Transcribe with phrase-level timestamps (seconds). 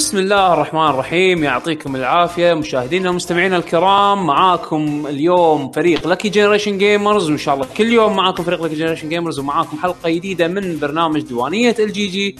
[0.00, 1.44] بسم الله الرحمن الرحيم.
[1.44, 2.54] يعطيكم العافية.
[2.54, 8.44] مشاهدينا ومستمعينا الكرام معاكم اليوم فريق لكي Generation Gamers وإن شاء الله كل يوم معاكم
[8.44, 12.36] فريق لكي Generation Gamers ومعاكم حلقة جديدة من برنامج ديوانية ال GG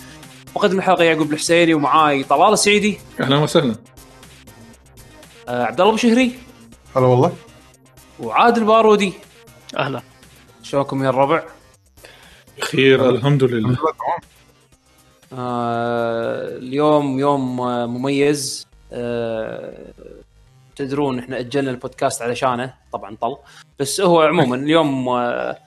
[0.57, 2.99] مقدم الحلقة يعقوب الحسيني ومعاي طلال السعيدي.
[3.21, 3.75] أهلا وسهلا.
[5.49, 6.33] آه عبد الله بشهري
[6.97, 7.33] هلا والله.
[8.21, 9.13] وعادل بارودي
[9.77, 10.03] أهلا.
[10.63, 11.43] شلونكم يا الربع؟
[12.61, 13.77] خير الحمد لله.
[15.33, 18.67] اليوم يوم آه مميز.
[18.93, 19.73] آه
[20.77, 23.37] تدرون إحنا أجلنا البودكاست علشانه طبعا طل.
[23.79, 25.59] بس هو عموما اليوم آه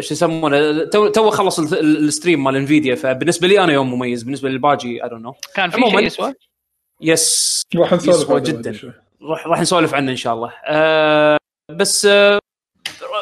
[0.00, 3.94] شو يسمونه تو تو خلص ال- ال- ال stream مال Nvidia فبالنسبة لي أنا يوم
[3.94, 6.34] مميز بالنسبة للباجي I don't know كان في شيء يسوى؟
[7.00, 8.78] yes راح نسولف يسوى جداً.
[9.22, 10.52] راح راح نسولف عنه إن شاء الله.
[10.66, 11.36] آه
[11.70, 12.38] بس آه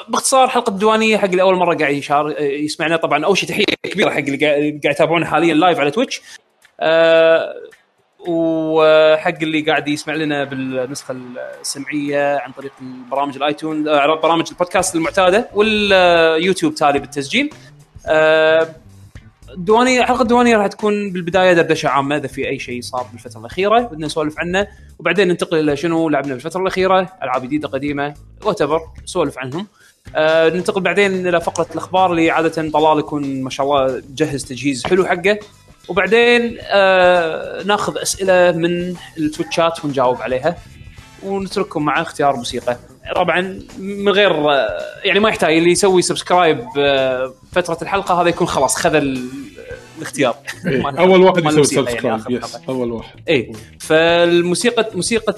[0.08, 2.96] باختصار حلقة الديوانية حق اللي أول مرة قاعد يشار يسمعنا.
[2.96, 6.22] طبعا أول شيء تحية كبيرة حق اللي قاعد يتابعونا حاليا live على Twitch
[6.80, 7.54] آه
[8.28, 11.16] وحق اللي قاعد يسمع لنا بالنسخة
[11.60, 17.50] السمعية عن طريق البرامج الايتون آه برامج البودكاست المعتادة واليوتيوب تالي بالتسجيل.
[18.06, 18.68] آه
[19.50, 23.80] الديوانيه حلقة الديوانية راح تكون بالبداية دردشة عامة إذا في أي شيء صار بالفترة الأخيرة
[23.80, 24.68] بدنا نسولف عنه.
[24.98, 28.62] وبعدين ننتقل إلى شنو لعبنا بالفترة الأخيرة ألعاب جديدة قديمة وات
[29.02, 29.66] نسولف عنهم.
[30.16, 34.86] آه ننتقل بعدين إلى فقرة الأخبار اللي عادة طلال يكون ما شاء الله جهز تجهيز
[34.86, 35.38] حلو حقه.
[35.88, 40.56] وبعدين آه ناخذ أسئلة من التويتشات ونجاوب عليها.
[41.22, 42.76] ونترككم مع اختيار موسيقى.
[43.16, 46.64] طبعا من غير آه، يعني ما يحتاج اللي يسوي subscribe
[47.52, 48.94] فترة الحلقة هذا يكون خلاص خذ
[49.98, 52.60] الاختيار إيه، أول واحد يسوي يعني subscribe الحلقة.
[52.68, 53.20] أول واحد.
[53.28, 55.34] اي فالموسيقى موسيقى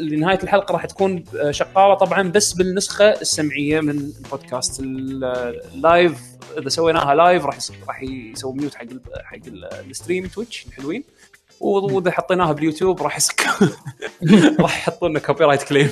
[0.00, 3.90] لنهاية الحلقة راح تكون شغاله طبعا بس بالنسخة السمعية من
[4.24, 4.80] البودكاست.
[4.80, 5.24] ال-
[5.74, 6.18] ال live
[6.58, 8.84] إذا سويناها live راح راح يسوي mute حق
[9.24, 10.66] حق ال- ال stream Twitch.
[10.68, 11.04] الحلوين
[11.60, 13.46] وإذا حطيناها باليوتيوب راح يسك
[14.60, 15.90] راح يحطون لنا copyright claim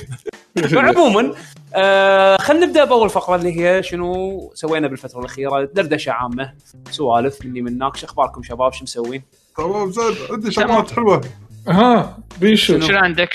[0.56, 1.34] فعموما
[1.74, 5.64] آه خلينا نبدأ بأول فقرة اللي هي شنو سوينا بالفترة الأخيرة.
[5.74, 6.52] دردشة عامة
[6.90, 9.22] سوالف مني مناك شو أخباركم شباب؟ شو مسوين؟
[9.56, 11.20] تمام زين عندي شغلات حلوة.
[11.68, 12.80] ها بيشو.
[12.80, 13.30] شنو عندك؟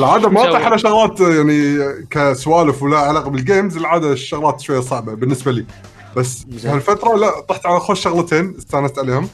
[0.00, 1.78] العادة ما؟ اطيح على شغلات يعني
[2.10, 5.66] كسوالف ولا علاقة بال games العادة الشغلات شوية صعبة بالنسبة لي.
[6.16, 6.46] بس.
[6.64, 9.28] هالفترة لا طحت على خوش شغلتين استأنست عليهم.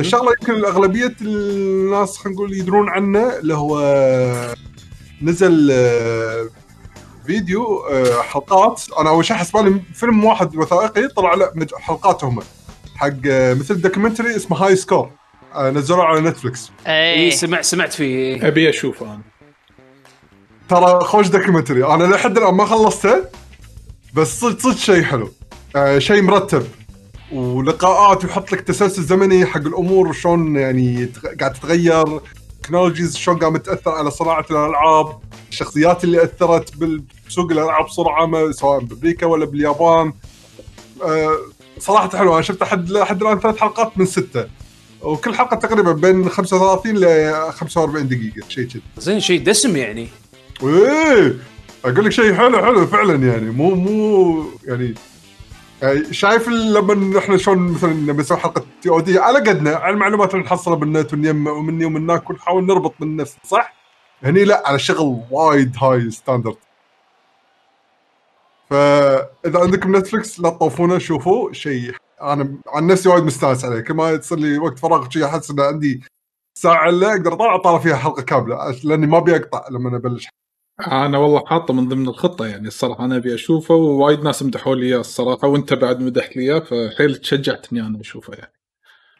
[0.00, 3.78] شغلة يمكن اغلبيه الناس خلينا نقول يدرون عنه اللي هو
[5.22, 6.48] نزل آه،
[7.26, 8.82] فيديو آه، حلقات.
[8.98, 12.40] أنا أول شيء حسبالي فيلم واحد وثائقي طلع لا حلقات هم
[12.96, 15.10] حق آه، مثل documentary اسمه High Score
[15.56, 18.46] نزلوه على Netflix اي إيه سمع سمعت فيه.
[18.48, 19.20] أبي أشوفه أنا.
[20.68, 23.24] ترى خوش documentary أنا لحد الآن ما خلصته
[24.14, 25.30] بس صدق صدق شيء حلو.
[25.76, 26.66] آه شيء مرتب.
[27.32, 31.08] ولقاءات ويحط لك تسلسل زمني حق الأمور وشلون يعني
[31.40, 32.20] قاعد تتغير.
[32.62, 35.18] technologies شلون قامت تأثر على صناعة الألعاب.
[35.50, 36.72] الشخصيات اللي أثرت
[37.28, 40.12] بسوق الألعاب بصوره عامه سواء بأمريكا ولا باليابان.
[41.02, 41.38] آه
[41.78, 44.44] صراحة حلو أنا شفت لحد لحد الآن ثلاث حلقات من ستة.
[45.02, 48.82] وكل حلقة تقريبا بين 35 ل 45 دقيقة شيء كذي.
[48.98, 50.08] زين شيء دسم يعني.
[50.62, 51.36] إيه
[51.84, 53.50] أقول لك شيء حلو حلو فعلا يعني.
[53.50, 54.94] مو مو يعني
[55.82, 60.44] يعني شايف لما إحنا شلون مثلا لما نسوي حلقة TOD على قدنا على المعلومات اللي
[60.44, 63.74] نحصلها بالنت ونجمع ومني ومنك ونحاول نربط من نفس صح؟
[64.22, 66.56] هني لا على شغل وايد high standard
[68.70, 71.94] فإذا عندكم Netflix لا تطوفونه شوفوا شيء.
[72.22, 73.80] أنا عن نفسي وايد مستانس عليه.
[73.80, 76.02] كل ما يصير لي وقت فراغ شيء أحس إن عندي
[76.58, 80.28] ساعة إلا أقدر اطالع اطالع فيها حلقة كاملة لأني ما أبي أقطع لما أبلش.
[80.86, 83.04] أنا والله حاطه من ضمن الخطة يعني الصراحة.
[83.04, 87.16] أنا أبي أشوفه ووايد ناس مدحوا لي إياه الصراحة وأنت بعد مدحت لي إياه فحيل
[87.16, 88.52] تشجعت اني أنا أشوفه يعني.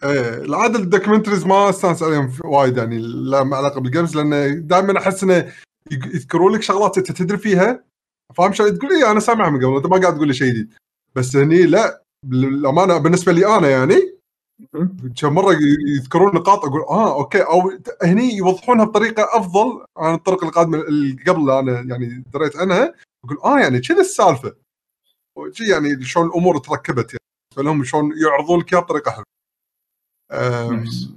[0.04, 4.66] إيه العاده ال documentaries ما استانس عليهم وايد يعني لا ما علاقة بال games لأن
[4.66, 5.52] دائما أحس إنه
[5.90, 7.84] يذكرون لك شغلات أنت تدري فيها
[8.34, 10.74] فاهم شو؟ تقول لي أنا سامعها من قبل أنت ما قاعد تقول لي شيء جديد.
[11.14, 14.11] بس هني لا بالامانه بالنسبة لي أنا يعني
[15.20, 15.52] كم مرة
[15.96, 17.42] يذكرون نقاط أقول آه okay.
[17.42, 22.94] أو هني يوضحونها بطريقة أفضل عن الطرق القادمة اللي قبل أنا يعني دريت عنها.
[23.24, 24.56] أقول آه يعني كذا السالفة.
[25.36, 27.24] وشي يعني شلون الأمور تركبت يعني.
[27.56, 29.24] فلهم شلون يعرضون لك بطريقة حلوة.
[30.70, 31.10] nice.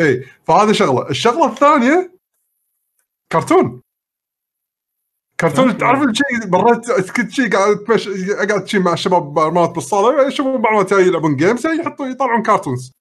[0.00, 1.10] إيه فهذه شغلة.
[1.10, 2.14] الشغلة الثانية
[3.32, 3.82] كرتون.
[5.40, 5.78] كرتون.
[5.78, 10.92] تعرف الشيء؟ مرات كنت شيء قاعد تمشي قاعد شيء مع الشباب مرات بالصالة يشوفون بعض
[10.92, 12.92] يلعبون games يحطوا يطلعون cartoons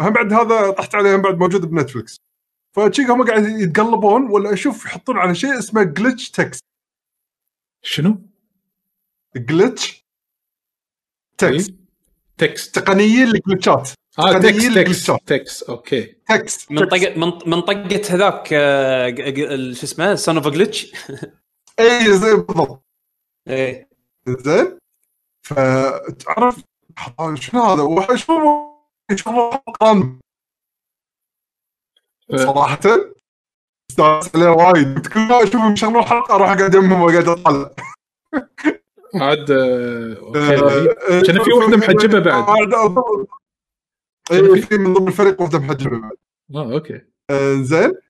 [0.00, 2.16] هم بعد هذا طحت عليهم بعد موجود ب Netflix
[2.76, 6.64] فشي هم قاعد يتقلبون ولا أشوف يحطون على شيء اسمه Glitch Techs
[7.82, 8.22] شنو؟
[9.36, 10.06] Glitch
[11.38, 11.74] تكست
[12.38, 15.20] Techs تقنيين ال glitch ات آه تقنية techs techs ال glitch ات.
[15.26, 16.16] Techs okay.
[16.28, 17.14] Techs من طقه
[17.46, 20.92] من طقه هذاك آه، شو اسمه son of glitch
[21.80, 22.82] اي زي بالضبط.
[23.48, 23.88] إيه.
[24.28, 24.78] زين؟
[25.46, 26.62] فتعرف
[27.34, 28.30] شنو هذا؟ وشوف
[29.14, 30.18] شوف القران
[32.36, 32.80] صراحة
[33.90, 35.06] استانس عليه وايد.
[35.06, 37.70] كل ما أشوف مشغلون الحلقة أروح أقعد يمهم وأقعد اطالع
[39.14, 42.48] عاد آه، okay كان في واحدة محجبة بعد.
[44.32, 46.16] اي في من ضمن الفريق واحدة محجبة بعد.
[46.54, 47.00] آه okay.
[47.30, 48.05] آه، زين؟ آه،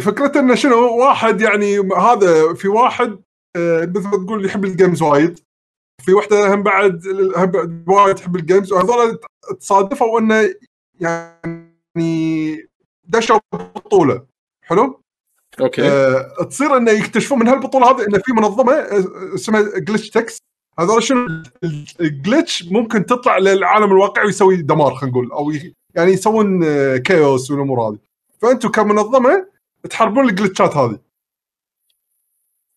[0.00, 3.18] فكرته إنه شنو واحد يعني هذا في واحد
[3.56, 5.38] آه، مثل ما تقول يحب ال games وايد
[6.02, 9.18] في واحدة هم بعد هم بعد وايد تحب ال games وهذول
[9.60, 10.54] تصادفوا إنه
[11.00, 12.68] يعني
[13.04, 14.26] دشوا بطولة.
[14.62, 15.00] حلو؟
[15.60, 15.82] Okay.
[15.90, 20.38] آه تصير إنه يكتشفون من هالبطولة هذه إنه في منظمة آه، اسمها Glitch Techs
[20.78, 21.42] هذول شنو؟
[22.00, 25.52] ال glitch ممكن تطلع للعالم الواقعي ويسوي دمار خلينا نقول أو
[25.94, 28.09] يعني يسوون آه، chaos والأمور هذه.
[28.42, 29.46] فانتم كمنظمة
[29.90, 30.98] تحاربون ال glitch ات هذه.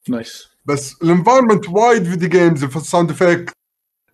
[0.10, 0.50] Nice.
[0.66, 3.54] بس ال environment وايد video games في ال sound effect.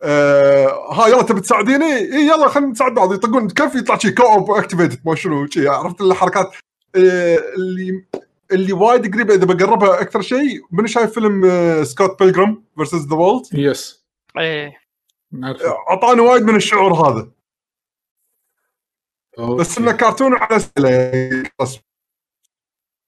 [0.03, 3.13] آه ها يلا تبي تساعديني؟ إي يلا خلينا نساعد بعض.
[3.13, 6.55] يطقون كيف يطلع شي co-op activated ما شنو شي عرفت الحركات؟
[6.95, 8.05] آه اللي
[8.51, 13.07] اللي وايد قريبة إذا بقربها أكثر شيء من شايف فيلم آه Scott Pilgrim vs.
[13.07, 14.05] the World yes
[14.37, 14.81] إيه.
[15.89, 17.31] أعطاني وايد من الشعور هذا.
[19.39, 19.61] Okay.
[19.61, 21.81] بس إنه كرتون على سله يعني رسم.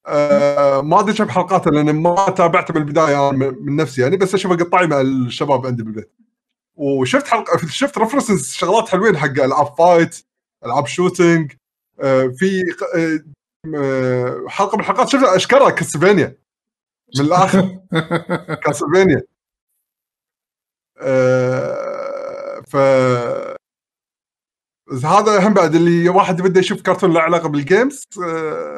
[0.08, 4.34] آه ما أدري كم حلقاته لأن ما تابعته من البدايه أنا من نفسي يعني بس
[4.34, 6.12] أشوفه قطعي مع الشباب عندي بالبيت
[6.76, 10.26] وشفت حلقه شفت references شغلات حلوين حق ألعاب fight
[10.66, 11.52] ألعاب shooting
[12.00, 12.62] آه في
[12.96, 13.20] آه
[13.76, 16.38] آه، حلقة من الحلقات شفتها أشكرها Castlevania
[17.20, 17.80] من الآخر
[18.66, 19.24] Castlevania
[21.02, 22.76] آه ف
[24.92, 28.78] هذا هم بعد اللي واحد بده يشوف كرتون له علاقة بال games آه،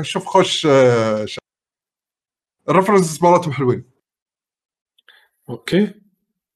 [0.00, 1.26] أشوف خوش آه،.
[2.68, 3.90] ال references مالتهم حلوين.
[5.48, 5.94] Okay.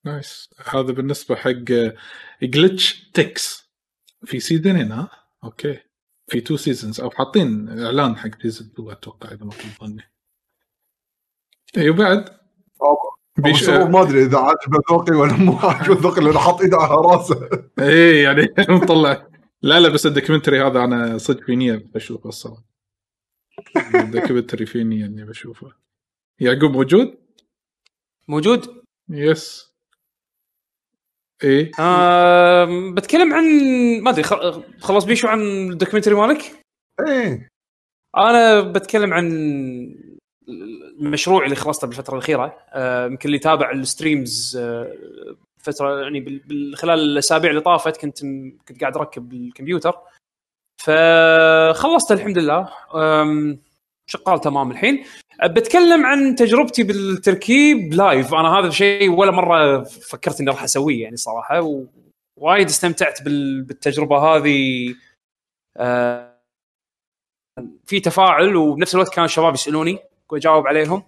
[0.05, 0.51] Nice.
[0.67, 1.51] هذا بالنسبة حق
[2.43, 3.71] Glitch Techs
[4.25, 5.11] في season ين ها
[5.45, 5.81] okay.
[6.31, 10.03] في two seasons أو حاطين إعلان حق season 2 أتوقع إذا ما كنت ظني
[11.77, 12.41] اي وبعد؟
[13.43, 13.61] بيش...
[13.61, 17.49] بيش ما أدري إذا عاجبه ذوقي ولا مو عاجبه ذوقي لأنه حاط إيده على راسه.
[17.79, 19.27] إيه يعني مطلع.
[19.63, 22.65] لا لا بس ال documentary هذا أنا صدق في نيه بشوفه الصراحة.
[23.95, 25.73] ال documentary في نيه إني بشوفه.
[26.41, 27.15] يعقوب موجود؟
[28.29, 29.71] موجود؟ Yes.
[31.45, 31.71] إيه.
[31.81, 33.45] آه بتكلم عن
[34.03, 35.41] ما أدري خ- خلص بيشو عن
[35.71, 36.43] ال documentary مالك؟
[37.09, 37.49] إيه.
[38.17, 39.27] أنا بتكلم عن
[41.01, 42.59] المشروع اللي خلصته بالفترة الأخيرة.
[42.71, 44.95] آه، يمكن اللي تابع ال streams آه،
[45.59, 46.41] فترة يعني
[46.77, 48.21] خلال الأسابيع اللي طافت كنت
[48.69, 49.95] كنت قاعد أركب الكمبيوتر.
[50.83, 52.69] فخلصت الحمد لله.
[54.07, 55.05] شغال تمام الحين.
[55.43, 61.03] أه، بتكلم عن تجربتي بالتركيب live أنا هذا الشيء ولا مرة فكرت إني راح أسويه
[61.03, 61.61] يعني صراحة
[62.37, 64.95] ووايد استمتعت بال- بالتجربة هذه.
[65.77, 66.31] آه،
[67.87, 69.99] في تفاعل وبنفس الوقت كان الشباب يسألوني.
[70.33, 71.03] واجاوب عليهم.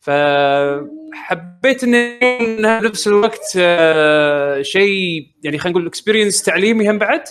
[0.00, 7.24] فحبيت انه بنفس الوقت آه، شيء يعني خلينا نقول experience تعليمي هم بعد.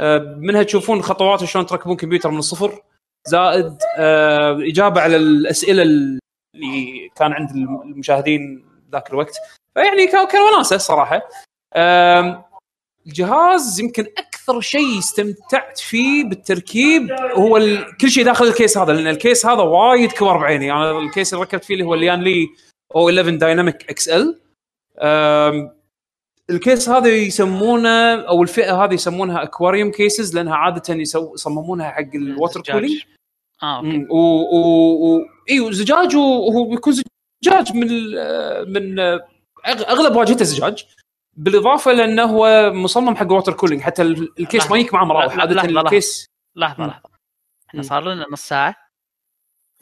[0.00, 2.82] آه، منها تشوفون خطوات شلون تركبون كمبيوتر من الصفر.
[3.26, 7.50] زائد آه، إجابة على الأسئلة اللي كان عند
[7.84, 9.36] المشاهدين ذاك الوقت.
[9.74, 11.28] فيعني كان وناسة صراحة.
[13.06, 14.06] الجهاز يمكن
[14.48, 17.96] أكثر شيء استمتعت فيه بالتركيب هو ال...
[17.96, 20.72] كل شيء داخل ال case هذا لأن ال case هذا وايد كبر بعيني.
[20.72, 22.48] أنا يعني ال case اللي ركبت فيه اللي هو Lian Li
[22.96, 24.40] O11 Dynamic XL.
[26.50, 31.34] ال case هذا يسمونه أو الفئة هذه يسمونها aquarium cases لأنها عادة يسو...
[31.34, 32.62] يصممونها حق ال water.
[32.62, 33.02] Cooling
[33.62, 34.06] آه okay.
[34.10, 36.92] و و و أيوه زجاج وهو بيكون
[37.44, 37.88] زجاج من
[38.72, 38.98] من
[39.66, 40.86] أغلب واجهته زجاج.
[41.36, 45.38] بالإضافة لأنه هو مصمم حق water cooling حتى ال- ال case ما يجيك معه مراوح
[45.38, 45.86] عادة لحظة، لحظة.
[45.86, 46.26] ال case.
[46.56, 46.86] لحظة.
[46.86, 47.08] لحظة.
[47.68, 47.86] إحنا مم.
[47.88, 48.76] صار لنا نص ساعة.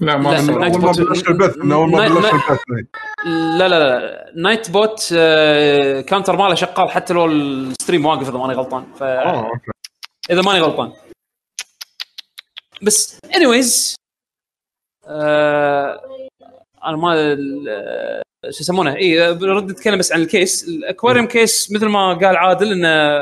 [0.01, 2.91] لا ما لا، أول ما bot- بلشنا البث من أول ما Night- بلشنا Night- البث.
[3.59, 8.55] لا لا لا Nightbot آه، counter ماله شغال حتى لو ال stream واقف إذا ماني
[8.55, 8.93] غلطان.
[8.95, 9.71] ف آه okay.
[10.31, 10.93] إذا ماني غلطان.
[12.83, 13.97] بس anyways
[15.07, 16.01] آه
[16.85, 20.69] أنا ما ال- شو يسمونه؟ اي برد اتكلم بس عن ال case.
[20.69, 23.19] ال aquarium case مثل ما قال عادل إنه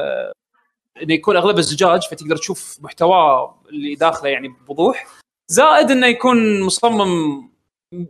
[1.03, 5.07] إنه يكون اغلبه زجاج فتقدر تشوف محتواه اللي داخله يعني بوضوح.
[5.51, 7.43] زائد إنه يكون مصمم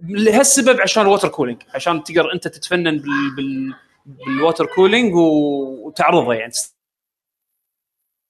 [0.09, 3.75] لهالسبب عشان ال water cooling عشان تقدر أنت تتفنن بال, بال
[4.07, 6.53] بال water cooling وتعرضه يعني.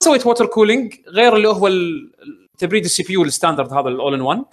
[0.05, 1.71] سويت water cooling غير اللي هو
[2.59, 4.45] تبريد ال CPU ال standard هذا ال all in one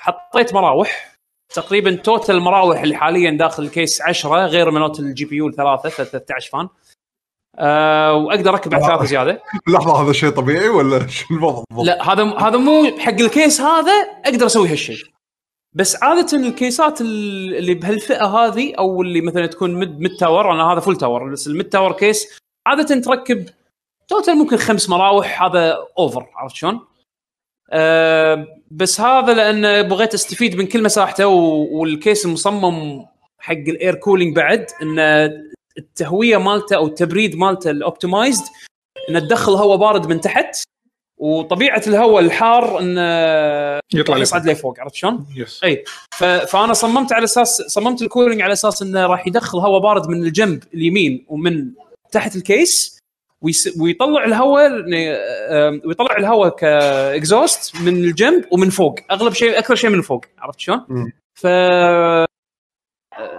[0.00, 1.11] حطيت مراوح.
[1.54, 6.50] تقريبا total المراوح اللي حاليا داخل ال case 10 غير مالوت ال GPU الثلاثه 13
[6.50, 6.68] fan
[7.58, 12.24] أه وأقدر أركب على ثلاثة زيادة لحظة هذا شيء طبيعي ولا شو الوضع؟ لا هذا
[12.38, 13.92] هذا مو حق ال case هذا
[14.24, 15.04] أقدر أسوي هالشيء
[15.74, 20.72] بس عادة الكيسات ال- اللي بهالفئة هذه أو اللي مثلا تكون mid mid tower أنا
[20.72, 23.46] هذا full tower بس ال mid tower case عادة تركب
[24.08, 26.80] total ممكن خمس مراوح هذا over عرفت شلون؟
[27.70, 33.04] أه بس هذا لأن بغيت أستفيد من كل مساحته و- وال case المصمم
[33.38, 34.98] حق ال air cooling بعد إن
[35.78, 38.44] التهوية مالته أو التبريد مالته ال optimized
[39.08, 40.56] انه تدخل هواء بارد من تحت
[41.18, 43.00] وطبيعة الهواء الحار انه
[43.94, 46.24] يطلع يصعد لفوق عرفت شلون؟ yes إي ف...
[46.24, 50.22] فأنا صممت على أساس صممت ال cooling على أساس إنه راح يدخل هواء بارد من
[50.22, 51.70] الجنب اليمين ومن
[52.12, 52.98] تحت ال case.
[53.80, 54.70] ويطلع الهواء
[55.86, 58.98] ويطلع الهواء ك exhaust من الجنب ومن فوق.
[59.10, 60.24] أغلب شيء أكثر شيء من فوق.
[60.38, 61.46] عرفت شلون؟ ف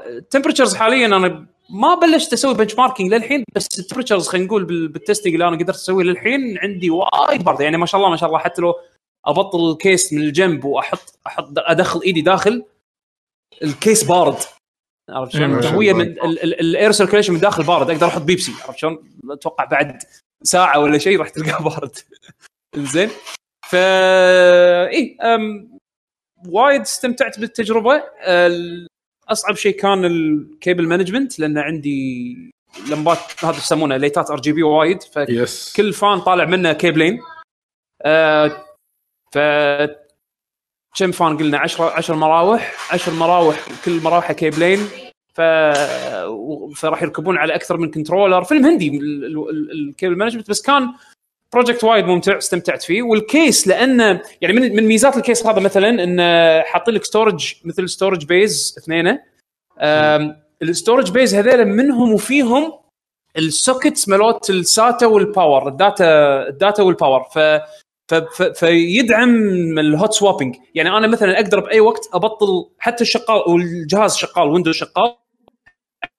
[0.08, 4.88] ال temperatures حاليا أنا ما بلشت أسوي benchmarking للحين بس ال temperatures خلينا نقول بال-
[4.88, 8.18] بال testing اللي أنا قدرت أسويه للحين عندي وايد بارده يعني ما شاء الله ما
[8.18, 8.74] شاء الله حتى لو
[9.26, 12.64] أبطل ال case من الجنب واحط أحط أدخل إيدي داخل
[13.64, 14.36] ال case بارد.
[15.10, 15.94] عرفت إيه، شلون؟ الله.
[15.94, 16.02] من
[16.44, 20.04] ال air circulation من داخل بارد أقدر أحط بيبسي عرفت شلون؟ أتوقع بعد
[20.44, 21.98] ساعة ولا شيء راح تلقاه بارد
[22.76, 23.10] زين
[23.70, 25.78] ف اي أم...
[26.48, 28.88] وايد استمتعت بالتجربة ال-
[29.30, 32.36] أصعب شيء كان ال cable management لأن عندي
[32.92, 37.22] لمبات هذا يسمونه ليتات RGB وايد ف yes كل fan طالع منه كيبلين
[38.02, 38.66] آه
[39.34, 39.38] ف
[41.00, 42.94] كم fan قلنا؟ 10 10 مراوح.
[42.94, 44.80] 10 مراوح كل مراوحة كيبلين.
[45.34, 45.42] ف
[46.76, 48.88] فراح يركبون على أكثر من controller فيلم هندي.
[48.98, 50.90] ال- ال- ال- ال cable management بس كان
[51.54, 53.04] project وايد ممتع استمتعت فيه.
[53.04, 57.54] وال case لأنه يعني من من ميزات ال case هذا مثلا انه حاطين لك storage
[57.66, 59.20] مثل storage bays اثنين
[60.62, 62.74] ال storage bays هذيلا منهم وفيهم
[63.38, 66.06] ال sockets مالوت الساتا والباور الداتا
[66.48, 67.62] الداتا والباور ف-
[68.56, 69.30] فيدعم
[69.80, 74.76] ال hot swapping يعني أنا مثلا أقدر بأي وقت أبطل حتى الشغال والجهاز شغال Windows
[74.76, 75.16] شغال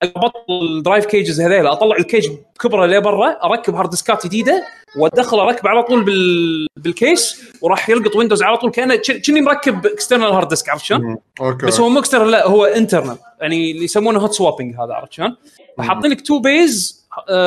[0.02, 4.64] أبطل ال drive cages هذيلا أطلع ال cage كبره لبرا أركب hard ديسكات جديدة
[4.98, 6.66] وأدخل أركب على طول بال...
[6.76, 8.96] بال case وراح يلقط Windows على طول كأنه
[9.26, 11.66] كني مركب external hard disk عرفت شلون؟ okay.
[11.66, 15.36] بس هو مو external لا هو internal يعني اللي يسمونه hot swapping هذا عرفت شلون؟
[15.78, 17.04] فحاطين لك two bays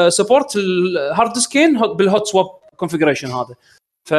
[0.08, 2.46] support ال hard ديسكين بال hot swap
[2.78, 3.56] configuration هذا.
[4.08, 4.14] ف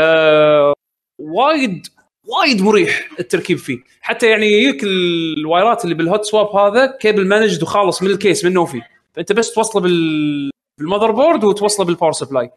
[1.18, 1.86] وايد
[2.26, 7.62] وايد مريح التركيب فيه حتى يعني يجيك الوايرات اللي بال hot swap هذا cable managed
[7.62, 12.12] وخالص من ال case منه وفيه فأنت بس توصله بال بال motherboard وتوصله بال power
[12.12, 12.50] supply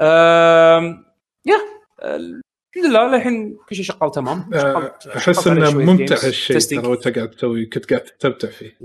[0.00, 1.04] أم...
[1.46, 1.56] yeah
[2.02, 6.16] الحمد لله للحين كل شيء شغال تمام آه، أحس إنه ممتع.
[6.26, 6.58] هالشيء.
[6.58, 8.76] ترى وأنت قاعد تسوي كنت قاعد تستمتع فيه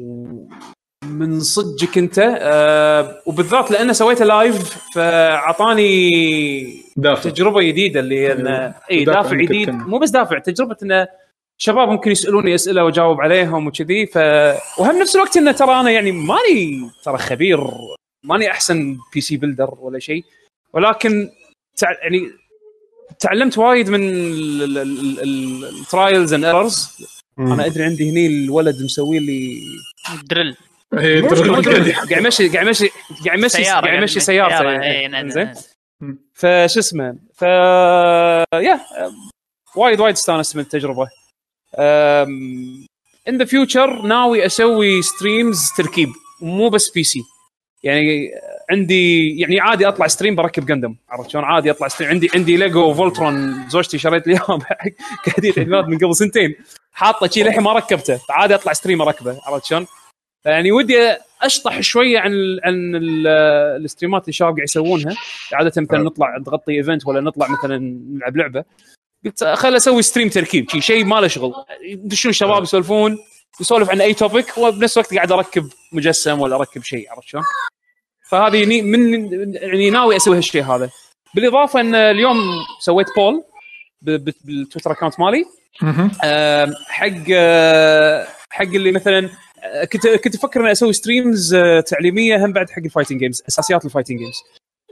[1.19, 2.19] من صدقك انت.
[2.39, 6.11] آه وبالذات لأنه سويته live فأعطاني
[6.97, 7.29] دافع.
[7.29, 9.69] تجربة جديدة اللي هي انه اي دافع دافع جديد.
[9.69, 11.07] مو بس دافع تجربة إنه
[11.57, 14.05] شباب ممكن يسألوني أسئلة وأجاوب عليهم وكذي.
[14.05, 14.17] ف
[14.79, 17.59] وهم نفس الوقت إنه ترى أنا يعني ماني ترى خبير
[18.23, 20.23] ماني أحسن PC builder ولا شيء.
[20.73, 21.29] ولكن
[21.77, 21.91] تع...
[22.03, 22.29] يعني
[23.19, 24.01] تعلمت وايد من
[25.79, 26.89] ال trials and errors.
[27.39, 29.61] أنا أدري عندي هني الولد مسوي لي
[30.29, 30.55] درل
[30.95, 32.89] مو قاعد يمشي قاعد يمشي
[33.25, 34.85] قاعد يمشي سيارة قاعد يمشي يعني، سيارته يعني.
[34.85, 35.53] إيه، زين.
[36.33, 38.79] فشو اسمه؟ ف yeah
[39.75, 41.07] وايد وايد استانست من التجربة.
[43.29, 46.09] in the future ناوي أسوي streams تركيب
[46.41, 47.21] مو بس PC
[47.83, 48.29] يعني
[48.71, 52.93] عندي يعني عادي أطلع stream بركب Gundam عرفت شلون؟ عادي أطلع stream عندي عندي Lego
[52.93, 54.59] Voltron زوجتي شريت لي إياه
[55.23, 56.55] كهديه عيد ميلاد من قبل سنتين.
[56.93, 58.17] حاطه شي للحين ما ركبته.
[58.17, 59.39] فعادي أطلع stream أركبه.
[59.45, 59.87] عرفت شلون؟
[60.45, 63.27] يعني ودي أشطح شوية عن عن ال
[63.85, 65.15] الستريمات اللي الشباب قاعد يسوونها.
[65.53, 67.77] عادة مثلا نطلع نغطي event ولا نطلع مثلا
[68.09, 68.63] نلعب لعبة.
[69.25, 71.53] قلت خل أسوي stream تركيب شي شيء ما له شغل.
[71.81, 73.17] يدشون الشباب يسولفون
[73.61, 77.43] يسولف عن أي topic وبنفس الوقت قاعد أركب مجسم ولا أركب شيء عرفت شلون؟
[78.29, 80.89] فهذه من يعني ناوي أسوي هالشيء هذا.
[81.35, 82.37] بالإضافة إن اليوم
[82.79, 83.43] سويت poll
[84.01, 85.45] بال Twitter account مالي.
[86.23, 89.29] آم، حق آه، حق اللي مثلا آه،
[89.93, 93.85] كنت كنت أفكر إني أسوي streams آه، تعليمية هم بعد حق ال fighting games أساسيات
[93.85, 94.35] ال fighting games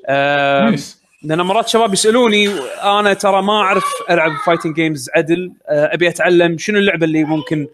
[0.09, 2.47] آم، nice لأن مرات شباب يسألوني
[2.83, 7.67] أنا ترى ما أعرف ألعب fighting games عدل آه، أبي أتعلم شنو اللعبة اللي ممكن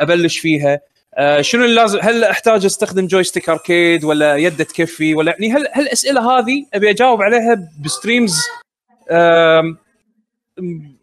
[0.00, 0.80] أبلش فيها
[1.14, 6.38] آه شنو لازم هل أحتاج أستخدم joystick arcade ولا يده تكفي ولا يعني هل هالاسئله
[6.38, 8.40] هذه أبي أجاوب عليها ب streams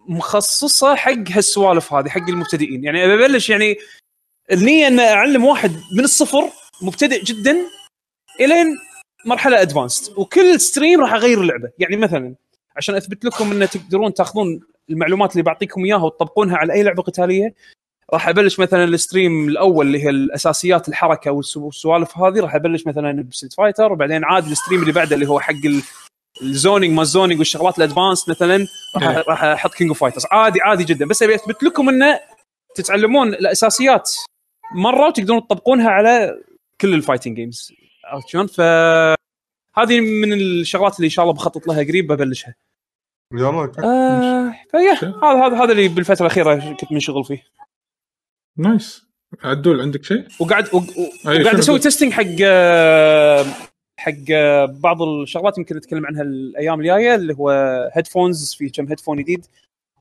[0.07, 2.83] مخصصة حق هالسوالف هذه حق المبتدئين.
[2.83, 3.77] يعني أبي أبلش يعني
[4.51, 6.49] النية ان أعلم واحد من الصفر
[6.81, 7.57] مبتدئ جدا
[8.39, 8.77] إلين
[9.25, 11.69] مرحلة advanced وكل stream راح أغير اللعبة.
[11.79, 12.35] يعني مثلا
[12.77, 14.59] عشان أثبت لكم إن تقدرون تأخذون
[14.89, 17.53] المعلومات اللي بعطيكم إياها وتطبقونها على أي لعبة قتالية
[18.13, 22.87] راح أبلش مثلا ال stream الأول اللي هي الأساسيات الحركة والسو- والسوالف هذه راح أبلش
[22.87, 25.81] مثلا ب Street Fighter وبعدين عاد ال stream اللي بعده اللي هو حق ال-
[26.41, 29.23] ال zoning ما ال zoning والشغلات ال advanced مثلا راح إيه.
[29.27, 31.05] راح أحط King of Fighters عادي عادي جدا.
[31.07, 32.19] بس أبي أثبت لكم إنه
[32.75, 34.11] تتعلمون الأساسيات
[34.73, 36.41] مرة وتقدرون تطبقونها على
[36.81, 37.73] كل ال fighting games
[38.05, 38.61] عرفت شلون؟ ف
[39.77, 42.55] هذه من الشغلات اللي إن شاء الله بخطط لها قريب ببلشها.
[43.33, 43.71] يلا.
[43.83, 44.93] آه فيا
[45.23, 47.43] هذا هذا هذا اللي بالفترة الأخيرة كنت منشغل فيه.
[48.57, 49.05] nice
[49.43, 50.81] عدول عندك شيء؟ وقاعد و-
[51.25, 53.45] وقاعد أسوي؟ testing حق آه،
[53.99, 57.49] حق آه، بعض الشغلات يمكن نتكلم عنها الأيام الجاية اللي هو
[57.93, 59.45] headphones في كم headphone جديد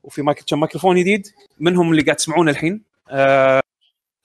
[0.03, 1.27] وفي مايك كم ميكروفون جديد
[1.59, 3.61] منهم اللي قاعد تسمعونه الحين آه،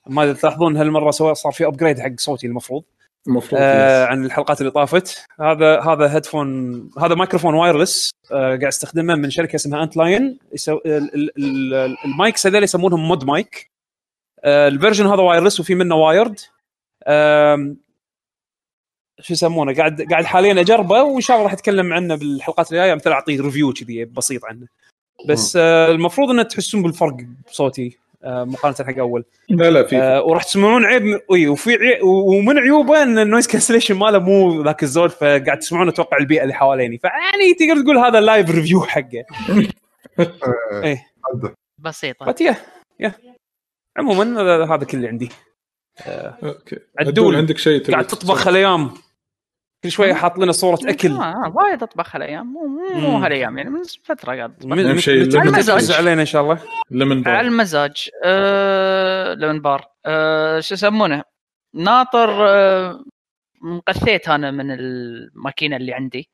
[0.06, 2.82] ما تلاحظون هالمرة سوا- صار في upgrade حق صوتي المفروض.
[3.26, 4.06] المفروض آه.
[4.06, 5.24] عن الحلقات اللي طافت.
[5.40, 10.76] هذا هذا headphone هذا مايكروفون wireless آه قاعد أستخدمه من شركة اسمها Antlion يسو...
[10.86, 13.70] ال- ال- ال- ال mics هذول يسمونهم ModMic
[14.44, 16.40] آه ال version هذا wireless وفي منه wired
[17.06, 17.76] آم،
[19.20, 22.94] شو يسمونه؟ قاعد قاعد حاليا أجربه وإن شاء الله راح أتكلم عنه بالحلقات الجاية.
[22.94, 24.66] مثل أعطيه review كذي بسيط عنه.
[25.28, 27.16] بس آه المفروض ان تحسون بالفرق
[27.50, 27.86] بصوتي.
[27.86, 29.24] آه مقارنة حق أول.
[29.48, 32.00] لا لا في آه وراح تسمعون عيب اي وفي عي...
[32.02, 36.54] ومن عيوبه إن ال noise cancellation ماله مو ذاك الزود فقاعد تسمعون أتوقع البيئة اللي
[36.54, 39.24] حواليني فيعني تقدر تقول هذا live review حقه.
[40.18, 41.06] آه، إيه.
[41.24, 41.54] عدى.
[41.78, 42.26] بسيطة.
[42.26, 42.56] بس يا
[43.00, 43.12] يا.
[43.96, 45.28] عموما هذا هذا كل اللي عندي.
[46.06, 46.76] أوكي.
[46.98, 47.36] عدول.
[47.36, 48.90] عندك شيء قاعد تطبخ هالايام
[49.82, 51.12] كل شوية حاط لنا صورة أكل.
[51.12, 52.46] آه وايد أطبخ هالأيام.
[52.46, 54.58] مو مو هالأيام يعني من فترة قاعد.
[55.66, 56.62] توزع علينا إن شاء الله.
[56.90, 58.10] لمن على بار المزاج.
[58.24, 59.86] آه لمن بار.
[60.06, 61.22] آه شو يسمونه؟
[61.74, 63.04] ناطر آه
[63.62, 66.30] مقثيت أنا من الماكينة اللي عندي.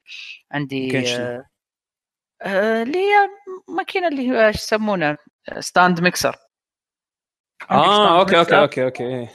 [0.52, 1.46] عندي؟ آه
[2.42, 3.28] آه، اللي هي
[3.68, 5.16] ماكينة اللي هو شو يسمونه؟
[5.58, 6.36] stand mixer
[7.70, 8.54] آه أوكي أوكي mixer.
[8.54, 9.28] أوكي أوكي إيه.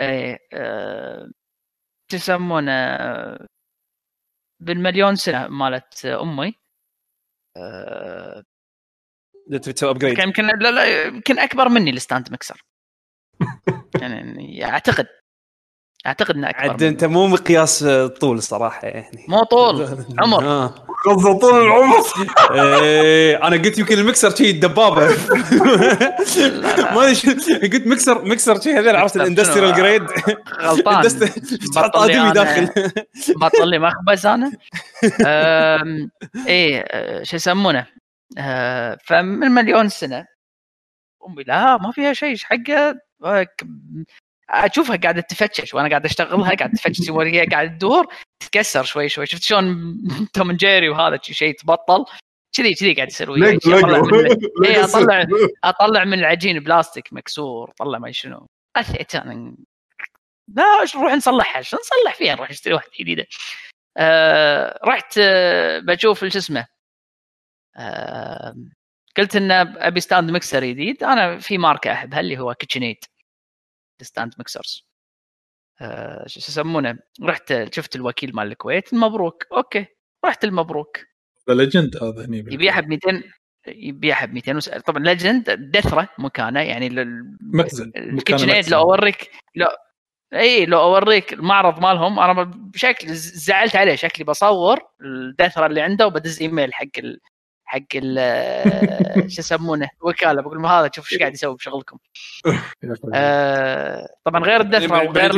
[0.00, 1.41] إيه شو
[2.14, 3.46] يسمونه آه،
[4.60, 6.54] بالمليون سنة مالت أمي.
[9.62, 12.62] تبي تسوي upgrade يمكن لا لا يمكن أكبر مني ال stand mixer.
[14.02, 15.06] يعني أعتقد
[16.06, 16.82] أعتقد إنه أكبر عاد.
[16.82, 17.84] أنت مو مقياس
[18.20, 19.24] طول صراحة يعني.
[19.28, 19.88] مو طول
[20.18, 20.66] عمر.
[21.06, 22.02] قصده طول العمر.
[22.50, 25.06] إيه أنا قلت يمكن المكسر شي دبابه
[26.94, 27.00] ما
[27.72, 30.02] قلت مكسر مكسر شي هذول عرفت الاندستريال؟ جريد.
[30.60, 31.02] غلطان.
[31.74, 32.68] تحط آدمي داخل.
[33.40, 34.52] بطل لي مخبز أنا.
[36.46, 36.84] إيه
[37.22, 37.86] شو يسمونه؟
[38.38, 40.26] أه، فمن مليون سنة.
[41.28, 42.94] أمي لا ما فيها شيء إيش حقه؟
[44.50, 48.06] أشوفها قاعدة تفتش وأنا قاعد أشتغلها قاعدة تفتش وهي قاعدة تدور
[48.40, 49.26] تتكسر شوي شوي.
[49.26, 49.98] شفت شلون
[50.34, 52.04] توم جيري وهذا شي شيء تبطل
[52.56, 53.58] كذي كذي قاعد يصير وياي
[54.64, 55.26] إيه، أطلع.
[55.64, 58.46] أطلع من العجين بلاستيك مكسور طلع ما شنو.
[59.16, 59.56] أنا
[60.48, 60.64] لا
[60.96, 63.26] نروح نصلحها؟ شو نصلح فيها؟ نروح نشتري واحدة جديدة.
[63.96, 66.66] آه رحت آه بشوف شو اسمه.
[67.76, 68.54] آه
[69.16, 71.04] قلت إن أبي stand mixer جديد.
[71.04, 73.04] أنا في ماركة أحبها اللي هو KitchenAid
[74.02, 74.86] stand mixers.
[75.80, 79.86] آه شو يسمونه؟ رحت شفت الوكيل مال الكويت مبروك أوكي
[80.24, 80.98] رحت المبروك.
[81.48, 83.22] legend هذا هني يبيعها ب 200
[83.66, 84.68] يبيعها ب 200 وس...
[84.68, 88.68] طبعا legend دثرة مكانه يعني لل- مخزن ال KitchenAid.
[88.68, 89.66] لو أوريك لو
[90.34, 96.42] إي لو أوريك المعرض مالهم أنا بشكل زعلت عليه شكلي بصور الدثرة اللي عنده وبدز
[96.42, 97.20] إيميل حق ال
[97.72, 101.98] حق ال شو يسمونه وكاله بقول لهم هذا شوف إيش قاعد يسوي بشغلكم.
[103.14, 105.32] آه طبعا غير الدثره وغير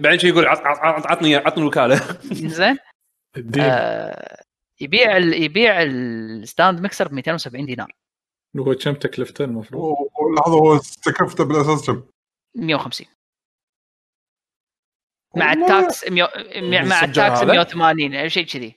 [0.00, 1.96] بعدين شي- يقول عط- عط- عط- عطني عطني الوكالة
[2.58, 2.78] زين
[3.60, 4.44] آه
[4.80, 5.42] يبيع ال...
[5.42, 7.92] يبيع ال stand mixer ب 270 دينار
[8.58, 9.96] هو كم تكلفته المفروض؟
[10.38, 12.02] لحظة هو تكلفته بالأساس كم؟
[12.54, 13.06] 150
[15.36, 15.52] مع.
[15.52, 16.26] ال tax ميو...
[16.88, 18.74] مع ال tax هذا؟ 180 أو شيء كذي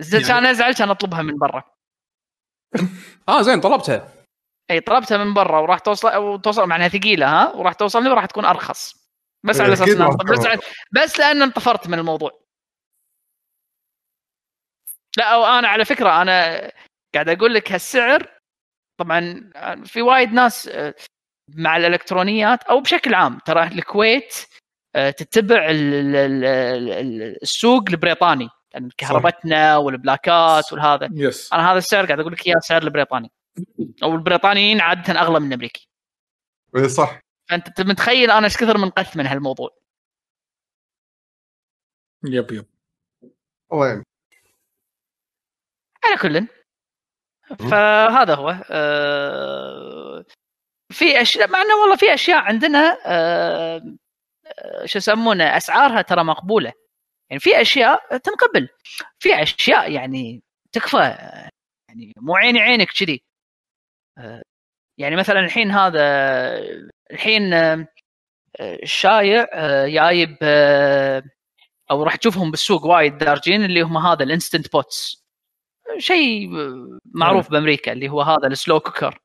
[0.00, 1.64] زين يعني- أنا زعلت أنا أطلبها من برا
[3.28, 4.08] آه زين طلبتها.
[4.70, 8.44] إي طلبتها من برا وراح توصل أو توصل معناها ثقيلة ها؟ وراح توصلني وراح تكون
[8.44, 9.02] أرخص.
[9.46, 10.58] بس على أساس بس تكون.
[10.92, 12.42] بس لأن انطفرت من الموضوع.
[15.18, 16.70] لا وأنا على فكرة أنا
[17.14, 18.32] قاعد أقول لك هالسعر
[19.00, 19.50] طبعا
[19.84, 20.94] في وايد ناس آه،
[21.56, 24.34] مع الإلكترونيات أو بشكل عام ترى الكويت
[24.96, 28.48] آه، تتبع ال- ال- ال- ال- السوق البريطاني.
[28.74, 31.08] يعني كهربتنا وال plugات والهذا.
[31.12, 31.52] yes.
[31.52, 33.32] أنا هذا السعر قاعد أقول لك إياه سعر البريطاني.
[34.02, 35.88] أو البريطانيين عادة أغلى من الأمريكي.
[36.76, 37.20] اي صح.
[37.50, 39.70] فأنت متخيل أنا إيش كثر منقث من هالموضوع؟
[42.24, 42.66] yep yep.
[43.72, 44.04] الله يعين.
[46.04, 46.46] على كل.
[47.70, 48.64] فهذا هو.
[48.70, 50.24] آه،
[50.90, 53.96] في اشياء مع إنه والله في أشياء عندنا آه،
[54.46, 56.72] آه، شو يسمونه أسعارها ترى مقبولة.
[57.32, 58.68] يعني في أشياء تنقبل.
[59.18, 60.42] في أشياء يعني
[60.72, 60.98] تكفى
[61.88, 63.22] يعني مو عيني عينك كذي.
[64.18, 64.42] آه،
[64.98, 66.00] يعني مثلا الحين هذا
[67.10, 67.86] الحين آه،
[68.60, 70.36] الشايع آه، جايب
[71.90, 75.24] أو راح تشوفهم بالسوق وايد دارجين اللي هم هذا ال Instant Pots.
[75.98, 76.48] شيء
[77.04, 79.20] معروف بأمريكا اللي هو هذا ال slow cooker.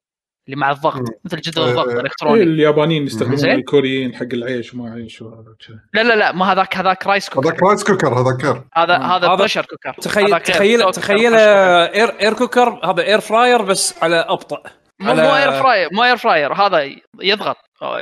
[0.47, 1.01] اللي مع الضغط.
[1.25, 3.45] مثل جدر الضغط آه، إيه، الالكتروني اليابانيين يستخدمون.
[3.45, 5.55] الكوريين حق العيش وما عيش وهذا.
[5.93, 8.63] لا لا لا ما هذاك هذاك rice cooker هذاك rice cooker هذاك هذا.
[8.73, 11.33] هذا هذا- pressure cooker تخيل تخيل تخيل.
[11.35, 14.63] air air cooker هذا air fryer بس على أبطأ
[14.99, 16.89] مو على- مو air fryer مو اير فراير هذا
[17.21, 17.57] يضغط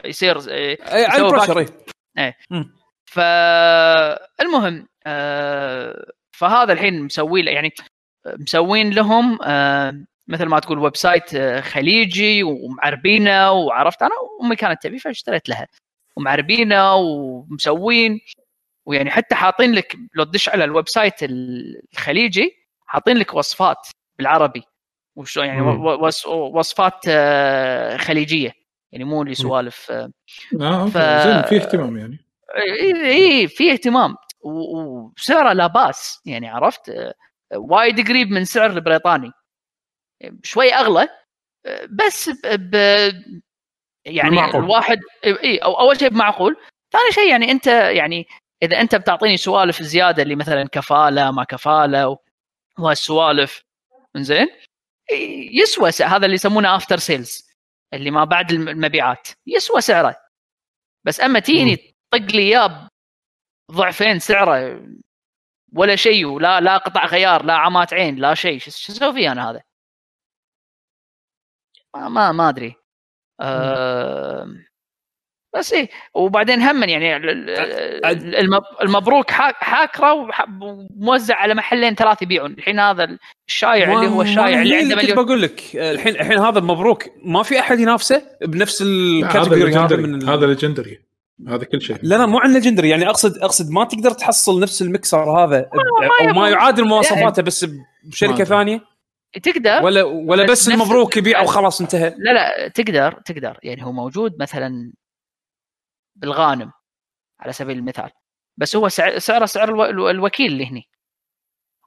[0.05, 1.67] يصير إيه، اي على إيه.
[2.17, 2.33] اي
[3.05, 7.73] فالمهم آه، فهذا الحين مسوي له يعني
[8.39, 9.93] مسوين لهم آه،
[10.27, 14.11] مثل ما تقول website آه، خليجي ومعربينه وعرفت أنا
[14.41, 15.67] أمي كانت تبي فاشتريت لها.
[16.15, 18.19] ومعربينه ومسوين.
[18.85, 22.51] ويعني حتى حاطين لك لو تدش على ال website الخليجي
[22.85, 24.63] حاطين لك وصفات بالعربي.
[25.15, 25.61] وشو يعني
[26.27, 28.51] وصفات آه، خليجية.
[28.91, 30.11] يعني مو اللي سوالف آه،
[30.61, 30.85] آه.
[30.87, 32.19] ف- زين في اهتمام يعني.
[33.05, 34.15] إي في اهتمام.
[34.41, 36.21] وسعره لا باس.
[36.25, 36.91] يعني عرفت؟
[37.55, 39.31] وايد قريب من سعر البريطاني.
[40.43, 41.09] شوي أغلى
[41.89, 42.75] بس ب...
[44.05, 44.63] يعني بالمعقول.
[44.63, 46.55] الواحد إي أو أول شيء بمعقول.
[46.93, 48.27] ثاني شيء يعني أنت يعني
[48.63, 52.17] إذا أنت بتعطيني سوالف زيادة اللي مثلا كفالة ما كفالة
[52.79, 53.63] وهالسوالف
[54.17, 54.47] زين
[55.51, 57.49] يسوى هذا اللي يسمونه after sales
[57.93, 59.27] اللي ما بعد الم- المبيعات.
[59.47, 60.15] يسوى سعره.
[61.05, 62.89] بس أما تيني طق لي إياه
[63.71, 64.81] ضعفين سعره
[65.73, 69.31] ولا شيء ولا لا قطع غيار لا عمات عين لا شيء شو شو أسوي فيه
[69.31, 69.61] أنا هذا؟
[71.95, 72.75] ما ما, ما ادري
[73.41, 74.47] أه
[75.57, 77.15] بس إيه وبعدين هم يعني
[78.81, 80.27] المبروك حا- حاكرة
[80.61, 82.51] وموزع على محلين ثلاث يبيعون.
[82.51, 85.25] الحين هذا الشايع اللي هو الشايع اللي عنده كنت مليون.
[85.25, 90.45] بقول لك الحين الحين هذا المبروك ما في أحد ينافسه بنفس الكاتيجوري هذا من هذا
[90.45, 90.99] ليجندري
[91.47, 91.97] هذا كل شيء.
[92.03, 95.69] لا لا مو عن legendary يعني أقصد أقصد ما تقدر تحصل نفس المكسر هذا
[96.21, 98.43] أو ما يعادل مواصفاته بس ما بشركه.
[98.43, 98.94] ثانية.
[99.43, 102.15] تقدر ولا ولا بس بس المبروك يبيع وخلاص انتهى.
[102.17, 103.59] لا لا تقدر تقدر.
[103.63, 104.93] يعني هو موجود مثلا
[106.15, 106.71] بالغانم
[107.39, 108.09] على سبيل المثال
[108.57, 110.83] بس هو سعر سعره سعر الو- الو- الوكيل اللي هني.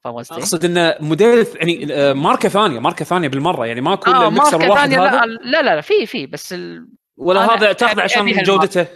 [0.03, 3.65] فاهم قصدي؟ أقصد إنه موديل يعني آه، ماركة ثانية ماركة ثانية بالمرة.
[3.65, 5.25] يعني ما كل المكسر ماركة واحد ثانية هذا.
[5.25, 6.89] لا لا لا, لا في في بس ال...
[7.17, 8.43] ولا هذا تاخذه عشان.
[8.43, 8.87] جودته؟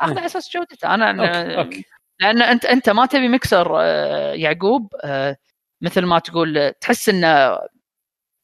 [0.00, 0.94] اخذ على أساس جودته.
[0.94, 1.84] أنا okay okay.
[2.20, 5.36] لأن أنت أنت ما تبي مكسر آه، يعقوب آه،
[5.82, 7.58] مثل ما تقول آه، تحس إنه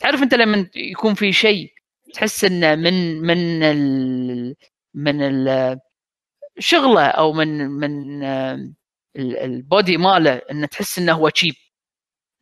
[0.05, 1.73] تعرف انت لما يكون في شيء
[2.15, 4.55] تحس انه من من ال
[4.95, 5.79] من ال
[6.59, 8.55] شغله أو من من آه،
[9.17, 11.55] ال- ال body ماله انه تحس إنه هو cheap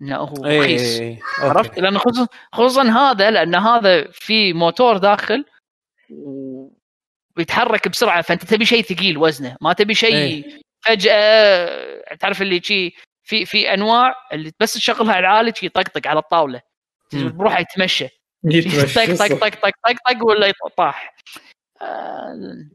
[0.03, 1.19] إنه هو اي رخيص إي، إي.
[1.39, 1.79] عرفت.
[1.79, 5.45] لأن خصوصا خصوصا هذا لأن هذا في موتور داخل
[7.37, 10.61] ويتحرك بسرعة فأنت تبي شيء ثقيل وزنه ما تبي شيء إيه.
[10.81, 16.19] فجأة تعرف اللي شي في في أنواع اللي بس تشغلها على العالي شي يطقطق على
[16.19, 16.72] الطاولة.
[17.15, 18.09] بروحه يتمشى
[18.45, 19.39] طق طق.
[19.39, 21.15] طق طق طق طق ولا يطاح
[21.83, 22.67] آه،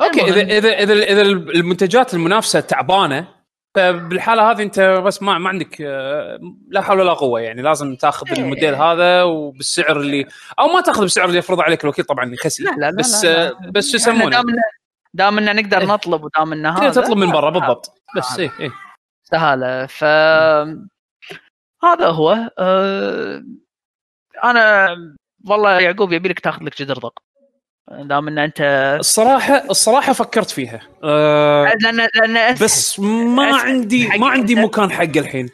[0.00, 0.58] okay اذا.
[0.58, 3.28] اذا اذا إذا المنتجات المنافسة تعبانة
[3.76, 8.26] فبالحالة هذه أنت بس ما ما عندك آه، لا حول ولا قوة يعني لازم تاخذ
[8.28, 8.38] إيه.
[8.38, 10.26] الموديل هذا وبالسعر اللي
[10.58, 13.46] أو ما تاخذ بالسعر اللي يفرض عليك الوكيل طبعا يخسي لا لا لا بس لا
[13.46, 13.70] آه، لا.
[13.70, 14.42] بس شو يسمونه
[15.14, 15.86] دام ان نقدر إيه.
[15.86, 18.42] نطلب ودام ان تقدر هذا تطلب من برا آه، بالضبط بس آه.
[18.42, 18.70] إيه إيه
[19.30, 20.04] سهالة ف
[21.84, 23.42] هذا هو آه،
[24.44, 24.88] أنا
[25.46, 27.18] والله يعقوب يبي لك تاخذ لك جدر ضق
[27.90, 28.60] دام إن أنت
[29.00, 32.64] الصراحه الصراحة فكرت فيها آه لأن لأن أسهل.
[32.64, 33.56] بس ما.
[33.56, 34.54] عندي حق ما عندي.
[34.54, 35.48] مكان حقه الحين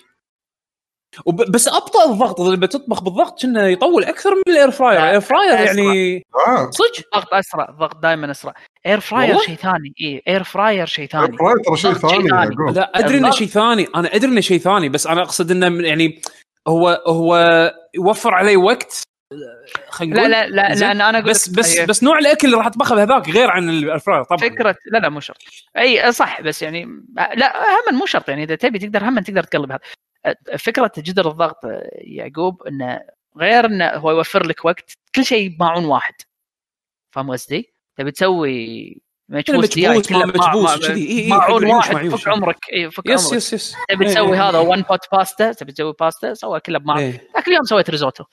[1.26, 5.04] وب- بس أبطأ الضغط إذا بتطبخ بالضغط كنا يطول أكثر من ال air fryer لا،
[5.06, 5.54] ال air fryer.
[5.66, 8.54] يعني آه صدق ضغط أسرع ضغط دائما أسرع
[8.86, 12.28] air fryer؟ شيء ثاني اي air fryer شيء ثاني fryer ترى شيء ضغط ثاني.
[12.72, 13.38] لا أدري إنه الضغط.
[13.38, 16.20] شيء ثاني أنا أدري إنه شيء ثاني بس أنا أقصد إنه يعني
[16.68, 17.36] هو هو
[17.94, 19.02] يوفر علي وقت
[19.88, 22.68] خلينا لا نقول؟ لا لا؟ لأن أنا بس بس أي- بس نوع الأكل اللي راح
[22.68, 24.38] تطبخه بهذاك غير عن ال fryer طبعا.
[24.38, 25.36] فكره لا لا مو شرط.
[25.78, 26.84] أي صح بس يعني
[27.34, 27.52] لا
[27.90, 29.80] هم مو شرط يعني إذا تبي تقدر هم تقدر تقلب هذا.
[30.58, 31.58] فكرة جدر الضغط
[31.94, 33.00] يعقوب انه
[33.36, 36.14] غير انه هو يوفر لك وقت كل شيء بماعون واحد.
[37.14, 41.90] فاهم قصدي؟ تبي تسوي مكبوس دياي مكبوس ما كله مع- كذي اي اي معون حق
[41.90, 42.20] العيوش واحد.
[42.20, 44.48] فك عمرك اي فك yes عمرك yes yes تبي إيه، تسوي إيه.
[44.48, 47.28] هذا one pot pasta تبي تسوي باستا سوى كله بماعون إيه.
[47.34, 48.24] ذاك اليوم سويت ريزوتو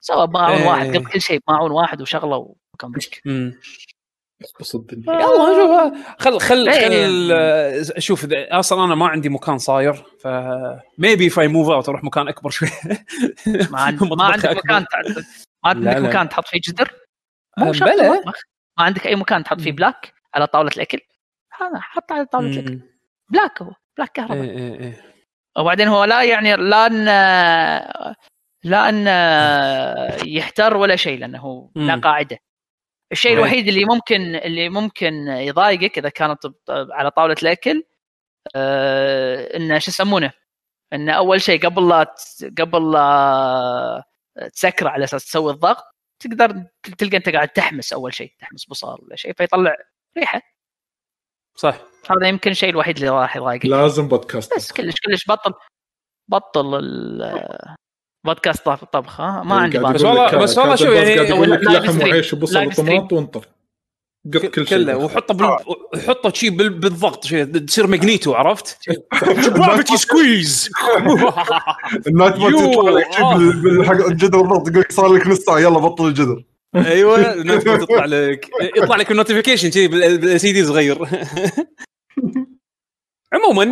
[0.00, 0.68] سوى بماعون إيه.
[0.68, 2.54] واحد قبل كل شيء بماعون واحد وشغلة
[3.24, 3.58] مم.
[4.60, 6.88] بس الدنيا يلا شوف خل خل إيه.
[7.06, 10.28] خل آه، شوف أصلا أنا ما عندي مكان صاير ف
[10.98, 12.68] maybe if I move out أروح مكان أكبر شوي
[13.70, 14.02] ما, عند...
[14.18, 14.56] ما عندك.
[14.56, 14.84] مكان
[15.64, 15.96] ما عندك.
[15.96, 16.92] مكان تحط فيه جدر
[17.58, 17.70] مو.
[17.70, 18.42] مطبخ.
[18.78, 21.00] ما عندك أي مكان تحط فيه plug على طاولة الأكل
[21.60, 22.80] هذا حط على طاولة الأكل.
[23.30, 25.02] plug هو plug كهرباء إيه، إيه، إيه.
[25.58, 27.04] وبعدين هو لا يعني لا ان
[28.64, 29.06] لا أن
[30.26, 31.96] يحتر ولا شيء لأنه هو لا.
[31.96, 32.38] قاعدة
[33.12, 33.32] الشيء.
[33.32, 36.38] الوحيد اللي ممكن اللي ممكن يضايقك إذا كانت
[36.70, 37.84] على طاولة الأكل
[38.56, 40.32] آه إنه شو يسمونه
[40.92, 42.14] انه أول شيء قبل لا
[42.58, 44.04] قبل لا
[44.52, 45.84] تسكره على أساس تسوي الضغط
[46.20, 46.64] تقدر
[46.98, 49.76] تلقى أنت قاعد تحمس أول شيء تحمس بصل ولا شيء فيطلع
[50.18, 50.40] ريحه
[51.58, 51.78] صح
[52.10, 53.66] هذا يمكن الشيء الوحيد اللي راح يضايقك.
[53.66, 54.54] لازم بودكاست.
[54.56, 55.52] بس كلش كلش بطل
[56.30, 57.74] بطل ال-
[58.26, 62.00] بودكاست طبخ طبخ ها؟ ما عندي قاعد بس والله- بس والله شو يعني- لحم.
[62.00, 62.66] وعيش وبصل.
[62.66, 63.46] وطماط وانطر.
[64.34, 64.78] قط كل شيء.
[64.78, 65.56] كله وحطه بال...
[66.08, 66.70] حطه شي بال...
[66.70, 68.78] بالضغط شي تصير ماجنيتو عرفت؟
[69.22, 70.70] جرافيتي سكويز
[72.06, 73.34] النايت يو، تطلع لك شي آه.
[73.36, 76.44] بال- بالحق الجدر بالضبط يقول لك صار لك نص ساعة يلا بطل الجدر
[76.76, 78.50] أيوه الناس تطلع لك.
[78.76, 80.98] يطلع لك ال notification كذي بال LCD صغير.
[83.32, 83.64] عموما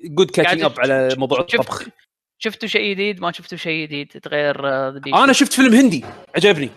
[0.00, 1.88] good catching up على موضوع الطبخ.
[2.38, 6.04] شفتوا شيء جديد؟ ما شفتوا شيء جديد تغير آه،؟ أنا شفت فيلم هندي
[6.36, 6.70] عجبني.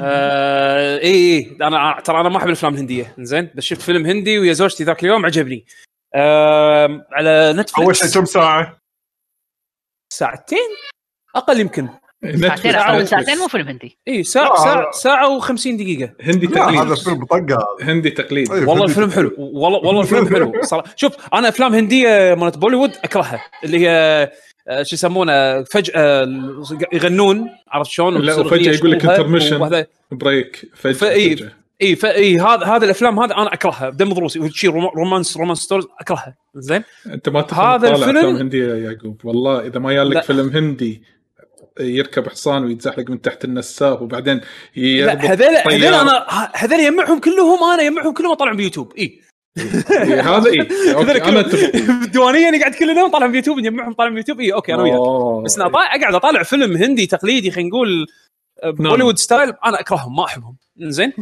[0.00, 3.14] آه اي اي أنا ترى أنا ما أحب الأفلام الهندية.
[3.18, 5.66] زين بس شفت فيلم هندي ويا زوجتي ذاك اليوم عجبني.
[6.14, 8.78] آه على نتفلكس أول شيء كم ساعة؟
[10.12, 10.68] ساعتين؟
[11.36, 11.88] أقل يمكن.
[12.24, 13.10] ساعتين Netflix.
[13.10, 13.98] ساعتين مو فيلم هندي.
[14.08, 16.12] اي ساعه آه، ساعه هذا- ساعة و50 دقيقة.
[16.22, 18.52] هندي لا هذا تقليد فيلم طقه هذا هندي تقليد.
[18.52, 18.68] أيوة.
[18.68, 18.92] والله هندي.
[18.92, 19.32] الفيلم حلو.
[19.38, 20.52] والله والله الفيلم حلو.
[20.62, 20.92] صراحة.
[20.96, 23.40] شوف أنا أفلام هندية مالت بوليوود أكرهها.
[23.64, 24.30] اللي هي
[24.68, 26.26] آه، شو يسمونه فجأة
[26.92, 27.48] يغنون.
[27.68, 29.04] عرفت شلون؟ لا، وفجأة يقول لك.
[29.04, 30.92] وهذا break فجأة.
[30.92, 31.50] فجأة.
[31.82, 33.90] إي فاي هذا هذا الأفلام هذا أنا أكرهها.
[33.90, 36.34] دم ضروسي وشي roma- romance romance stories أكرهها.
[36.54, 39.20] زين؟ أنت ما تفهم هذا الفيلم- أفلام هندية يا يعقوب.
[39.24, 39.92] والله إذا ما.
[39.92, 41.02] يالك فيلم هندي
[41.80, 44.40] يركب حصان ويتزحلق من تحت النساف وبعدين
[44.76, 45.86] هذول.
[45.86, 48.92] أنا هذول يجمعهم كلهم أنا يجمعهم كلهم اطلعهم بيوتيوب.
[48.98, 49.20] إي.
[50.20, 50.60] هذا إي.
[50.94, 51.42] أوكي أنا
[52.00, 54.40] بالديوانيه أنا قاعد كل يوم طالعهم بيوتيوب نجمعهم طالعهم بيوتيوب.
[54.40, 55.44] إي أوكي أنا وياك.
[55.44, 58.06] بس أنا طالع اقعد أطالع فيلم هندي تقليدي خلينا نقول
[58.64, 58.72] نعم.
[58.72, 59.52] Bollywood style.
[59.64, 60.56] أنا أكرههم ما أحبهم.
[60.78, 61.12] زين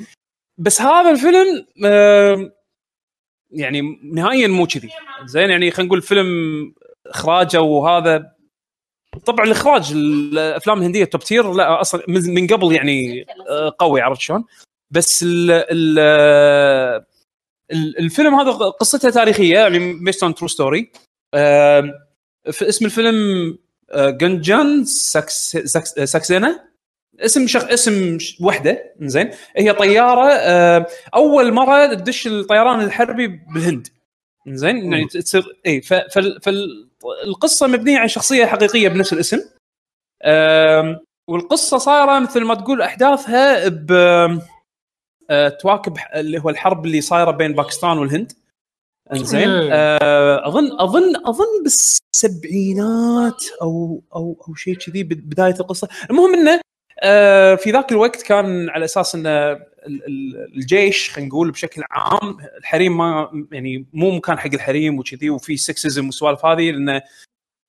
[0.59, 1.67] بس هذا الفيلم
[3.51, 4.91] يعني نهائيا مو كذي.
[5.25, 6.27] زين يعني خلينا نقول فيلم
[7.07, 8.33] إخراجه وهذا
[9.21, 14.45] طبعا الإخراج الأفلام الهندية top tier لا أصلا من قبل يعني آه، قوي عرفت شلون؟
[14.91, 15.99] بس ال ال
[17.73, 20.93] ال- الفيلم هذا قصته تاريخية يعني based on true story
[22.51, 23.59] في اسم الفيلم
[23.97, 26.69] جنجان ساكس ساكس ساكسينا
[27.21, 30.27] اسم شخ اسم وحدة زين هي طيارة
[31.15, 33.89] أول مرة تدش الطيران الحربي بالهند.
[34.49, 35.81] زين يعني تصير اي
[37.03, 39.39] فالقصة مبنية على شخصية حقيقية بنفس الاسم.
[41.29, 43.93] والقصة صايرة مثل ما تقول أحداثها ب
[45.31, 48.33] آه، تواكب اللي هو الحرب اللي صايرة بين باكستان والهند.
[49.13, 49.49] انزين.
[49.73, 55.89] آه، أظن أظن أظن بالسبعينات أو أو أو شيء كذي بد- بداية القصة.
[56.11, 56.61] المهم إنه
[57.03, 62.37] آه، في ذاك الوقت كان على أساس ان ال- ال- الجيش خلينا نقول بشكل عام
[62.59, 67.03] الحريم ما يعني مو مكان حق الحريم وكذي وفي سكسزم والسوالف هذه لأنه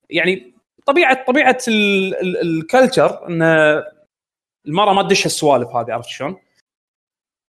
[0.10, 0.54] يعني
[0.86, 3.42] طبيعه طبيعة ال- ال- الكلتشر إن
[4.68, 6.36] المرأة ما تدش هالسوالف هذه عرفت شلون؟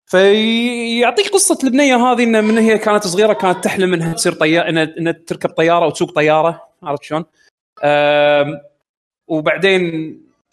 [0.06, 5.12] فيعطيك قصة البنيه هذه إن من هي كانت صغيرة كانت تحلم إنها تصير طياره انها,
[5.12, 7.26] تركب طيارة وتسوق طيارة عرفت شلون؟
[9.28, 9.84] وبعدين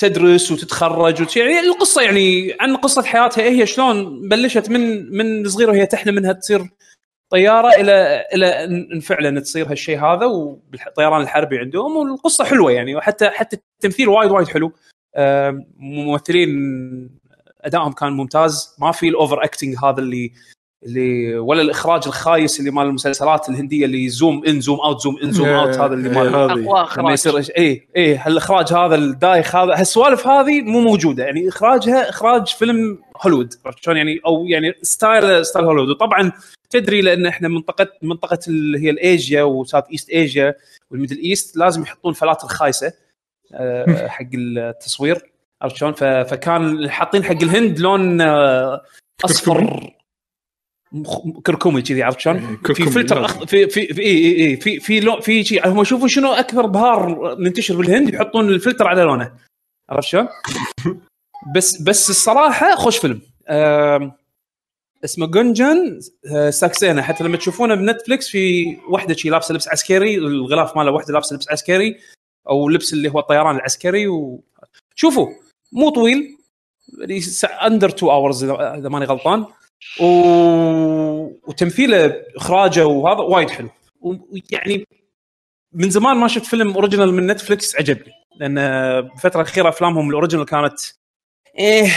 [0.01, 1.37] تدرس وتتخرج وت...
[1.37, 6.33] يعني القصة يعني عن قصة حياتها هي شلون بلشت من من صغيرة وهي تحلم إنها
[6.33, 6.69] تصير
[7.31, 13.31] طيارة إلى إلى ان فعلا تصير هالشيء هذا والطيران الحربي عندهم والقصة حلوة يعني وحتى
[13.31, 14.73] حتى التمثيل وايد وايد حلو.
[15.77, 16.51] ممثلين
[17.61, 18.77] أدائهم كان ممتاز.
[18.79, 20.33] ما في ال over acting هذا اللي
[20.87, 25.33] اللي ولا الإخراج الخايس اللي مال المسلسلات الهندية اللي zoom in zoom out zoom in
[25.33, 26.65] zoom إيه، out هذا اللي إيه، مال هذه.
[26.65, 27.13] أقوى إخراج.
[27.13, 31.25] يصير اي اي هالإخراج هذا الدايخ هذا هالسوالف هذه مو موجودة.
[31.25, 35.89] يعني إخراجها إخراج فيلم هوليوود عرفت شلون؟ يعني أو يعني style style هوليوود.
[35.89, 36.33] وطبعا
[36.71, 40.55] تدري لأن إحنا منطقة منطقة اللي هي ال Asia و South East Asia
[40.91, 42.93] وال Middle East لازم يحطون فلاتر خايسة
[43.55, 45.31] آه، حق التصوير
[45.63, 48.83] عرفت شلون؟ فكان حاطين حق الهند لون آه،
[49.25, 50.00] أصفر.
[51.43, 53.25] كركمي كذي عرفت شلون؟ إيه، في فلتر.
[53.25, 53.45] أخ...
[53.45, 57.37] في في في اي اي في في لون في شيء هم يشوفون شنو أكثر بهار
[57.39, 59.33] منتشر بالهند يحطون الفلتر على لونه
[59.89, 60.29] عرفت شلون؟
[61.57, 63.21] بس بس الصراحة خوش فيلم
[65.05, 66.01] اسمه جنجن
[66.33, 70.91] آه، ساكسينا حتى لما تشوفونه ب Netflix في واحدة شي لابسة لبس عسكري الغلاف ماله
[70.91, 71.97] واحدة لابسة لبس عسكري
[72.49, 74.45] أو لبس اللي هو الطيران العسكري و...
[74.95, 75.29] شوفوا
[75.73, 76.37] مو طويل
[77.63, 79.47] under 2 hours إذا ماني غلطان
[80.01, 80.05] و...
[81.49, 83.69] وتمثيله إخراجه وهذا وايد حلو.
[84.01, 84.87] ويعني
[85.73, 88.13] من زمان ما شفت فيلم original من Netflix عجبني.
[88.37, 88.55] لأن
[89.01, 90.81] بالفترة الأخيرة أفلامهم ال original كانت
[91.59, 91.91] إيه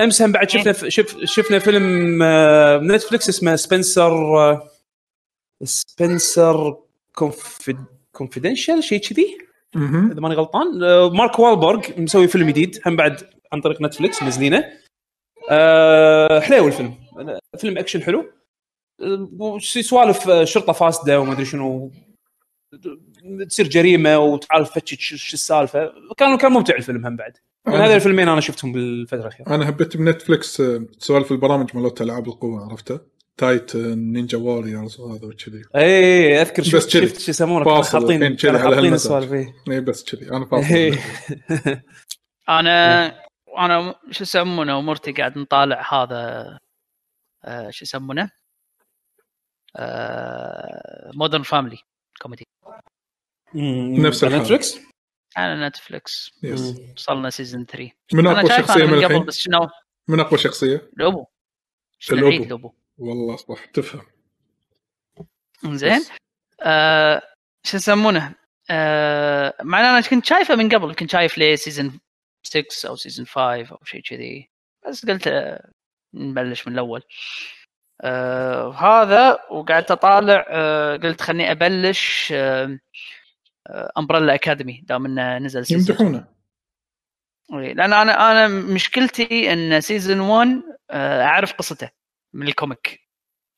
[0.00, 4.70] أمس هم بعد شفنا شف شفنا فيلم آه، Netflix اسمه Spenser آه،
[5.64, 6.76] Spenser
[8.12, 9.38] Confidential شيء كذي.
[10.12, 10.84] إذا ماني غلطان.
[10.84, 13.22] آه، مارك والبرغ مسوي فيلم جديد هم بعد
[13.52, 14.72] عن طريق Netflix منزلينه
[15.48, 16.94] آه، حلو الفيلم
[17.58, 18.24] فيلم أكشن حلو
[19.60, 21.90] سوالف آه، شرطة فاسدة وما أدري شنو
[23.48, 28.28] تصير جريمة وتعال تفتش شو السالفة كان كان ممتع الفيلم هم بعد من هذول الفيلمين
[28.28, 33.00] أنا شفتهم بالفترة الأخيرة أنا حبيت ب Netflix آه، سوالف البرامج مالت ألعاب القوة عرفته؟
[33.36, 37.06] Titan Ninja Warriors وهذا وكذي اي أذكر بس شفت كذي.
[37.08, 38.94] شفت شو يسمونه حاطين على حاطين.
[38.94, 39.54] السوالف إيه.
[39.70, 40.98] اي بس كذي أنا فاصل إيه.
[42.48, 43.14] أنا
[43.58, 46.58] أنا شو يسمونه ومرتي قاعد نطالع هذا
[47.44, 48.30] آه شو يسمونه؟
[49.76, 51.78] آه Modern Family
[52.22, 52.44] كوميدي
[53.54, 54.24] نفس.
[54.24, 54.78] نتفلكس
[55.36, 56.30] على نتفلكس
[56.96, 59.68] وصلنا season 3 من أقوى شخصية أنا من من قبل الحين؟ بس شنو؟
[60.08, 61.26] من أقوى شخصية؟ لوبو.
[62.10, 64.06] لوبو؟ والله صح تفهم.
[65.64, 66.04] زين.
[66.62, 67.22] آه
[67.64, 68.34] شو يسمونه؟
[68.70, 72.00] آه مع أنا كنت شايفه من قبل كنت شايف ليه season
[72.48, 74.50] 6 أو season 5 أو شيء كذي.
[74.88, 75.28] بس قلت
[76.14, 77.02] نبلش من الأول.
[78.00, 82.78] آه هذا وقعدت أطالع آه قلت خلني أبلش آه
[83.98, 86.26] Umbrella Academy دام إنه نزل season يمدحونه.
[87.50, 91.90] لأن أنا أنا مشكلتي إن season 1 آه، أعرف قصته
[92.34, 93.00] من ال comic.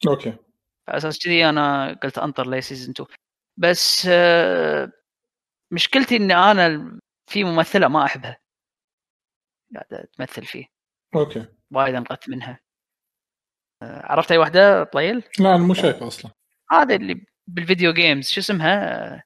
[0.08, 0.30] أوكي.
[0.88, 3.08] على أساس كذي أنا قلت أنطر لي season 2
[3.56, 4.92] بس آه،
[5.72, 6.98] مشكلتي إن أنا
[7.30, 8.38] في ممثلة ما أحبها.
[9.74, 10.66] قاعدة تمثل فيه.
[11.14, 11.46] أوكي.
[11.72, 12.60] وايد أنقذت منها.
[13.82, 16.30] آه، عرفت أي واحدة طليل؟ لا أنا مو شايفه أصلا.
[16.70, 19.24] هذا اللي بالفيديو جيمز شو اسمها؟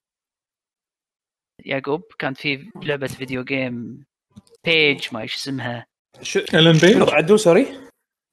[1.64, 4.06] يعقوب كانت في لعبة فيديو جيم
[4.64, 5.86] بيج ما إيش اسمها.
[6.22, 7.66] شو؟ الين بيج عدو سوري؟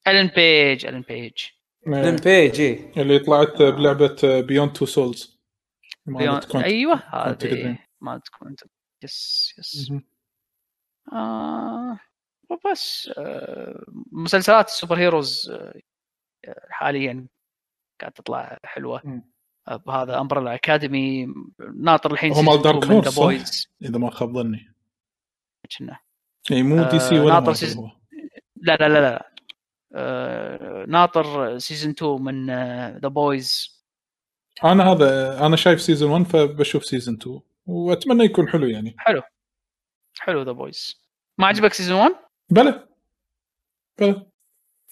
[0.08, 1.46] الين بيج الين بيج
[1.86, 5.40] لين بيج اي اللي طلعت بلعبة بيوند تو سولز
[6.54, 7.78] أيوه هذه.
[8.00, 8.56] ما تكون.
[9.04, 9.92] يس يس.
[11.12, 11.98] آه
[12.50, 15.80] وبس آه مسلسلات السوبر هيروز آه
[16.70, 17.26] حاليا
[18.00, 19.22] قاعد تطلع حلوة.
[19.68, 21.34] آه بهذا Umbrella Academy
[21.76, 22.62] ناطر الحين هو مال
[23.12, 24.74] صح؟ Boys إذا ما خاب ظني.
[25.78, 25.98] كنا.
[26.50, 27.76] إي مو DC آه، ولا ناطر seas-
[28.56, 29.32] لا لا لا لا.
[29.94, 32.46] آه ناطر season 2 من
[33.00, 33.72] The Boys
[34.64, 38.94] أنا هذا أنا شايف season 1 فبشوف season 2 وأتمنى يكون حلو يعني.
[38.98, 39.22] حلو.
[40.20, 41.02] حلو The Boys
[41.38, 42.14] ما عجبك season 1؟
[42.50, 42.88] بلى.
[44.00, 44.26] بلى.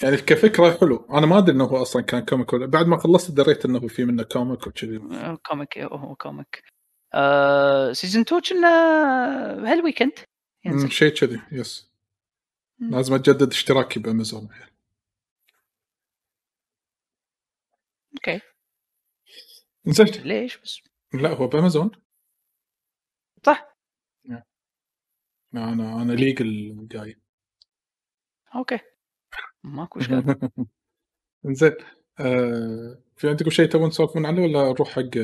[0.03, 1.07] يعني كفكرة حلو.
[1.11, 4.05] أنا ما أدري إنه هو أصلا كان comic ولا بعد ما خلصت دريت إنه في
[4.05, 4.97] منه comic وكذي.
[4.97, 6.63] آه، comic إيه، هو comic
[7.15, 8.69] آه season 2 كنا
[9.73, 10.13] هال weekend
[10.65, 11.91] ينزل شيء كذي yes
[12.79, 12.91] مم.
[12.91, 14.49] لازم اجدد اشتراكي بأمازون.
[18.15, 18.41] okay.
[19.87, 20.81] زين ليش بس؟
[21.15, 21.91] لا هو بأمازون.
[23.47, 23.70] صح.
[25.55, 27.17] أنا أنا legal guy
[28.57, 28.79] okay.
[29.65, 30.51] ماكو اشكال
[31.45, 31.73] زين
[32.21, 35.17] آه في عندكم شيء تبون تسولفون عنه ولا نروح حق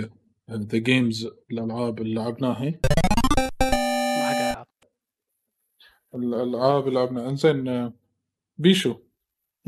[0.51, 2.81] the games الألعاب اللي لعبناها.
[6.14, 7.29] الألعاب اللي لعبناها.
[7.31, 7.93] إنزين آه،
[8.59, 9.05] بيشو.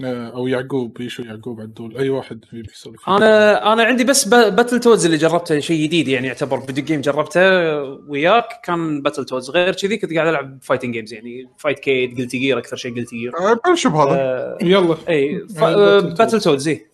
[0.05, 3.09] أو يعقوب بيشو يعقوب عدول أي واحد يبي يسولف.
[3.09, 7.41] أنا أنا عندي بس ب- Battletoads اللي جربته شيء جديد يعني يعتبر video game جربته
[7.83, 12.77] وياك كان Battletoads غير كذي كنت قاعد ألعب fighting games يعني FightCade Guilty Gear أكثر
[12.77, 14.11] شيء Guilty Gear آه، بنشوف هذا.
[14.21, 14.97] آه يلا.
[15.09, 16.87] إي ف- يعني آه، Battletoads إي.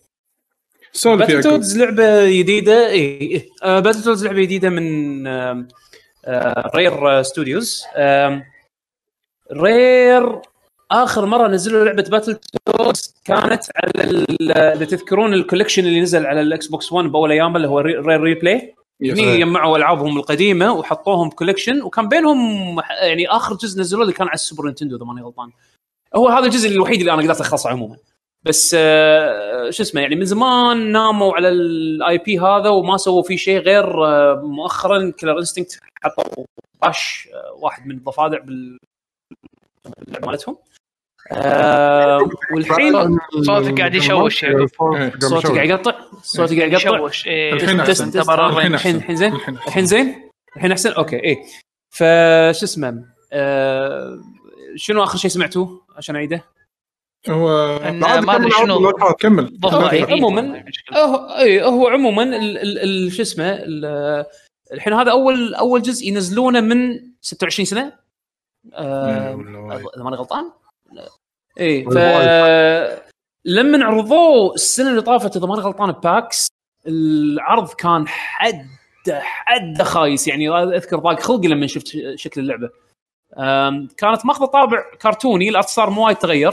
[0.92, 3.48] سولف Battletoads لعبة جديدة إي إيه.
[3.62, 5.66] آه Battletoads لعبة جديدة من آه
[6.76, 7.84] Rare Studios
[9.52, 10.40] Rare
[11.02, 14.10] آخر مرة نزلوا لعبة Battletoads كانت على
[14.72, 18.20] اللي تذكرون ال collection اللي نزل على ال Xbox 1 بأول ايامه اللي هو Rare
[18.20, 18.74] Replay.
[19.02, 22.38] هني جمعوا ألعابهم القديمة وحطوهم collection وكان بينهم
[23.02, 25.50] يعني آخر جزء نزلوه اللي كان على ال Super Nintendo إذا ماني غلطان.
[26.16, 27.96] هو هذا الجزء الوحيد اللي أنا قدرت أخلصه عموما.
[28.44, 33.36] بس آه، شو اسمه يعني من زمان ناموا على ال IP هذا وما سووا فيه
[33.36, 36.44] شيء غير آه، مؤخرا Killer Instinct حطوا
[36.82, 38.78] Rash آه، واحد من الضفادع بال
[40.26, 40.56] مالتهم.
[41.32, 44.66] آه والحين صوتك قاعد يشوش يعني.
[45.20, 46.96] صوتي قاعد يقطع صوتي قاعد يقطع.
[46.96, 47.26] يشوش.
[47.26, 48.08] إيه، الحين أحسن.
[48.94, 49.32] الحين زين؟
[49.66, 51.36] الحين زين؟ الحين أحسن؟ okay إيه.
[51.90, 54.18] فشو اسمه؟ آه
[54.76, 56.44] شنو آخر شيء سمعتوه عشان أعيده؟
[57.28, 58.92] هو ما أدري كمل شنو.
[59.12, 59.58] كمل.
[60.12, 60.64] عموماً.
[60.94, 64.24] هو اي هو عموما ال- ال- ال- شو اسمه؟ ال-
[64.72, 67.92] الحين هذا اول أول جزء ينزلونه من 26 سنة.
[68.74, 69.34] آه،.
[69.96, 70.44] إذا ماني غلطان؟
[71.60, 71.98] اي ف
[73.46, 76.46] لما عرضوه السنة اللي طافت إذا ماني غلطان PAX
[76.86, 78.66] العرض كان حد
[79.10, 80.28] حد خايس.
[80.28, 82.70] يعني أذكر ضاق خلقي لما شفت شكل اللعبة.
[83.96, 86.52] كانت ماخذة طابع كرتوني ال art style مو وايد تغير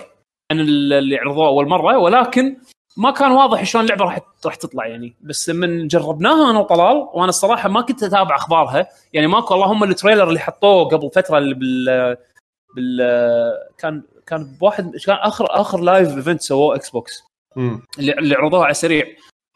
[0.51, 2.57] عن اللي عرضوه أول مرة ولكن
[2.97, 5.15] ما كان واضح شلون اللعبة راح راح تطلع يعني.
[5.21, 8.87] بس لما جربناها أنا وطلال وأنا الصراحة ما كنت أتابع أخبارها.
[9.13, 12.17] يعني ماكو اللهم ال trailer اللي حطوه قبل فترة اللي بال
[12.75, 13.01] بال
[13.77, 17.23] كان كان بواحد كان اخر آخر live event سووه Xbox
[17.55, 17.81] مم.
[17.99, 19.05] اللي, اللي عرضوها على السريع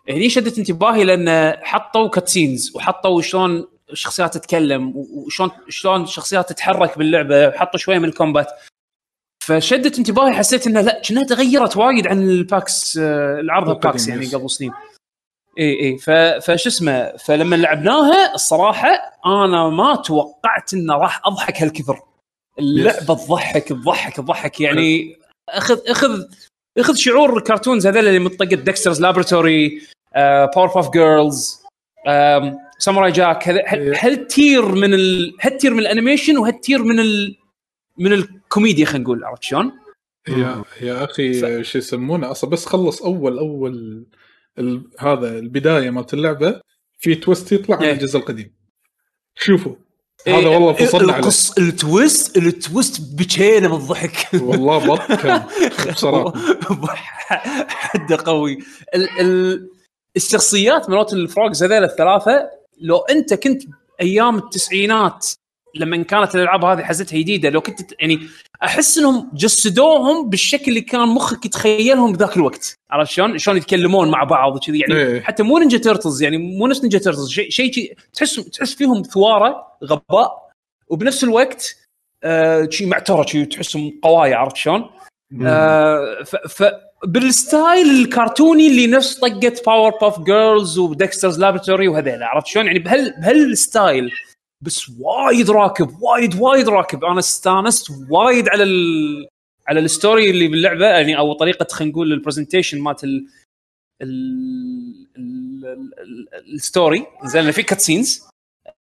[0.10, 7.52] هني شدت انتباهي لأن حطوا cutscenes وحطوا شلون الشخصيات تتكلم وشلون شلون الشخصيات تتحرك باللعبة
[7.52, 8.48] حطوا شوية من ال combat.
[9.44, 14.08] فشدت انتباهي حسيت إنه لا كأنها تغيرت وايد عن ال PAX آه، العرض القديم، PAX
[14.08, 14.26] يعني.
[14.26, 14.72] قبل سنين.
[15.60, 15.98] اي إي.
[16.42, 18.90] فش اسمه فلما لعبناها الصراحة
[19.26, 22.02] أنا ما توقعت إنه راح أضحك هالكثر
[22.60, 24.62] اللعبة تضحك تضحك تضحك.
[24.62, 25.18] يعني
[25.50, 26.24] أخذ أخذ
[26.78, 29.82] أخذ شعور ال cartoons هذول اللي من طقة Dexter's Laboratory
[30.56, 31.62] Powerpuff Girls
[32.80, 33.50] Samurai Jack
[34.04, 35.36] هال tier من ال...
[35.42, 37.38] هال tier من ال animation وهال tier من ال...
[37.98, 39.24] من الكوميديا خلينا نقول.
[39.24, 39.72] عرفت شلون؟
[40.28, 44.06] يا يا أخي شو يسمونه؟ أصلا بس خلص أول أول
[44.60, 44.84] ال...
[45.00, 46.62] هذا البداية مالت اللعبة
[47.00, 47.84] في twist يطلع عن.
[47.84, 48.56] الجزء القديم.
[49.36, 49.76] شوفوا.
[50.28, 51.24] هذا والله فصلنا عليه.
[51.24, 55.44] القص ال twist ال twist بكينا من الضحك والله بط كان
[55.94, 56.34] بصراحه
[57.70, 58.58] حده قوي.
[58.96, 59.70] ال ال
[60.16, 62.50] الشخصيات مالت ال frogs هذول الثلاثة
[62.82, 63.64] لو أنت كنت
[64.02, 65.28] أيام التسعينات
[65.76, 68.20] لما كانت الألعاب هذه حزتها جديدة لو كنت يعني
[68.64, 74.24] أحس إنهم جسدوهم بالشكل اللي كان مخك يتخيلهم بذاك الوقت عرفت شلون؟ شلون يتكلمون مع
[74.24, 75.22] بعض وكذي يعني إيه.
[75.22, 79.02] حتى مو Ninja Turtles يعني مو نفس Ninja Turtles شيء شيء شي- تحس تحس فيهم
[79.02, 80.50] ثوارة غباء
[80.90, 81.76] وبنفس الوقت
[82.24, 84.90] آه شي معتره شي تحسهم قوايا عرفت شلون؟
[85.46, 86.64] آه ف, ف
[87.06, 92.80] بال style الكرتوني اللي نفس طقة Powerpuff Girls و Dexter's Laboratory وهذيل عرفت شلون؟ يعني
[92.80, 94.12] بهال بهال style
[94.66, 97.06] بس وايد راكب وايد وايد راكب.
[97.06, 99.28] أنا استانست وايد على ال...
[99.68, 103.28] على ال story اللي باللعبة يعني أو طريقة خلينا نقول ال presentation مالت ال...
[104.02, 104.10] ال...
[105.18, 105.66] ال...
[106.00, 106.54] ال...
[106.54, 107.06] ال story.
[107.24, 108.24] زين في cutscenes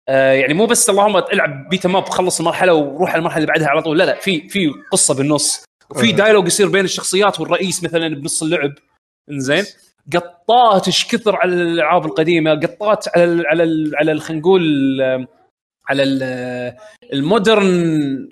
[0.09, 3.47] آه يعني مو بس اللهم العب beat 'em up خلص المرحلة وروح على المرحلة اللي
[3.47, 3.97] بعدها على طول.
[3.97, 5.63] لا لا في في قصة بالنص.
[5.89, 6.11] وفي.
[6.11, 8.73] dialogue يصير بين الشخصيات والرئيس مثلا بنص اللعب.
[9.31, 9.65] انزين
[10.13, 14.61] قطات إيش كثر على الألعاب القديمة قطات على ال على ال على خلينا نقول
[15.91, 16.77] على ال- آه،
[17.13, 18.29] ال modern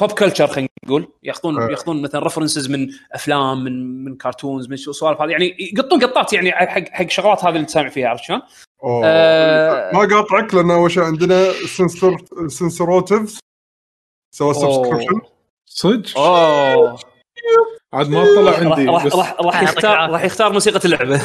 [0.00, 1.70] pop culture خلينا نقول ياخذون أه.
[1.70, 6.52] ياخذون مثلا references من أفلام من من cartoons من سوالف هذه يعني يقطون قطات يعني
[6.52, 8.40] حق حق شغلات هذه اللي تسامع فيها عرفت شلون؟
[8.84, 9.90] آه.
[9.92, 13.38] ما قاطعك لأن أول شيء عندنا سنسور سنسوروتيفز
[14.34, 15.20] سوى سبسكريبشن
[15.66, 16.98] صدق أوه
[17.94, 20.10] عاد ما طلع راح عندي راح بس راح, راح يختار.
[20.10, 21.20] راح يختار موسيقى اللعبة.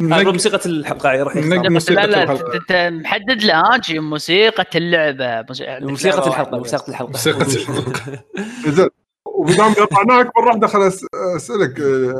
[0.00, 1.70] نق- موسيقى الحلقة راح يختار.
[1.70, 2.24] موسيقى لا
[2.70, 5.44] لا محدد له ها شي موسيقى اللعبة
[5.82, 7.10] موسيقى الحلقة موسيقى الحلقة.
[7.10, 8.22] موسيقى الحلقة.
[8.66, 8.88] زين.
[9.26, 11.06] وبدام قطعناك مره واحدة خل أس-
[11.36, 12.14] أسألك آه،.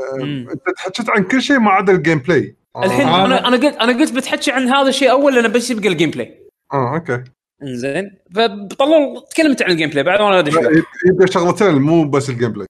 [0.53, 2.55] أنت تحكيت عن كل شيء ما عدا ال gameplay.
[2.83, 3.25] الحين آه.
[3.25, 6.39] أنا أنا قلت أنا قلت بتحكي عن هذا الشيء أول لأن بس يبقى ال gameplay.
[6.73, 7.23] آه أوكي.
[7.63, 8.11] إنزين.
[8.35, 10.83] فطلعوا تكلمت عن ال gameplay بعد وأنا أدري شو لا،
[11.13, 12.67] يبقى شغلتين مو بس ال gameplay.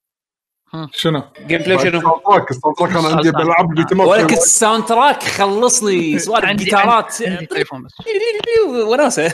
[0.94, 5.84] شنو؟ gameplay شنو؟ ال soundtrack ال soundtrack أنا عندي البيت ماب ولك ال soundtrack خلص
[5.84, 7.16] لي سوالف عندي جيتارات
[8.92, 9.34] وناسة.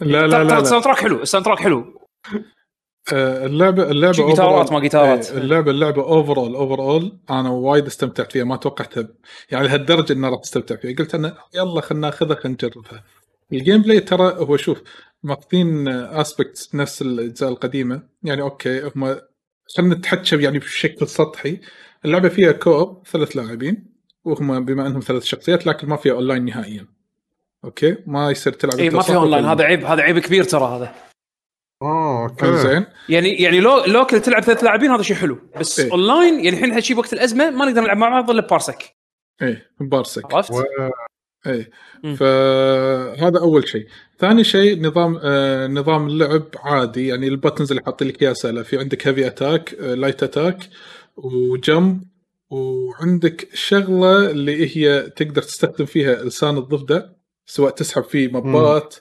[0.00, 0.58] لا لا لا.
[0.58, 1.98] ال soundtrack حلو ال soundtrack حلو.
[3.12, 5.30] آه، اللعبه اللعبة جيتارات overall- ما جيتارات.
[5.30, 9.08] إيه، اللعبه اللعبة overall overall أنا وايد استمتعت فيها ما توقعتها
[9.50, 10.96] يعني لهالدرجة إني راح أستمتع فيها.
[10.96, 13.04] قلت أنا يلا خلينا ناخذها خلينا نجربها.
[13.52, 14.82] ال gameplay ترى هو شوف
[15.22, 18.02] ماخذين aspect نفس الأجزاء القديمة.
[18.22, 19.16] يعني أوكي هم
[19.76, 21.60] خلينا نتحكى يعني بشكل سطحي.
[22.04, 23.92] اللعبة فيها co-op ثلاث لاعبين
[24.24, 26.86] وهم بما أنهم ثلاث شخصيات لكن ما فيها اونلاين نهائيا.
[27.64, 30.94] أوكي؟ ما يصير تلعب اي ما فيها اونلاين هذا عيب هذا عيب كبير ترى هذا.
[31.82, 32.56] آه أوكي.
[32.56, 35.38] زين يعني يعني لو local تلعب ثلاث لاعبين هذا شيء حلو.
[35.60, 35.92] بس إيه.
[35.92, 38.96] اونلاين يعني الحين هالشيء وقت الأزمة ما نقدر نلعب مع بعض إلا Parsec.
[39.42, 40.34] إيه Parsec.
[40.34, 40.52] عرفت؟
[41.46, 41.70] إيه
[42.04, 42.14] مم.
[42.16, 43.86] فهذا أول شيء.
[44.18, 47.06] ثاني شيء نظام آه نظام اللعب عادي.
[47.06, 48.62] يعني ال buttons اللي حاطين لك اياها سهلة.
[48.62, 50.68] في عندك heavy attack آه light attack
[51.16, 52.02] و jump
[52.50, 57.00] وعندك شغلة اللي هي تقدر تستخدم فيها لسان الضفدع
[57.46, 58.94] سواء تسحب فيه مبات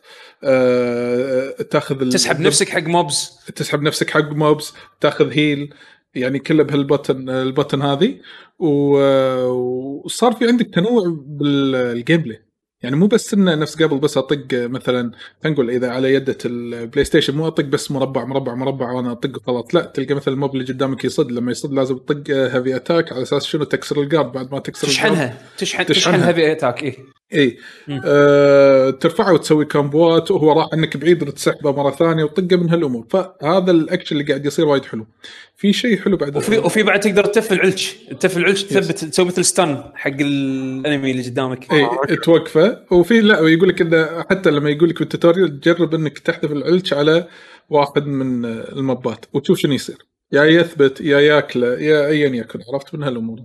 [0.44, 5.74] آه تاخذ ال- تسحب نفسك حق mobs تسحب نفسك حق mobs تاخذ heal
[6.16, 8.18] يعني كله بهال button ال button هذه.
[8.60, 12.42] وصار في عندك تنوع بال gameplay
[12.84, 15.12] يعني مو بس إنه نفس قبل بس أطق مثلا
[15.44, 19.38] خلينا نقول إذا على يدة ال PlayStation مو أطق بس مربع مربع مربع وأنا أطق
[19.38, 19.76] وخلاص.
[19.76, 21.32] لا تلقى مثلا ال mob اللي قدامك يصد.
[21.32, 24.88] لما يصد لازم تطق heavy attack على أساس شنو؟ تكسر ال guard بعد ما تكسر
[24.88, 26.18] ال guard تشحنها تشحن تشحنها.
[26.18, 26.98] تشحن heavy attack اي
[27.34, 27.58] اي.
[28.06, 33.06] آه ترفعه وتسوي كامبوات وهو راح عنك بعيد وتسحبه مرة ثانية وطقه من هالأمور.
[33.10, 35.08] فهذا الأكشن اللي قاعد يصير وايد حلو.
[35.56, 39.46] في شيء حلو بعد وفي وفي بعد تقدر تف العلش تف العلش تثبت تسوي مثل
[39.46, 41.74] stun حق ال enemy اللي قدامك.
[41.74, 42.16] اي أوكي.
[42.16, 42.86] توقفه.
[42.92, 46.94] وفي لا يقول لك إنه حتى لما يقول لك بال tutorial تجرب إنك تحذف العلش
[46.94, 47.28] على
[47.70, 49.98] واحد من المبات وتشوف شنو يصير.
[50.32, 53.40] يا يثبت يا ياكله يا ايا يكن عرفت؟ من هالأمور.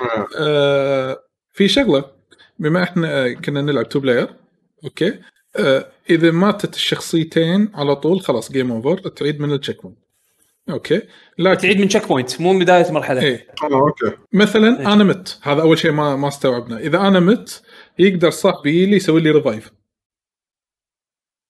[0.00, 0.26] آه.
[0.38, 1.18] آه
[1.52, 2.17] في شغلة.
[2.58, 4.28] بما إحنا كنا نلعب two player
[4.84, 5.18] أوكي؟
[5.56, 9.98] آه إذا ماتت الشخصيتين على طول خلاص game over تعيد من ال checkpoint
[10.70, 11.02] أوكي؟
[11.38, 13.46] لكن تعيد من checkpoint مو من بداية مرحله إيه.
[13.62, 14.16] آه أوكي.
[14.32, 14.92] مثلا إيه.
[14.92, 16.78] أنا مت هذا أول شيء ما ما استوعبنا.
[16.78, 17.62] إذا أنا مت
[17.98, 19.70] يقدر صاحبي لي يسوي لي revive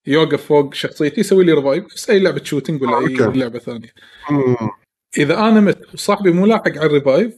[0.06, 3.38] يوقف فوق شخصيتي يسوي لي revive بس أي لعبة shooting ولا آه، اي أوكي.
[3.38, 3.92] لعبة ثانية.
[4.30, 4.56] مم.
[5.18, 7.34] إذا أنا مت وصاحبي مو لاحق على ال revive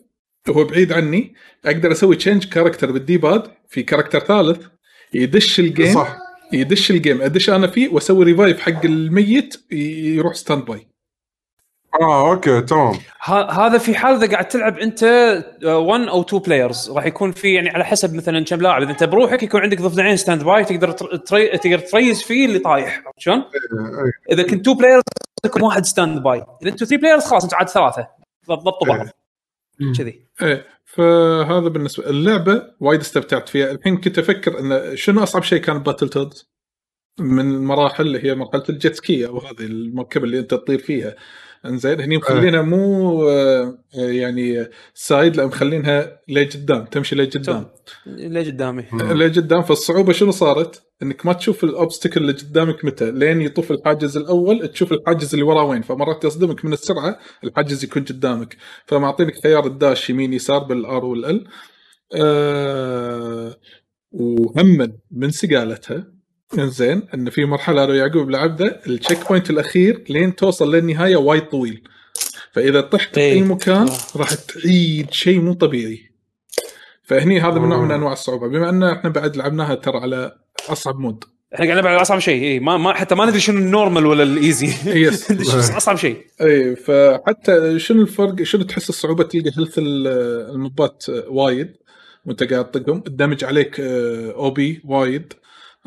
[0.48, 4.66] وهو بعيد عني أقدر أسوي change character بال D-pad في character ثالث
[5.14, 6.16] يدش ال game صح.
[6.52, 10.86] يدش ال game أدش أنا فيه وأسوي revive حق الميت يروح standby
[12.00, 12.94] آه أوكي تمام.
[13.22, 15.02] ه- هذا في حال إذا قاعد تلعب أنت
[15.64, 18.82] 1 أو 2 players راح يكون في يعني على حسب مثلا كم لاعب.
[18.82, 21.58] إذا أنت بروحك يكون عندك ضفدعين standby تقدر تر- تري...
[21.58, 23.02] تقدر تريز فيه اللي طايح.
[23.18, 25.02] شلون؟ إيه، إذا كنت 2 players
[25.44, 28.08] يكون واحد standby إذا أنتوا 3 players خلاص أنتوا عاد ثلاثة.
[28.48, 29.06] ضبطوا بعض.
[29.80, 29.92] مم.
[29.98, 30.20] كذي.
[30.42, 30.66] إيه.
[30.94, 33.70] فهذا بالنسبة اللعبة وايد استمتعت فيها.
[33.70, 36.50] الحين كنت أفكر إن شنو أصعب شيء كان Battletoads
[37.20, 41.16] من المراحل اللي هي مرحلة ال jet ski أو هذه المركبة اللي أنت تطير فيها.
[41.66, 47.70] إنزين هني مخلينها مو آه، يعني side لا مخلينها لقدام تمشي لقدام
[48.06, 49.12] قدامي مم.
[49.12, 53.10] لقدام فالصعوبة شنو صارت؟ إنك ما تشوف ال obstacle اللي قدامك متى.
[53.10, 55.82] لين يطوف الحاجز الأول تشوف الحاجز اللي وراه وين.
[55.82, 58.56] فمرات يصدمك من السرعة الحاجز يكون قدامك.
[58.86, 61.46] فمعطينك خيار ال dash يمين يسار بال R وال L.
[62.14, 63.56] أه
[64.12, 66.06] وهما من سقالتها.
[66.58, 71.82] إنزين إن في مرحلة لو يعقوب لعبده ال checkpoint الأخير لين توصل للنهاية وايد طويل.
[72.52, 73.32] فإذا طحت في إيه.
[73.32, 73.96] اي مكان آه.
[74.16, 76.10] راح تعيد شيء مو طبيعي.
[77.02, 77.90] فهني هذا من نوع من.
[77.90, 78.48] أنواع الصعوبة.
[78.48, 80.32] بما أن إحنا بعد لعبناها ترى على
[80.68, 81.24] أصعب mode.
[81.54, 82.42] إحنا قاعد نلعب على أصعب شيء.
[82.44, 84.66] اي ما, ما حتى ما ندري شنو ال normal ولا ال easy.
[84.86, 85.30] Yes
[85.80, 86.26] أصعب شيء.
[86.40, 90.06] أي فحتى شنو الفرق شنو تحس الصعوبة تلقى health ال-
[90.54, 91.76] الموبات وايد
[92.26, 95.32] وانت قاعد تطقهم ال damage عليك OP وايد.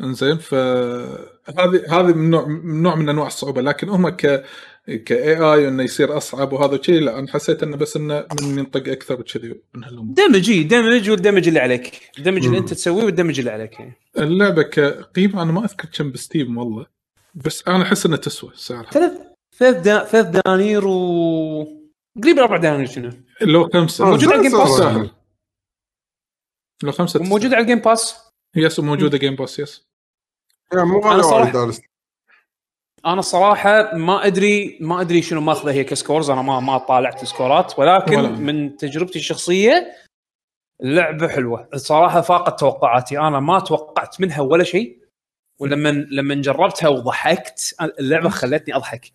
[0.00, 3.62] إنزين فهذه هذه من نوع من نوع من أنواع الصعوبة.
[3.62, 4.44] لكن هم ك
[4.86, 8.88] ك AI إنه يصير أصعب وهذا وشي لا أنا حسيت إنه بس إنه من ينطق
[8.88, 9.60] أكثر وكذي.
[9.74, 12.10] من هالامور damage إي damage وال damage اللي عليك.
[12.18, 12.58] ال damage اللي.
[12.58, 13.92] أنت تسويه وال damage اللي عليك يعني.
[14.18, 16.86] اللعبة كقيمه أنا ما أذكر كم ب Steam والله
[17.34, 19.12] بس أنا أحس انها تسوى سعرها ثلاث
[19.58, 21.84] ثلاث دا ثلاث دنانير و
[22.22, 23.10] قريب أربع دنانير شنو؟
[23.40, 24.04] لو خمسة.
[24.06, 25.10] آه، موجود على ال Game Pass.
[26.82, 28.16] لو خمسة موجود على ال Game Pass
[28.56, 29.86] Yes موجودة Game Pass yes
[30.72, 31.80] يعني مو غالي وايد دارس
[33.06, 37.22] أنا الصراحه ما أدري ما أدري شنو ماخذة هي ك scores أنا ما ما طالعت
[37.22, 38.28] السكورات ولكن ولا.
[38.28, 39.92] من تجربتي الشخصية
[40.82, 41.68] اللعبه حلوة.
[41.74, 43.18] الصراحه فاقت توقعاتي.
[43.18, 44.98] أنا ما توقعت منها ولا شيء
[45.58, 49.12] ولما لما جربتها وضحكت اللعبة خلتني أضحك.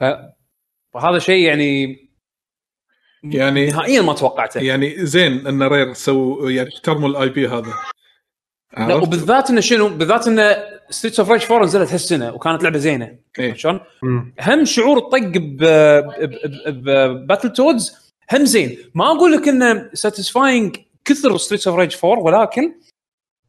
[0.00, 0.04] ف...
[0.94, 2.04] فهذا شيء يعني
[3.24, 4.60] يعني- نهائيا ما توقعته.
[4.60, 7.72] يعني زين إن Rare سووا يعني احترموا ال IP هذا.
[8.78, 10.56] لا؟ وبالذات إنه شنو بالذات إنه
[10.90, 13.54] Streets of Rage 4 نزلت هالسنة وكانت لعبة زينة إيه.
[13.54, 13.80] شلون؟
[14.40, 15.32] هم شعور الطق
[16.68, 22.74] ب Battletoads هم زين ما أقول لك إنه satisfying كثر Streets of Rage 4 ولكن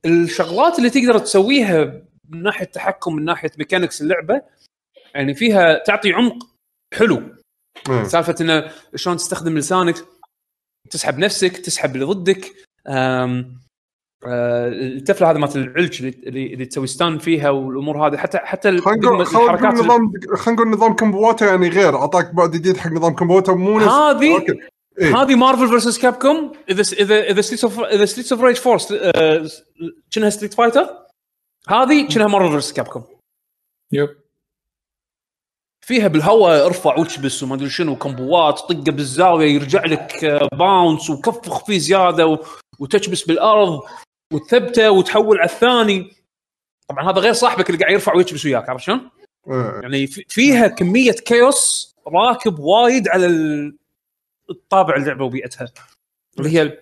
[0.06, 4.42] الشغلات اللي تقدر تسويها من ناحية تحكم من ناحية mechanics اللعبة
[5.16, 6.48] يعني فيها تعطي عمق
[6.94, 7.24] حلو
[7.90, 8.04] إيه.
[8.04, 9.96] سالفة إنه شلون تستخدم لسانك
[10.90, 12.54] تسحب نفسك تسحب اللي ضدك
[12.88, 13.65] أم
[14.28, 18.18] التفله هذه مالت العلج اللي, اللي, اللي تسوي stun فيها والأمور هذه.
[18.18, 21.96] حتى حتى خلينا نقول خلينا نقول الحركات نظام خلينا نقول نظام كومبواتا يعني غير.
[21.98, 24.46] أعطاك بعد جديد حق نظام كومبواتا مو نفس هذه.
[25.02, 25.22] إيه.
[25.22, 28.80] هذه Marvel versus Capcom اذا اذا إذا Streets of إذا Streets of Rage 4
[29.16, 29.48] آه،
[30.12, 30.90] كأنها Street Fighter
[31.70, 33.04] هذه كأنها Marvel versus Capcom
[33.92, 34.10] yep.
[35.82, 41.66] فيها بالهواء ارفع وتشبس وما أدري شنو كمبوات طقة بالزاوية يرجع لك آه، bounce وكفخ
[41.66, 42.40] فيه زيادة و-
[42.80, 43.80] وتشبس بالأرض.
[44.34, 46.12] وتثبته وتحول على الثاني
[46.88, 49.10] طبعا هذا غير صاحبك اللي قاعد يرفع ويكبس وياك عرفت شلون؟
[49.50, 49.80] إيه.
[49.84, 53.78] يعني في- فيها كمية chaos راكب وايد على ال-
[54.50, 55.68] الطابع اللعبه وبيئتها
[56.40, 56.78] اللي هي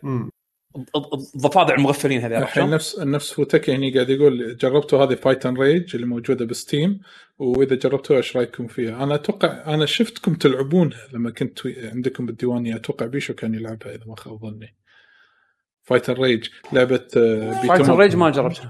[1.35, 6.07] الضفادع المغفلين هذول الحين؟ نفس نفس فوتك هني قاعد يقول جربتوا هذه Fight'N Rage اللي
[6.07, 6.99] موجودة ب Steam
[7.39, 13.05] وإذا جربتوها إيش رأيكم فيها؟ أنا أتوقع أنا شفتكم تلعبونها لما كنت عندكم بالديوانية أتوقع
[13.05, 14.75] بيشو كان يلعبها إذا ما خاب ظني.
[15.83, 18.69] Fight'N Rage لعبة آه، Fight'N Rage ما جربتها.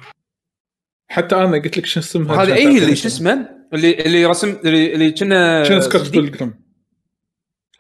[1.07, 4.93] حتى أنا قلت لك شو اسمها هذه اي اللي شو اسمه؟ اللي اللي رسم اللي
[4.93, 6.63] اللي كنا شنو Scott صديق؟ Pilgrim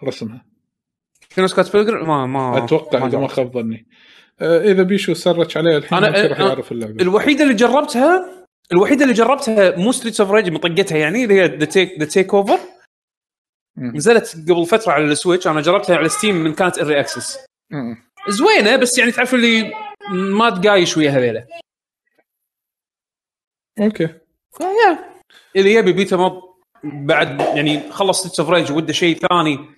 [0.03, 0.45] رسمها.
[1.35, 3.27] كنا Scott Pilgrim ما ما أتوقع إذا ما.
[3.27, 3.87] خاب ظني.
[4.41, 7.01] آه، إذا بيشو سرج عليها الحين أنا- ما راح يعرف اللعبة.
[7.03, 8.25] الوحيدة اللي جربتها
[8.71, 12.59] الوحيدة اللي جربتها مو Streets of Rage مطقتها يعني اللي هي The Take The TakeOver.
[13.77, 15.47] نزلت قبل فترة على ال Switch.
[15.47, 17.37] أنا جربتها على Steam من كانت early access.
[18.29, 19.73] زوينة بس يعني تعرف اللي
[20.11, 21.47] ما تقايش ويا هذيلا.
[23.79, 24.07] أوكي.
[24.51, 25.13] فيا
[25.55, 29.75] اللي يبي beat 'em up بعد يعني خلص Streets of Rage وده شيء ثاني.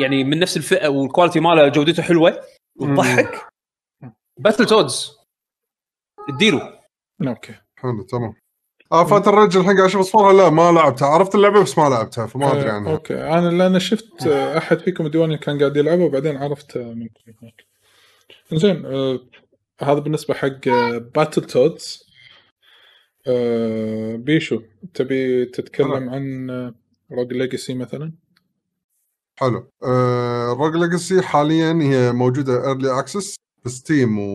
[0.00, 2.44] يعني من نفس الفئة وال quality ماله جودته حلوة
[2.76, 3.48] وتضحك
[4.38, 5.18] Battletoads
[6.28, 6.80] اديله.
[7.28, 7.54] أوكي.
[7.78, 8.34] حلو تمام.
[8.92, 11.08] آه Fight'N Rage الحين قاعد أشوف اصفارها لا ما لعبتها.
[11.08, 12.92] عرفت اللعبة بس ما لعبتها فما أدري آه، عنها.
[12.92, 13.14] أوكي.
[13.14, 17.64] أنا لأن شفت آه، أحد فيكم الديواني كان قاعد يلعبه وبعدين عرفت آه، منكم هناك.
[18.52, 19.20] زين آه
[19.80, 22.06] هذا بالنسبة حق آه Battletoads
[23.26, 24.60] آه بيشو
[24.94, 26.74] تبي تتكلم عن آه
[27.12, 28.12] Rogue Legacy مثلا؟
[29.40, 29.70] حلو.
[29.84, 33.34] آه Rogue Legacy حاليا هي موجودة early access
[33.64, 34.34] ب Steam و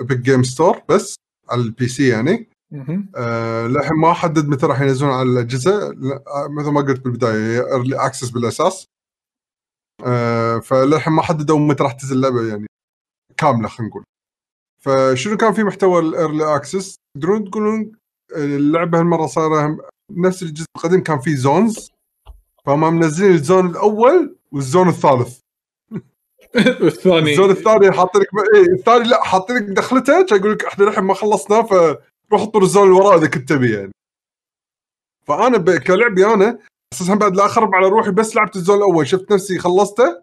[0.00, 1.16] Epic Games Store بس
[1.50, 2.48] على ال PC يعني.
[3.16, 5.92] آه للحين ما حدد متى راح ينزلون على الأجهزة.
[5.92, 8.86] لا، آه، مثل ما قلت بالبداية هي early access بالأساس.
[10.06, 12.66] آه فللحين ما حددوا متى راح تنزل اللعبة يعني
[13.36, 14.04] كاملة خلينا نقول.
[14.80, 17.92] فشنو كان في محتوى ال early access تقدرون تقولون
[18.36, 19.78] اللعبة هالمرة صايرة
[20.12, 21.90] نفس الجزء القديم كان فيه zones
[22.66, 25.38] فهم منزلين ال zone الأول وال zone الثالث.
[26.82, 27.30] والثاني.
[27.30, 31.04] ال zone الثاني حاطين لك اي الثاني لا حاطين لك دخلته يقول لك إحنا الحين
[31.04, 31.62] ما خلصناه
[32.30, 33.92] فروح طول ال zone اللي وراه إذا كنت تبي يعني
[35.26, 35.70] فأنا ب...
[35.70, 36.58] كلعبي أنا
[36.94, 40.22] أساسا بعد لا أخرب على روحي بس لعبت ال zone الأول شفت نفسي خلصته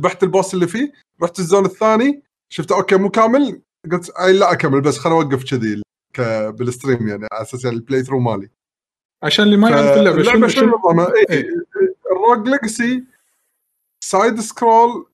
[0.00, 0.92] ذبحت ال boss اللي فيه
[1.22, 2.22] رحت ال zone الثاني
[2.52, 5.82] شفت أوكي مو كامل قلت أي لا أكمل بس خليني أوقف كذي
[6.14, 6.20] ك...
[6.58, 8.50] بال stream يعني على أساس يعني ال playthrough مالي
[9.22, 11.44] عشان اللي ما يعرف اللعبة اللعبة شنو نظامها؟ اي إيه.
[12.12, 13.04] ال Rogue Legacy
[14.04, 15.06] side scroll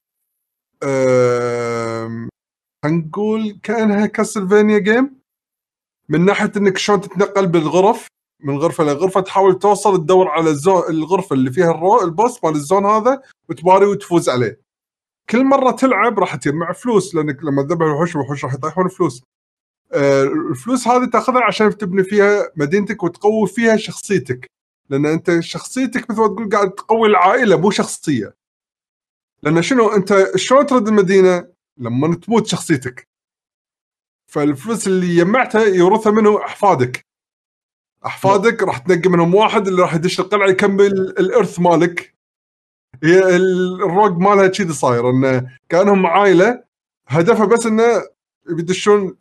[0.83, 2.29] آم،
[2.85, 5.17] خلينا نقول كأنها Castlevania game
[6.09, 8.09] من ناحية إنك شلون تتنقل بالغرف
[8.41, 12.87] من غرفة لغرفه تحاول توصل تدور على الزون الغرفة اللي فيها الرو البوس مال الزون
[12.87, 14.61] هذا وتباري وتفوز عليه.
[15.31, 19.23] كل مرة تلعب راح تجمع فلوس لأنك لما تذبح الوحوش الوحوش راح يطيحون فلوس.
[19.93, 24.47] آه، الفلوس هذه تأخذها عشان تبني فيها مدينتك وتقوي فيها شخصيتك.
[24.91, 28.35] لأن أنت شخصيتك مثل ما تقول قاعد تقوي العائلة مو شخصية.
[29.43, 31.49] لأن شنو أنت شلون ترد المدينة؟
[31.79, 33.09] لما تموت شخصيتك.
[34.27, 37.07] فالفلوس اللي جمعتها يورثها منه أحفادك.
[38.07, 40.87] أحفادك راح تنقي منهم واحد اللي راح يدش القلعة يكمل
[41.19, 42.15] الإرث مالك.
[43.03, 46.65] هي ال- الروج مالها كذي صاير انه كأنهم عائلة
[47.09, 48.03] هدفها بس إنه
[48.49, 49.17] بيدشون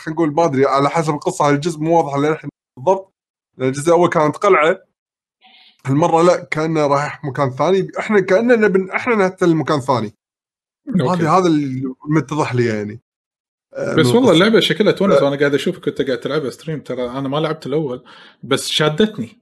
[0.00, 3.12] خلينا نقول ما أدري على حسب القصة هالجزء مو واضح للحين بالضبط
[3.60, 4.78] الجزء الأول كانت قلعة
[5.88, 10.14] المرة لا كان رايح مكان ثاني إحنا كأننا إحنا نحتل مكان ثاني.
[10.94, 11.94] هذا هذا اللي
[12.54, 13.00] لي يعني.
[13.74, 14.32] آه، بس والله.
[14.32, 18.04] اللعبة شكلها تونس وأنا قاعد أشوفك كنت قاعد تلعبها stream ترى أنا ما لعبت الأول
[18.42, 19.38] بس شادتني.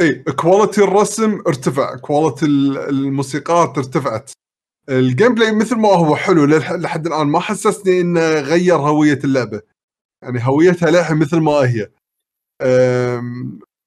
[0.00, 4.30] إي quality الرسم ارتفع quality ال- الموسيقات ارتفعت
[4.88, 9.60] ال gameplay مثل ما هو حلو لحد الآن ما حسسني إنه غير هوية اللعبة.
[10.22, 11.90] يعني هويتها للحين مثل ما هي.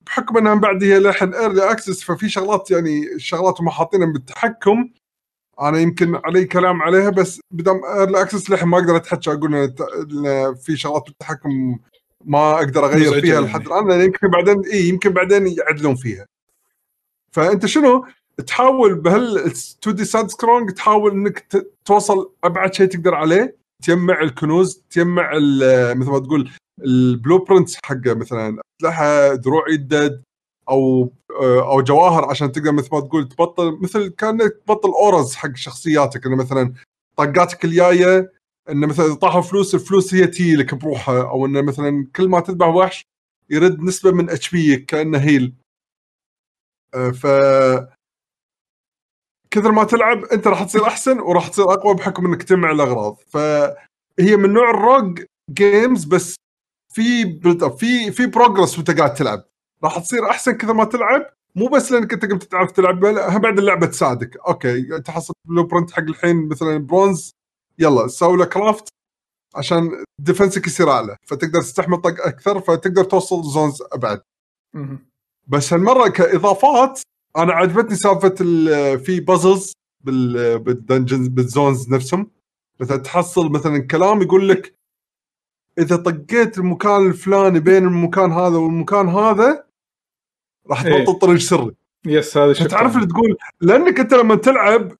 [0.05, 4.89] بحكم إنها بعد هي للحين early access ففي شغلات يعني شغلات هم حاطينها بالتحكم.
[5.61, 9.75] أنا يمكن علي كلام عليها بس بدام early access للحين ما أقدر أتحكى أقول إن
[10.55, 11.79] في شغلات بالتحكم
[12.25, 13.45] ما أقدر أغير فيها يعني.
[13.45, 16.25] لحد الآن لأن يمكن بعدين إي يمكن بعدين يعدلون فيها
[17.31, 18.05] فأنت شنو
[18.47, 25.31] تحاول بهال 2D side scrolling تحاول إنك توصل أبعد شيء تقدر عليه تجمع الكنوز تجمع
[25.93, 26.49] مثل ما تقول
[26.83, 30.23] ال blueprints حقه مثلا أسلحة دروع يدد
[30.69, 31.11] أو
[31.41, 36.35] أو جواهر عشان تقدر مثل ما تقول تبطل مثل كانك تبطل powers حق شخصياتك إنه
[36.35, 36.73] مثلا
[37.17, 38.31] طقاتك الجاية
[38.69, 42.67] إنه مثلا طاحوا فلوس الفلوس هي تي لك بروحها أو إنه مثلا كل ما تذبح
[42.67, 43.05] وحش
[43.49, 45.53] يرد نسبة من HP كأنه heal
[46.93, 47.27] آه، ف
[49.51, 53.17] كثر ما تلعب أنت راح تصير أحسن وراح تصير أقوى بحكم إنك تجمع الأغراض.
[53.27, 56.35] فهي من نوع ال rogue games بس
[56.93, 59.43] في build up، في في progress وأنت قاعد تلعب.
[59.83, 61.25] راح تصير أحسن كثر ما تلعب.
[61.55, 64.37] مو بس لأنك أنت قمت تعرف تلعب لا، بعد اللعبة تساعدك.
[64.47, 67.31] أوكي تحصل blueprint حق الحين مثلا برونز
[67.79, 68.87] يلا سوي له craft
[69.55, 71.17] عشان defense ك يصير أعلى.
[71.27, 74.21] فتقدر تستحمل طق أكثر فتقدر توصل zones أبعد.
[75.47, 77.01] بس هالمرة كإضافات
[77.37, 79.73] أنا عجبتني سالفة ال- في puzzles
[80.05, 82.31] بال بال dungeons بال zones نفسهم.
[82.79, 84.73] مثلا تحصل مثلا كلام يقول لك
[85.79, 89.66] إذا طقيت المكان الفلاني بين المكان هذا والمكان هذا
[90.69, 91.05] راح إيه.
[91.05, 91.71] تبطل طريق سري.
[92.05, 92.67] yes هذا شفته.
[92.67, 94.91] فتعرف اللي تقول؟ لأنك أنت لما تلعب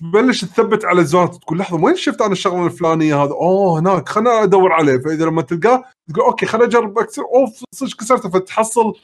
[0.00, 3.78] تبلش تثبت على ال zone ات تقول لحظة وين شفت أنا الشغلة الفلانية هذا أوه
[3.78, 4.98] هناك خلنا أدور عليه.
[4.98, 8.94] فإذا لما تلقاه تقول okay خليني أجرب اكسر أوف صدق كسرته فتحصل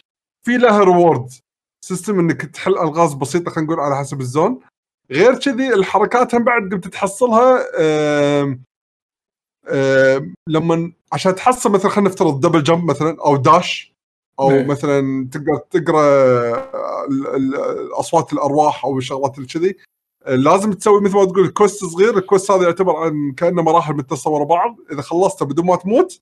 [0.46, 1.30] في لها reward
[1.84, 4.60] system إنك تحل ألغاز بسيطة خلينا نقول على حسب ال zone.
[5.10, 8.62] غير كذي الحركات هم بعد قمت تحصلها آم،
[9.68, 13.91] آم، لما عشان تحصل مثلا خلينا نفترض double jump مثلا أو dash
[14.40, 14.64] أو إيه.
[14.64, 16.02] مثلا تقدر تقرأ
[18.00, 19.76] اصوات الأرواح أو الشغلات اللي كذي.
[20.26, 22.18] لازم تسوي مثل ما تقول quest صغير.
[22.18, 24.76] ال quest هذا يعتبر عن كأنه مراحل متصلة ورا بعض.
[24.92, 26.20] إذا خلصته بدون ما تموت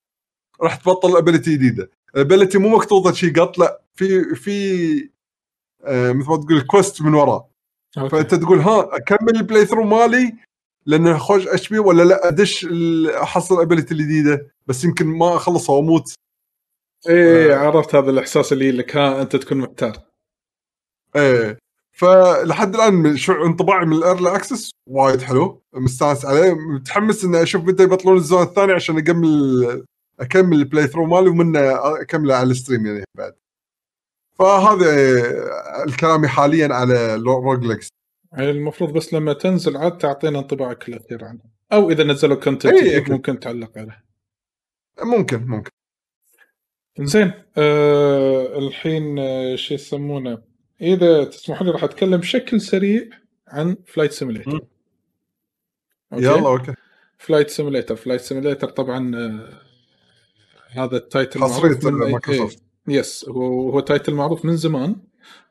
[0.62, 1.90] راح تبطل ability جديدة.
[2.16, 5.10] ال ability مو مكتوبه شيء قط لا في في
[5.84, 7.48] آه، مثل ما تقول quest من وراه
[7.98, 8.08] okay.
[8.08, 10.36] فأنت تقول ها أكمل ال playthrough مالي
[10.86, 12.66] لأنه خوش HP ولا لا؟ أدش
[13.22, 14.52] أحصل ال ability الجديدة.
[14.66, 16.14] بس يمكن ما أخلصها وأموت.
[17.08, 17.58] إيه آه.
[17.58, 19.92] عرفت هذا الإحساس اللي لك ها أنت تكون محتار
[21.16, 21.58] إيه.
[21.92, 27.42] فلحد الآن من- شو انطباعي من ال early access وايد حلو مستانس عليه متحمس إني
[27.42, 29.84] أشوف متى يبطلون ال zone الثاني عشان أكمل
[30.20, 31.60] أكمل ال playthrough مالي ومنه
[32.00, 33.34] أكمله على ال stream يعني بعد.
[34.38, 37.88] فهذا آه، الكلام حاليا على Rogue Legacy
[38.32, 41.40] يعني المفروض بس لما تنزل عاد تعطينا انطباعك الأخير عنه.
[41.72, 43.12] أو إذا نزلوا content إيه، أكيد.
[43.12, 44.04] ممكن تعلق عليه.
[45.02, 45.70] ممكن ممكن.
[47.00, 50.38] زين آه الحين آه شو يسمونه؟
[50.80, 53.08] إذا تسمحوا لي راح أتكلم بشكل سريع
[53.48, 54.60] عن Flight Simulator.
[56.12, 56.74] يلا okay.
[57.18, 59.60] Flight Simulator Flight Simulator طبعا آه
[60.70, 62.62] هذا ال title حصرية معروف من أي- مايكروسوفت.
[62.88, 64.96] yes هو هو title معروف من زمان.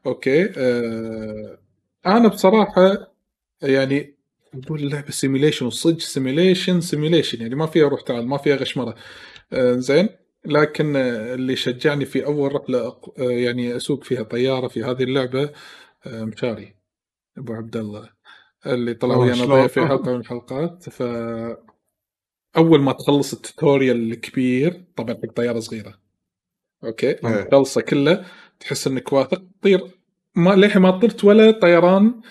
[0.06, 1.58] okay آه
[2.06, 3.12] أنا بصراحة
[3.62, 4.16] يعني
[4.54, 8.96] نقول اللعبه simulation وصدق simulation simulation يعني ما فيها روح تعال ما فيها غشمرة.
[9.54, 10.10] آه زين.
[10.50, 15.52] لكن اللي شجعني في أول رحلة يعني أسوق فيها طيارة في هذه اللعبة
[16.06, 16.76] آه، مشاري
[17.38, 18.10] أبو عبد الله
[18.66, 21.04] اللي طلع ويانا؟ ضيف في حلقة من الحلقات ف
[22.58, 26.00] أول ما تخلص ال tutorial الكبير طبعا حق طيارة صغيرة
[26.84, 27.38] okay لما
[27.78, 27.82] إيه.
[27.82, 28.26] كله
[28.60, 29.82] تحس إنك واثق تطير
[30.36, 32.22] ما للحين ما طرت ولا طيران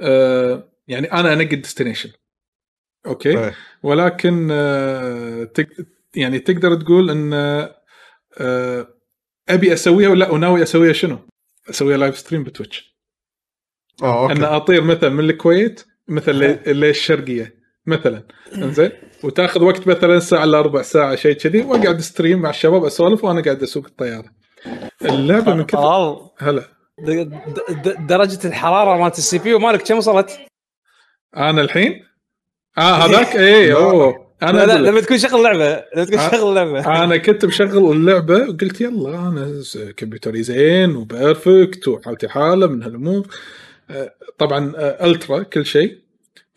[0.00, 2.10] آه يعني أنا أنقي destination
[3.06, 3.54] okay إيه.
[3.82, 5.68] ولكن آه تق...
[6.16, 7.32] يعني تقدر تقول إن
[8.38, 8.88] آه
[9.48, 11.18] أبي أسويها ولا وناوي أسويها شنو؟
[11.70, 12.96] أسويها live stream ب Twitch.
[14.02, 14.32] آه okay.
[14.32, 17.54] إن أطير مثلا من الكويت مثلا للشرقية
[17.86, 18.26] مثلا.
[18.54, 18.90] إنزين؟
[19.22, 23.42] وتاخذ وقت مثلا ساعة إلا ربع ساعة شيء كذي وأقعد stream مع الشباب أسولف وأنا
[23.42, 24.30] قاعد أسوق الطيارة.
[25.02, 26.64] اللعبة من كثر طلال هلا.
[28.06, 30.38] درجة الحرارة مالت ال CPU مالك كم وصلت؟
[31.36, 32.04] أنا الحين؟
[32.78, 33.72] آه هذاك؟ لا.
[33.72, 34.25] أوه.
[34.42, 34.90] أنا لا لا.
[34.90, 36.18] لما تكون شغل لعبه لما تكون.
[36.30, 39.62] شغل لعبه أنا كنت مشغل اللعبة وقلت يلا أنا
[39.96, 43.26] كمبيوتري زين و perfect وحالتي حالة من هالأمور.
[44.38, 45.98] طبعا ultra كل شيء.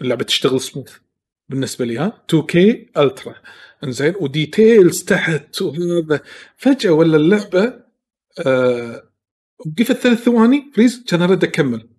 [0.02, 0.94] اللعبة تشتغل سموث
[1.50, 2.24] بالنسبة لي ها.
[2.28, 2.58] 2K
[2.98, 3.36] ultra.
[3.84, 6.22] إنزين و details تحت وهذا.
[6.58, 7.74] فجأة ولا اللعبة
[8.46, 9.04] آه
[9.60, 11.90] وقفت ثلاث ثواني freeze كان ارد أكمل.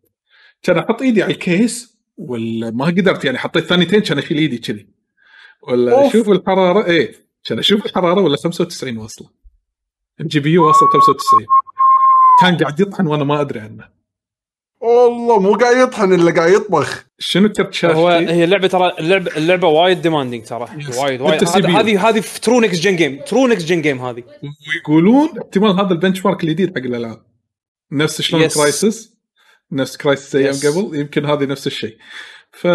[0.62, 4.58] كان أحط إيدي على ال case ولا ما قدرت يعني حطيت ثانيتين كان اشيل إيدي
[4.58, 4.99] كذي.
[5.62, 6.10] ولا أوف.
[6.14, 9.28] أشوف الحرارة إيه كان أشوف الحرارة ولا 95 واصله
[10.20, 11.46] ال GPU واصل 95
[12.40, 14.00] كان قاعد يطحن وأنا ما أدري عنه
[14.80, 19.36] والله مو قاعد يطحن إلا قاعد يطبخ شنو كرت هو شاشتي؟ هي اللعبة ترى اللعبة
[19.36, 20.68] اللعبة وايد demanding ترى.
[20.98, 22.08] وايد وايد هذه.
[22.08, 26.26] هذه في true next gen game true next gen game هذه ويقولون احتمال هذا ال
[26.26, 27.22] benchmark الجديد حق الألعاب
[27.92, 28.46] نفس شلون.
[28.46, 29.16] Crysis
[29.72, 30.54] نفس Crysis أيام.
[30.54, 31.96] قبل يمكن هذه نفس الشيء
[32.52, 32.66] ف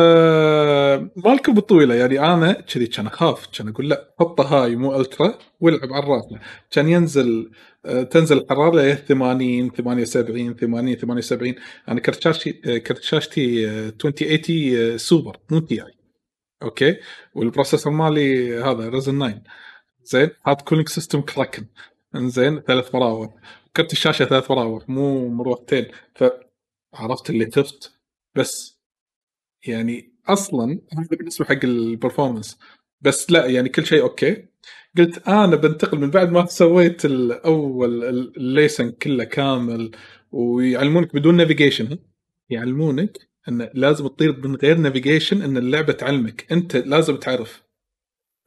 [1.25, 5.93] مالكم بالطويله يعني أنا كذي كان أخاف كان أقول لا حطه هاي مو ultra والعب
[5.93, 6.39] على الرافله
[6.71, 7.51] كان ينزل
[7.85, 11.55] آه، تنزل الحراره ل 80 78 80 78
[11.89, 16.97] أنا كرت شاشتي كرت شاشتي آه، 2080 آه، سوبر مو Ti okay؟
[17.35, 19.41] وال processor مالي هذا Ryzen 9
[20.03, 21.65] زين؟ حاط cooling system Kraken.
[22.15, 23.33] انزين ثلاث مراوح
[23.75, 27.99] كرت الشاشه ثلاث مراوح مو مروحتين فعرفت اللي تفت
[28.35, 28.74] بس
[29.67, 32.59] يعني أصلا هذا بالنسبة حق ال performance
[33.01, 34.45] بس لا يعني كل شيء okay.
[34.97, 38.03] قلت أنا بنتقل من بعد ما سويت الأول
[38.37, 39.91] ال lesson كله كامل
[40.31, 41.97] ويعلمونك بدون navigation
[42.49, 43.17] يعلمونك
[43.49, 46.51] إن لازم تطير من غير navigation إن اللعبة تعلمك.
[46.51, 47.63] أنت لازم تعرف.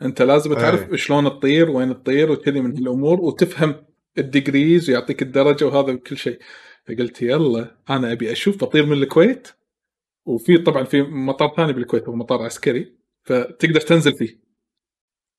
[0.03, 0.99] أنت لازم تعرف أي.
[0.99, 3.75] شلون تطير وين تطير وكذي من الأمور وتفهم
[4.18, 6.39] ال degrees ويعطيك الدرجة وهذا وكل شيء.
[6.89, 9.49] فقلت يلا أنا أبي أشوف بطير من الكويت؟
[10.29, 14.41] وفي طبعا في مطار ثاني بالكويت هو مطار عسكري فتقدر تنزل فيه.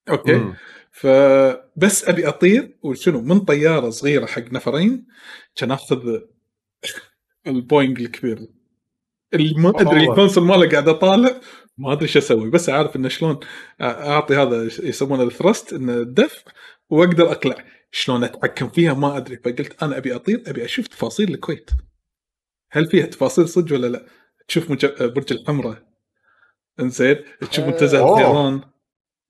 [0.09, 0.55] okay؟ مم.
[0.91, 5.07] فبس أبي أطير وشنو من طيارة صغيرة حق نفرين
[5.55, 6.19] كان آخذ
[7.47, 8.47] البوينج الكبير.
[9.33, 10.11] اللي ما أدري والله.
[10.11, 11.41] ال console ماله قاعد أطالع
[11.77, 13.39] ما أدري شو أسوي بس عارف إنه شلون
[13.81, 16.51] أعطي هذا يسمونه ال thrust إنه الدفع
[16.89, 17.65] وأقدر أقلع.
[17.91, 19.37] شلون أتحكم فيها؟ ما أدري.
[19.37, 21.69] فقلت أنا أبي أطير أبي أشوف تفاصيل الكويت.
[22.71, 24.05] هل فيها تفاصيل صدق ولا لا؟
[24.49, 24.85] تشوف مج...
[24.85, 25.75] برج الحمراء.
[26.79, 27.15] إنزين؟
[27.51, 28.19] تشوف منتزه أوه.
[28.19, 28.61] الخيران.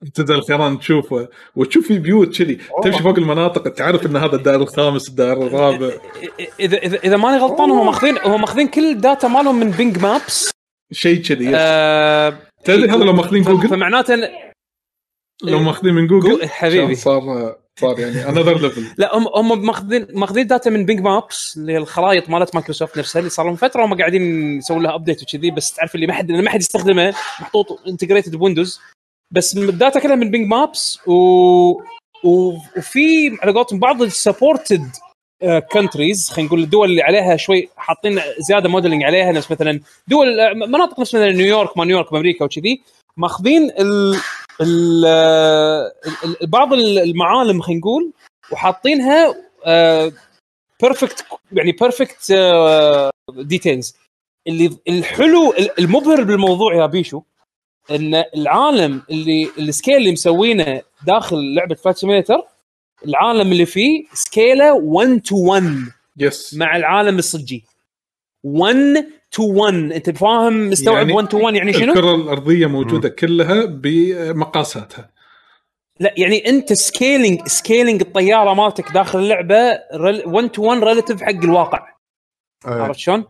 [0.04, 1.28] منتزه الخيران تشوفه.
[1.56, 2.60] وتشوف في بيوت كذي.
[2.84, 3.70] تمشي فوق المناطق.
[3.74, 5.92] تعرف إن هذا الدائر الخامس الدائر الرابع.
[6.60, 9.98] إذا إذا إذا ماني غلطان هم ماخذين هم ماخذين كل ال data مالهم من Bing
[10.00, 10.52] Maps
[10.92, 14.16] شيء كذي آه تدري هذا لو ماخذين جوجل فمعناته
[15.44, 16.96] لو ماخذين من جوجل جو- حبيبي.
[16.96, 18.30] صار؟ صار يعني.
[18.30, 22.56] another level لا هم هم ماخذين ماخذين data من Bing Maps اللي هي الخرائط مالت
[22.56, 26.08] مايكروسوفت نفسها اللي صار لهم فترة هم قاعدين يسوون لها update وكذي بس تعرف اللي
[26.08, 27.10] ما حد ما حد يستخدمه
[27.40, 28.80] محطوط integrated ب Windows
[29.32, 31.14] بس ال data كلها من Bing Maps و...
[32.24, 32.58] و...
[32.78, 34.90] وفي على قولتهم بعض ال supported
[35.72, 40.54] countries خلينا نقول الدول اللي عليها شوي حاطين زيادة modeling عليها نفس مثلا دول آه،
[40.54, 42.82] مناطق نفس مثلا نيويورك ما نيويورك بامريكا وكذي
[43.18, 44.20] ماخذين ال...
[46.42, 48.12] بعض المعالم خلينا نقول
[48.52, 49.36] وحاطينها
[50.82, 52.34] perfect يعني perfect
[53.30, 53.96] details
[54.48, 57.22] اللي الحلو المبهر بالموضوع يا بيشو
[57.92, 62.42] إن العالم اللي ال scale اللي مسوينه داخل لعبة Flight Simulator
[63.06, 65.64] العالم اللي فيه scale ـه 1 to 1
[66.18, 67.64] yes مع العالم الصجي.
[68.44, 73.10] 1 to 1 انت فاهم مستوعب يعني 1 to 1 يعني شنو؟ الكرة الأرضية موجودة
[73.10, 75.10] كلها بمقاساتها
[76.00, 79.80] لا يعني انت scaling scaling الطيارة مالتك داخل اللعبة
[80.26, 81.88] 1 to 1 relative حق الواقع
[82.68, 82.74] أي.
[82.74, 83.26] عرفت شلون؟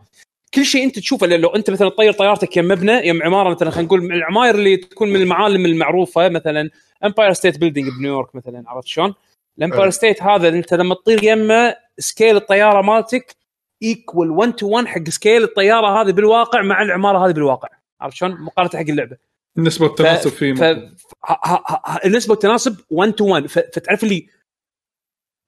[0.54, 3.86] كل شيء انت تشوفه لو انت مثلا تطير طيارتك يم مبنى يم عماره مثلا خلينا
[3.86, 6.70] نقول العماير اللي تكون من المعالم المعروفة مثلا
[7.04, 9.14] Empire State Building بنيويورك مثلا عرفت شلون؟
[9.58, 9.90] ال Empire.
[9.90, 13.36] State هذا انت لما تطير يمه scale الطيارة مالتك
[13.82, 17.68] equal 1 to 1 حق scale الطيارة هذه بالواقع مع العمارة هذه بالواقع.
[18.00, 19.16] عرفت شلون؟ مقارنة حق اللعبة.
[19.58, 20.62] النسبة والتناسب فيه ف...
[20.62, 20.78] ه-
[21.26, 23.58] ه- ه- النسبة والتناسب 1 to 1 ف...
[23.58, 24.26] فتعرف لي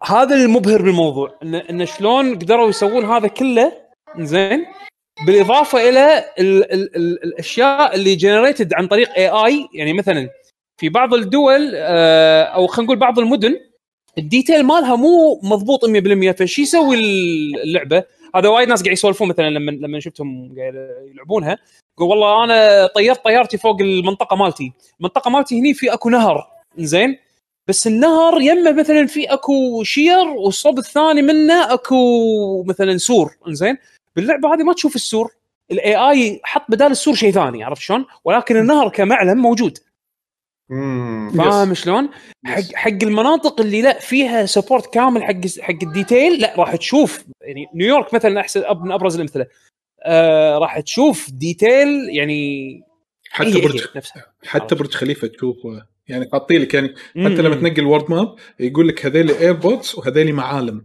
[0.02, 3.72] هذا المبهر بالموضوع ان إن شلون قدروا يسوون هذا كله؟
[4.18, 4.66] زين
[5.26, 6.72] بالإضافة إلى ال...
[6.72, 6.96] ال...
[6.96, 7.24] ال...
[7.24, 10.28] الأشياء اللي generated عن طريق AI يعني مثلا
[10.80, 13.56] في بعض الدول آه، أو خلينا نقول بعض المدن
[14.18, 16.96] ال detail مالها مو مضبوط 100% فشي يسوي
[17.64, 18.04] اللعبة؟
[18.36, 20.74] هذا وايد ناس قاعد يسولفون مثلا لما لما شفتهم قاعد
[21.10, 21.58] يلعبونها
[21.98, 24.72] يقول والله أنا طيرت طيارتي فوق المنطقة مالتي.
[25.00, 26.46] المنطقة مالتي هني في أكو نهر.
[26.76, 27.18] زين
[27.68, 33.36] بس النهر يمه مثلا في أكو شجر والصوب الثاني منه أكو مثلا سور.
[33.48, 33.78] زين
[34.16, 35.30] باللعبة هذه ما تشوف السور.
[35.70, 39.78] ال AI حط بدال السور شيء ثاني عرفت شلون؟ ولكن النهر كمعلم موجود.
[41.36, 42.08] فاهم شلون؟
[42.46, 47.24] حق حق المناطق اللي لا فيها support كامل حق حق ال detail لا راح تشوف
[47.40, 49.46] يعني نيويورك مثلا أحسن من أبرز الأمثلة.
[50.04, 52.82] آه راح تشوف detail يعني
[53.30, 54.34] حتى هي- هي برج نفسها.
[54.46, 55.86] حتى برج خليفة تشوفه.
[56.08, 56.88] يعني حاطين لك يعني.
[57.08, 60.84] حتى لما تنقل ال world map يقول لك هذيلي airports وهذيلي معالم.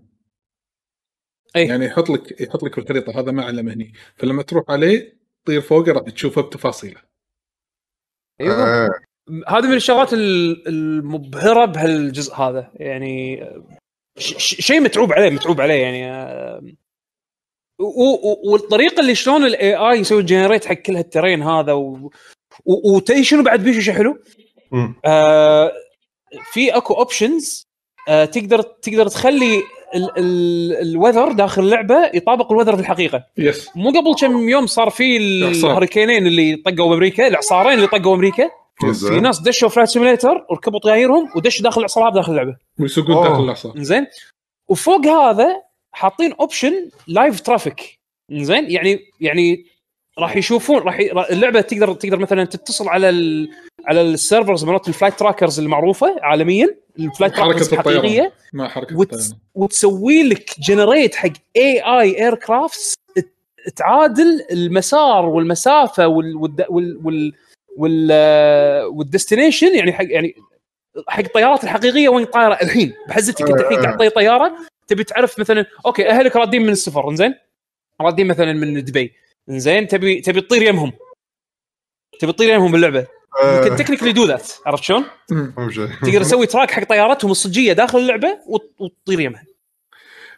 [1.55, 1.67] أي.
[1.67, 3.93] يعني يحط لك يحط لك بالخريطه هذا معلم هني.
[4.15, 7.01] فلما تروح عليه تطير فوقه راح تشوفه بتفاصيله.
[8.41, 8.53] أيوه.
[8.53, 8.89] آه،
[9.47, 12.71] هذه من الشغلات ال- المبهرة بهالجزء هذا.
[12.75, 13.45] يعني
[14.37, 16.77] شيء متعوب عليه متعوب عليه يعني.
[18.45, 22.11] والطريقة اللي شلون ال AI يسوي generate حق كل هال terrain هذا و-
[22.65, 24.17] و- وتدري شنو بعد بيشو شيء حلو؟
[25.05, 25.71] آه
[26.51, 27.67] في اكو options
[28.09, 29.57] آه تقدر تقدر تخلي
[29.95, 33.23] ال- ال- ال weather داخل اللعبة يطابق ال weather في الحقيقة.
[33.37, 35.17] yes مو قبل كم يوم صار في.
[35.17, 38.49] ال hurricane ـين اللي طقوا أمريكا الإعصارين اللي طقوا أمريكا
[38.79, 39.19] في.
[39.19, 42.55] ناس دشوا Flight Simulator وركبوا طيايرهم ودشوا داخل الاعصارات داخل اللعبة.
[42.79, 43.23] ويسوقون.
[43.23, 44.07] داخل الاعصار زين
[44.67, 45.61] وفوق هذا
[45.91, 47.99] حاطين option live traffic
[48.31, 49.65] زين يعني يعني
[50.19, 51.11] راح يشوفون راح ي...
[51.11, 53.49] اللعبة تقدر تقدر مثلا تتصل على ال...
[53.85, 56.75] على ال servers مالت ال flight trackers المعروفة عالميا.
[56.99, 58.33] ال flight trackers الحقيقية.
[58.53, 59.13] مع حركة وت...
[59.13, 62.93] الطيران وتسوي لك generate حق AI aircrafts
[63.75, 66.35] تعادل المسار والمسافة وال
[66.69, 67.33] وال وال,
[67.77, 68.11] وال...
[68.11, 68.85] وال...
[68.97, 70.35] وال destination يعني حق يعني
[71.07, 72.93] حق الطيارات الحقيقية وين طايرة الحين.
[73.07, 74.57] بحزتك أنت الحين قاعد تطير طيارة
[74.87, 77.35] تبي تعرف مثلا okay أهلك رادين من السفر إنزين؟
[78.01, 79.13] رادين مثلا من دبي
[79.49, 80.91] إنزين؟ تبي تبي تطير يمهم.
[82.19, 83.07] تبي تطير يمهم باللعبة.
[83.43, 85.05] you can technically do that عرفت شلون؟
[86.01, 89.43] تقدر تسوي track حق طيارتهم الصجية داخل اللعبة وت- وتطير يمها.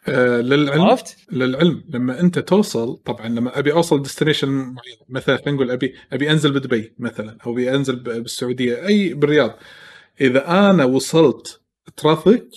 [0.08, 0.80] آه للعلم.
[0.82, 1.84] عرفت؟ للعلم.
[1.88, 6.52] لما أنت توصل طبعا لما أبي أوصل destination معين مثلا خلينا نقول أبي أبي أنزل
[6.52, 9.54] بدبي مثلا أو أبي أنزل ب- بالسعودية أي بالرياض.
[10.20, 11.60] إذا أنا وصلت
[11.96, 12.50] traffic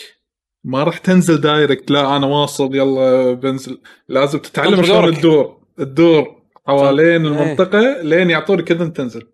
[0.63, 3.81] ما راح تنزل direct لا أنا واصل يلا بنزل.
[4.09, 5.13] لازم تتعلم شلون.
[5.15, 7.43] تدور تدور حوالين إيه.
[7.43, 9.27] المنطقة لين يعطونك اذن تنزل.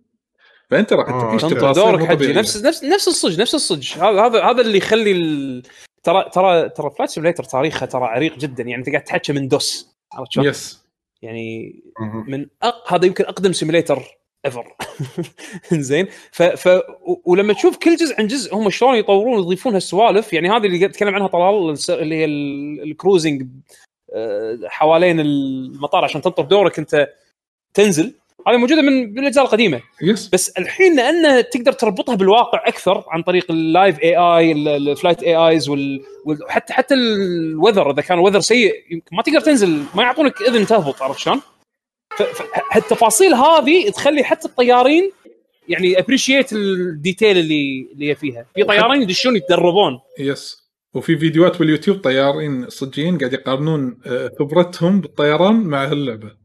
[0.69, 2.33] فأنت راح آه، تعيش دورك حجي.
[2.33, 3.93] نفس نفس نفس الصج نفس الصج.
[3.97, 5.63] هذا هذا هذا اللي يخلي ال...
[6.03, 8.63] ترى ترى ترى Flight Simulator تاريخه ترى عريق جدا.
[8.63, 10.83] يعني أنت قاعد تحكي من DOS عرفت شلون؟ yes
[11.21, 11.75] يعني.
[12.27, 12.93] من أق...
[12.93, 14.03] هذا يمكن أقدم simulator
[14.45, 14.75] ايفر
[15.71, 16.43] زين ف...
[16.43, 16.81] ف...
[17.25, 21.15] ولما تشوف كل جزء عن جزء هم شلون يطورون ويضيفون هالسوالف يعني هذه اللي اتكلم
[21.15, 23.47] عنها طلال اللي هي ال- cruising
[24.13, 27.09] آه، حوالين المطار عشان تنطر دورك أنت
[27.73, 28.13] تنزل.
[28.47, 29.81] هذه موجودة من الأجزاء القديمة.
[30.01, 34.61] yes بس الحين لأنه تقدر تربطها بالواقع أكثر عن طريق ال live اي اي ال
[34.61, 35.69] flight اي ايز
[36.25, 40.65] وحتى حتى ال weather إذا كان weather سيء يمكن ما تقدر تنزل ما يعطونك إذن
[40.65, 41.41] تهبط عرفت شلون؟
[42.17, 45.11] ف- ف- التفاصيل هذه تخلي حتى الطيارين
[45.69, 48.45] يعني appreciate ال detail اللي اللي فيها.
[48.55, 49.99] في طيارين يدشون يتدربون.
[50.19, 56.38] yes وفي فيديوهات باليوتيوب طيارين صجيين قاعد يقارنون آه، خبرتهم بالطيران مع هاللعبة.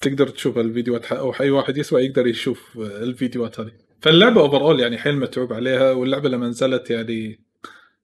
[0.00, 3.72] تقدر تشوف الفيديوهات أو أي واحد يسوى يقدر يشوف الفيديوهات هذه.
[4.02, 7.40] فاللعبة overall يعني حيل متعوب عليها واللعبة لما نزلت يعني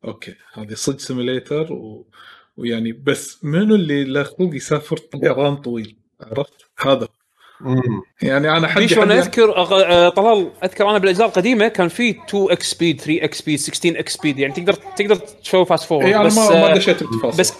[0.04, 2.06] okay هذه صج simulator و...
[2.56, 7.08] ويعني بس منو اللي له خلق يسافر طيران طويل؟ عرفت؟ هذا.
[7.60, 8.02] مم.
[8.22, 12.50] يعني أنا حد أنا أذكر أغ- آه، طلال أذكر أنا بالأجزاء القديمة كان في 2
[12.50, 16.38] x speed 3 x speed 16 x speed يعني تقدر تقدر تسوي fast forward بس
[16.38, 17.52] ما ما آه، دشيت بتفاصيل بس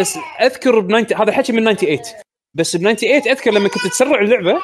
[0.00, 1.98] بس أذكر ب 90 هذا حكي من 98
[2.54, 4.62] بس ب 98 أذكر لما كنت تسرع اللعبة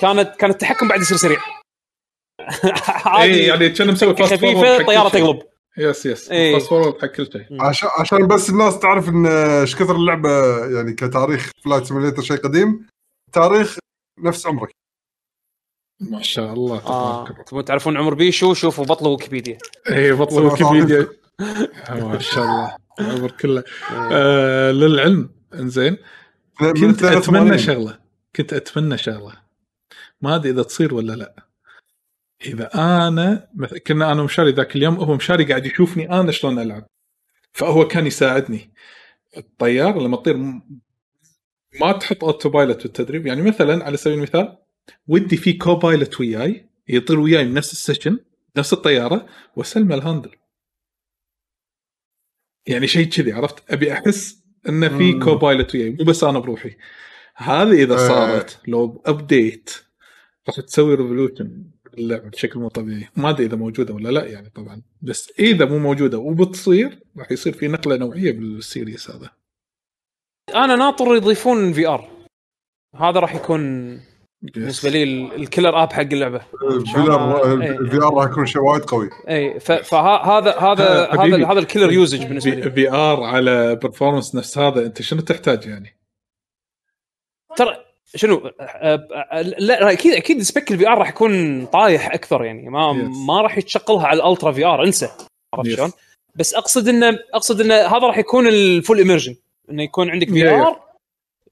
[0.00, 1.38] كانت كان التحكم بعد يصير سريع.
[2.40, 2.72] اي
[3.04, 5.08] عادي يعني كان مسوي fast خفيفة الطيارة.
[5.08, 5.42] تقلب
[5.78, 6.28] يس يس.
[6.28, 7.62] فاست فورورد حق كل شيء.
[7.62, 10.30] عشان عشان بس الناس تعرف إن إيش كثر اللعبة
[10.76, 12.86] يعني كتاريخ Flight Simulator شيء قديم
[13.32, 13.78] تاريخ
[14.20, 14.70] نفس عمرك.
[16.00, 17.24] ما شاء الله آه.
[17.24, 17.44] تبارك الله.
[17.44, 19.58] تبون تعرفون عمر بيشو شوفوا بطل ويكيبيديا.
[19.90, 21.08] اي بطل ويكيبيديا.
[21.90, 23.64] ما شاء الله العمر كله.
[23.92, 25.30] آه للعلم.
[25.54, 25.96] إنزين.
[26.58, 27.16] كنت 82.
[27.16, 27.98] أتمنى شغلة.
[28.36, 29.42] كنت أتمنى شغلة.
[30.20, 31.46] ما أدري إذا تصير ولا لا.
[32.46, 33.48] إذا أنا
[33.86, 36.86] كنا أنا ومشاري ذاك اليوم هو مشاري قاعد يشوفني أنا شلون ألعب.
[37.52, 38.72] فهو كان يساعدني.
[39.36, 40.36] الطيار لما تطير
[41.80, 43.26] ما تحط autopilot بالتدريب.
[43.26, 44.58] يعني مثلا على سبيل المثال
[45.06, 48.18] ودي في co-pilot وياي يطير وياي من نفس ال session
[48.56, 49.26] نفس الطيارة
[49.56, 50.36] واسلمه ال handle.
[52.66, 55.24] يعني شيء كذي عرفت؟ أبي أحس إنه في مم.
[55.24, 56.76] co-pilot وياي مو بس أنا بروحي.
[57.36, 58.08] هذه إذا آه.
[58.08, 59.70] صارت لو update
[60.48, 63.08] راح تسوي revolution باللعبة بشكل مو طبيعي.
[63.16, 64.82] ما أدري إذا موجودة ولا لا يعني طبعا.
[65.02, 69.30] بس إذا مو موجودة وبتصير راح يصير في نقلة نوعية بال series هذا.
[70.54, 72.10] أنا ناطر يضيفون VR
[72.94, 74.00] هذا راح يكون
[74.42, 76.40] بالنسبة لي ال- ال killer app حق اللعبة.
[76.62, 80.58] الفي ار راح يكون شيء وايد قوي اي فهذا هذا.
[80.58, 85.66] هذا هذا ال killer usage بالنسبة لي VR على performance نفس هذا أنت شنو تحتاج
[85.66, 85.96] يعني؟
[87.56, 87.76] ترى
[88.14, 92.92] شنو أه، أه، لا أكيد أكيد spec ال VR راح يكون طايح أكثر يعني ما
[92.92, 93.26] Yes.
[93.28, 95.08] ما راح يتشغلها على ال ultra VR انسى
[95.54, 95.76] عرفت Yes.
[95.76, 95.92] شلون؟
[96.34, 99.36] بس أقصد انه أقصد إنه هذا راح يكون ال full immersion
[99.70, 100.48] إنه يكون عندك V.
[100.50, 100.85] R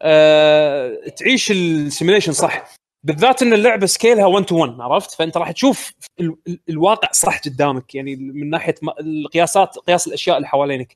[0.04, 2.64] آه تعيش ال simulation صح.
[3.06, 7.08] بالذات إن اللعبة scale ها 1 to 1 عرفت؟ فأنت راح تشوف ال- ال- الواقع
[7.12, 10.94] صح قدامك يعني من ناحية القياسات قياس الأشياء اللي حوالينك.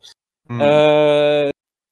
[0.60, 1.50] آه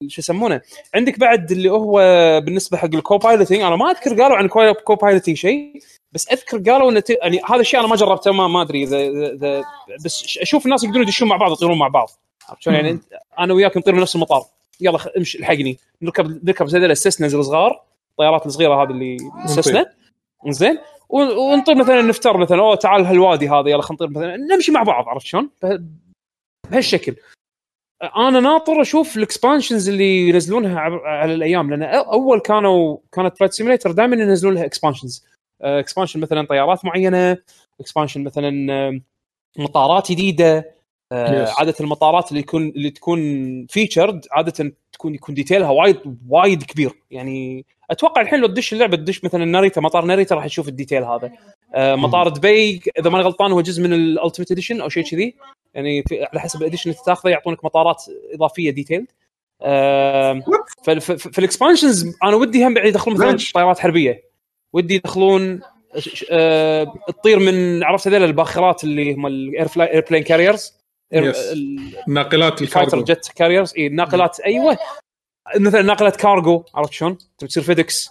[0.08, 0.60] شو يسمونه؟
[0.94, 1.92] عندك بعد اللي هو
[2.40, 4.48] بالنسبة حق ال co-piloting أنا ما أذكر قالوا عن
[4.84, 5.80] co-piloting شيء
[6.12, 9.32] بس أذكر قالوا انه يعني هذا الشيء أنا ما جربته ما, ما أدري اذا إذا-
[9.32, 9.64] إذا
[10.04, 12.10] بس أشوف الناس يقدرون يدشون مع بعض يطيرون مع بعض.
[12.48, 13.00] عرفت شلون؟ يعني
[13.38, 14.44] أنا وياك نطير من نفس المطار.
[14.80, 19.92] يلا امشي الحقني نركب نركب زي السسنا الصغار الطيارات الصغيرة هذه اللي السسنا
[20.48, 20.78] زين.
[21.08, 24.36] ونطير مثلا نفتر مثلا أوه تعال هالوادي هذا يلا خلينا نطير مثلا.
[24.36, 25.82] نمشي مع بعض عرفت شلون؟ به-
[26.70, 27.16] بهالشكل.
[28.16, 33.92] أنا ناطر أشوف ال expansions اللي ينزلونها على الأيام لأن أول كانوا كانت Flight Simulator
[33.92, 35.26] دائما ينزلون لها expansions.
[35.62, 37.38] expansion مثلا طيارات معينة
[37.80, 39.00] expansion مثلا
[39.58, 40.75] مطارات جديدة.
[41.12, 41.58] آه، Yes.
[41.58, 43.20] عادة المطارات اللي يكون اللي تكون
[43.66, 46.92] featured عادة تكون يكون detail ها وايد وايد كبير.
[47.10, 51.04] يعني أتوقع الحين لو تدش اللعبة تدش مثلا ناريتا مطار ناريتا راح تشوف ال detail
[51.04, 51.32] هذا.
[51.74, 55.34] آه، مطار دبي إذا ماني غلطان هو جزء من ال ultimate edition أو شيء كذي.
[55.74, 58.04] يعني في على حسب ال edition اللي تاخذه يعطونك مطارات
[58.34, 59.06] إضافية detailed
[61.32, 64.22] فال expansions أنا ودي هم بعد يدخلون مثلا؟ طيارات حربية.
[64.72, 65.60] ودي يدخلون
[66.30, 70.75] آه، تطير من عرفت هذول الباخرات اللي هم ال airplane carriers
[72.08, 73.04] ناقلات ال cargo.
[73.04, 74.78] jet carriers اي ناقلات أيوه.
[75.56, 78.10] مثلا ناقلة كارغو عرفت شلون؟ تبي تصير فيدكس.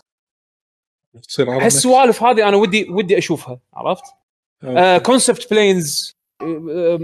[1.28, 1.50] تصير.
[1.50, 4.04] هالسوالف هذه أنا ودي ودي أشوفها عرفت؟
[5.05, 6.11] concept planes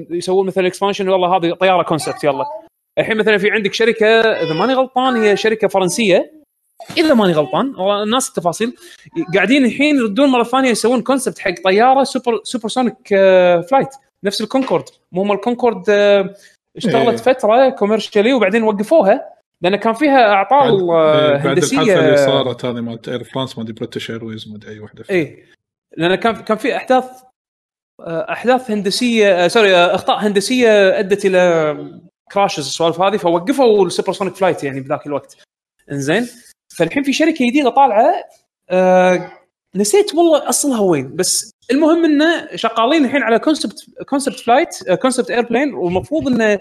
[0.09, 2.45] يسوون مثلا expansion والله هذه طيارة concept يلا.
[2.97, 6.41] الحين مثلا في عندك شركة إذا ماني غلطان هي شركة فرنسية.
[6.97, 8.75] إذا ماني غلطان والله الناس التفاصيل.
[9.35, 13.89] قاعدين الحين يردون مرة ثانية يسوون concept حق طيارة super supersonic آه، flight
[14.23, 14.85] نفس الكونكورد.
[15.11, 16.35] مو هم الكونكورد آه،
[16.77, 17.33] اشتغلت إيه.
[17.33, 19.29] فترة commercially وبعدين وقفوها
[19.61, 21.81] لأن كان فيها أعطال آه، إيه، بعد هندسية.
[21.81, 25.03] الحادثة اللي صارت هذه مالت اير فرانس ما ادري بريتش ايرويز ما ادري أي وحدة.
[25.09, 25.45] إيه.
[25.97, 27.05] لأن كان كان في أحداث
[27.99, 31.75] آه، أحداث هندسية sorry أخطاء هندسية أدت إلى
[32.31, 35.37] crashes السوالف هذه فوقفوا ال supersonic flight يعني بذاك الوقت.
[35.91, 36.27] إنزين.
[36.77, 38.13] فالحين في شركة جديدة طالعة
[38.69, 39.31] آه
[39.75, 43.75] نسيت والله أصلها وين بس المهم إنه شغالين الحين على concept
[44.09, 46.59] concept flight concept airplane والمفروض إنه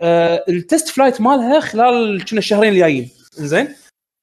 [0.00, 3.10] آه ال test flight مالها خلال كنا الشهرين الجايين.
[3.40, 3.74] إنزين؟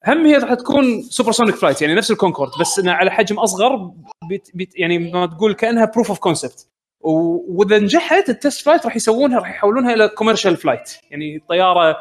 [0.07, 3.91] هم هي راح تكون supersonic flight يعني نفس الكونكورد بس انها على حجم أصغر
[4.30, 6.68] بيت بيت يعني ما تقول كأنها proof of concept
[7.01, 11.97] وإذا نجحت ال test flight راح يسوونها راح يحولونها إلى commercial flight يعني طيارة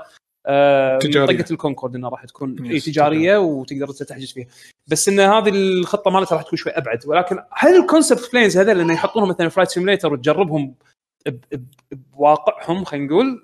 [1.01, 1.43] تجارية.
[1.43, 4.47] طقه الكونكورد إنها راح تكون إي yes، تجارية وتقدر انت تحجز فيها.
[4.87, 7.07] بس إن هذه الخطة مالتها راح تكون شوي أبعد.
[7.07, 10.75] ولكن هل ال concept planes هذول إنه يحطونهم مثلا flight simulator وتجربهم
[11.93, 13.43] بواقعهم خلينا نقول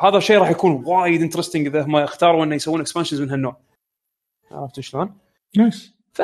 [0.00, 3.56] هذا الشيء راح يكون وايد interesting إذا هم اختاروا إنه يسوون expansions من هالنوع.
[4.50, 5.16] عرفت شلون؟
[5.56, 5.94] nice.
[6.12, 6.22] ف-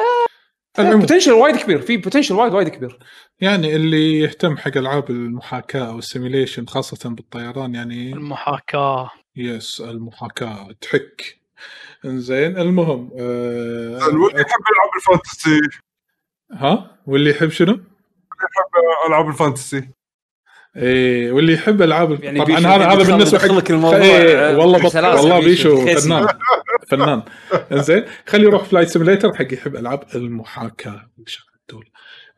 [0.78, 2.98] potential وايد كبير في potential وايد وايد كبير.
[3.40, 9.10] يعني اللي يهتم حق ألعاب المحاكاة أو ال simulation خاصة بالطيران يعني المحاكاة.
[9.36, 11.40] yes المحاكاة تحك.
[12.04, 15.60] إنزين المهم آه واللي يحب العاب ال fantasy.
[16.52, 17.80] ها؟ واللي يحب شنو؟
[19.08, 19.88] ألعاب ال fantasy.
[20.76, 24.78] إيه واللي يحب ألعاب يعني طبعا هذا هذا يدخل- بالنسبة حق الموضوع، إيه آه، والله
[24.78, 24.94] بط...
[24.94, 26.00] والله بيشو، بيشو.
[26.00, 26.28] فنان.
[26.88, 27.22] فنان.
[27.72, 31.10] إنزين خليه يروح flight simulator حق يحب ألعاب المحاكاة
[31.70, 31.90] دول.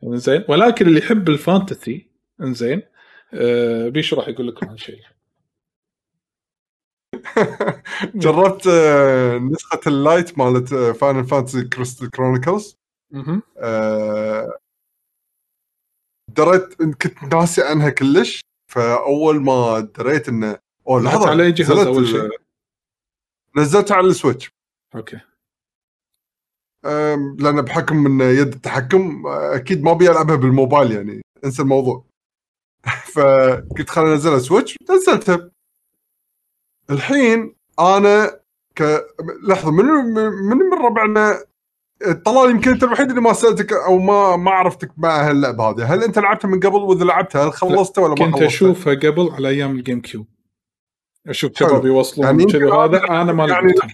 [0.03, 2.09] إنزين ولكن اللي يحب ال fantasy
[2.41, 2.81] إنزين
[3.33, 4.99] آه بيشو راح يقول لكم عن شيء.
[8.15, 12.77] جربت آه، نسخة ال lite مالت Final Fantasy Crystal Chronicles.
[16.37, 18.41] دريت كنت ناسي عنها كلش
[18.71, 22.29] فأول ما دريت إنه أوه لحظة على أي جهاز ال- شيء؟
[23.57, 24.49] نزلتها على ال Switch.
[24.95, 25.19] okay.
[27.39, 32.05] لأن بحكم من يد التحكم أكيد ما أبي ألعبها بالموبايل يعني انسى الموضوع.
[33.15, 35.51] فقلت خليني أنزلها Switch نزلتها.
[36.89, 38.39] الحين أنا
[38.75, 39.05] ك
[39.43, 41.43] لحظة من من من ربعنا؟
[42.25, 45.93] طلال يمكن أنت الوحيد اللي ما سألتك أو ما ما عرفتك مع هاللعبة هذه.
[45.93, 49.29] هل أنت لعبتها من قبل وإذا لعبتها هل خلصتها ولا ما كنت خلصتها؟ أشوفها قبل
[49.31, 50.27] على أيام الجيم كيوب
[51.27, 51.51] أشوف.
[51.59, 53.89] شباب يوصلون يعني كذي أنا- أنا ما يعني لعبتهم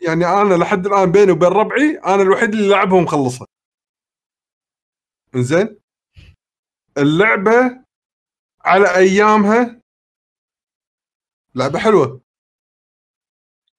[0.00, 3.46] يعني أنا لحد الآن بيني وبين ربعي أنا الوحيد اللي لعبها ومخلصها.
[5.36, 5.76] زين
[6.98, 7.80] اللعبة
[8.64, 9.80] على أيامها
[11.54, 12.20] لعبة حلوة.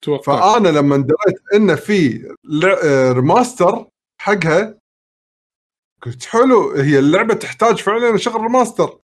[0.02, 3.90] توقع فأنا لما دريت انه في لع- آه، remaster
[4.22, 4.80] حقها
[6.02, 9.00] قلت حلو هي اللعبة تحتاج فعلا شغل remaster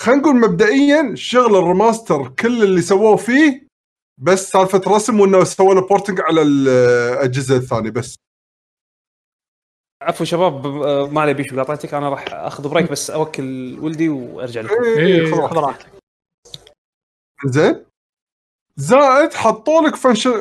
[0.00, 3.66] خلينا نقول مبدئيا شغل ال remaster كل اللي سووه فيه
[4.18, 8.16] بس سالفة رسم وإنه سووا له porting على الاجهزه الثانية بس.
[10.02, 14.60] عفوا شباب آه، ما علي بيشو قاطعتك أنا راح أخذ break بس أوكل ولدي وأرجع
[14.60, 14.84] لكم.
[14.84, 15.30] إيه، إيه.
[15.30, 15.95] خذ راحتك.
[17.44, 17.86] زين؟
[18.76, 19.96] زائد حطوا لك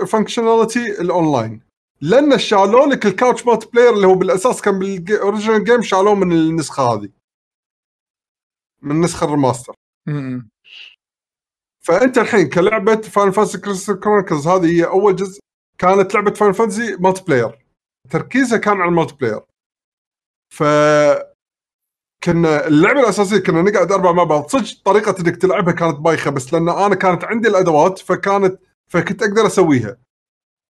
[0.05, 1.61] functionality ال online
[2.01, 6.31] لأن شالوا لك ال couch multiplayer اللي هو بالأساس كان بال original game شالوه من
[6.31, 7.09] النسخة هذه.
[8.81, 9.75] من النسخه ال remaster.
[11.79, 15.39] فأنت الحين كلعبة Fantasy Crystal Chronicles هذه هي أول جزء.
[15.77, 17.65] كانت لعبة Final Fantasy multiplayer
[18.09, 19.41] تركيزها كان على ال multiplayer.
[20.49, 20.63] ف
[22.25, 24.47] كنا اللعبة الأساسية كنا نقعد اربعه مع بعض.
[24.47, 29.47] صدق طريقه إنك تلعبها كانت بايخة بس لأن أنا كانت عندي الأدوات فكانت فكنت أقدر
[29.47, 29.97] أسويها.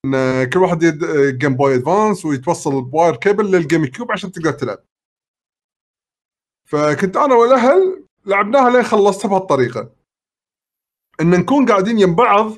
[0.05, 1.05] إن كل واحد يد
[1.39, 4.79] Game Boy Advance ويتوصل ب wire cable لل GameCube عشان تقدر تلعب.
[6.65, 9.91] فكنت أنا والأهل لعبناها لين خلصتها بهالطريقة.
[11.21, 12.53] إن نكون قاعدين يم بعض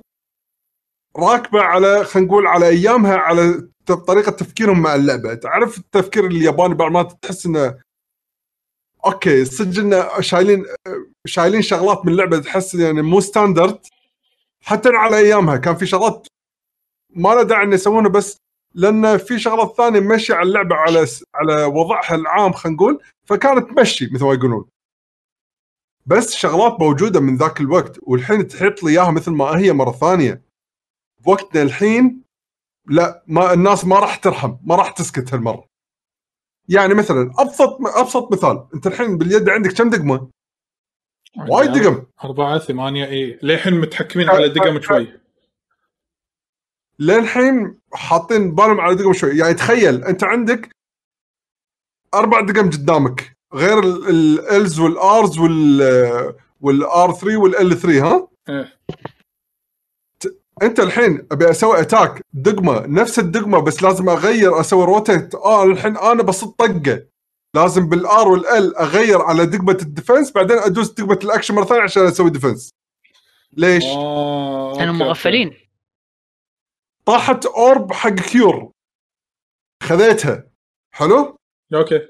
[1.17, 5.35] راكبة على خلينا نقول على أيامها على طريقة تفكيرهم مع اللعبة.
[5.35, 7.86] تعرف التفكير الياباني بعض ما تحس إنه
[9.07, 10.65] okay صدق إنه شايلين
[11.27, 13.79] شايلين شغلات من اللعبة تحس يعني مو standard
[14.65, 16.27] حتى على أيامها كان في شغلات
[17.11, 18.37] ما له داعي ان يسوونها بس
[18.75, 23.03] لأن في شغلات ثانية ماشيه على اللعبة على على وضعها العام خلينا نقول.
[23.25, 24.65] فكانت تمشي مثل ما يقولون.
[26.07, 30.43] بس شغلات موجودة من ذاك الوقت والحين تحط لي إياها مثل ما هي مرة ثانية.
[31.25, 32.23] بوقتنا الحين
[32.87, 35.65] لا ما الناس ما راح ترحم ما راح تسكت هالمرة.
[36.69, 38.67] يعني مثلا أبسط أبسط مثال.
[38.75, 40.29] أنت الحين باليد عندك كم دقمة؟
[41.49, 42.03] وايد دقم.
[42.25, 43.39] أربعة ثمانية إي.
[43.43, 45.09] للحين متحكمين على دقم شوي.
[46.99, 49.39] للحين حاطين بالهم على دقم شوي.
[49.39, 50.69] يعني تخيل أنت عندك
[52.15, 58.79] أربع دقم قدامك غير الالز والارز وال والار 3 والال 3 ها؟ إيه.
[60.63, 62.23] انت الحين ابي أسوي attack.
[62.33, 65.35] دقمة نفس الدقمة بس لازم اغير أسوي روتيت.
[65.35, 67.07] آه الحين أنا بصد طقة.
[67.55, 71.65] لازم بال R وال L اغير على دقمة ال defense بعدين ادوس دقمة الاكشن مرة
[71.65, 72.71] ثانية عشان أسوي defense.
[73.53, 75.57] ليش؟ آه كانوا okay، مغفلين.
[77.05, 78.73] طاحت orb حق cure.
[79.83, 80.51] خذيتها.
[80.95, 81.37] حلو؟
[81.73, 82.09] صار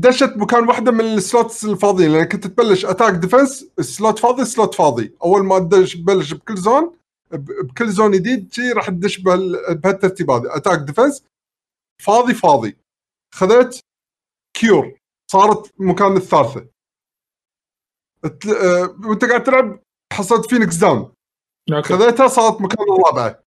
[0.00, 4.74] دشت مكان واحدة من ال slots الفاضيين لأن كنت تبلش attack defense slot فاضي slot
[4.74, 5.14] فاضي.
[5.24, 6.96] أول ما تدش تبلش بكل zone
[7.32, 10.56] بكل zone جديد شي راح تدش بهال- بهالترتيب هذا.
[10.56, 11.24] attack defense
[12.02, 12.76] فاضي فاضي.
[13.34, 13.80] خذيت
[14.56, 14.98] cure
[15.30, 16.66] صارت مكان الثالثة.
[18.24, 19.80] آه، وأنت قاعد تلعب
[20.12, 21.12] حصلت phoenix down.
[21.84, 23.42] خذيتها صارت مكان الرابعة.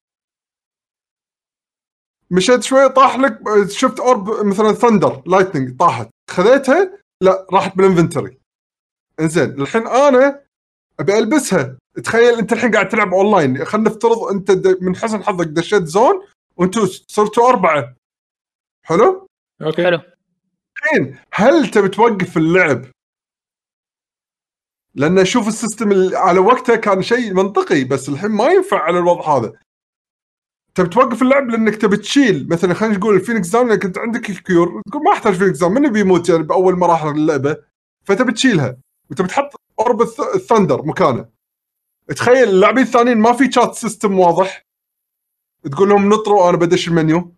[2.32, 3.40] مشيت شوي طاح لك
[3.70, 6.10] شفت orb مثلا thunder lightning طاحت.
[6.30, 8.38] خذيتها لا راحت بال inventory
[9.20, 10.42] إنزين الحين أنا
[11.00, 11.78] أبي ألبسها.
[12.04, 16.22] تخيل أنت الحين قاعد تلعب اونلاين خلينا نفترض أنت د- من حسن حظك دشيت zone
[16.58, 17.96] وأنتم صرتوا أربعة.
[18.86, 19.28] حلو؟
[19.62, 19.84] okay.
[19.84, 20.02] حلو.
[20.78, 22.86] الحين هل تبي توقف اللعب؟
[24.96, 29.38] لأن أشوف ال system على وقته كان شيء منطقي بس الحين ما ينفع على الوضع
[29.38, 29.54] هذا.
[30.78, 32.48] تبي توقف اللعب لأنك تبي تشيل.
[32.50, 35.74] مثلا خلينا نقول ال phoenix down انك انت عندك cure تقول ما أحتاج phoenix down
[35.74, 37.58] من بيموت يعني بأول مراحل اللعبة
[38.04, 38.78] فتبي تشيلها.
[39.12, 39.50] وتبي تحط
[39.80, 41.26] orb الث- ال thunder مكانه.
[42.08, 44.62] تخيل اللاعبين الثانيين ما في chat system واضح.
[45.72, 47.34] تقول لهم نطروا أنا بدش المنيو.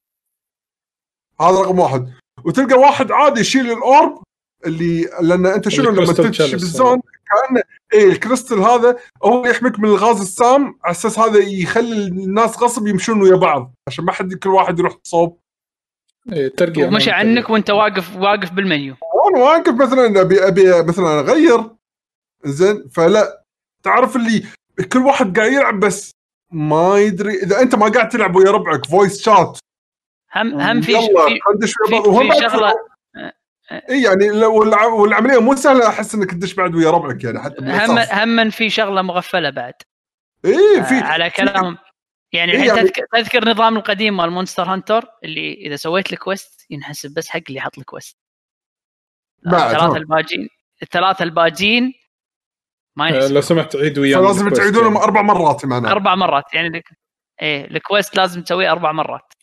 [1.41, 2.13] هذا رقم واحد.
[2.45, 4.23] وتلقى واحد عادي يشيل ال orb
[4.65, 6.99] اللي لأن أنت شنو لما تدش بال zone
[7.29, 12.87] كانه اي الكريستال هذا هو يحميك من الغاز السام على أساس هذا يخلي الناس غصب
[12.87, 15.39] يمشون ويا بعض عشان ما حد كل واحد يروح صوب.
[16.33, 18.95] إيه ترقية ومشى عنك وأنت واقف واقف بالمنيو.
[19.25, 21.63] وأنا واقف مثلا أبي أبي مثلا أغير.
[22.45, 23.43] زين فلا
[23.83, 24.43] تعرف اللي
[24.93, 26.11] كل واحد قاعد يلعب بس
[26.51, 29.57] ما يدري إذا أنت ما قاعد تلعب ويا ربعك voice chat
[30.35, 31.67] هم هم في في في- في
[32.49, 32.88] شغلة-
[33.71, 34.31] اي يعني
[34.85, 39.01] والعملية مو سهلة أحس إنك تدش بعد ويا ربعك يعني حتى هم هم في شغلة
[39.01, 39.73] مغفلة بعد.
[40.45, 41.77] اي في آه، على كلامهم.
[42.31, 46.17] يعني إيه الحين يعني- تذكر, تذكر النظام القديم مال مونستر هانتر اللي إذا سويت لك
[46.19, 48.17] quest ينحسب بس حق اللي حط لك quest
[49.45, 49.97] بعد، الثلاثه ها.
[49.97, 50.49] الباجين
[50.83, 51.93] الثلاثه الباجين
[52.95, 53.33] ما آه، ينحسب.
[53.33, 55.03] لو سمحت عيد ويانا فلازم ال quest تعيدونهم يعني.
[55.05, 56.83] أربع مرات معناها أربع مرات يعني لك
[57.41, 59.33] إيه ال quest لازم تسويه أربع مرات.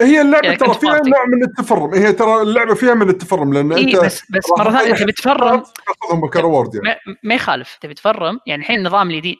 [0.00, 0.90] هي اللعبة يعني ترى فيها.
[0.90, 1.94] نوع من التفرم.
[1.94, 5.62] هي ترى اللعبة فيها من التفرم لأن اي أنت بس بس مرة ثانية تبي تفرم؟
[5.86, 7.00] تاخذهم ك reward يعني.
[7.06, 9.36] ما, ما يخالف تبي تفرم؟ يعني الحين النظام الجديد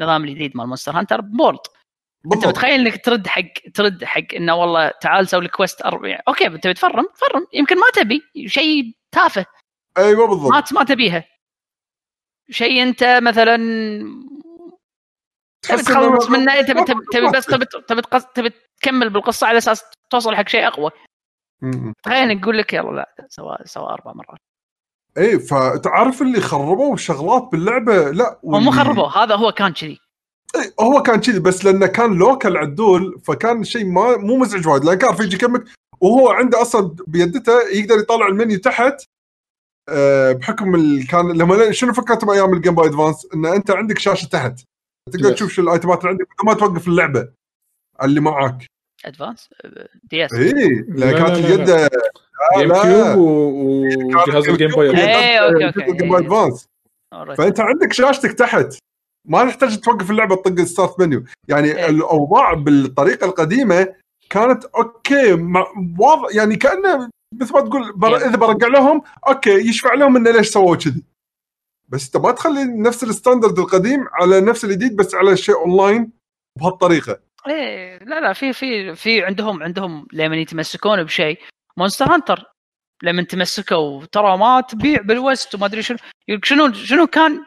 [0.00, 1.58] النظام الجديد مال مونستر هانتر وورلد.
[2.24, 2.48] أنت بالضبط.
[2.48, 3.42] متخيل إنك ترد حق
[3.74, 7.86] ترد حق إنه والله تعال سوي لك quest أربع okay تبي تفرم؟ فرم يمكن ما
[7.94, 9.46] تبي شيء تافه.
[9.98, 11.24] أيوه ما بالضبط ما تبيها.
[12.50, 13.56] شيء أنت مثلا
[15.62, 18.02] تبي تخلص منه؟ تبي تبي, بس تبي تبي
[18.34, 20.90] تبي تكمل بالقصة على أساس توصل حق شيء أقوى.
[22.04, 24.38] تخيل يقول لك يلا لا سوا سوا أربع مرات.
[25.18, 29.98] إي فتعرف اللي خربوا شغلات باللعبة؟ لا هم مو خربوا هذا هو كان كذي.
[30.56, 34.84] إيه، هو كان كذي بس لأنه كان لوكال عدول فكان شيء ما مو مزعج وايد.
[34.84, 35.64] لأن كان يجي يكمك
[36.00, 38.94] وهو عنده أصلا بيدته يقدر يطلع المنيو تحت
[39.88, 41.06] آه، بحكم ال...
[41.06, 44.60] كان لما شنو فكرته بأيام الجيم بوي ادفانس إن أنت عندك شاشة تحت.
[45.10, 45.32] تقدر.
[45.32, 47.28] تشوف شو ال item ات اللي عندك ما توقف اللعبة
[48.02, 48.66] اللي معاك
[49.04, 49.48] ادفانس
[50.04, 50.52] دي اس اي
[50.88, 51.88] لا، كانت اليد لا،
[52.58, 52.82] جيم لا.
[52.82, 55.68] كيوب و- وجهاز الجيم بوي okay.
[55.90, 56.66] الجيم بوي أدفانس.
[57.38, 58.78] فأنت عندك شاشتك تحت.
[59.28, 61.88] ما تحتاج توقف اللعبة تطق ال start menu يعني إيه.
[61.88, 63.94] الأوضاع بالطريقة القديمة
[64.30, 65.32] كانت okay
[65.98, 67.10] واضح يعني كأنه
[67.40, 68.16] مثل ما تقول بر...
[68.16, 68.28] إيه.
[68.28, 71.02] إذا برجع لهم okay يشفع لهم إنه ليش سووا كذي.
[71.92, 76.12] بس انت ما تخلي نفس ال standard القديم على نفس الجديد بس على شيء اونلاين
[76.60, 77.20] بهالطريقة.
[77.48, 81.38] إيه لا لا في في في عندهم عندهم لما يتمسكون بشيء.
[81.76, 82.44] مونستر هانتر
[83.02, 85.98] لما تمسكوا ترى ما تبيع بالوست وما أدري شنو.
[86.42, 87.44] شنو شنو كان؟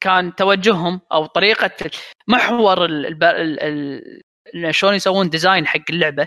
[0.00, 1.90] كان توجههم أو طريقة
[2.28, 2.88] محور
[4.70, 6.26] شلون يسوون design حق اللعبة.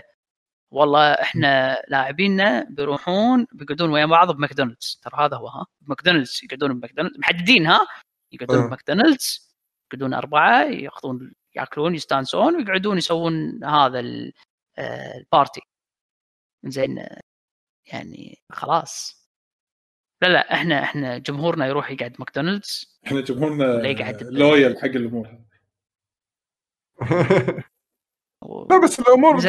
[0.70, 5.00] والله إحنا لاعبيننا بيروحون بيقعدون ويا بعض بماكدونالدز.
[5.02, 7.86] ترى هذا هو ها؟ بماكدونالدز يقعدون بماكدونالدز محددين ها؟
[8.32, 8.66] يقعدون آه.
[8.66, 9.54] بماكدونالدز
[9.86, 14.00] يقعدون أربعة ياخذون ياكلون يستانسون ويقعدون يسوون هذا
[14.78, 15.60] آه، ال party.
[16.64, 17.06] زين
[17.86, 19.18] يعني خلاص.
[20.22, 22.98] لا لا إحنا إحنا جمهورنا يروح يقعد ماكدونالدز.
[23.06, 25.38] إحنا جمهورنا يقعد لويال حق الأمور.
[28.42, 29.40] لا بس الأمور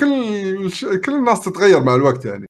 [0.00, 2.46] كل كل الناس تتغير مع الوقت يعني.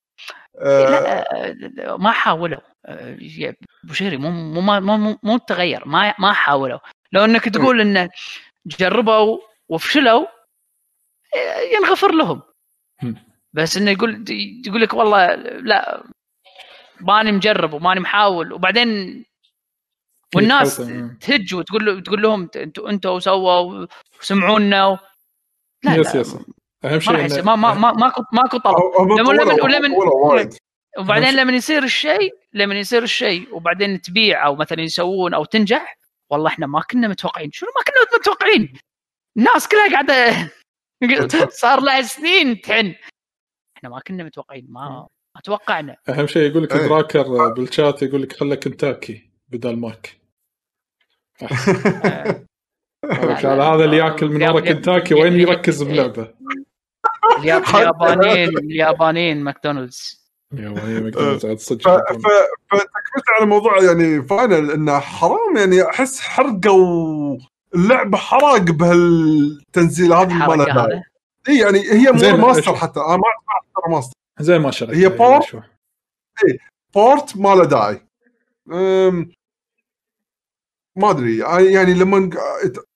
[0.58, 2.60] آه، لا آه، ما حاولوا.
[2.86, 5.88] آه، يا ابو شيري مو مو مو مو, تغير.
[5.88, 6.78] ما ما حاولوا.
[7.12, 8.10] لو إنك تقول انه
[8.66, 10.26] جربوا وفشلوا
[11.36, 12.42] آه، ينغفر لهم.
[13.02, 13.16] هم.
[13.52, 14.24] بس إنه يقول
[14.66, 16.04] يقول لك والله لا
[17.00, 18.52] ماني مجرب وماني محاول.
[18.52, 19.24] وبعدين
[20.34, 21.18] والناس يتحوطن.
[21.18, 23.86] تهج وتقول له تقول لهم أنتوا أنتوا سووا
[24.20, 24.98] وسمعونا.
[25.84, 26.20] لا يس لا.
[26.20, 26.34] يس.
[26.84, 27.44] أهم ما شيء يصير.
[27.44, 28.74] ما ما ما ماكو ماكو طلب.
[29.18, 29.52] لما- لما-
[29.86, 30.54] لما- وايد.
[30.98, 35.98] وبعدين لما يصير الشيء لما يصير الشيء وبعدين تبيع أو مثلا يسوون أو تنجح
[36.30, 37.50] والله إحنا ما كنا متوقعين.
[37.52, 38.72] شنو ما كنا متوقعين؟
[39.36, 40.50] الناس كلها قاعدة
[41.62, 42.94] صار لها سنين تحن.
[43.76, 44.66] إحنا ما كنا متوقعين.
[44.68, 45.96] ما ما توقعنا.
[46.08, 46.86] أهم شيء يقول لك إيه.
[46.86, 50.16] دراكر بالشات يقول لك خله كنتاكي بدل ماك.
[53.10, 56.34] عشان هذا اللي يأكل من ورا كنتاكي وين يركز بلعبة؟
[57.38, 60.22] الياب- اليابانيين اليابانيين ماكدونالدز.
[60.54, 62.16] يا وهي ماكدونالدز عاد ف صدق ف
[62.70, 67.38] فتكملت على موضوع يعني final إنه حرام يعني أحس حرقوا
[67.74, 71.02] اللعبة حرق بهالتنزيل هذا ما له الحركه داعي
[71.48, 72.74] إي يعني هي مو ماستر.
[72.74, 73.22] حتى أنا ما
[73.54, 74.14] اعتبرها ماستر.
[74.40, 74.96] زي ما شريت.
[74.96, 75.62] هي باور؟
[76.94, 78.00] port ما له داعي.
[80.96, 81.38] ما أدري.
[81.72, 82.30] يعني لما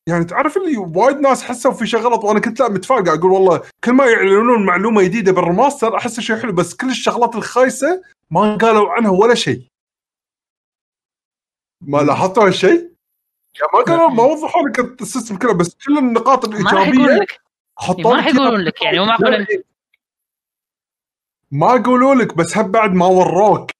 [0.08, 3.62] يعني تعرف اللي وايد ناس حسوا في شيء غلط وأنا كنت لا متفاجئ أقول والله
[3.84, 8.56] كل ما يعلنون معلومة جديدة بال remaster أحس شيء حلو بس كل الشغلات الخايسة ما
[8.56, 9.62] قالوا عنها ولا شيء.
[11.80, 12.70] ما لاحظتوا هالشيء؟
[13.60, 17.04] يعني ما قالوا ما وضحوا لك ال system كله بس كل النقاط ما راح يقولون
[17.04, 17.26] الإيجابية
[18.04, 19.62] ما راح لك يقولون لك يعني مو معقول إن-
[21.50, 23.70] ما يقولوا لك بس هم بعد ما وروك.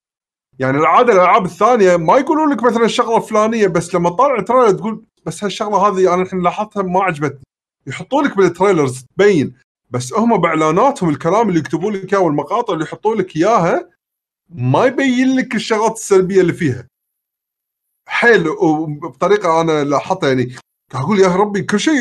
[0.59, 4.71] يعني العادة الألعاب الثانية ما يقولوا لك مثلا الشغلة الفلانية بس لما تطالع ال trailer
[4.71, 7.43] تقول بس هالشغلة هذه أنا الحين لاحظتها ما عجبتني.
[7.87, 9.55] يحطوا لك بال trailers تبين
[9.91, 13.91] بس هم بإعلاناتهم الكلام اللي يكتبوا لك إياه والمقاطع اللي يحطوا لك إياها
[14.49, 16.87] ما يبين لك الشغلات السلبية اللي فيها.
[18.09, 20.57] حيل وبطريقة أنا لاحظتها يعني
[20.95, 21.95] أقول يا ربي كل شيء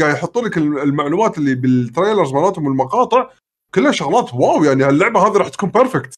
[0.00, 3.30] قاعد يحطوا لك المعلومات اللي بال trailers مالتهم والمقاطع
[3.74, 6.14] كلها شغلات wow يعني هاللعبة هذه راح تكون perfect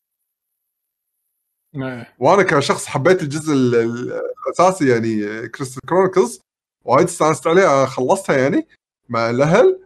[1.75, 2.15] إيه.
[2.19, 6.41] وأنا كشخص حبيت الجزء ال- ال- الأساسي يعني كريستال كرونيكلز
[6.85, 7.87] وايد استانست عليها.
[7.87, 8.67] خلصتها يعني
[9.09, 9.81] مع الأهل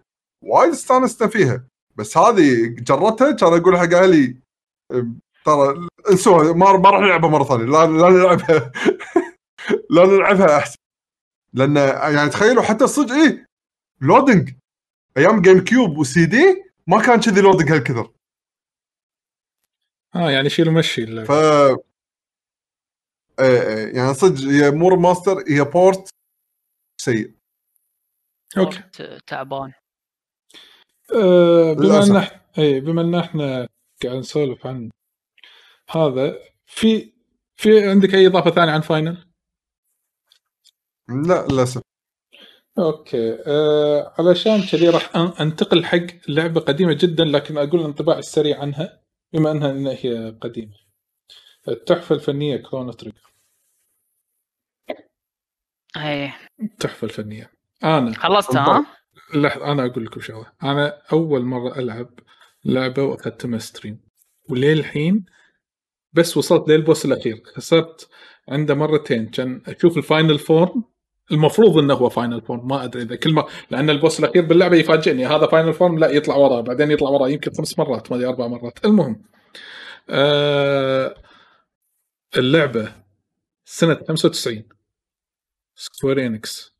[0.45, 1.65] وايد استانست فيها.
[1.97, 4.37] بس هذه جربتها كان أقول حق أهلي
[5.45, 7.65] ترى انسوها ما راح نلعبها مرة ثانية.
[7.65, 8.73] لا لا نلعبها.
[9.91, 10.77] لا نلعبها أحسن.
[11.53, 11.77] لأن
[12.15, 13.47] يعني تخيلوا حتى صدق إيه
[14.01, 14.55] loading
[15.16, 18.12] أيام جيم كيوب وسي دي ما كان كذي loading هالكثر.
[20.15, 21.25] آه يعني شيل ومشي.
[21.25, 21.31] ف.
[23.41, 26.09] إيه إيه يعني صدق هي مو ماستر هي port
[27.01, 27.35] سيء.
[28.59, 28.83] okay.
[29.27, 29.73] تعبان.
[31.15, 32.05] آه، بما.
[32.05, 33.69] إن إحنا اي بما إن إحنا
[34.03, 34.91] قاعد نسولف عن
[35.91, 37.12] هذا في
[37.57, 39.29] في عندك أي إضافة ثانية عن Final؟
[41.09, 41.83] لا للأسف.
[42.79, 43.39] okay.
[43.47, 49.03] آه علشان كذي راح أن- أنتقل حق لعبة قديمة جدا لكن أقول الانطباع السريع عنها
[49.33, 50.77] بما إنها إن هي قديمة.
[51.69, 53.28] التحفة الفنية Chrono Trigger
[55.97, 56.36] إيه.
[56.62, 57.51] التحفة الفنية.
[57.85, 58.86] أنا خلصتها ها؟
[59.35, 60.47] لحظة أنا أقول لكم شغلة.
[60.62, 62.10] أنا أول مرة ألعب
[62.65, 64.01] لعبة واخذتها stream
[64.51, 65.24] وللحين
[66.12, 67.43] بس وصلت لل boss الأخير.
[67.56, 68.09] خسرت
[68.48, 69.27] عنده مرتين.
[69.27, 70.85] كان أشوف ال final form.
[71.32, 72.69] المفروض إنه هو final form.
[72.69, 75.27] ما أدري إذا كل ما لأن ال boss الأخير باللعبة يفاجئني.
[75.27, 76.60] هذا final form؟ لا يطلع وراه.
[76.60, 78.85] بعدين يطلع وراه يمكن خمس مرات ما أدري أربع مرات.
[78.85, 79.23] المهم
[80.10, 81.15] آه
[82.36, 82.93] اللعبة
[83.65, 84.78] سنة 95
[85.81, 86.75] Square Enix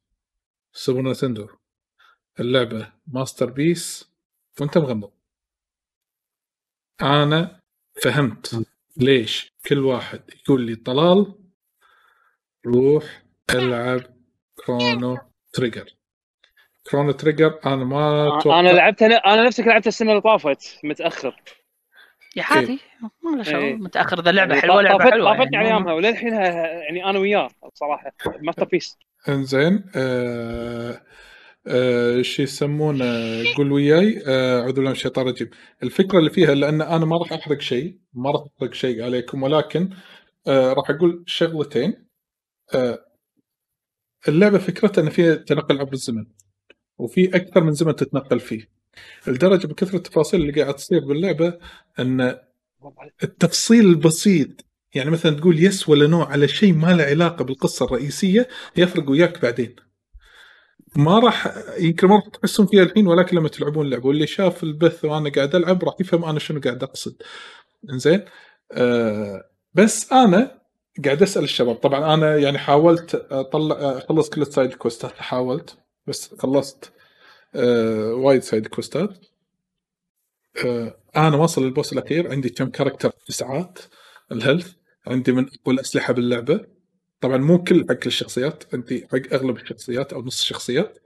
[0.73, 1.49] Super Nintendo
[2.41, 4.11] اللعبة masterpiece
[4.61, 5.13] وانت مغمض.
[7.03, 7.61] أنا
[8.03, 8.67] فهمت
[8.97, 11.35] ليش كل واحد يقول لي طلال
[12.67, 14.03] روح العب
[14.55, 15.19] Chrono
[15.53, 15.95] Trigger
[16.91, 21.43] Chrono Trigger أنا ما أتوقع أنا لعبتها أنا نفسك لعبت السنة اللي طافت متأخر.
[22.39, 22.79] يا عادي
[23.23, 23.75] ما له شغل إيه.
[23.75, 25.77] متأخر إذا لعبة يعني حلوة لعبة حلوة طافتني على يعني.
[25.79, 28.13] أيامها وللحين يعني أنا وياه بصراحه
[28.43, 31.03] masterpiece إنزين آه
[31.67, 33.05] آه شو يسمونه؟
[33.57, 34.23] قول وياي.
[34.27, 35.51] آه أعوذ بالله من الشيطان الرجيم.
[35.83, 39.91] الفكرة اللي فيها لأن أنا ما راح أحرق شيء ما راح أحرق شيء عليكم ولكن
[40.47, 42.09] آه راح أقول شغلتين.
[42.75, 42.99] آه
[44.29, 46.27] اللعبة فكرتها إن فيها تنقل عبر الزمن
[46.99, 48.78] وفي أكثر من زمن تتنقل فيه.
[49.27, 51.59] لدرجة من كثرة التفاصيل اللي قاعد تصير باللعبة
[51.99, 52.39] أن
[53.23, 54.49] التفصيل البسيط
[54.95, 59.43] يعني مثلا تقول yes ولا no على شيء ما له علاقة بالقصة الرئيسية يفرق وياك
[59.43, 59.77] بعدين.
[60.97, 65.05] ما راح يمكن ما راح تحسون فيها الحين ولكن لما تلعبون اللعبه واللي شاف البث
[65.05, 67.23] وأنا قاعد ألعب راح يفهم أنا شنو قاعد أقصد.
[67.93, 68.25] إنزين؟
[68.73, 69.45] آه
[69.75, 70.61] بس أنا
[71.05, 71.75] قاعد أسأل الشباب.
[71.75, 76.93] طبعا أنا يعني حاولت أطلع أخلص كل ال side quest ات حاولت بس خلصت.
[77.55, 79.27] آه وايد side quest ات.
[80.67, 83.79] آه أنا واصل لل boss الاخير عندي كم character تسعات
[84.33, 84.73] ال health.
[85.07, 86.67] عندي من اقوى الاسلحة باللعبة.
[87.21, 90.99] طبعا مو كل حق كل الشخصيات عندي حق اغلب الشخصيات أو نص الشخصيات.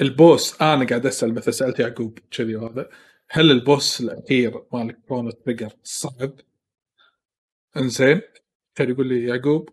[0.00, 2.90] ال boss أنا قاعد اسأل مثلا سألت يعقوب كذي وهذا
[3.30, 6.40] هل ال boss الأخير مال Chrono Trigger صعب؟
[7.76, 8.20] انزين.
[8.74, 9.70] كان يقول لي يعقوب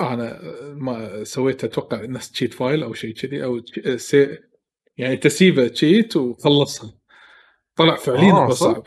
[0.00, 0.40] أنا
[0.74, 3.62] ما سويت أتوقع نفس cheat file أو شيء كذي أو
[3.96, 4.38] save
[4.98, 6.92] يعني تسيفه cheat وخلصها.
[7.76, 8.86] طلع فعليا آه،؟ صعب.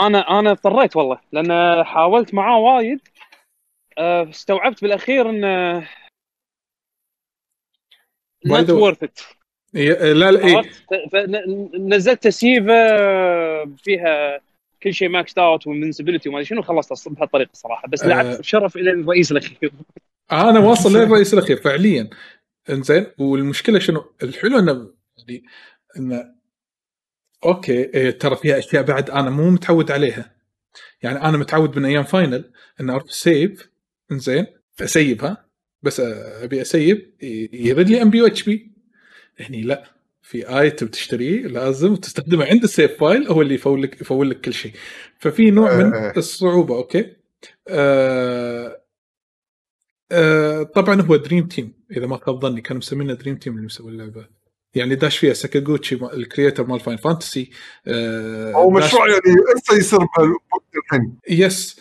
[0.00, 3.00] أنا أنا اضطريت والله لأن حاولت معاه وايد.
[3.98, 5.88] آه، استوعبت بالأخير انه
[8.46, 9.20] not worth it
[9.74, 10.62] لا لا إيه.
[11.78, 12.74] نزلت تسيفه
[13.64, 14.40] فيها
[14.82, 18.04] كل شيء max out و invincibility وما أدري شنو خلصت بهالطريقة الصراحه بس.
[18.04, 19.72] لعبت شرف إلى الرئيس الأخير.
[20.32, 22.10] أنا واصل للرئيس الأخير فعليا.
[22.70, 25.44] إنزين والمشكلة شنو؟ الحلو إنه يعني
[25.96, 26.24] إنه
[27.44, 30.36] okay إيه ترى فيها أشياء بعد أنا مو متعود عليها
[31.02, 32.50] يعني أنا متعود من أيام Final
[32.80, 33.70] ان أروح save
[34.12, 34.46] إنزين
[34.80, 35.46] أسيفها
[35.82, 37.14] بس أبي أسيف
[37.52, 38.72] يرد لي MP HP
[39.40, 39.84] هني لا
[40.22, 44.40] في item تشتريه لازم تستخدمه عند ال save file هو اللي يفول لك يفول لك
[44.40, 44.72] كل شيء
[45.18, 46.12] ففي نوع من إيه.
[46.16, 47.16] الصعوبة okay
[47.68, 48.80] آه
[50.12, 53.90] آه طبعا هو dream team إذا ما خاب ظني كانوا مسمينه dream team اللي مسوي
[53.92, 54.26] اللعبة.
[54.74, 57.50] يعني داش فيها ساكاغوتشي ال creator مال Final Fantasy
[57.86, 59.20] آه هو داش- مشروع يعني
[59.56, 59.98] هسه يصير
[60.84, 61.80] الحين يس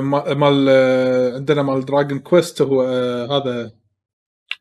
[0.00, 3.72] ما- مال آه، عندنا مال Dragon Quest هو آه، هذا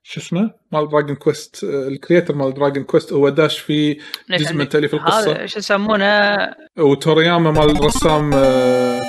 [0.03, 3.99] شو اسمه؟ مال Dragon Quest ال creator مال Dragon Quest هو داش في
[4.29, 5.19] جزء من تاليف القصة.
[5.31, 6.37] هذا إيش يسمونه؟
[6.77, 9.01] وتورياما مال الرسام آه،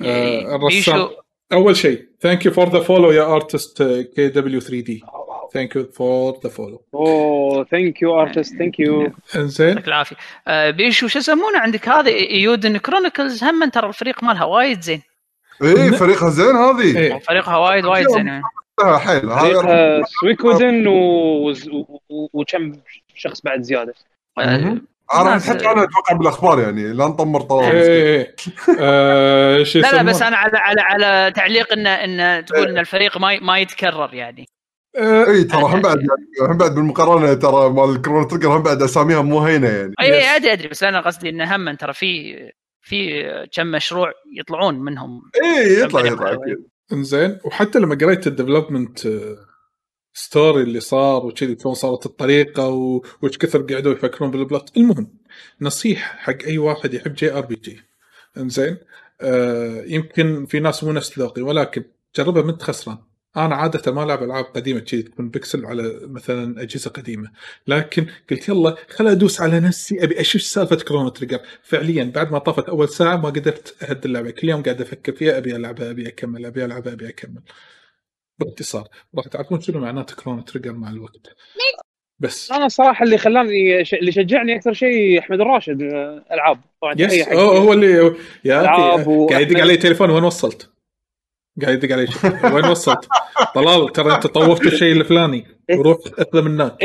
[0.00, 0.68] آه، الرسام.
[0.68, 1.08] بيشو
[1.52, 3.82] أول شيء thank you for the follow يا Artist
[4.16, 9.68] KW 3D thank you for the follow اوه thank you Artist thank you إنزين.
[9.68, 10.16] يعطيك العافية.
[10.48, 15.02] آه، بيشو شو يسمونه عندك هذا؟ Eiyuden Chronicles هم ترى الفريق مالها وايد زين.
[15.62, 16.98] اي فريقها زين هذه.
[16.98, 17.18] إيه.
[17.18, 18.42] فريقها وايد وايد زين.
[18.80, 19.22] آه، حيل.
[20.20, 20.84] Suikoden.
[22.32, 22.72] وكم
[23.14, 23.94] شخص بعد زيادة.
[24.38, 24.86] مهم.
[25.14, 28.34] أنا حتى أنا أتوقع بالأخبار يعني لا نطمر إيه طلال إيه.
[28.80, 33.40] آه، لا لا؟ بس أنا على على على تعليق إن إن تقول إن الفريق ما
[33.40, 34.46] ما يتكرر يعني.
[34.96, 38.82] آه، إي ترى هم بعد يعني هم بعد بالمقارنة ترى مال Chrono Trigger هم بعد
[38.82, 39.94] أساميها مو هينة يعني.
[40.00, 42.36] إي أدري أدري بس أنا قصدي انه هم ترى في
[42.80, 45.22] في كم مشروع يطلعون منهم.
[45.44, 46.32] إي يطلع يطلع.
[46.32, 46.66] أكيد.
[46.92, 49.08] إنزين وحتى لما قريت ال development
[50.14, 52.68] story اللي صار وكذي شلون صارت الطريقة
[53.22, 54.76] وش كثر قعدوا يفكرون بال plot.
[54.76, 55.08] المهم
[55.60, 57.80] نصيحة حق أي واحد يحب JRPG
[58.36, 58.76] إنزين
[59.20, 61.84] آه يمكن في ناس مو نفس ذوقي ولكن
[62.16, 62.98] جربها منت خسران.
[63.36, 67.30] أنا عادة ما ألعب ألعاب قديمة كذي تكون بيكسل على مثلا أجهزة قديمة.
[67.66, 72.38] لكن قلت يلا خل أدوس على نفسي أبي أشوف سالفة Chrono Trigger فعليا بعد ما
[72.38, 74.30] طافت أول ساعة ما قدرت اهد اللعبة.
[74.30, 77.42] كل يوم قاعد أفكر فيها أبي ألعبها أبي أكمل أبي ألعبها أبي أكمل.
[78.38, 81.36] باختصار راح تعرفون شنو معناته Chrono Trigger مع الوقت.
[82.18, 82.52] بس.
[82.52, 83.94] أنا الصراحه اللي خلاني ش...
[83.94, 86.60] اللي شجعني أكثر شيء أحمد الراشد آه، ألعاب.
[86.82, 90.70] طبعا yes هو هو اللي يا قاعد يدق علي تليفون وين وصلت؟
[91.62, 92.08] قاعد يدق علي.
[92.54, 93.08] وين وصلت؟
[93.54, 95.46] طلال ترى أنت طوفت الشيء الفلاني.
[95.78, 96.76] وروح اخذه من هناك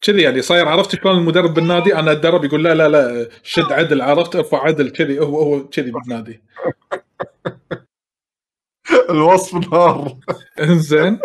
[0.00, 0.68] كذي يعني صاير.
[0.68, 4.90] عرفت شلون المدرب بالنادي؟ أنا أتدرب يقول لا لا لا شد عدل عرفت؟ ارفع عدل
[4.90, 6.42] كذي هو هو كذي بالنادي.
[9.10, 10.16] الوصف نار.
[10.60, 11.18] إنزين.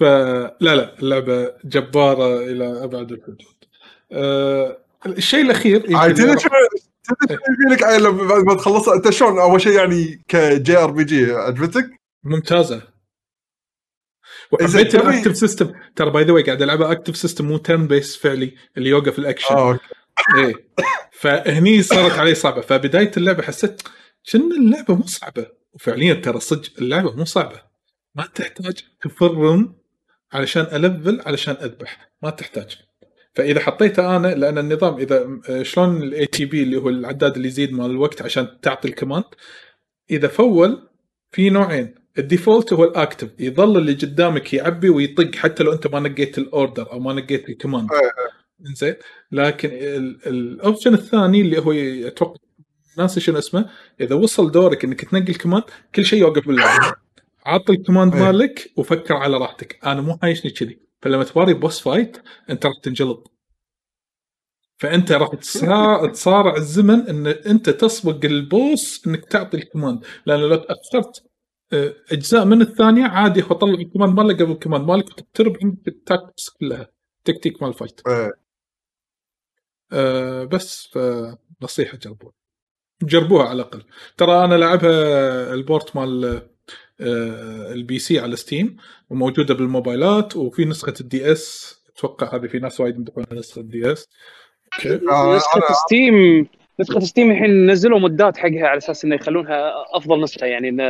[0.00, 3.42] فلا لا اللعبة جبارة إلى أبعد الحدود.
[4.12, 6.32] أه الشيء الأخير عاد تدري
[7.70, 11.90] لك؟ لما- بعد ما تخلصها أنت شلون؟ أول شيء يعني ك JRPG عجبتك؟
[12.24, 12.82] ممتازة.
[14.52, 18.16] وحبيت ال active system ترى by the way قاعد ألعبها active system مو turn based
[18.16, 19.54] فعلي اللي يوقف الأكشن.
[19.54, 20.46] آه okay.
[20.46, 20.68] إيه.
[21.12, 22.60] فهني صارت علي صعبة.
[22.60, 23.82] فبداية اللعبة حسيت
[24.22, 25.46] إن اللعبة مو صعبة.
[25.74, 27.62] وفعليا ترى صدق اللعبة مو صعبة.
[28.14, 29.74] ما تحتاج تفارم
[30.32, 32.10] علشان أ level علشان أذبح.
[32.22, 32.78] ما تحتاج.
[33.34, 37.72] فإذا حطيته أنا لأن النظام إذا آه، شلون ال ATB اللي هو العداد اللي يزيد
[37.72, 39.24] مال الوقت عشان تعطي ال command
[40.10, 40.88] إذا full
[41.32, 41.94] في نوعين.
[42.18, 43.30] ال default هو ال active.
[43.38, 47.48] يظل اللي قدامك يعبي ويطق حتى لو أنت ما نقيت ال order أو ما نقيت
[47.48, 47.88] ال command.
[48.60, 48.94] زين
[49.32, 51.72] لكن ال- ال option الثاني اللي هو
[52.08, 52.36] أتوقع
[52.98, 53.70] ناسي شنو اسمه.
[54.00, 55.64] إذا وصل دورك إنك تنقي ال command
[55.94, 56.94] كل شيء يوقف باللعبه
[57.46, 58.22] عط ال command إيه.
[58.22, 59.84] مالك وفكر على راحتك.
[59.86, 60.78] أنا مو حايشني كذي.
[61.02, 62.16] فلما تباري boss fight
[62.50, 63.30] أنت راح تنجلط.
[64.78, 65.28] فأنت راح
[66.12, 70.04] تصارع الزمن إن أنت تسبق ال boss إنك تعطي ال command.
[70.26, 71.24] لأن لو تأخرت
[71.72, 75.04] آه، أجزاء من الثانية عادي هو طلع ال command ماله قبل ال command مالك
[75.62, 76.88] عندك ال tactics كلها.
[77.24, 78.00] تكتيك مال ال fight.
[79.92, 82.32] آه بس فنصيحة جربوها.
[83.06, 83.82] جربوها على الأقل.
[84.16, 86.24] ترى أنا لعبها ال port مال
[87.00, 88.76] آه ال PC على Steam
[89.10, 91.74] وموجودة بالموبايلات وفي نسخة ال DS.
[91.96, 94.08] أتوقع هذه في ناس وايد يمدحون نسخة ال DS.
[94.74, 95.00] okay.
[95.10, 96.46] آه، نسخة Steam
[96.80, 100.82] نسخة Steam الحين نزلوا modات حقها على أساس إنه يخلونها أفضل نسخة يعني إنه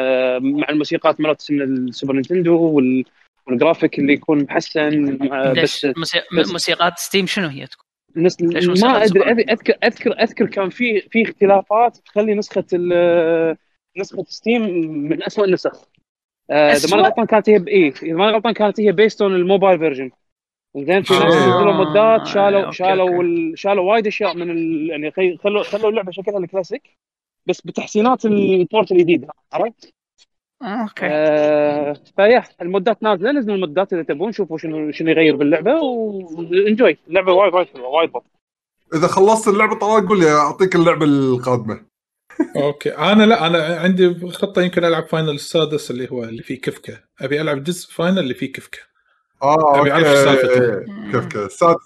[0.59, 3.05] مع الموسيقات مالت من ال Super Nintendo وال-
[3.47, 7.84] والجرافيك اللي يكون محسن مع- بس بس- موسيقات Steam شنو هي تكون؟
[8.16, 8.43] نس...
[8.82, 13.57] ما أدري اذكر اذكر أذكر كان في في اختلافات تخلي نسخة ال...
[13.99, 15.89] نسخة Steam من اسوء النسخ
[16.51, 19.41] آه، إذا؟ ماني غلطان كانت هي by إذا ماني غلطان كانت هي based on ال
[19.41, 20.11] mobile version
[20.77, 21.49] زين في ناس آه.
[21.49, 23.23] نزلوا modات شالوا okay، شالوا.
[23.23, 24.91] ال- شالوا وايد أشياء من ال...
[24.91, 26.91] يعني خي- خلوا خلوا اللعبة شكلها الكلاسيك
[27.47, 29.95] بس بتحسينات ال port الجديد عرفت؟
[30.65, 31.06] okay.
[31.07, 35.74] آه فيا ال modات نازلة نزلوا ال modات إذا تبون شوفوا شنو شنو يغير باللعبة
[35.81, 38.24] و enjoy اللعبة وايد وايد حلوة وايد بط.
[38.95, 41.81] إذا خلصت اللعبة طلال قول لي أعطيك اللعبة القادمة.
[42.56, 42.90] okay.
[42.91, 47.01] أنا لا أنا عندي خطة يمكن ألعب Final السادس اللي هو اللي فيه Kefka.
[47.20, 48.78] أبي ألعب جزء Final اللي فيه Kefka.
[49.43, 50.19] آه أبي أعرف okay.
[50.19, 50.62] إيش سالفته.
[50.62, 51.82] إيه، كيف السادس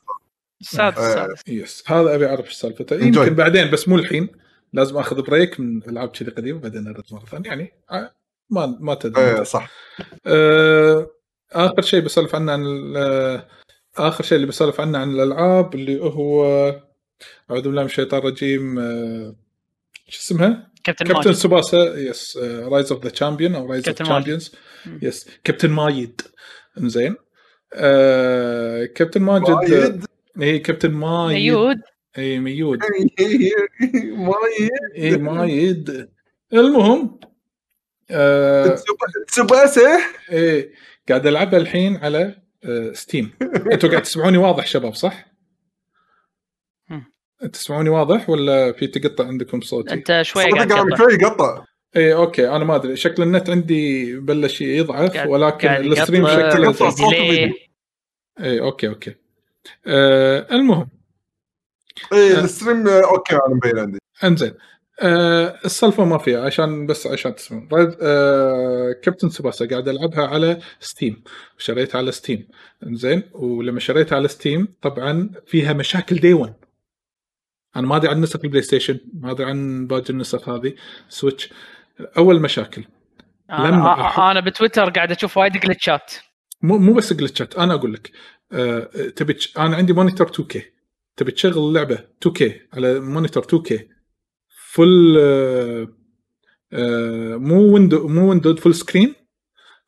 [0.61, 1.09] السادس آه.
[1.09, 2.97] السادس yes هذا أبي أعرف إيش سالفته.
[2.97, 4.29] يمكن بعدين بس مو الحين.
[4.73, 7.49] لازم آخذ break من ألعاب كذي قديمة بعدين أرد مرة ثانية.
[7.49, 8.13] يعني آه،
[8.51, 9.25] ما ما تدري.
[9.25, 9.71] إيه صح.
[10.27, 11.11] آه،
[11.53, 13.49] آخر شيء بسولف عنه عن آه،
[13.97, 16.45] آخر شيء اللي بسولف عنه عن الألعاب اللي هو
[17.51, 19.37] أعوذ بالله من الشيطان الرجيم آه،
[20.09, 24.39] شو اسمها؟ كابتن كابتن سوباسا yes Rise of the Champion أو Rise of كابتن ماجد.
[24.39, 24.53] Champions.
[25.03, 26.21] yes كابتن مايد.
[26.81, 27.17] إنزين.
[27.75, 30.05] آه، كابتن ماجد
[30.43, 31.37] اي كابتن مايد.
[31.37, 31.77] ميود.
[32.19, 32.79] اي ميود.
[34.13, 34.71] مايد.
[34.97, 36.09] اي مايد.
[36.53, 37.21] المهم
[38.11, 38.77] آه
[39.29, 39.99] تسوباسا
[40.33, 40.73] إيه
[41.09, 43.31] قاعد ألعبها الحين على آه Steam
[43.73, 45.29] أنتوا قاعد تسمعوني واضح شباب صح؟
[47.53, 50.97] تسمعوني واضح ولا في تقطع عندكم صوتي؟ أنت شوي قاعد تقطع.
[50.97, 51.65] شوي قطع.
[51.97, 52.97] اي okay أنا ما أدري.
[52.97, 57.55] شكل النت عندي بلش يضعف قاعد- ولكن قاعد ال stream شكله.
[58.41, 59.15] اي okay okay.
[59.87, 60.89] آه المهم.
[62.13, 63.99] ال stream آه، okay أنا مبين عندي.
[64.25, 64.55] إنزين.
[65.01, 67.69] آه السالفة ما فيها عشان بس عشان تسمعون.
[67.73, 71.23] رايد- آه كابتن سوباسا قاعد العبها على Steam.
[71.59, 72.49] شريتها على Steam.
[72.87, 76.55] إنزين ولما شريتها على Steam طبعا فيها مشاكل day 1
[77.77, 80.75] أنا ما أدري عن نسخ ال PlayStation ما أدري عن باقي النسخ هذه.
[81.09, 81.51] Switch.
[82.19, 82.85] أول مشاكل.
[83.51, 86.13] لما أنا, أحط- أنا بتويتر قاعد أشوف وايد glitchات
[86.63, 88.11] مو مو بس glitchات أنا أقول لك
[88.53, 88.81] آه
[89.17, 90.59] تبي أنا عندي monitor 2K
[91.17, 92.43] تبي تشغل اللعبة 2K
[92.75, 93.75] على monitor 2K
[94.73, 95.89] full آه
[96.73, 99.15] آه مو window مو window full screen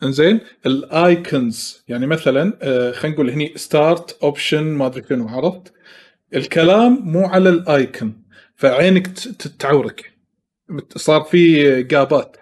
[0.02, 5.72] إنزين؟ ال icons يعني مثلا آه، خلينا نقول هني start option ما أدري شنو عرفت؟
[6.34, 8.22] الكلام مو على ال icon
[8.56, 10.12] فعينك ت- ت- تعورك
[10.96, 12.36] صار في gapات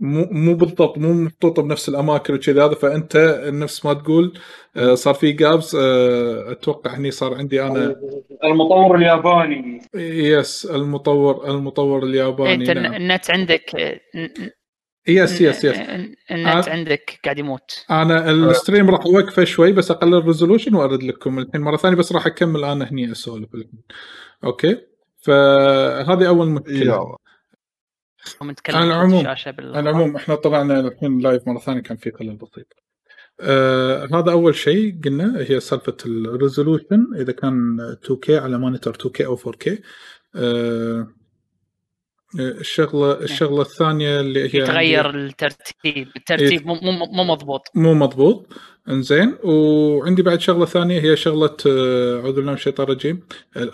[0.00, 4.38] مو مو بالضبط مو محطوطه بنفس الأماكن وكذا هذا فأنت نفس ما تقول
[4.76, 7.96] آه، صار في gaps آه، أتوقع هني صار عندي أنا
[8.44, 9.82] المطور الياباني.
[9.94, 12.94] yes المطور المطور الياباني أنت نعم.
[12.94, 13.74] النت عندك
[15.08, 15.76] yes yes yes
[16.30, 16.68] ال net.
[16.68, 17.84] عندك قاعد يموت.
[17.90, 21.96] أنا ال stream راح أوقفه شوي بس أقلل ال resolution وأرد لكم الحين مرة ثانية
[21.96, 23.48] بس راح أكمل أنا هني أسولف
[24.44, 24.76] Okay؟
[25.22, 27.16] فهذه أول مشكلة.
[28.26, 31.96] يلا ومتكلم على العموم- الشاشة بال على العموم إحنا طلعنا الحين live مرة ثانية كان
[31.96, 32.66] في خلل بسيط.
[33.40, 39.20] آه هذا أول شيء قلنا هي سالفة ال resolution إذا كان 2K على monitor 2K
[39.26, 39.70] أو 4K.
[40.36, 41.06] آه
[42.38, 47.62] الشغلة الشغلة الثانية اللي هي يتغير عندي الترتيب الترتيب مو مو مو مضبوط.
[47.74, 48.46] مو مضبوط.
[48.88, 53.22] إنزين وعندي بعد شغلة ثانية هي شغلة آه، اعوذ بالله من الشيطان الرجيم.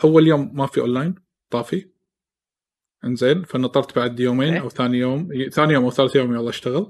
[0.04, 1.14] اول يوم ما في اونلاين
[1.50, 1.86] طافي.
[3.06, 4.60] إنزين فنطرت بعد يومين إيه.
[4.60, 6.88] أو ثاني يوم ثاني يوم أو ثالث يوم يلا اشتغل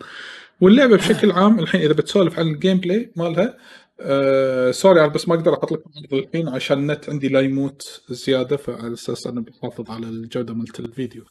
[0.60, 3.58] واللعبة بشكل عام الحين إذا بتسولف عن ال gameplay مالها
[4.00, 5.82] آه sorry بس ما أقدر أحط لك
[6.12, 11.24] الحين عشان النت عندي لا يموت زيادة فعلى أساس أنا بحافظ على الجودة مالت الفيديو.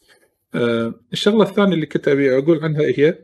[0.54, 3.18] آه الشغلة الثانية اللي كنت أبي أقول عنها هي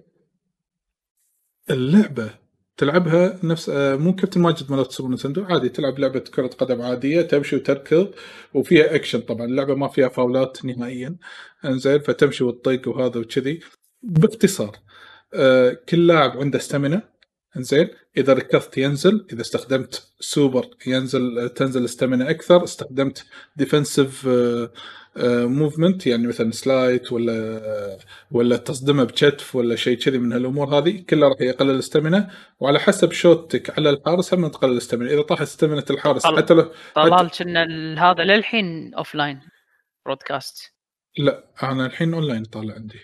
[1.70, 2.41] اللعبة
[2.76, 7.22] تلعبها نفس آه مو كابتن ماجد مالت سوبر نتندو عادي تلعب لعبة كرة قدم عادية
[7.22, 8.14] تمشي وتركض
[8.54, 11.16] وفيها اكشن طبعا اللعبة ما فيها فاولات نهائيا
[11.64, 13.60] إنزين فتمشي وتطق وهذا وكذي.
[14.02, 14.76] باختصار
[15.34, 17.12] آه كل لاعب عنده stamina
[17.56, 23.24] إنزين إذا ركضت ينزل إذا استخدمت سوبر ينزل تنزل stamina أكثر استخدمت
[23.56, 24.28] defensive
[25.16, 27.98] movement يعني مثلا slide ولا
[28.30, 32.78] ولا تصدمه بكتف ولا شيء كذي من هالأمور هذه كلها راح يقلل ال stamina وعلى
[32.78, 36.26] حسب شوتك على الحارس هم تقلل ال stamina إذا طاح stamina الحارس.
[36.26, 39.40] حتى لو طلال كنا هذا للحين offline
[40.06, 40.72] broadcast
[41.18, 43.00] لا أنا الحين اونلاين طالع عندي.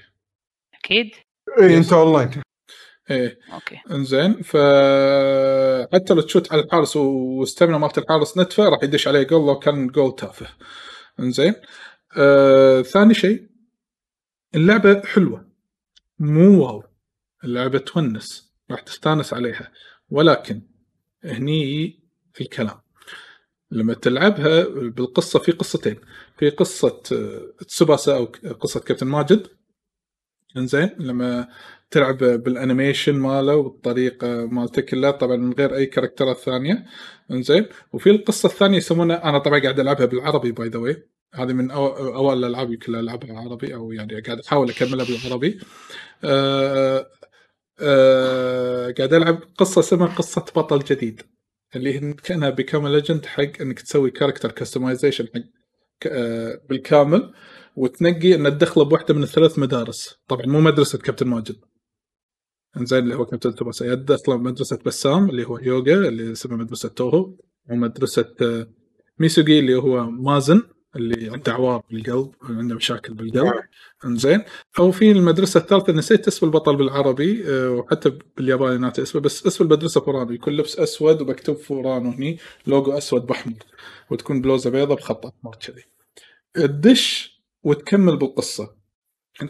[0.85, 1.11] أكيد؟
[1.61, 2.31] اي أنت اونلاين
[3.11, 3.39] إيه.
[3.53, 3.81] Okay.
[3.91, 4.57] إنزين ف
[5.93, 9.59] حتى لو تشوت على الحارس و stamina مالت الحارس نتفة راح يدش عليه جول لو
[9.59, 10.47] كان جول تافه.
[11.21, 11.55] إنزين.
[12.17, 13.49] آه، ثاني شيء
[14.55, 15.49] اللعبة حلوة.
[16.19, 16.83] مو wow.
[17.45, 19.73] اللعبة تونس راح تستانس عليها.
[20.11, 20.63] ولكن
[21.25, 21.99] هني
[22.41, 22.81] الكلام.
[23.71, 25.97] لما تلعبها بالقصة في قصتين.
[26.39, 28.25] في قصة آه، تسوباسا أو
[28.61, 29.47] قصة كابتن ماجد.
[30.57, 31.49] إنزين لما
[31.91, 36.87] تلعب بال animation ماله والطريقة مالته كلها طبعا من غير أي كاركترات ثانية.
[37.31, 41.71] إنزين وفي القصة الثانية يسمونها أنا طبعا قاعد ألعبها بالعربي by the way هذه من
[41.71, 45.61] اوائل الألعاب يمكن العبها عربي أو يعني قاعد أحاول أكملها بالعربي.
[46.25, 47.07] آه
[47.81, 51.23] آه قاعد ألعب قصة اسمها قصة بطل جديد
[51.77, 55.41] اللي كأنها Become Legend حق إنك تسوي character customization حق
[56.07, 57.35] آه، بالكامل
[57.77, 60.19] وتنقي إن تدخله بواحده من الثلاث مدارس.
[60.29, 61.57] طبعا مو مدرسة كابتن ماجد.
[62.77, 63.55] إنزين اللي هو كابتن
[63.87, 67.35] يا تدخله مدرسة بسام اللي هو يوغا اللي اسمها مدرسة توهو
[67.71, 68.35] ومدرسة
[69.19, 70.63] ميسوغي اللي هو مازن.
[70.97, 73.53] اللي عنده عوار بالقلب عنده مشاكل بالقلب.
[74.05, 74.43] إنزين.
[74.79, 79.65] أو في المدرسة الثالثة نسيت اسم البطل بالعربي آه، وحتى بالياباني ناسي اسمه بس اسم
[79.65, 83.55] المدرسة فورانو يكون لبس أسود ومكتوب فورانو هني لوجو أسود بأحمر
[84.11, 85.85] وتكون بلوزة بيضة بخط احمر كذي.
[86.55, 88.79] تدش وتكمل بالقصة.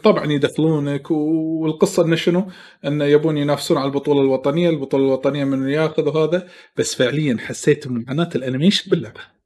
[0.03, 2.51] طبعا يدخلونك والقصة إنه شنو؟
[2.85, 6.47] إنه يبون ينافسون على البطولة الوطنية، البطولة الوطنية من ياخذ وهذا
[6.77, 9.38] بس فعليا حسيت بمعاناه ال animation باللعبة.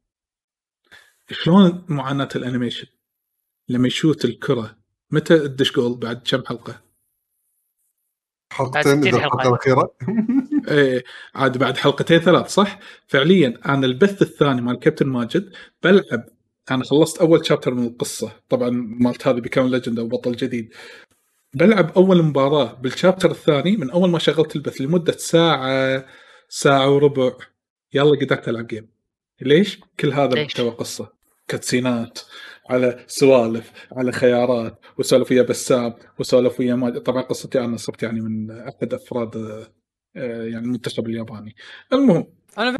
[1.30, 2.86] شلون معاناة ال animation؟
[3.68, 4.76] لما يشوت الكرة
[5.10, 6.82] متى تدش جول بعد كم حلقة؟
[8.52, 9.26] حلقتين إذا حلقة.
[9.26, 9.94] الحلقة الاخيره
[10.68, 15.52] إيه عاد بعد حلقتين ثلاث صح؟ فعليا أنا البث الثاني مال كابتن ماجد
[15.82, 16.28] بلعب
[16.70, 20.74] أنا خلصت أول chapter من القصة طبعا مالت هذه Become Legend أو بطل جديد
[21.54, 26.06] بلعب أول مباراة بال chapter الثاني من أول ما شغلت البث لمدة ساعة
[26.48, 27.32] ساعة وربع
[27.94, 28.93] يلا قدرت ألعب game
[29.40, 31.12] ليش؟ كل هذا؟ محتوى قصة؟
[31.48, 32.18] كاتسينات
[32.70, 37.00] على سوالف على خيارات وسولف ويا بسام وسولف ويا ماجد.
[37.00, 39.36] طبعا قصتي أنا صرت يعني من أحد أفراد
[40.16, 41.56] آه، يعني المنتخب الياباني.
[41.92, 42.26] المهم
[42.58, 42.76] أنا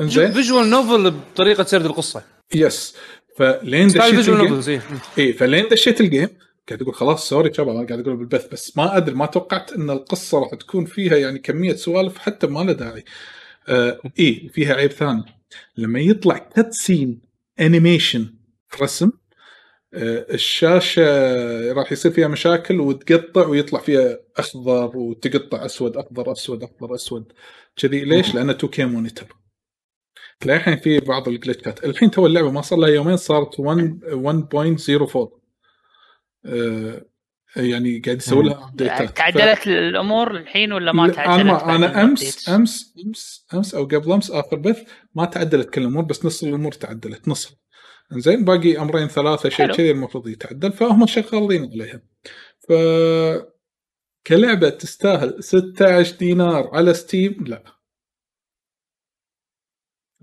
[0.00, 2.22] إنزين؟ Visual novel بطريقة سرد القصة.
[2.54, 2.96] Yes
[3.36, 4.60] فلين دشيت ال game
[5.18, 6.28] اي فلين دشيت ال game
[6.68, 9.90] قاعد أقول خلاص sorry شباب أنا قاعد أقول بالبث بس ما أدري ما توقعت إن
[9.90, 13.04] القصة راح تكون فيها يعني كمية سوالف حتى ما له داعي.
[13.68, 15.24] آه اي فيها عيب ثاني.
[15.76, 17.20] لما يطلع cutscene
[17.60, 18.34] animation
[18.82, 19.10] رسم
[19.94, 21.02] آه، الشاشة
[21.72, 27.32] راح يصير فيها مشاكل وتقطع ويطلع فيها أخضر وتقطع أسود أخضر أسود أخضر أسود.
[27.76, 28.04] كذي.
[28.04, 29.36] ليش؟ لأنه 2K monitor
[30.46, 31.84] للحين في بعض الجلتشات.
[31.84, 35.42] الحين تو اللعبة ما صار لها يومين صارت 1 1.04
[36.46, 37.04] آه،
[37.56, 42.94] يعني قاعد يسوي لها ابديتات تعدلت الأمور الحين ولا ما تعدلت؟ أنا أنا امس؟ امس
[43.06, 44.82] امس أمس أو قبل أمس آخر بث
[45.14, 47.56] ما تعدلت كل الأمور بس نص الأمور تعدلت نص.
[48.12, 49.72] زين باقي أمرين ثلاثة شيء.
[49.72, 52.02] كذي المفروض يتعدل فهم شغالين عليها.
[52.68, 52.72] ف
[54.26, 57.62] كلعبة تستاهل 16 دينار على ستيم لا.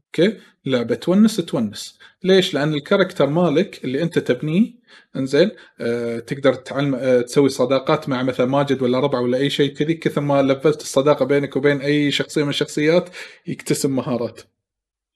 [0.05, 0.39] Okay.
[0.65, 4.71] لعبه تونس تونس ليش؟ لأن ال character مالك اللي أنت تبنيه
[5.15, 9.73] إنزين آه تقدر تعلم آه تسوي صداقات مع مثلا ماجد ولا ربع ولا أي شيء
[9.73, 13.09] كذي كثر ما لفلت الصداقة بينك وبين أي شخصية من الشخصيات
[13.47, 14.41] يكتسب مهارات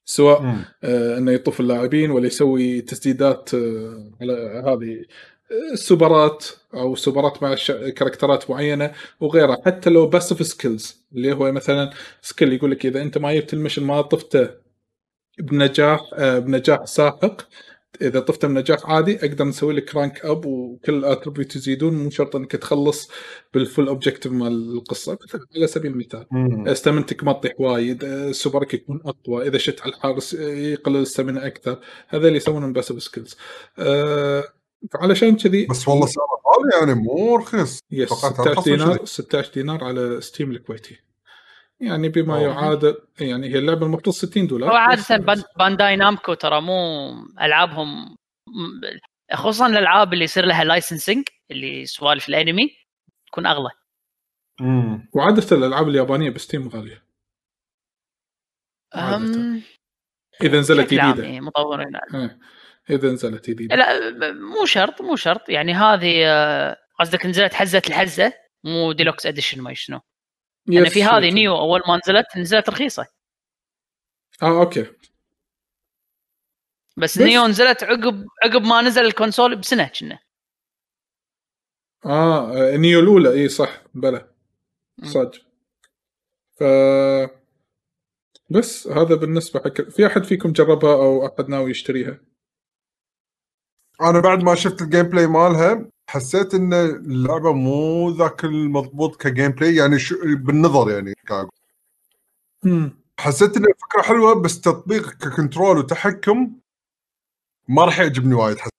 [0.04, 0.64] سواء مم.
[0.84, 4.32] آه إنه يطوف اللاعبين ولا يسوي تسديدات آه على
[4.66, 5.04] هذه
[5.52, 7.54] آه، السوبرات أو سوبرات مع
[7.90, 11.90] كاركترات معينة وغيرها حتى لو passive skills اللي هو مثلا
[12.22, 14.63] skill يقول لك إذا أنت ما جبت ال mission ما طفته
[15.38, 17.42] بنجاح آه، بنجاح ساحق
[18.02, 22.36] إذا طفته بنجاح عادي أقدر نسوي لك rank up وكل ال attribute يزيدون مو شرط
[22.36, 23.10] إنك تخلص
[23.54, 25.18] بال full objective مال القصة.
[25.22, 26.26] مثلا على سبيل المثال.
[26.68, 31.46] stamina تك ما تطيح وايد سوبرك يكون أقوى إذا شت على الحارس يقلل ال stamina
[31.46, 31.80] أكثر.
[32.08, 33.36] هذا اللي يسوونهم passive skills
[33.78, 34.44] أه
[34.92, 37.78] فعلشان كذي بس والله سعره غالي يعني مو رخيص.
[37.90, 39.06] yes توقعت 16 أرخص من دينار كذي.
[39.06, 40.98] 16 دينار على Steam الكويتي.
[41.86, 42.42] يعني بما.
[42.42, 44.70] يعادل يعني هي اللعبة المفروض 60 دولار.
[44.70, 48.16] هو عادة بان- Bandai Namco ترى مو ألعابهم
[49.34, 52.70] خصوصا الألعاب اللي يصير لها licensing اللي سوالف الأنمي
[53.26, 53.70] تكون أغلى.
[54.60, 55.08] مم.
[55.14, 57.04] وعادة الألعاب اليابانية ب Steam غالية.
[58.96, 59.62] أم...
[60.42, 61.40] إذا نزلت جديدة.
[61.40, 61.96] مطورين.
[62.14, 62.38] إيه،
[62.90, 63.76] إذا نزلت جديدة.
[63.76, 65.48] لا مو شرط مو شرط.
[65.48, 68.32] يعني هذه آه، قصدك نزلت حزة الحزة
[68.64, 70.00] مو deluxe edition ما شنو.
[70.68, 71.30] يعني في هذه.
[71.30, 73.06] Nioh أول ما نزلت نزلت رخيصة.
[74.42, 74.82] آه أوكي.
[76.96, 80.18] بس, بس- نيو نزلت عقب عقب ما نزل ال console بسنة كنا.
[82.06, 83.32] آه آه، Nioh الأولى.
[83.32, 83.82] إي صح.
[83.94, 84.34] بلى.
[85.04, 85.40] صدق.
[86.58, 86.62] ف
[88.50, 92.20] بس هذا بالنسبة حق في أحد فيكم جربها أو احد ناوي يشتريها؟
[94.00, 99.76] أنا بعد ما شفت ال gameplay مالها حسيت إن اللعبة مو ذاك المضبوط ك gameplay
[99.76, 101.14] يعني شو بالنظر يعني
[103.20, 106.52] حسيت ان الفكرة حلوة بس تطبيق ك control وتحكم
[107.68, 108.70] ما راح يعجبني وايد حس.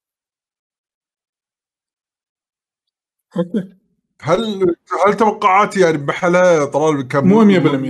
[3.37, 3.69] أوكي
[4.21, 4.75] هل
[5.07, 7.45] هل توقعاتي يعني بحالها طلال كم مو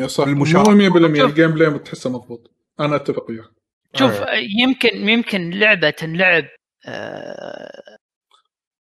[0.05, 0.27] 100% صح.
[0.27, 0.47] مو 100%
[0.93, 2.51] بالمشاهدة ال gameplay تحسه مضبوط.
[2.79, 3.49] أنا أتفق وياك.
[3.95, 4.35] شوف آه.
[4.61, 6.45] يمكن يمكن لعبة تنلعب
[6.85, 7.97] آه،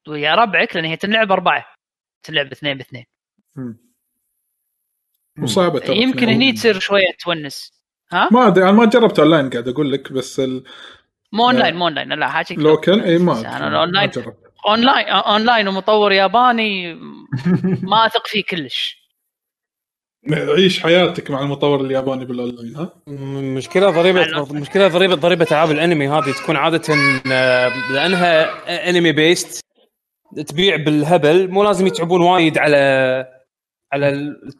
[0.08, 1.66] ويا ربعك لأن هي تنلعب أربعة.
[2.22, 3.04] تنلعب اثنين باثنين.
[5.42, 6.02] وصعبة ترى.
[6.02, 6.28] يمكن.
[6.28, 7.72] هني تصير شوية تونس.
[8.12, 10.64] ها؟ ما أدري أنا ما جربت أونلاين قاعد أقول لك بس ال-
[11.32, 12.12] مو أونلاين مو أونلاين.
[12.12, 14.36] لا حاجك local؟ إي ما أنا الاونلاين جربت.
[14.68, 16.94] online online ومطور ياباني
[17.92, 19.02] ما أثق فيه كلش.
[20.30, 22.92] عيش حياتك مع المطور الياباني بالأونلاين ها؟
[23.56, 26.82] مشكلة ضريبه مشكلة ضريبه ضريبة ألعاب الأنمي هذه تكون عادة
[27.32, 29.61] آه، لأنها anime based
[30.46, 32.76] تبيع بالهبل مو لازم يتعبون وايد على
[33.92, 34.08] على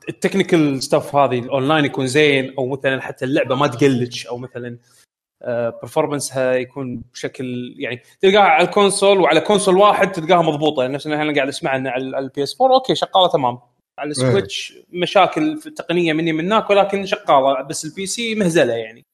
[0.09, 4.36] ال technical stuff هذه الاونلاين يكون زين أو مثلا حتى اللعبة ما ت glitch أو
[4.39, 4.78] مثلا
[5.82, 10.86] performance ها يكون بشكل يعني تلقاها على ال console وعلى console واحد تلقاها مضبوطة.
[10.86, 13.59] نفس اللي أنا قاعد أسمع عنه على ال PS 4 أوكي شغالة تمام.
[13.99, 18.73] على ال Switch مشاكل في التقنية مني من هناك ولكن شغالة بس ال PC مهزلة
[18.73, 19.05] يعني.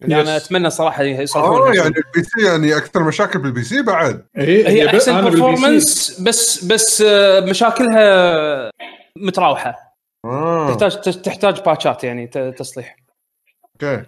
[0.00, 0.36] يعني أنا.
[0.36, 4.26] أتمنى صراحة آه يصلحونها يعني ال PC يعني أكثر مشاكل بال PC بعد.
[4.36, 8.70] هي هي أحسن performance بس بس آه، مشاكلها
[9.16, 9.96] متراوحة.
[10.24, 10.74] آه.
[10.74, 12.26] تحتاج تحتاج باتشات يعني
[12.58, 12.96] تصليح.
[13.74, 14.02] أوكي.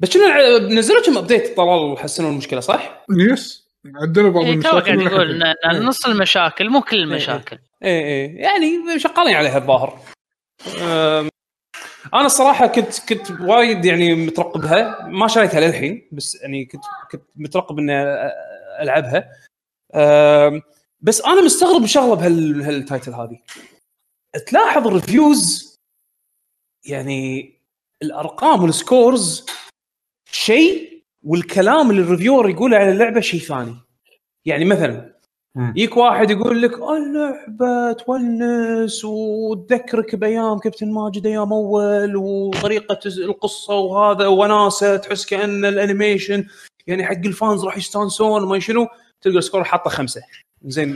[0.00, 3.68] بس كنا نزلوا كم update طلال حسنوا المشكلة صح؟ yes
[4.02, 7.58] عدلوا بعض إيه، المشاكل قاعد يقول إن نص المشاكل مو كل المشاكل.
[7.82, 9.98] إيه إيه يعني شغالين عليها الظاهر.
[12.14, 15.06] أنا الصراحه كنت كنت وايد يعني مترقبها.
[15.06, 17.92] ما شريتها للحين بس يعني كنت كنت مترقب إني
[18.82, 19.32] ألعبها.
[21.00, 23.38] بس أنا مستغرب شغلة بهال بهال title هذه.
[24.46, 25.74] تلاحظ ال reviews؟
[26.86, 27.52] يعني
[28.02, 29.46] الأرقام وال scores
[30.30, 33.76] شيء والكلام اللي ال reviewer يقوله على اللعبة شيء ثاني.
[34.44, 35.17] يعني مثلا.
[35.56, 44.26] يجيك واحد يقول لك اللعبة تونس وتذكرك بأيام كابتن ماجد أيام أول وطريقة القصة وهذا
[44.26, 46.44] وناسة تحس كأن ال animation
[46.86, 48.86] يعني حق ال fans راح يستانسون وما شنو.
[49.20, 50.20] تلقى ال score حاطه خمسة.
[50.64, 50.88] زين.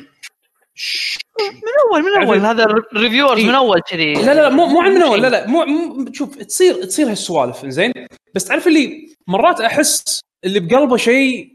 [1.39, 2.39] من أول من أول.
[2.39, 3.47] هذا ال reviewers إيه.
[3.47, 4.15] من أول كذي.
[4.15, 5.23] لا لا مو مو عن من أول.
[5.23, 7.67] لا لا مو, مو شوف تصير تصير هالسوالف.
[7.67, 7.93] زين.
[8.35, 11.52] بس تعرف اللي مرات أحس اللي بقلبه شيء.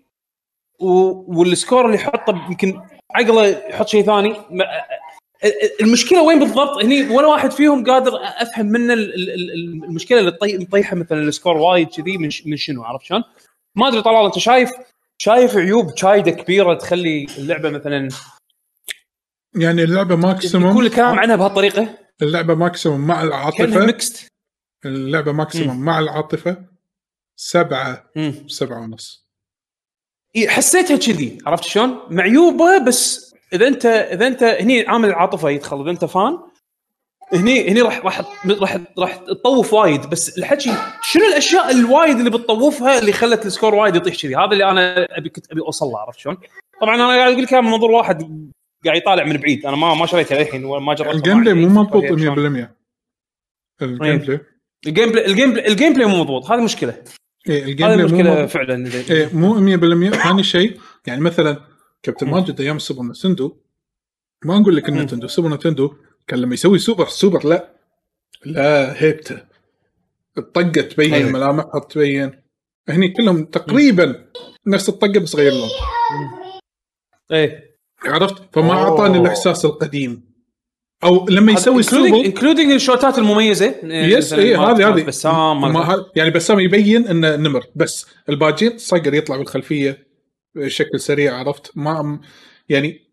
[0.80, 2.82] وال score اللي يحطه يمكن
[3.16, 4.30] عقله يحط شيء ثاني.
[4.52, 4.66] ما...
[5.82, 10.32] المشكلة وين بالضبط؟ هني ولا واحد فيهم قادر أفهم منه ال- ال- ال- المشكلة اللي
[10.32, 10.58] طي...
[10.58, 12.48] مطيحة مثلا ال score وايد كذي من, ش...
[12.48, 13.24] من شنو عرفت شلون؟
[13.76, 14.72] ما أدري طلال أنت شايف
[15.18, 18.10] شايف عيوب شايدة كبيرة تخلي اللعبة مثلا
[19.56, 23.86] يعني اللعبة maximum الكلام عنها بهالطريقة؟ اللعبة maximum مع العاطفة.
[23.86, 24.28] mixed
[24.86, 26.58] اللعبة maximum مع العاطفة
[27.36, 28.34] سبعة مم.
[28.48, 29.27] سبعة ونص.
[30.48, 35.92] حسيتها كذي عرفت شلون؟ معيوبة بس إذا أنت إذا أنت هني عامل العاطفه يدخل إذا
[35.92, 36.40] أنت fan
[37.34, 38.22] هني هني راح راح
[38.62, 40.74] راح راح تطوف وايد بس الحكي
[41.04, 45.08] شنو الأشياء الوايد اللي بتطوفها اللي خلت ال score وايد يطيح كذي هذا اللي أنا
[45.18, 46.38] أبي كنت أبي أوصل له عرفت شلون؟
[46.82, 48.52] طبعا أنا قاعد أقول لك من منظور واحد
[48.86, 52.04] قاعد يطالع من بعيد أنا ما ما شريتها للحين ما جربتها ال gameplay مو مضبوط
[52.04, 52.68] فكرة شلون.
[52.68, 54.40] 100% الجيم بلاي
[54.88, 57.04] ال gameplay ال gameplay الجيم بلاي مو مضبوط هذه مشكلة
[57.50, 58.48] إيه ال game هذه play مو.
[58.48, 59.78] فعلا إيه مو
[60.12, 61.62] 100% ثاني شيء يعني مثلا
[62.04, 63.58] كابتن ماجد أيام Super Nintendo
[64.46, 64.90] ما نقول لك.
[64.90, 65.94] ال Nintendo Super Nintendo
[66.28, 67.74] كان لما يسوي super super لا
[68.46, 69.42] لا هيبته
[70.38, 71.30] الطقه تبين أيوة.
[71.32, 72.42] ملامحها تبين
[72.90, 74.26] هني كلهم تقريبا
[74.68, 75.70] نفس الطقة بس غير لون
[77.32, 78.72] إيه عرفت فما.
[78.74, 80.27] أعطاني الإحساس القديم
[81.04, 83.76] أو لما يسوي super including الشوتات المميزة.
[83.84, 85.04] yes اي هذه هذه.
[85.04, 85.84] بسام
[86.16, 87.64] يعني بسام يبين إنه نمر.
[87.76, 90.08] بس الباجين صقر يطلع بالخلفية
[90.56, 92.20] بشكل سريع عرفت؟ ما
[92.70, 93.08] يعني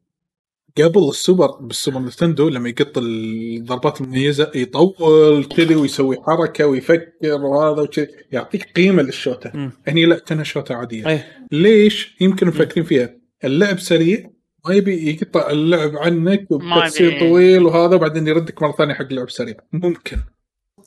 [0.79, 8.09] قبل السوبر بالسوبر Nintendo لما يقط الضربات المميزة يطول كذي ويسوي حركة ويفكر وهذا وكذي.
[8.33, 9.71] يعطيك قيمة للشوتة.
[9.89, 11.09] هني لا كانها شوتة عادية.
[11.09, 11.47] إيه.
[11.53, 13.17] ليش؟ يمكن مفكرين فيها.
[13.45, 14.31] اللعب سريع
[14.67, 17.21] ما يبي يقطع اللعب عنك ما وبتصير.
[17.21, 19.55] طويل وهذا وبعدين يردك مرة ثانية حق لعب سريع.
[19.73, 20.17] ممكن.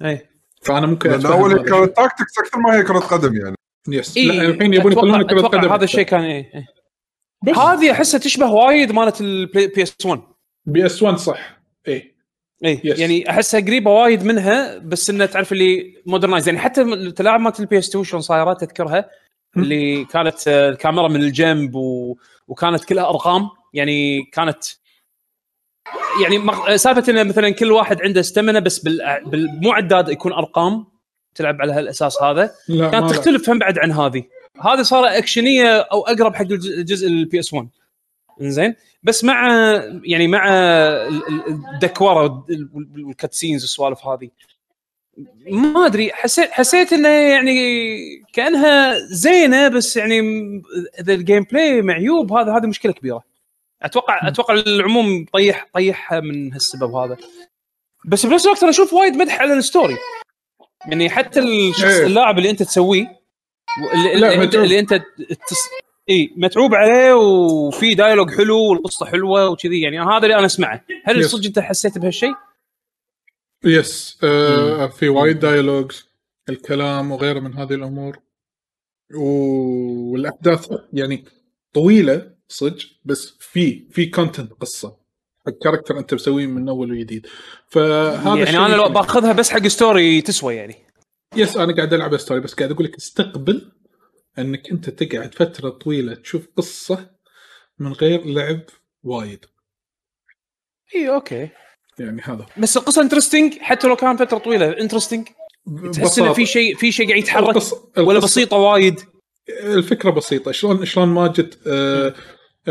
[0.03, 0.29] إيه
[0.61, 1.55] فأنا ممكن لأن أول.
[1.55, 3.55] كانت tactics أكثر ما هي كرة قدم يعني.
[3.89, 6.51] yes إيه لا الحين يبون أتوقع- يخلون كرة أتوقع قدم هذا الشيء كان إيه.
[7.57, 10.21] هذه أحسها تشبه وايد مالت ال PS 1
[10.65, 11.59] PS 1 صح.
[11.87, 12.13] إي.
[12.65, 12.99] Yes.
[12.99, 17.77] يعني أحسها قريبة وايد منها بس انه تعرف اللي modernize يعني حتى التلاعب مالت ال
[17.77, 19.09] PS 2 شلون صايرة تذكرها؟
[19.57, 22.17] اللي كانت آه، الكاميرا من الجنب و...
[22.47, 23.49] وكانت كلها أرقام.
[23.73, 24.63] يعني كانت
[26.23, 26.77] يعني.
[26.77, 29.21] سالفة انه مثلا كل واحد عنده stamina بس بال...
[29.25, 29.59] بال...
[29.63, 30.85] مو عداد يكون أرقام
[31.35, 32.51] تلعب على هالأساس هذا.
[32.67, 33.09] لا كانت.
[33.09, 34.23] تختلف هم بعد عن هذه.
[34.61, 37.67] هذه صارت أكشنية أو أقرب حق الج- الجزء ال PS 1
[38.39, 39.47] زين بس مع
[40.03, 42.45] يعني مع ال- ال- الدكوره
[42.95, 44.29] وال cutscenes والسوالف هذه.
[45.49, 46.11] ما أدري.
[46.13, 47.55] حسيت حسيت إنه يعني
[48.33, 50.19] كأنها زينة بس يعني
[50.99, 52.33] اذا ال gameplay معيوب.
[52.33, 53.23] هذا هذه مشكلة كبيرة.
[53.81, 57.17] أتوقع أتوقع العموم طيح طيحها من هالسبب هذا.
[58.05, 59.97] بس بنفس الوقت أنا أشوف وايد مدح على ال story.
[60.85, 62.05] يعني حتى الشخص إيه.
[62.05, 63.21] اللاعب اللي أنت تسويه
[63.93, 64.55] اللي, اللي, انت.
[64.55, 64.93] اللي أنت
[65.47, 65.69] تس...
[66.09, 69.81] اي متعوب عليه وفي dialogue حلو والقصة حلوة وكذي.
[69.81, 70.83] يعني هذا اللي أنا أسمعه.
[71.03, 71.29] هل.
[71.29, 72.33] صدق أنت حسيت بهالشيء؟
[73.63, 76.07] yes آه في وايد dialogues
[76.49, 78.19] الكلام وغيره من هذه الأمور.
[79.13, 81.25] والأحداث يعني
[81.73, 82.36] طويلة.
[82.49, 84.97] صدق بس في في content قصة.
[85.45, 87.27] حق character أنت مسويه من أول وجديد.
[87.69, 90.75] فهذا يعني أنا لو بأخذها بس حق story تسوى يعني.
[91.35, 93.71] yes أنا قاعد ألعب story بس قاعد أقول لك استقبل
[94.39, 97.09] إنك أنت تقعد فترة طويلة تشوف قصة
[97.79, 98.59] من غير لعب
[99.03, 99.45] وايد.
[100.95, 101.49] اي okay.
[101.99, 102.45] يعني هذا.
[102.57, 105.27] بس القصة interesting حتى لو كان فترة طويلة interesting
[105.93, 108.99] تحس إنه في شيء في شيء قاعد يتحرك القصة- ولا القصة- بسيطة وايد.
[109.49, 110.51] الفكرة بسيطة.
[110.51, 112.13] شلون شلون ماجد آه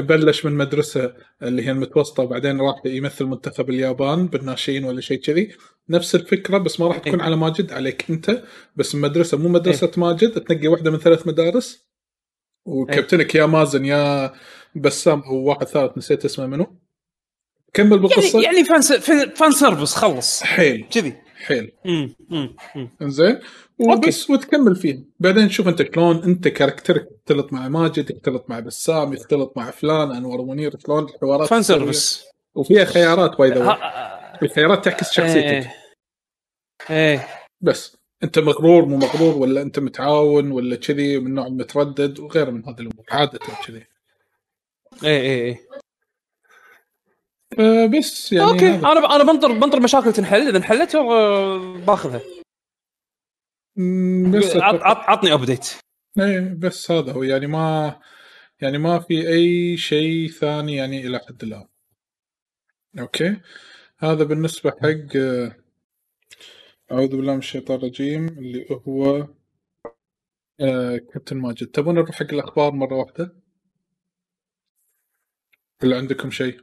[0.00, 5.56] بلش من مدرسة اللي هي المتوسطة وبعدين راح يمثل منتخب اليابان بالناشئين ولا شيء كذي.
[5.88, 7.26] نفس الفكرة بس ما راح تكون إيه.
[7.26, 8.42] على ماجد عليك أنت.
[8.76, 11.86] بس المدرسة مو مدرسة ماجد تنقي واحدة من ثلاث مدارس.
[12.64, 14.32] وكابتنك يا مازن يا
[14.76, 16.78] بسام أو واحد ثالث نسيت اسمه منو.
[17.74, 18.42] كمل بالقصة.
[18.42, 19.30] يعني يعني fan.
[19.34, 20.42] fan- service خلص.
[20.42, 20.86] حيل.
[20.90, 21.14] كذي.
[21.46, 21.72] حيل.
[21.86, 22.90] امم امم أمم.
[23.78, 28.60] وبس وتكمل فيه بعدين شوف انت شلون انت character ك يختلط مع ماجد يختلط مع
[28.60, 31.62] بسام يختلط مع فلان انور منير شلون الحوارات fan.
[31.62, 32.24] service
[32.54, 33.78] وفيها خيارات by the
[34.42, 35.46] الخيارات تعكس شخصيتك.
[35.46, 35.72] إيه.
[36.90, 37.28] إيه.
[37.60, 37.96] بس.
[38.22, 42.80] انت مغرور مو مغرور ولا انت متعاون ولا كذي من نوع المتردد وغيره من هذه
[42.80, 43.04] الأمور.
[43.10, 43.86] عادة كذي.
[45.04, 45.68] إيه إيه إيه.
[47.56, 48.68] فبس يعني okay.
[48.68, 48.78] هذا.
[48.78, 50.48] أنا أنا بنطر بنطر مشاكل تنحل.
[50.48, 52.20] إذا انحلت آه، باخذها.
[54.32, 55.66] بس عط- عط- عطني update
[56.18, 57.22] إيه بس هذا هو.
[57.22, 58.00] يعني ما
[58.60, 61.68] يعني ما في أي شيء ثاني يعني إلى حد الآن.
[62.98, 63.40] okay.
[63.98, 65.56] هذا بالنسبة حق آه،
[66.92, 69.28] أعوذ بالله من الشيطان الرجيم اللي هو
[70.60, 71.66] آه كابتن ماجد.
[71.66, 73.36] تبون نروح حق الأخبار مرة واحدة؟
[75.82, 76.60] ولا عندكم شيء؟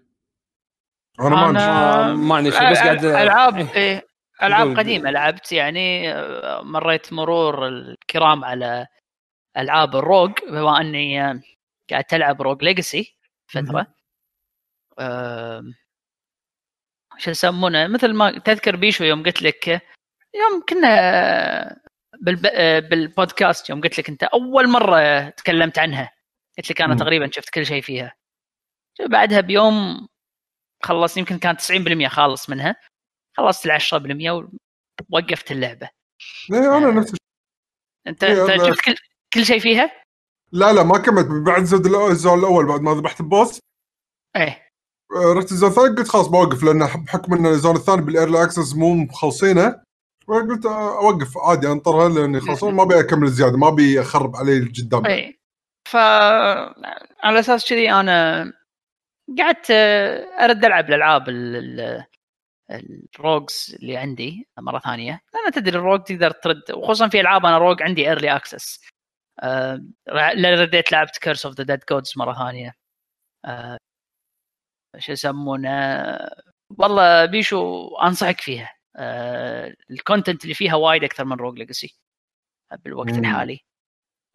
[1.19, 4.07] أنا ما عندي ما عندي شيء بس قاعد ألعاب إيه.
[4.47, 4.77] ألعاب.
[4.77, 8.87] قديمة لعبت يعني آه، مريت مرور الكرام على
[9.57, 11.41] ألعاب الروج بما أني آه،
[11.89, 13.17] قاعد تلعب روج ليجاسي
[13.47, 13.87] فترة.
[17.17, 19.67] شو يسمونه مثل ما تذكر بيشو يوم قلت لك
[20.35, 21.81] يوم كنا
[22.21, 22.41] بالب...
[22.89, 26.11] بالبودكاست يوم قلت لك أنت أول مرة تكلمت عنها.
[26.57, 26.99] قلت لك أنا مم.
[26.99, 28.13] تقريبا شفت كل شيء فيها.
[29.09, 30.07] بعدها بيوم
[30.83, 32.75] خلص يمكن كانت 90% خالص منها.
[33.38, 34.31] خلصت ال 10%
[35.11, 35.89] ووقفت اللعبة.
[36.53, 37.18] إيه، أنا نفس الشيء.
[38.07, 38.95] انت إيه، أنت شفت كل
[39.34, 40.03] كل شيء فيها؟
[40.51, 41.27] لا لا ما كملت.
[41.45, 43.59] بعد زود ال zone الأول بعد ما ذبحت ال boss.
[44.35, 44.68] إيه.
[45.15, 48.13] آه، رحت ال zone الثاني قلت خلاص بوقف لأن بحكم إن ال zone الثاني بال
[48.13, 49.84] early access مو مخلصينه
[50.27, 54.57] فقلت آه، أوقف عادي أنطرها لأني خلاص ما أبي أكمل زيادة ما أبي أخرب علي
[54.57, 55.38] القدام إيه.
[55.88, 55.95] ف
[57.23, 58.43] على أساس كذي أنا
[59.39, 62.05] قعدت آه، أرد ألعب الألعاب ال- ال-
[62.71, 65.22] ال rogues اللي عندي مرة ثانية.
[65.34, 68.81] لأن تدري ال rogue تقدر ترد وخصوصا في ألعاب أنا rogue عندي early access
[70.45, 72.73] رديت لعبت Curse of the Dead Gods مرة ثانية.
[73.45, 73.77] آه،
[74.98, 75.69] شو يسمونه؟
[76.69, 78.76] والله بيشو أنصحك فيها.
[78.95, 81.95] آه، ال content اللي فيها وايد أكثر من Rogue Legacy
[82.85, 83.19] بالوقت مم.
[83.19, 83.60] الحالي.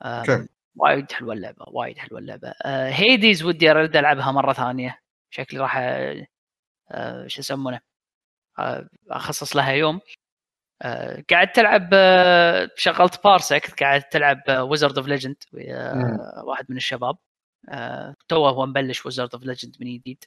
[0.02, 2.48] آه، okay وايد حلوة اللعبة وايد حلوة اللعبة.
[2.48, 5.00] آه Hades ودي أرد ألعبها مرة ثانية.
[5.30, 6.26] شكلي راح آه
[6.90, 7.87] آه، شو يسمونه؟ آه
[9.10, 10.00] أخصص لها يوم.
[10.82, 15.36] آه قاعد تلعب آه شغلت Parsec قاعد تلعب Wizard of Legend.
[16.44, 17.18] واحد من الشباب.
[17.68, 20.24] آه توه هو مبلش Wizard of Legend من جديد.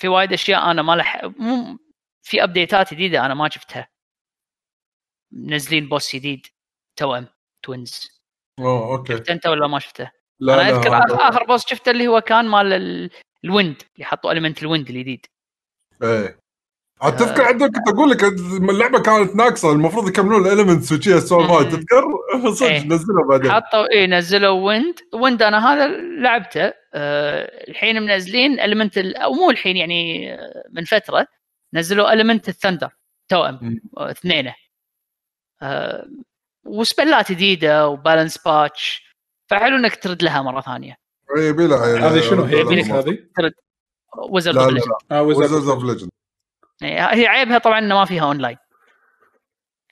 [0.00, 1.78] في وايد أشياء أنا ما لح مو
[2.22, 3.88] في update ات جديدة أنا ما شفتها.
[5.32, 6.46] منزلين boss جديد
[6.96, 7.26] توأم
[7.62, 8.20] twins
[8.58, 9.12] أوه okay.
[9.16, 12.08] شفته أنت ولا ما شفته؟ لا أنا لا أذكر هذا- آخر, آخر boss شفته اللي
[12.08, 13.10] هو كان مال ال-
[13.44, 15.26] ال wind اللي حطوا element ال wind الجديد.
[16.02, 16.39] إيه.
[17.08, 17.46] تذكر آه.
[17.46, 18.24] عندك كنت أقول لك
[18.70, 21.64] اللعبة كانت ناقصة المفروض يكملون ال elements وشي السوالف هاي.
[21.64, 22.04] تذكر؟
[22.54, 22.86] صدق إيه.
[22.86, 23.52] نزلها بعدين.
[23.52, 25.86] حطوا إيه نزلوا wind wind أنا هذا
[26.22, 31.26] لعبته أه الحين منزلين element أو مو الحين يعني آه، من فترة
[31.74, 32.90] نزلوا element ال thunder
[33.28, 33.80] توأم مم.
[33.98, 34.54] اثنينه.
[35.62, 36.06] أه
[36.64, 39.14] و spell ات جديدة و balance patch.
[39.50, 40.96] فحلو إنك ترد لها مرة ثانية.
[41.36, 43.18] اي يبي لها هذه شنو هي؟ هذه؟
[44.28, 46.10] Wizard لا of Legend
[46.82, 48.56] هي عيبها طبعا إنه ما فيها أونلاين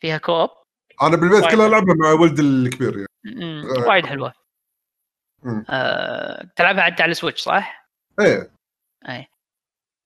[0.00, 0.50] فيها co-op
[1.02, 1.50] أنا بالبيت.
[1.50, 3.88] كلها العبها مع ولد الكبير يعني آه.
[3.88, 4.32] وايد حلوة
[5.42, 5.64] مم.
[5.70, 7.88] آه، تلعبها حتى على ال Switch صح؟
[8.20, 8.50] إيه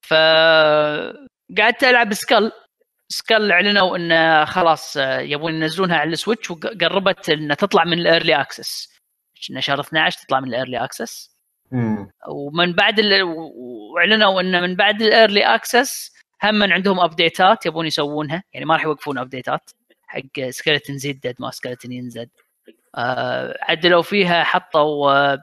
[0.07, 0.15] ف
[1.59, 2.53] قعدت ألعب Skul
[3.09, 8.06] Skul أعلنوا انه خلاص آه، يبون ينزلونها على ال Switch وقربت انها تطلع من ال
[8.06, 8.93] early access
[9.59, 11.33] شهر 12 تطلع من ال early access.
[12.29, 13.23] ومن بعد ال...
[13.95, 16.12] واعلنوا انه من بعد ال early access
[16.45, 18.43] هم من عندهم ابديتات يبون يسوونها.
[18.53, 19.71] يعني ما راح يوقفون ابديتات
[20.07, 20.41] حق
[20.91, 22.31] زد ديد ما سكeleton ينزد.
[22.95, 25.43] آه عدلوا فيها حطوا آه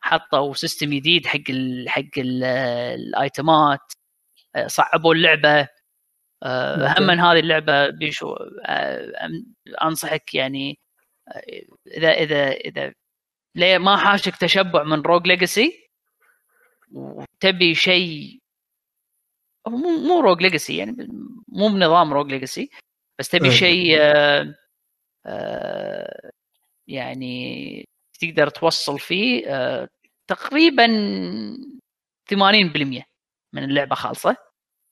[0.00, 1.88] حطوا سيستم جديد حق ال...
[1.88, 2.44] حق ال...
[2.44, 3.92] الايتمات
[4.56, 5.68] آه صعبوا اللعبة.
[6.42, 6.94] آه.
[6.98, 8.34] هم من هذه اللعبة بيشو
[8.66, 9.12] آه
[9.82, 10.78] أنصحك يعني
[11.28, 11.42] آه،
[11.86, 12.92] إذا إذا إذا
[13.54, 15.90] ليه ما حاشك تشبع من روج ليجاسي
[16.92, 18.39] وتبي شيء
[19.76, 21.08] مو مو Rogue Legacy يعني
[21.48, 22.70] مو بنظام Rogue Legacy
[23.18, 23.54] بس تبي إيه.
[23.54, 24.54] شيء آه،
[25.26, 26.30] آه،
[26.88, 27.88] يعني
[28.20, 29.88] تقدر توصل فيه آه،
[30.30, 30.86] تقريبا
[32.30, 33.04] 80%
[33.52, 34.36] من اللعبة خالصة.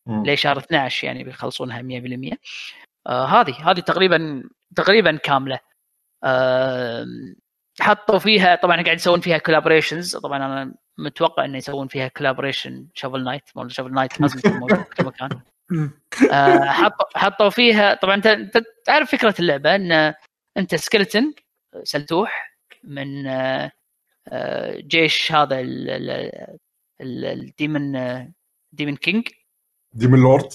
[0.08, 2.36] لشهر 12 يعني بيخلصونها 100%
[3.06, 4.42] آه هذه هذه تقريبا
[4.76, 5.58] تقريبا كاملة
[6.24, 7.06] آه
[7.80, 13.24] حطوا فيها طبعا قاعد يسوون فيها collaborations طبعا أنا متوقع إنه يسوون فيها collaboration Shovel
[13.24, 15.40] Knight مال Shovel Knight لازم يكون موجود في كل مكان
[16.68, 20.14] حطوا حطوا فيها طبعا أنت تعرف فكرة اللعبة إن
[20.56, 21.32] أنت skeleton
[21.82, 23.72] سلتوح من آه
[24.28, 26.56] آه جيش هذا ال- ال-
[27.00, 27.92] ال- ال demon
[28.72, 29.28] demon king
[29.92, 30.48] demon lord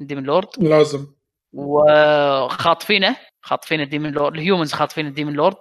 [0.00, 1.06] demon lord لازم.
[1.52, 5.56] وخاطفينه خاطفين ال demon lord ال humans خاطفين ال demon lord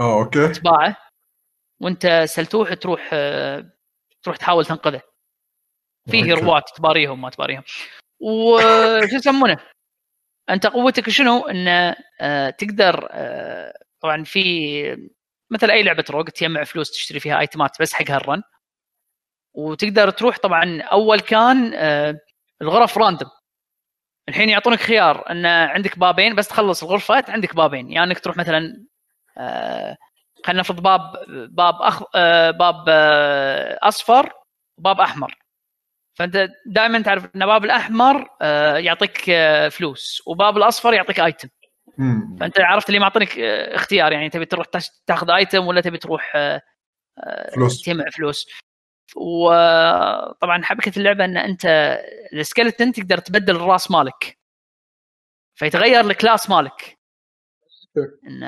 [0.00, 0.46] آه okay.
[0.46, 0.96] أتباعه
[1.80, 3.10] وأنت سلتوح تروح
[4.22, 5.02] تروح تحاول تنقذه.
[6.10, 6.30] في okay.
[6.30, 7.62] hero ات تباريهم ما تباريهم.
[8.20, 9.58] وش يسمونه؟
[10.50, 15.08] أنت قوتك شنو؟ إن آه، تقدر آه، طبعا في
[15.50, 18.42] مثل أي لعبة rogue تجمع فلوس تشتري فيها item ات بس حق هال run.
[19.54, 22.20] وتقدر تروح طبعا أول كان آه،
[22.62, 23.30] الغرف راندوم
[24.28, 27.88] الحين يعطونك خيار إن عندك بابين بس تخلص الغرفة عندك بابين.
[27.88, 28.86] يا يعني إنك تروح مثلا
[30.44, 32.02] خلينا نفرض باب باب أخ...
[32.14, 34.32] آه، باب آه، أصفر
[34.78, 35.38] وباب أحمر.
[36.18, 38.28] فأنت دائما تعرف أن باب الأحمر
[38.78, 39.30] يعطيك
[39.70, 41.48] فلوس وباب الأصفر يعطيك ايتم.
[42.40, 44.66] فأنت عرفت اللي معطيك اختيار يعني تبي تروح
[45.06, 46.32] تاخذ ايتم ولا تبي تروح
[47.54, 47.82] فلوس.
[47.82, 48.46] تجمع فلوس.
[49.16, 51.98] وطبعا حبكة اللعبة أن أنت
[52.34, 54.38] ال skeleton تقدر تبدل الرأس مالك.
[55.54, 56.97] فيتغير ال class مالك.
[57.96, 58.40] إن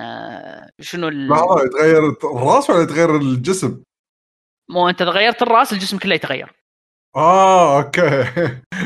[0.80, 1.28] شنو ال...
[1.28, 3.82] لحظه يتغير الراس ولا يتغير الجسم؟
[4.68, 6.52] مو أنت غيرت الراس الجسم كله يتغير.
[7.16, 8.24] آه okay.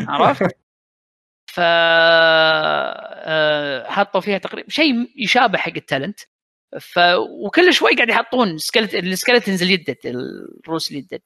[0.09, 0.57] عرفت؟
[1.55, 1.61] ف
[3.27, 6.21] آه، حطوا فيها تقريبا شيء يشابه حق ال talent.
[6.81, 6.99] ف
[7.45, 11.23] وكل شوي قاعد يحطون skelet ال skeletons اليدد الروس اليدد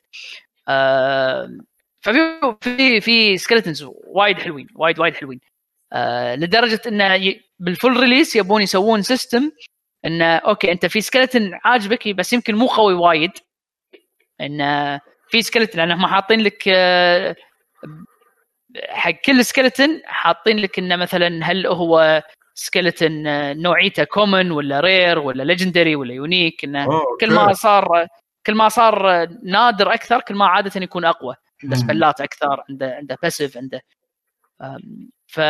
[0.69, 1.59] آه
[2.01, 2.19] ففي
[2.61, 5.41] في في skeletons وايد حلوين وايد وايد حلوين.
[5.93, 7.35] آه لدرجة انه.
[7.59, 9.51] بال full release يبون يسوون system
[10.05, 13.31] انه okay أنت في skeleton عاجبك بس يمكن مو قوي وايد.
[14.41, 17.37] انه في skeleton لانهم حاطين لك آه
[18.89, 22.23] حق كل skeleton حاطين لك إنه مثلا هل هو
[22.55, 23.11] skeleton
[23.57, 26.87] نوعيته common ولا rare ولا legendary ولا unique انه
[27.21, 28.07] كل ما صار
[28.47, 31.35] كل ما صار نادر أكثر كل ما عادة يكون أقوى.
[31.65, 33.81] عنده spell ات أكثر عنده عنده passive عنده
[35.29, 35.41] ف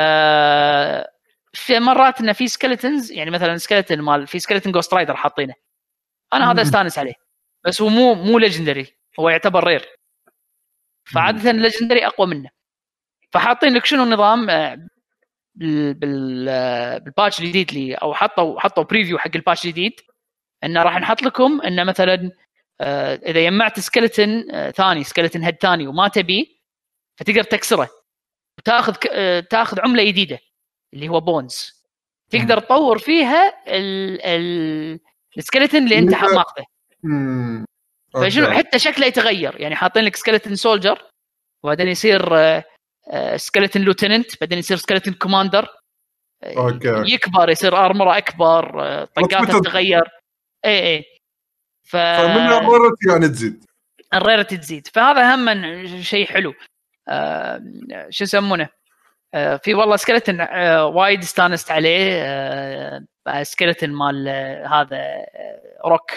[1.52, 5.54] في مرات انه في skeletons يعني مثلا skeleton مال في skeleton Ghost Rider حاطينه.
[6.32, 7.14] أنا هذا أستانس عليه.
[7.64, 9.86] بس هو مو مو legendary هو يعتبر rare
[11.14, 12.50] فعادة ال legendary أقوى منه.
[13.32, 14.46] فحاطين لك شنو النظام
[15.94, 20.00] بال patch الجديد لي أو حطوا حطوا preview حق ال patch الجديد.
[20.64, 22.30] انه راح نحط لكم انه مثلا
[22.80, 26.44] آه، إذا جمعت skeleton آه، ثاني skeleton head ثاني وما تبيه
[27.16, 27.97] فتقدر تكسره.
[28.58, 30.38] وتاخذ آه، تاخذ عملة جديده
[30.94, 31.84] اللي هو bones
[32.30, 33.54] تقدر تطور فيها
[35.38, 36.64] ال skeleton اللي أنت ماخذه.
[38.14, 39.60] فشنو حتى شكله يتغير.
[39.60, 41.02] يعني حاطين لك skeleton soldier
[41.62, 42.34] وبعدين يصير
[43.36, 45.68] skeleton lieutenant بعدين يصير skeleton commander
[46.44, 50.02] okay يكبر يصير armor ه أكبر آه، طقاته تتغير.
[50.64, 51.04] اي اي
[51.84, 53.64] ف فمن ال rarity يعني تزيد.
[54.14, 54.86] ال rarity تزيد.
[54.86, 56.50] فهذا هم شيء حلو.
[56.50, 56.77] آه
[58.10, 58.68] شو يسمونه؟
[59.34, 62.22] آه في والله skeleton آه وايد استانست عليه.
[62.22, 64.28] آه skeleton مال
[64.72, 65.26] هذا
[65.84, 66.10] روك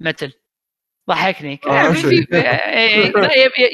[0.00, 0.32] متل
[1.10, 1.60] ضحكني.
[1.64, 3.12] إيه،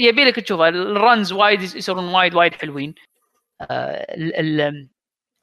[0.09, 0.69] يبي لك تشوفه.
[0.69, 2.95] ال runs وايد يصيرون وايد وايد حلوين.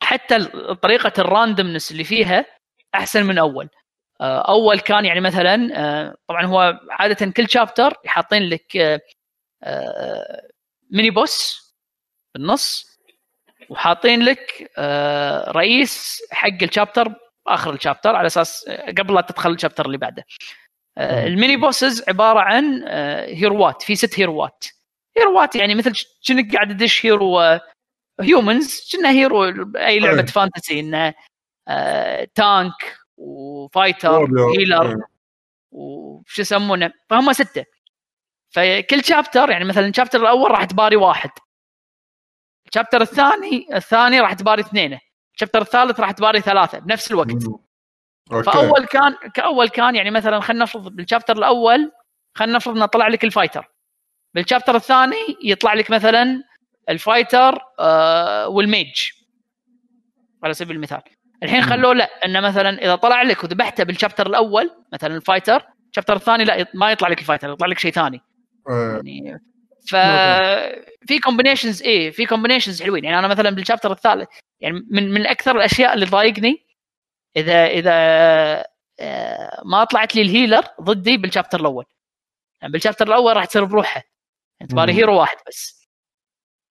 [0.04, 0.46] حتى
[0.82, 2.46] طريقة ال randomness اللي فيها
[2.96, 3.70] أحسن من أول.
[4.22, 9.02] أول كان يعني مثلا طبعا هو عادة كل chapter حاطين لك
[10.92, 11.68] mini boss
[12.36, 12.98] بالنص
[13.70, 14.72] وحاطين لك
[15.56, 17.14] رئيس حق ال chapter
[17.48, 20.26] آخر ال chapter على أساس قبل لا تدخل ال chapter اللي بعده.
[20.98, 22.84] ال mini bosses عبارة عن
[23.28, 24.66] hero ات في ست hero ات
[25.18, 25.94] hero ات يعني مثل
[26.28, 27.60] كأنك قاعد تدش hero
[28.22, 29.44] humans كنا hero
[29.76, 31.14] أي لعبة fantasy إنه
[32.36, 34.26] tank و fighter
[34.60, 35.02] healer
[35.72, 37.66] وش يسمونه؟ فهم ستة.
[38.50, 41.30] فكل chapter يعني مثلا ال chapter الأول راح تباري واحد.
[42.68, 45.00] ال chapter الثاني الثاني راح تباري اثنين
[45.34, 47.46] ال chapter الثالث راح تباري ثلاثة بنفس الوقت.
[48.32, 48.52] okay.
[48.52, 51.92] فأول كان كأول كان يعني مثلا خلينا نفرض بال chapter الأول
[52.36, 53.72] خلينا نفرض إنه طلع لك ال fighter
[54.34, 56.44] بال chapter الثاني يطلع لك مثلا
[56.90, 59.10] ال fighter آه وال mage
[60.44, 61.02] على سبيل المثال.
[61.44, 65.66] الحين خلوه لا إنه مثلا إذا طلع لك وذبحته بال chapter الأول مثلا ال fighter
[65.90, 68.22] ال chapter الثاني لا ما يطلع لك ال fighter يطلع لك شيء ثاني.
[68.68, 69.40] يعني
[69.90, 69.96] ف
[71.08, 73.04] في combinations إيه في combinations حلوين.
[73.04, 74.30] يعني أنا مثلا بال chapter الثالث
[74.60, 76.68] يعني من من أكثر الأشياء اللي تضايقني
[77.38, 77.92] إذا إذا
[79.00, 81.86] آه، ما طلعت لي ال healer ضدي بال chapter الأول.
[82.62, 84.04] يعني بال chapter الأول راح تصير بروحه.
[84.60, 85.88] يعني تباري hero واحد بس.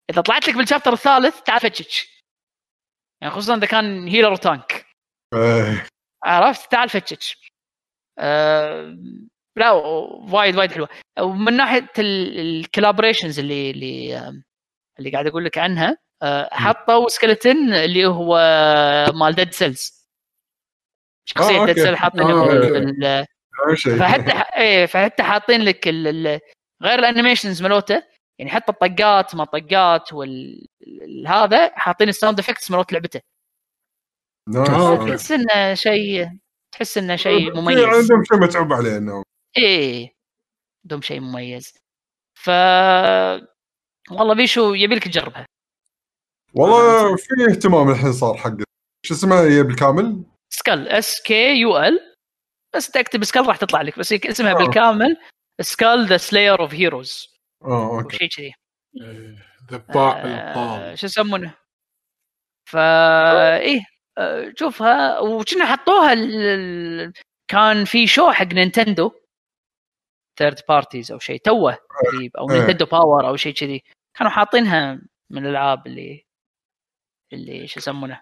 [0.10, 2.10] إذا طلعت لك بال chapter الثالث تعال فتشك
[3.22, 4.86] يعني خصوصا إذا كان healer و tank
[5.34, 5.88] إيه.
[6.24, 7.38] عرفت؟ تعال فتشك
[8.20, 8.98] أه
[9.56, 10.90] لا وايد وايد حلوة.
[11.20, 14.18] ومن ناحية ال collaborations اللي اللي
[15.00, 18.38] اللي قاعد أقول لك عنها أه حطوا skeleton اللي هو
[19.16, 20.08] مال Dead Cells
[21.30, 22.44] شخصية آه، Dead Cell حاطينها
[23.04, 23.26] آه،
[24.00, 25.88] فحتى إيه فحتى حاطين لك
[26.84, 28.04] غير ال animations مالوته
[28.40, 30.68] يعني حتى الطقات ما طقات وال
[31.28, 33.22] هذا حاطين ال sound effects مالوت لعبته.
[34.56, 35.06] آه،.
[35.08, 36.30] تحس إنه شيء
[36.74, 37.80] تحس إنه شيء في مميز.
[37.80, 39.24] عندهم شيء متعوب عليه انه
[39.58, 40.14] إيه
[40.86, 41.74] عندهم شيء مميز.
[42.34, 42.50] ف
[44.12, 45.46] والله بيشو يبي لك تجربها.
[46.54, 48.58] والله في اهتمام الحين صار حق
[49.06, 52.00] شو اسمه هي بالكامل؟ Skul S K U L
[52.76, 54.58] بس تكتب Skul راح تطلع لك بس هي اسمها آه.
[54.58, 55.18] بالكامل
[55.62, 58.18] Skul the slayer of heroes آه أو okay.
[58.18, 58.54] شيء كذي.
[59.02, 59.36] إيه،
[59.72, 61.54] ذباح آه، شو يسمونه؟
[62.70, 63.82] فا إيه
[64.18, 67.14] آه، شوفها وكنا حطوها ال-
[67.48, 69.12] كان في show حق Nintendo.
[70.38, 71.78] third parties أو شيء توه
[72.14, 72.58] قريب أو إيه.
[72.60, 73.84] Nintendo Power أو شيء كذي.
[74.14, 76.26] كانوا حاطينها من الألعاب اللي
[77.34, 78.22] اللي شو يسمونه؟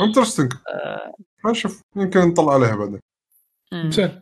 [0.00, 1.14] interesting آه،
[1.46, 3.00] نشوف يمكن نطلع عليها بعدين.
[3.74, 4.20] زين.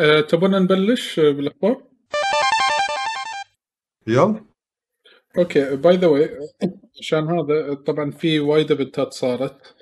[0.00, 1.82] أه تبغى نبلش آه، بالأخبار؟
[4.06, 4.44] يلا.
[5.38, 5.76] okay.
[5.76, 6.38] by the way
[7.00, 9.74] عشان هذا طبعا في وايد event ات صارت.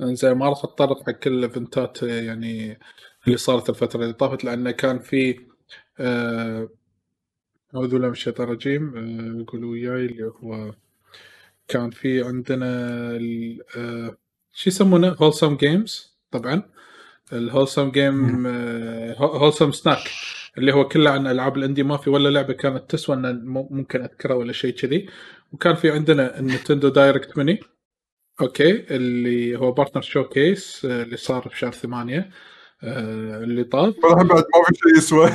[0.00, 2.78] زي ما راح أتطرق حق كل ال event ات آه، يعني
[3.26, 5.47] اللي صارت الفترة اللي طافت لأنه كان في
[6.00, 6.68] آه،
[7.74, 8.96] أعوذ بالله من الشيطان الرجيم.
[8.96, 10.74] آه، قولوا وياي اللي هو
[11.68, 12.66] كان في عندنا
[13.76, 14.16] آه،
[14.52, 16.62] شو يسمونه؟ Wholesome Games طبعا.
[17.32, 18.46] ال Wholesome Game
[19.16, 19.98] Wholesome Snack
[20.58, 24.00] اللي هو كله عن ألعاب ال indie ما في ولا لعبة كانت تسوى ان ممكن
[24.02, 25.08] أذكرها ولا شيء كذي.
[25.52, 27.60] وكان في عندنا ال Nintendo Direct Mini
[28.40, 32.30] okay اللي هو Partner Showcase اللي صار في شهر ثمانية
[32.82, 33.94] آه، اللي طاف.
[34.02, 35.30] بعد ما في شيء يسوى.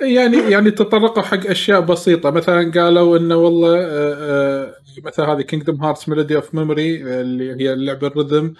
[0.00, 2.30] يعني يعني تطرقوا حق أشياء بسيطة.
[2.30, 4.74] مثلا قالوا إنه والله آه، آه،
[5.04, 8.54] مثلا هذه Kingdom Hearts Melody of Memory اللي هي اللعبه ال rhythm.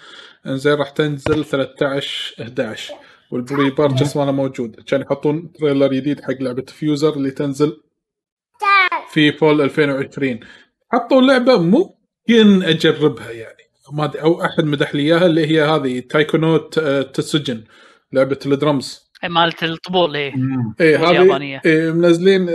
[0.47, 2.93] إنزين راح تنزل 13 11
[3.31, 4.75] وال pre-purchase ماله موجود.
[4.75, 7.77] كان يحطون trailer جديد حق لعبة Fuser اللي تنزل
[9.09, 10.39] في fall 2020
[10.91, 13.63] حطوا لعبة ممكن أجربها يعني.
[13.91, 17.63] ما أو أحد مدح لي إياها اللي هي هذه Taiko no آه، Tatsujin
[18.13, 21.61] لعبة الدرمز مالت الطبول هذه اليابانية.
[21.65, 22.49] إيه منزلين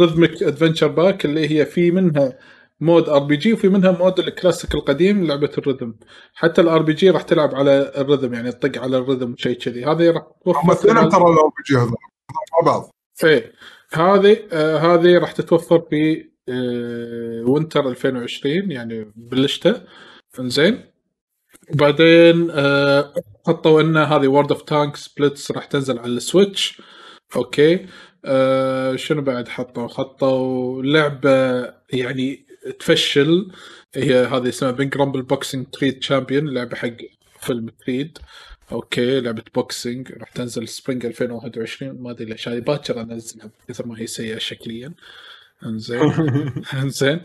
[0.00, 2.38] Rhythmic Adventure Pack اللي هي في منها
[2.80, 5.94] mode RPG وفي منها mode الكلاسيك القديم لعبة ال rhythm
[6.34, 9.84] حتى ال RPG راح تلعب على ال rhythm يعني تطق على ال rhythm شيء كذي.
[9.84, 11.96] هذه راح هم توفر اثنين خلال- ترى ال RPG هذول
[12.52, 12.90] مع بعض.
[13.24, 13.52] إيه.
[13.92, 19.84] هذه آه هذه راح تتوفر في آه winter 2020 يعني بالشتاء
[20.40, 20.80] انزين.
[21.72, 23.14] وبعدين آه
[23.46, 26.80] حطوا إن هذه World of Tanks Blitz راح تنزل على ال Switch.
[27.36, 27.86] okay.
[28.24, 32.46] آه شنو بعد حطوا؟ حطوا لعبة يعني
[32.80, 33.50] تفشل.
[33.94, 36.96] هي هذه اسمها Big Rumble Boxing Creed Champions لعبة حق
[37.40, 38.18] فيلم Creed
[38.72, 42.48] okay لعبة boxing راح تنزل spring 2021 ما أدري ليش.
[42.48, 44.92] هذه باكر أنزلها كثر ما هي سيئة شكليا.
[45.62, 46.00] انزين.
[46.82, 47.20] انزين.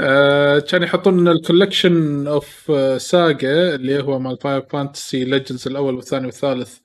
[0.00, 2.72] آه كان يحطون ال Collection of
[3.02, 6.78] SaGa اللي هو مال Final Fantasy Legends الأول والثاني والثالث.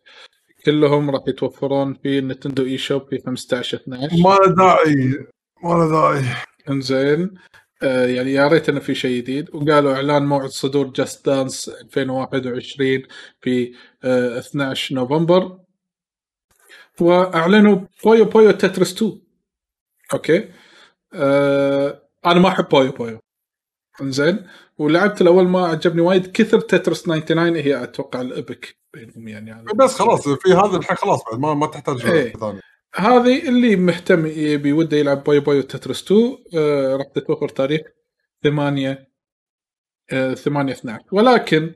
[0.66, 5.26] كلهم راح يتوفرون في Nintendo eShop في 15 12 ما له داعي.
[5.64, 6.24] ما له داعي.
[6.70, 7.34] انزين.
[7.84, 9.56] آه يعني يا ريت إنه في شيء جديد.
[9.56, 13.04] وقالوا إعلان موعد صدور Just Dance 2021
[13.42, 13.74] في
[14.04, 15.60] آه 12 نوفمبر.
[17.02, 19.22] وأعلنوا Puyo Puyo Tetris 2
[20.14, 20.50] okay.
[21.16, 23.20] آه أنا ما أحب Puyo Puyo
[24.02, 24.48] إنزين؟
[24.78, 26.32] ولعبت الأول ما عجبني وايد.
[26.32, 29.74] كثر Tetris 99 هي أتوقع ال epic بينهم يعني.
[29.76, 32.34] بس خلاص في هذا الحين خلاص بعد ما ما تحتاج إيه.
[32.34, 32.62] ثاني.
[32.96, 37.82] هذه اللي مهتم يبي وده يلعب Puyo Puyo Tetris 2 آه راح تتوفر تاريخ
[38.44, 39.08] 8
[40.12, 41.76] آه 8 12 ولكن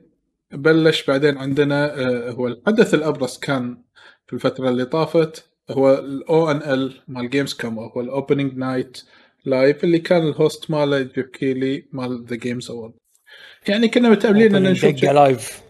[0.52, 3.82] بلش بعدين عندنا آه هو الحدث الأبرز كان
[4.26, 9.02] في الفترة اللي طافت هو ال ONL مال Gamescom هو ال Opening Night
[9.44, 12.92] Live اللي كان ال host ماله Geoff Keighley مال The Game Awards
[13.68, 15.60] يعني كنا متاملين إن نشوف دقه live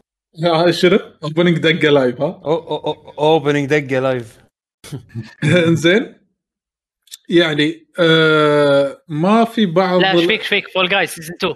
[0.70, 2.40] شنو؟ اوبننج دقه لايف ها؟
[3.18, 4.38] اوبننج دقه لايف
[5.44, 6.14] انزين
[7.28, 11.54] يعني آه ما في بعض لا إيش فيك إيش فيك فول جايز سيزون 2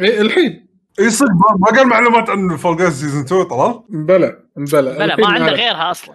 [0.00, 0.66] إيه الحين.
[1.00, 1.28] اي صدق
[1.60, 5.90] ما- قال معلومات عن فول جايز سيزون 2 طلال بلى بلى الحين ما عنده غيرها
[5.90, 6.14] أصلا.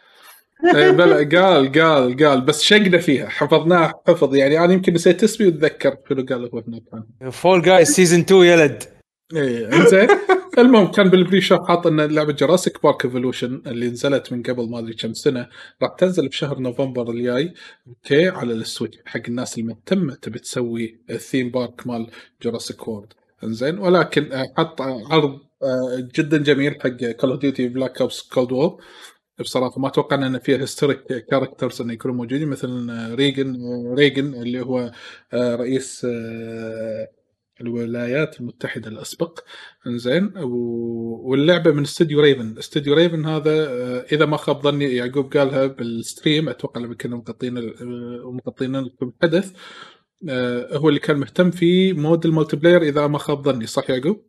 [0.64, 4.36] بلى قال قال قال بس شقنا فيها حفظناه حفظ.
[4.36, 7.34] يعني أنا يمكن نسيت اسمي وأتذكر شنو قال هو هناك.
[7.34, 8.84] فول جاي سيزون 2 يلد
[9.36, 10.08] إيه إنزين.
[10.58, 14.80] المهم كان بالبري شو حاط إن لعبة Jurassic Park Evolution اللي نزلت من قبل ما
[14.80, 15.48] أدري كم سنة
[15.82, 17.54] راح تنزل بشهر نوفمبر الجاي
[17.88, 22.12] أوكي على ال Switch حق الناس اللي مهتمه تبي تسوي ال theme park مال
[22.44, 23.14] Jurassic World
[23.44, 23.80] إنزين.
[23.80, 28.52] ولكن آه، حط آه، عرض آه، جدا جميل حق Call of Duty Black Ops Cold
[28.52, 28.82] War
[29.42, 34.34] بصراحة ما أتوقع إن فيها historic characters انه يكونوا موجودين مثل آه، Reagan آه، Reagan
[34.34, 34.92] اللي هو
[35.34, 36.08] آه، رئيس
[37.62, 39.40] الولايات المتحدة الأسبق.
[39.88, 43.52] إنزين و- واللعبة من استوديو Raven استوديو Raven هذا
[44.12, 47.54] إذا ما خاب ظني يعقوب قالها بال stream أتوقع لما كنا مغطين
[48.24, 49.52] مغطين الحدث
[50.74, 53.66] هو اللي كان مهتم في مود ال multiplayer إذا ما خاب ظني.
[53.68, 54.29] صح يعقوب؟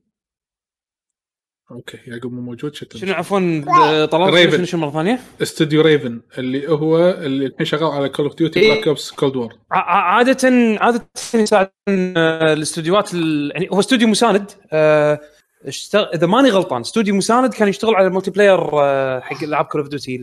[1.70, 4.54] أوكي يعقوب مو موجود شتى شنو عفوا طلعت Raven.
[4.56, 8.60] شنو شنو مرة ثانية؟ استوديو Raven اللي هو اللي الحين شغال على Call of Duty.
[8.60, 10.48] Black Ops Cold War ع- ع- عادة
[10.80, 13.50] عادة يساعدون آه، الاستوديوهات ال...
[13.54, 15.20] يعني هو استوديو مساند آه،
[15.64, 19.80] اشتغل إذا ماني غلطان استوديو مساند كان يشتغل على ال multiplayer آه، حق ألعاب Call
[19.80, 20.16] of Duty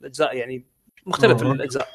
[0.00, 0.64] الأجزاء يعني
[1.06, 1.52] مختلف أوه.
[1.52, 1.88] الأجزاء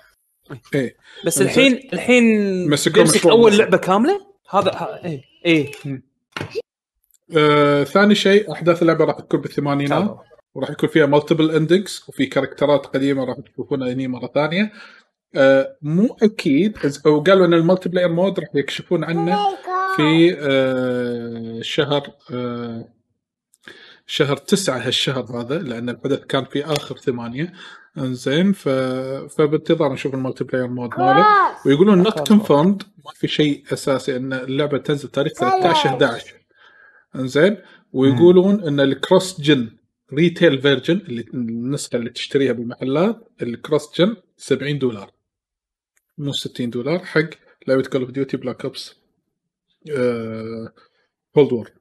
[0.75, 0.95] إيه
[1.25, 1.41] بس.
[1.41, 2.23] الحين الحين
[2.69, 3.57] مسكوا أول.
[3.57, 4.19] لعبة كاملة
[4.49, 5.71] هذا ه- إيه إيه
[7.37, 10.17] آه، ثاني شيء أحداث اللعبة راح تكون بالثمانينات
[10.55, 14.71] وراح يكون فيها multiple endings وفي كاركترات قديمة راح تشوفونها هني مرة ثانية.
[15.35, 19.37] آه، مو أكيد وقالوا إن ال multiplayer mode راح يكشفون عنه
[19.95, 22.87] في آه، شهر آه،
[24.05, 27.53] شهر تسعة هالشهر هذا لأن الحدث كان في آخر ثمانية.
[27.97, 28.69] إنزين ف...
[29.37, 31.25] فبانتظار نشوف ال multiplayer mode ماله.
[31.65, 32.27] ويقولون not.
[32.27, 36.42] confirmed ما في شيء أساسي إن اللعبة تنزل تاريخ 13 11
[37.15, 37.57] انزين؟
[37.93, 39.69] ويقولون إن ال cross-gen
[40.13, 45.11] retail version اللي النسخة اللي تشتريها بالمحلات ال cross-gen 70 دولار.
[46.17, 47.29] مو 60 دولار حق
[47.67, 48.95] لعبة Call of Duty Black Ops
[51.33, 51.71] Cold War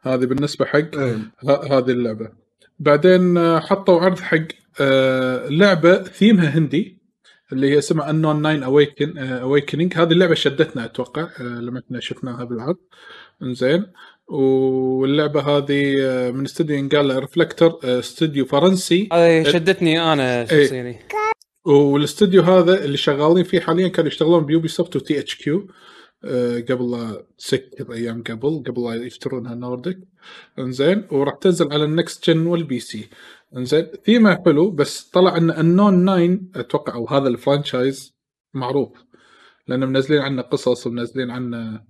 [0.00, 1.18] هذه بالنسبة حق إيه.
[1.44, 2.32] هذه اللعبة.
[2.78, 4.46] بعدين آه، حطوا عرض حق
[4.80, 6.98] آه، لعبة ثيمها هندي
[7.52, 12.44] اللي هي اسمها Unknown 9 Awaken Awakening هذه اللعبة شدتنا أتوقع آه، لما إحنا شفناها
[12.44, 12.76] بالعرض.
[13.42, 13.86] انزين.
[14.28, 19.08] واللعبة هذه آه، من استوديو ينقال Reflector استوديو فرنسي.
[19.12, 20.82] هذه شدتني أنا شخصيا.
[20.82, 21.08] إيه.
[21.64, 25.68] والاستوديو هذا اللي شغالين فيه حاليا كانوا يشتغلون ب Ubisoft و THQ
[26.68, 29.98] قبل لا تسكر أيام قبل قبل لا يشترونها Nordic
[30.58, 33.08] إنزين وراح تنزل على ال next-gen وال PC
[33.56, 38.16] إنزين ثيمه حلو بس طلع إن النون 9 أتوقع أو هذا ال franchise
[38.54, 39.06] معروف.
[39.68, 41.86] لأن منزلين عنه قصص ومنزلين عنه آه،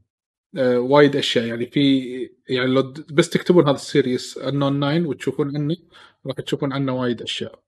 [0.76, 1.44] وايد أشياء.
[1.44, 2.00] يعني في
[2.48, 5.76] يعني لو بس تكتبون هذا ال series Unknown 9 وتشوفون عنه
[6.26, 7.58] راح تشوفون عنه وايد أشياء.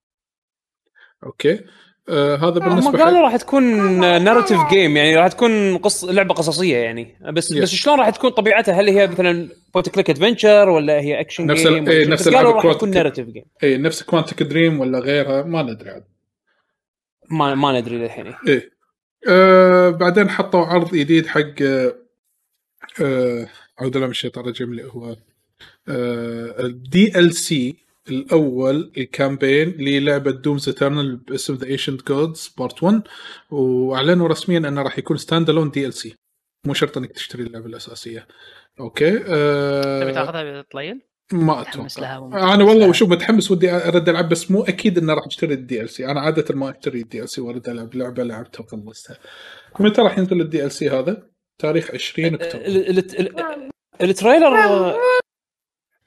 [1.24, 1.60] أوكي؟
[2.08, 3.64] آه هذا هم بالنسبة قالوا راح تكون
[4.00, 7.18] narrative game يعني راح تكون قص لعبة قصصية يعني.
[7.32, 7.56] بس Yeah.
[7.62, 11.66] بس شلون راح تكون طبيعتها؟ هل هي مثلا point click adventure ولا هي اكشن نفس
[11.66, 12.90] game ولا- نفس قالوا راح تكون.
[12.90, 16.04] ناريتيف جيم اي نفس Quantic Dream ولا غيرها ما ندري عاد.
[17.30, 18.34] ما ما ندري للحين.
[18.48, 18.70] إيه.
[19.28, 21.54] آه بعدين حطوا عرض جديد حق
[23.00, 23.48] آه آه
[23.80, 25.16] اعوذ بالله من الشيطان الرجيم اللي هو
[25.88, 27.76] ال DLC
[28.10, 33.02] الأول ال campaign للعبة Doom Eternal باسم The Ancient Gods Part 1
[33.50, 36.14] وأعلنوا رسميا أنه راح يكون standalone DLC
[36.66, 38.26] مو شرط إنك تشتري اللعبة الأساسية
[38.80, 41.00] أوكي تبي آه تاخذها طليل؟
[41.32, 42.88] ما أتوقع أنا والله.
[42.88, 46.54] وشوف متحمس ودي أرد ألعب بس مو أكيد اني راح أشتري ال DLC أنا عادة
[46.54, 49.16] ما أشتري ال DLC وأرد ألعب لعبة لعبتها وخلصتها
[49.80, 51.22] متى راح ينزل الدي ال سي هذا؟
[51.58, 52.64] تاريخ 20 أكتوبر.
[52.64, 53.70] ال- ال- ال-
[54.00, 54.56] التريلر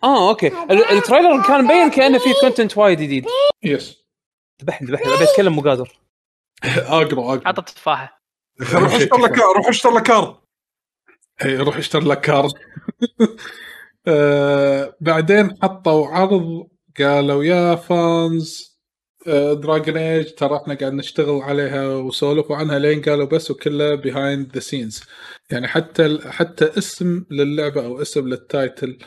[0.03, 0.48] آه أوكي.
[0.48, 3.26] ال- التريلر كان مبين كأنه فيه كونتنت وايد جديد.
[3.64, 4.03] يس
[4.61, 5.99] ذبحني ذبحني أبي أتكلم مو قادر
[6.65, 7.48] أقرأ أقرأ.
[7.48, 8.22] عطى تفاحة.
[8.73, 10.41] روح اشتر لك روح اشتر لك كار
[11.45, 12.48] إي، روح اشتري لك كار
[14.07, 16.68] آه بعدين حطوا عرض
[16.99, 18.70] قالوا يا فانز
[19.28, 24.60] Dragon Age ترى إحنا قاعد نشتغل عليها وسولفوا عنها لين قالوا بس وكله behind the
[24.60, 25.03] scenes
[25.52, 28.98] يعني حتى حتى اسم للعبة أو اسم لل title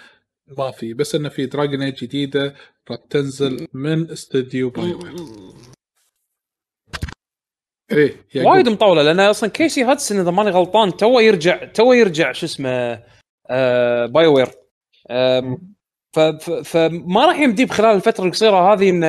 [0.58, 2.54] ما في بس إنه في Dragon Age جديدة
[2.90, 4.94] راح تنزل من استوديو Bio
[7.92, 8.16] إيه.
[8.36, 13.02] وايد مطولة لأن أصلا Casey Hudson إذا ماني غلطان تو يرجع تو يرجع شو اسمه
[13.50, 14.48] آه BioWare
[15.10, 15.58] آه
[16.64, 19.06] فما راح يمدي بخلال الفترة القصيرة هذه إنه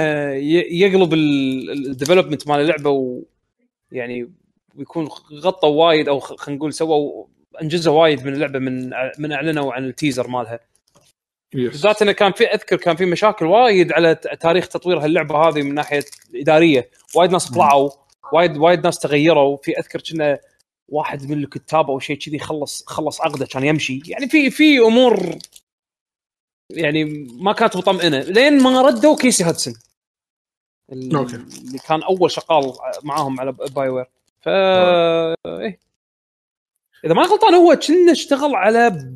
[0.71, 2.89] يقلب ال development مال اللعبة
[3.91, 4.31] ويعني
[4.75, 7.25] ويكون غطوا وايد أو خلينا نقول سووا
[7.61, 10.59] انجزوا وايد من اللعبة من من أعلنوا عن ال teaser مالها.
[11.53, 15.73] بالذات إنه كان في أذكر كان في مشاكل وايد على تاريخ تطوير هاللعبه هذه من
[15.73, 16.03] ناحية
[16.35, 16.89] إدارية.
[17.15, 17.89] وايد ناس طلعوا
[18.33, 19.57] وايد وايد ناس تغيروا.
[19.63, 20.39] في أذكر كنا
[20.87, 24.01] واحد من الكتاب أو شيء كذي خلص خلص عقده كان يمشي.
[24.07, 25.35] يعني في في أمور
[26.69, 27.03] يعني
[27.41, 28.19] ما كانت مطمئنة.
[28.19, 29.73] لين ما ردوا كيسي هاتسون
[30.91, 31.35] ال- okay.
[31.35, 32.73] اللي كان أول شغال
[33.03, 34.05] معاهم على بايوير
[34.41, 35.79] ف إيه.
[37.05, 39.11] إذا ما غلطان هو كنا اشتغل على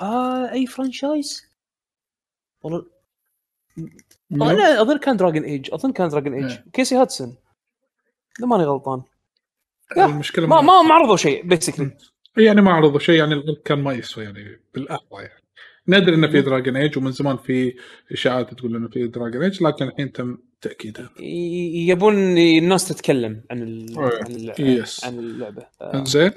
[0.00, 1.46] آه أي franchise
[2.62, 2.86] والله؟
[4.32, 6.64] أنا أظن كان Dragon Age أظن كان Dragon Age إيه.
[6.72, 7.36] كيسي هاتسون
[8.38, 9.02] إذا ماني غلطان.
[9.96, 11.96] لا، المشكلة ما ما ما عرضوا شيء basically
[12.36, 15.41] يعني ما عرضوا شيء يعني كان ما يسوى يعني بالأقوى يعني.
[15.88, 17.74] ندري إنه في Dragon Age ومن زمان في
[18.12, 21.10] إشاعات تقول إنه في Dragon Age لكن الحين تم تاكيدها
[21.88, 23.98] يبون الناس تتكلم عن ال-.
[23.98, 25.04] عن ال- yes.
[25.04, 25.66] عن اللعبة.
[25.80, 26.30] آه، زين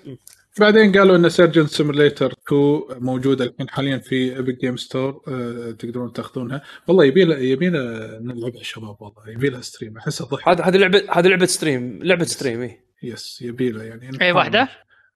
[0.60, 6.14] بعدين قالوا إن Surgeon Simulator 2 موجودة الحين حاليا في Epic Game Store أه تقدرون
[6.14, 6.62] تأخذونها.
[6.88, 7.80] والله يبي له يبي له
[8.20, 12.24] نلعبها شباب والله يبي لها stream احسها ضحك هذا هذه لعبة هذه لعبة stream لعبة
[12.26, 14.22] stream اي yes يبي له يعني.
[14.22, 14.70] اي واحدة؟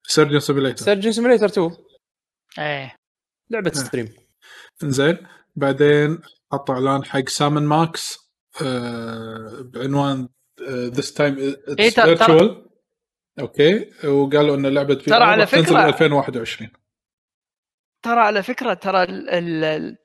[0.04, 1.72] Surgeon Simulator Surgeon Simulator 2
[2.60, 2.96] إيه.
[3.50, 3.80] لعبة آه.
[3.80, 4.08] stream
[4.84, 5.18] زين.
[5.56, 6.20] بعدين
[6.52, 8.30] حطوا اعلان حق Sam and Max
[8.64, 10.30] آه بعنوان
[10.70, 12.66] This Time It's Virtual
[13.40, 13.90] okay.
[14.08, 16.70] وقالوا إن لعبه في ترى على تنزل فكرة- 2021
[18.06, 19.98] ترى على فكرة ترى ال ال ال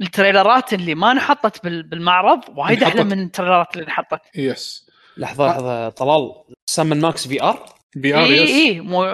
[0.00, 3.04] ال trailerات اللي ما انحطت بال- بالمعرض وايد أحلى.
[3.04, 4.20] من ال trailerات اللي انحطت.
[4.34, 6.32] yes لحظة لحظة طلال.
[6.66, 7.64] Sam and Max VR
[7.96, 9.04] VR اي yes اي مو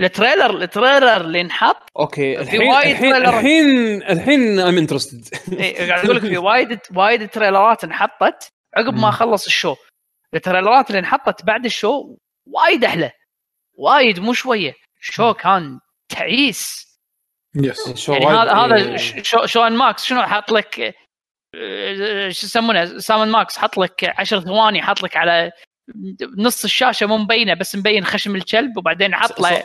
[0.00, 1.76] ال trailer ال trailer اللي انحط.
[1.98, 3.14] okay في الحين وايد الحين.
[3.14, 9.10] الحين الحين I'm interested إيه، قاعد أقول لك في وايد وايد trailerات انحطت عقب ما.
[9.10, 9.74] خلص ال show.
[10.34, 13.10] ال trailerات اللي انحطت بعد ال show وايد أحلى.
[13.74, 14.74] وايد مو شوية.
[15.00, 16.94] show كان تعيس.
[17.56, 20.80] yes يعني هذا هذا ش- شو Sam and Max شنو حاط لك؟
[21.54, 25.52] آه، شو يسمونه؟ سامن ماكس حط لك 10 ثواني حط لك على
[26.38, 29.64] نص الشاشة مو مبينة بس مبين خشم الكلب وبعدين حط له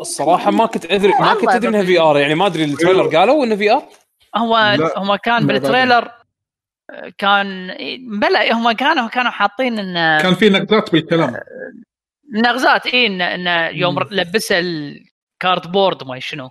[0.00, 3.44] الصراحة ما كنت أدري ما كنت أدري إنها في ار يعني ما أدري التريلر قالوا
[3.44, 3.82] إنه في ار
[4.36, 4.56] هو.
[4.96, 6.10] هو كان بالتريلر
[7.18, 7.74] كان
[8.20, 11.36] بلا هم كانوا كانوا حاطين إن كان في نقدات بالكلام.
[12.34, 13.98] نغزات اي ان إن يوم.
[14.10, 16.50] لبسه الكارد بورد ما شنو.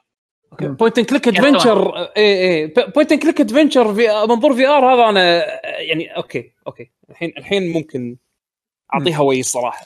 [0.61, 5.45] point and click adventure اي اي point and click adventure في منظور VR هذا أنا
[5.81, 6.91] يعني okay okay.
[7.09, 8.17] الحين الحين ممكن
[8.93, 9.85] اعطيها وي الصراحه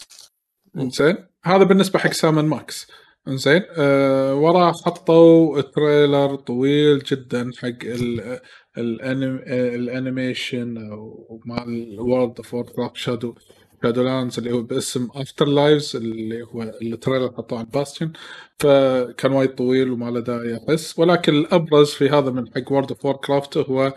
[0.78, 2.88] زين هذا بالنسبة حق Sam and Max
[3.28, 8.40] زين آه وراه حطوا trailer طويل جدا حق ال
[8.78, 13.36] الانم ال animation أو مال World of Warcraft Shadow
[13.84, 18.14] Shadowlands اللي هو باسم Afterlives اللي هو ال trailer حطوه عن Bastion
[18.60, 23.06] فكان وايد طويل وما له داعي احس ولكن الأبرز في هذا من حق World of
[23.06, 23.94] Warcraft هو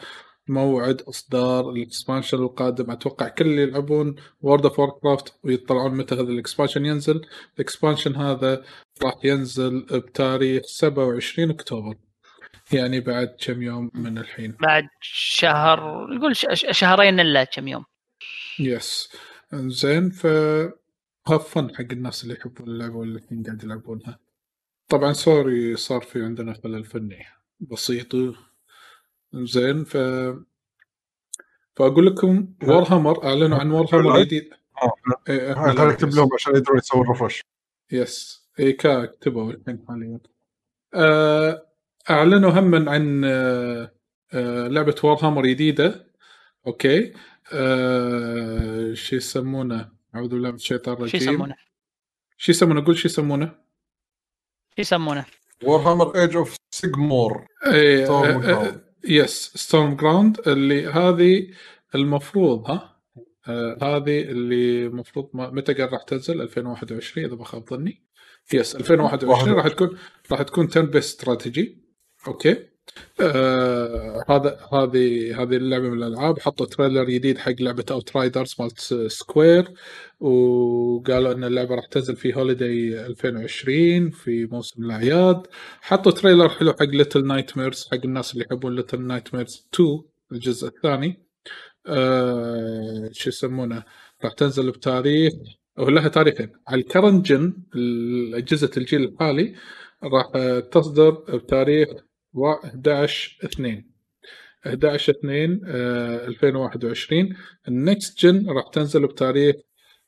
[0.49, 2.91] موعد إصدار ال expansion القادم.
[2.91, 7.27] أتوقع كل اللي يلعبون World of Warcraft ويطلعون متى هذا ال expansion ينزل.
[7.55, 8.65] ال expansion هذا
[9.03, 11.95] راح ينزل بتاريخ 27 أكتوبر
[12.73, 14.57] يعني بعد كم يوم من الحين.
[14.61, 17.85] بعد شهر نقول شهرين إلا كم يوم.
[18.59, 19.13] yes
[19.53, 20.27] زين ف
[21.27, 24.19] فن حق الناس اللي يحبون اللعبة واللي الحين قاعد يلعبونها.
[24.89, 27.25] طبعا sorry صار في عندنا خلل فني.
[27.61, 28.15] بسيط
[29.35, 29.97] زين ف
[31.77, 34.51] فأقول لكم Warhammer أعلنوا عن Warhammer جديد
[34.83, 34.93] آه،
[35.29, 36.17] إيه، إحنا هاي خليني اكتب بس.
[36.17, 37.43] لهم عشان يقدرون يسوون refresh
[37.91, 40.21] yes اي كا اكتبوا الحين حاليا.
[40.95, 41.67] آه،
[42.11, 43.93] أعلنوا هم عن آه،
[44.33, 46.07] آه، لعبة Warhammer جديدة.
[46.67, 47.13] okay.
[48.95, 51.21] شو يسمونه؟ أعوذ بالله من الشيطان شو الرجيم.
[51.35, 51.57] يسمونه؟
[52.37, 53.47] شو يسمونه؟ قول شو يسمونه.
[54.77, 55.25] شو يسمونه؟
[55.65, 61.47] Warhammer Age of Sigmar إيه yes Storm Ground اللي هذه
[61.95, 62.97] المفروض ها؟
[63.49, 68.07] آه هذه اللي المفروض ما- متى قال راح تنزل؟ 2021 إذا ما خاب ظني.
[68.53, 69.99] yes 2021 راح تكون
[70.33, 71.85] راح تكون turn-based strategy
[72.27, 72.57] okay؟
[73.21, 76.39] آه هذا هذه هذه اللعبة من الألعاب.
[76.41, 79.73] حطوا trailer جديد حق لعبة Outriders مالت Square
[80.21, 85.47] وقالوا إن اللعبة راح تنزل في holiday 2020 في موسم الأعياد.
[85.81, 90.03] حطوا trailer حلو حق Little Nightmares حق الناس اللي يحبون Little Nightmares 2
[90.33, 91.23] الجزء الثاني.
[91.87, 93.85] آه شو يسمونه؟
[94.25, 95.33] راح تنزل بتاريخ
[95.79, 96.53] أو لها تاريخين.
[96.69, 97.57] على ال current gen
[98.35, 99.55] اجهزه الجيل الحالي
[100.05, 100.31] راح
[100.73, 101.89] تصدر بتاريخ
[102.45, 103.85] 11 2
[104.67, 107.37] 11 2 آه 2021
[107.69, 109.57] ال next gen راح تنزل بتاريخ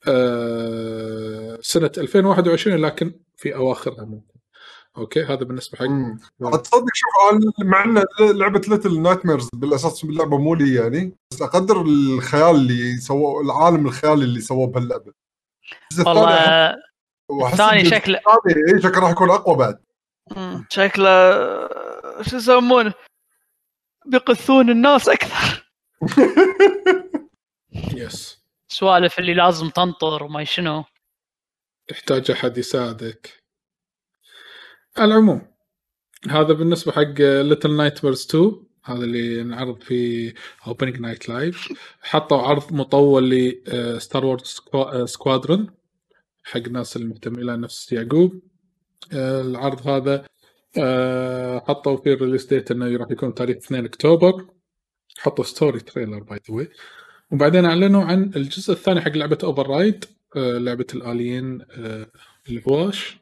[0.09, 4.39] آه سنة 2021 لكن في اواخرها ممكن
[4.99, 5.85] okay؟ هذا بالنسبة حق
[6.57, 8.05] تصدق شوف أنا مع إن
[8.39, 14.25] لعبة Little Nightmares بالأساس اللعبه مو لي يعني بس أقدر الخيال اللي سووه العالم الخيالي
[14.25, 15.13] اللي سووه بهاللعبة.
[15.99, 19.79] والله الثاني شكله الثاني إيه، شكله راح يكون أقوى بعد.
[20.69, 21.09] شكله
[22.23, 22.95] شو يسمونه؟
[24.07, 25.70] بيقثون الناس أكثر.
[27.95, 28.39] yes
[28.69, 30.85] سوالف اللي لازم تنطر وما شنو.
[31.89, 33.45] تحتاج أحد يساعدك.
[34.97, 35.47] على العموم
[36.28, 40.35] هذا بالنسبة حق Little Nightmares 2 هذا اللي انعرض في
[40.66, 41.73] Opening Night Live
[42.03, 44.61] حطوا عرض مطول ل Star Wars
[45.05, 45.70] Squadrons
[46.45, 48.43] حق الناس المهتمين له نفس يعقوب.
[49.12, 50.24] آه، العرض هذا
[50.79, 54.47] آه، حطوا فيه ال release date إنه راح يكون تاريخ 2 أكتوبر.
[55.19, 56.69] حطوا story trailer by the
[57.31, 60.05] way بعدين أعلنوا عن الجزء الثاني حق لعبة Override
[60.37, 62.11] لعبة الآليين آه،
[62.51, 63.17] الهواش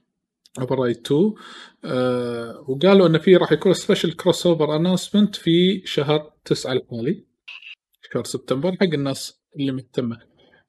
[0.61, 1.35] Override 2
[1.85, 7.25] آه، وقالوا انه في راح يكون special crossover announcement في شهر 9 الحالي
[8.13, 10.19] شهر سبتمبر حق الناس اللي مهتمة.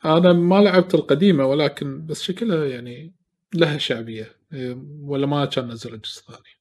[0.05, 3.13] أنا ما لعبت القديمة ولكن بس شكلها يعني
[3.53, 6.56] لها شعبية آه، ولا ما كان نزل الجزء الثاني.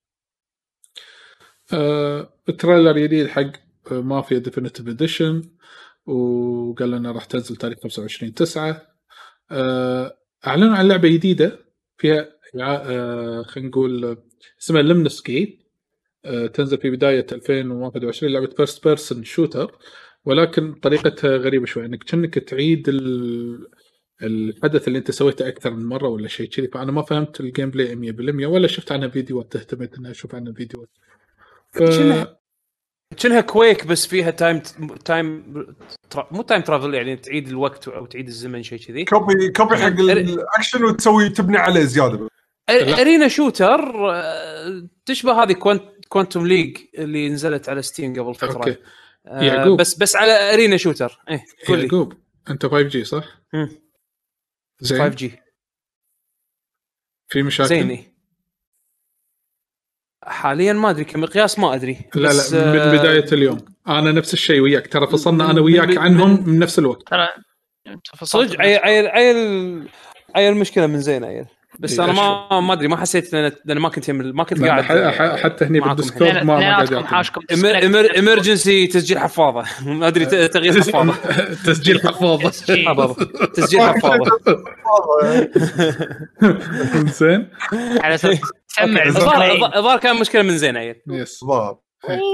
[1.73, 3.53] آه، ال trailer جديد حق
[3.93, 5.43] Mafia Definitive Edition
[6.07, 8.83] وقال لنا راح تنزل تاريخ 25 9
[10.47, 11.59] أعلنوا عن لعبة جديدة
[11.99, 12.29] فيها
[12.61, 14.17] آه، خلينا نقول
[14.63, 15.63] اسمها Lemnis Gate
[16.55, 19.79] تنزل في بداية 2021 لعبة first person shooter
[20.25, 23.69] ولكن طريقتها غريبة شوي إنك كأنك تعيد ال-
[24.23, 26.69] الحدث اللي أنت سويته أكثر من مرة ولا شيء كذي.
[26.69, 30.89] فأنا ما فهمت ال gameplay 100% ولا شفت عنها فيديوهات اهتميت إني أشوف عنها فيديوهات.
[31.79, 31.91] ف...
[31.91, 32.37] شنها؟
[33.17, 34.59] كأنها Quake بس فيها time
[35.05, 35.55] time
[36.11, 39.87] tra- مو time travel يعني تعيد الوقت أو تعيد الزمن شيء كذي copy copy حق
[39.87, 42.29] الاكشن وتسوي تبني عليه زيادة
[42.71, 43.81] arena shooter
[45.07, 48.77] تشبه هذه Quant- Quantum League اللي نزلت على Steam قبل فترة okay
[49.27, 49.81] آه، يعقوب.
[49.81, 52.13] بس بس على arena shooter إيه قول يعقوب
[52.51, 53.69] أنت 5G صح؟ مم.
[54.81, 55.39] زين 5G
[57.29, 58.16] في مشاكل؟ زين إيه.
[60.27, 63.59] حاليا ما أدري كمقياس ما أدري لا بس، لا من آه، بداية اليوم.
[63.89, 67.09] أنا نفس الشيء وياك ترى فصلنا أنا من- وياك من- عنهم من نفس الوقت.
[67.09, 67.29] ترى
[68.23, 69.37] صدق عيل عيل عيل
[70.37, 71.45] عيل المشكلة من زين عيل
[71.79, 72.13] بس إيه، أنا
[72.51, 74.83] ما ما أدري ما حسيت لأن لأن ما كنت يم- ما كنت قاعد
[75.39, 76.33] حتى هني بالديسكورد.
[76.37, 76.93] ما ما قاعد
[78.19, 79.65] إمرجنسي تسجيل حفاظة.
[79.87, 81.15] ما أدري ت- تغيير حفاظة.
[81.67, 82.55] تسجيل حفاظة.
[82.89, 83.25] حفاظة.
[83.55, 84.31] تسجيل حفاظة.
[87.19, 87.49] زين.
[88.01, 88.39] على أساس
[88.81, 89.09] أوكي.
[89.09, 91.45] الظاهر الظاهر الظاهر كان مشكلة من زين عيل يس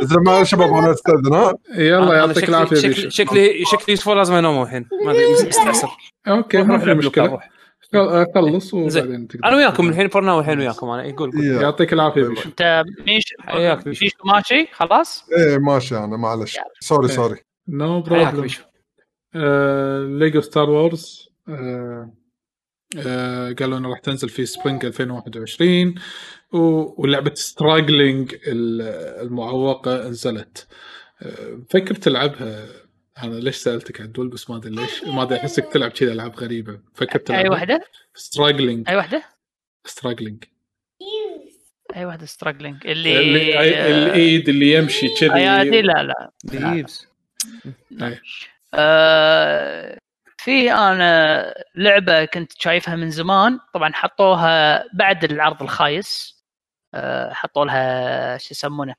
[0.03, 4.63] زين ما شباب أنا استاذن ها؟ يلا يعطيك العافية شكلي شكلي شكلي يوسف لازم انوم
[4.63, 5.15] الحين ما
[5.47, 5.89] مستعسر
[6.29, 7.27] أوكي ما في مشكلة.
[7.27, 7.49] روح.
[8.35, 8.75] خلص.
[8.75, 9.45] وبعدين تقدر.
[9.45, 11.05] أنا وياكم الحين فرنا الحين وياكم أنا.
[11.05, 11.43] يقول قول.
[11.43, 11.61] إيه.
[11.61, 12.49] يعطيك العافية بيشو.
[12.49, 14.05] أنت ميش حياك بيشو.
[14.05, 16.59] ميش ماشي؟ خلاص؟ إيه ماشي أنا معلش.
[16.81, 17.09] سوري.
[17.09, 17.37] سوري
[17.69, 18.49] نو بروبلم
[20.19, 21.29] ليجو ستار وورز
[22.99, 25.95] آه، قالوا إنه راح تنزل في سبرينج 2021
[26.53, 30.67] و- ولعبة ستراجلينج المعوقة نزلت.
[31.23, 32.67] آه، فكر تلعبها.
[33.23, 36.81] أنا ليش سألتك عدول بس ما أدري ليش؟ ما أدري أحسك تلعب كذا ألعاب غريبة.
[36.95, 37.51] فكر أي تلعبها.
[37.51, 39.23] واحدة Struggling أي واحدة
[39.85, 40.45] Struggling
[41.97, 45.29] أي واحدة Struggling اللي اللي الإيد اللي يمشي كذي.
[45.29, 46.03] لا
[47.91, 48.19] لا.
[48.75, 49.99] آه،
[50.45, 56.43] في أنا لعبة كنت شايفها من زمان طبعا حطوها بعد العرض الخايس.
[56.95, 58.95] آه، حطوا لها شو يسمونه؟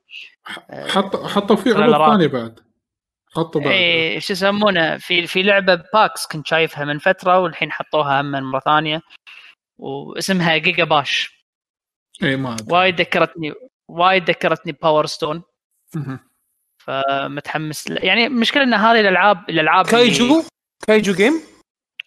[0.70, 1.72] آه، حط حطوا في.
[1.72, 2.60] عروض ثانية بعد.
[3.36, 3.72] حطوا بعد.
[3.72, 8.60] اي شو يسمونه؟ في في لعبة PAX كنت شايفها من فترة والحين حطوها هم مرة
[8.60, 9.02] ثانية.
[9.78, 11.45] واسمها GigaBash
[12.24, 12.74] اي ما أدري.
[12.74, 13.53] وايد ذكرتني
[13.90, 15.44] وايد ذكرتني Power Stone.
[16.78, 20.44] فمتحمس ل- يعني المشكلة إن هذه الألعاب الألعاب اللي- kaiju
[20.88, 21.34] kaiju game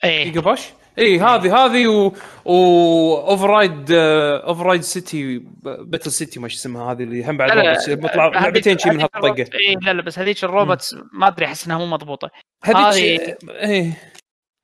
[0.04, 0.24] إيه.
[0.24, 0.60] جيجا باش
[0.98, 2.12] اي هذه هذه و
[2.44, 7.50] و Override Override City Battle City ما اسمها هذه اللي هم بعد
[7.88, 9.18] بيطلع لعبتين شي من هالطقة.
[9.18, 12.30] الروبوت- اي لا لا بس هذيك ال robots ما أدري أحس إنها مو مضبوطة.
[12.64, 14.12] هذيك هذه- إيه.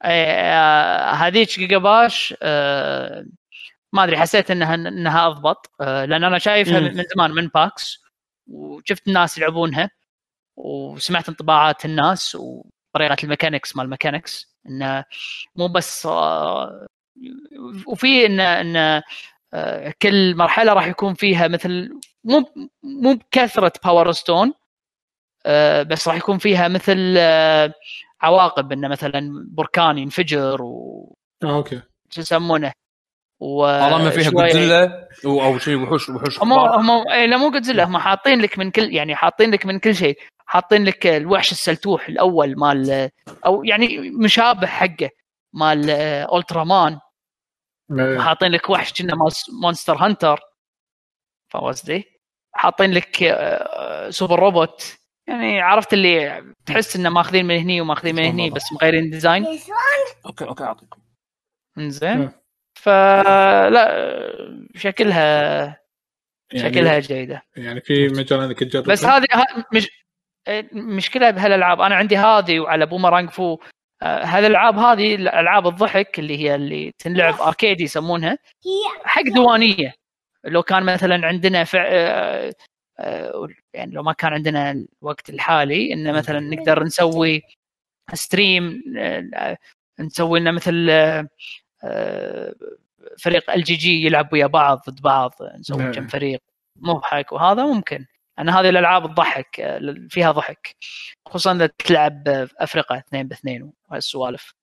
[0.03, 3.25] آه، هذيك GigaBash آه،
[3.93, 6.87] ما أدري حسيت انها إنها أضبط آه، لأن أنا شايفها مم.
[6.87, 8.03] من من زمان من PAX
[8.51, 9.91] وشفت الناس يلعبونها
[10.57, 12.37] وسمعت انطباعات الناس
[12.95, 15.05] وطريقه ال mechanics مال ال mechanics انه
[15.57, 16.87] مو بس آه،
[17.87, 19.03] وفي إن إن
[19.55, 22.45] آه، كل مرحلة راح يكون فيها مثل مو
[22.83, 24.53] مو بكثرة Power Stone
[25.47, 27.19] آه، بس راح يكون فيها مثل
[28.23, 31.15] عواقب انه مثلا بركان ينفجر و
[31.45, 31.81] okay.
[32.11, 32.73] شو يسمونه؟
[33.41, 36.53] و طالما فيها جودزيلا أو شيء وحوش وحوش هم.
[36.53, 39.95] هم إيه لا مو جودزيلا هم حاطين لك من كل يعني حاطين لك من كل
[39.95, 40.19] شيء.
[40.53, 43.11] حاطين لك الوحش السلتوح الأول مال
[43.47, 45.11] أو يعني مشابه حقه
[45.53, 46.99] مال آه، Ultraman
[47.99, 48.19] إيه.
[48.19, 50.41] حاطين لك وحش كنا مال Monster Hunter.
[51.49, 52.05] فاهم قصدي؟
[52.53, 54.99] حاطين لك آه، super robot.
[55.27, 59.47] يعني عرفت اللي تحس إنه ماخذين من هني وماخذين من هني بس مغيرين design
[60.27, 61.01] okay okay أعطيكم.
[61.79, 62.19] إنزين.
[62.19, 62.33] مم.
[62.75, 63.89] فلا
[64.75, 65.63] شكلها
[66.53, 67.43] يعني شكلها جيدة.
[67.57, 68.85] يعني في مجال انك تجرب.
[68.85, 69.27] بس هذه
[69.75, 70.02] مش
[70.73, 73.59] مشكلة بهالالعاب أنا عندي هذه وعلى Boomerang Fu
[74.03, 78.39] هالالعاب هذه الألعاب الضحك اللي هي اللي تنلعب arcade يسمونها
[79.05, 79.95] حق ديوانيه
[80.45, 81.85] لو كان مثلا عندنا فع...
[81.87, 82.53] آه،
[82.99, 87.43] آه، يعني لو ما كان عندنا الوقت الحالي انه مثلا نقدر نسوي
[88.15, 89.59] stream آه،
[90.01, 90.91] نسوي لنا مثل
[93.19, 95.93] فريق ال GG يلعب ويا بعض ضد بعض نسوي.
[95.93, 96.41] كم فريق
[96.77, 98.07] مضحك وهذا ممكن.
[98.39, 99.79] أن هذه الألعاب تضحك
[100.11, 100.77] فيها ضحك
[101.27, 102.23] خصوصا إذا تلعب
[102.59, 104.55] افرقه اثنين باثنين وهالسوالف.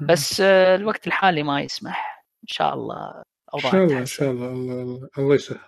[0.00, 2.24] بس آه، الوقت الحالي ما يسمح.
[2.42, 3.22] إن شاء الله إن
[3.54, 5.58] اوضاع شاء الله إن شاء الله الله, الله, يسهل.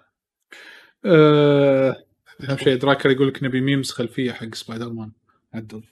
[1.05, 1.97] آه،
[2.49, 5.13] أهم شيء دراكر يقول لك نبي memes خلفية حق سبايدر مان
[5.55, 5.83] عدل.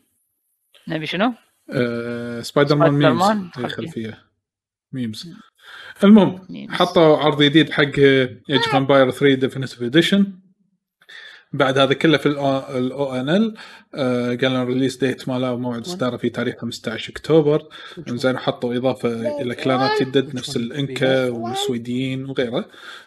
[0.89, 1.35] نبي شنو؟
[1.71, 3.23] آه، Spider-Man memes.
[3.23, 3.69] Man هي خلفية.
[3.69, 4.25] خلفية.
[4.93, 5.35] memes.
[6.05, 6.47] المهم.
[6.71, 10.42] حطوا عرض جديد حق Age of Empires 3 Definitive Edition
[11.53, 13.55] بعد هذا كله في ال ONL
[14.41, 17.63] قالوا ال release date ماله وموعد اصداره في تاريخ 15 أكتوبر.
[18.09, 22.65] انزين حطوا إضافة إلى كلانات جدد نفس الإنكا والسويديين وغيره.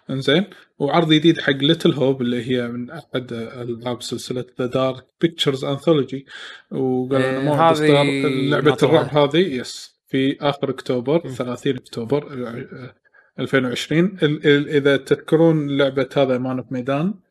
[0.10, 0.46] انزين
[0.80, 6.26] وعرض جديد حق Little Hope اللي هي من أحد ألعاب سلسلة The Dark Pictures Anthology
[6.72, 8.04] وقالوا إيه، انه موعد اصدار
[8.50, 8.78] لعبة.
[8.84, 9.38] الرعب هذه.
[9.38, 12.96] yes في آخر أكتوبر 30 أكتوبر آه،
[13.40, 17.25] 2020 ال- ال- إذا تذكرون لعبة هذا Man of Medan آه،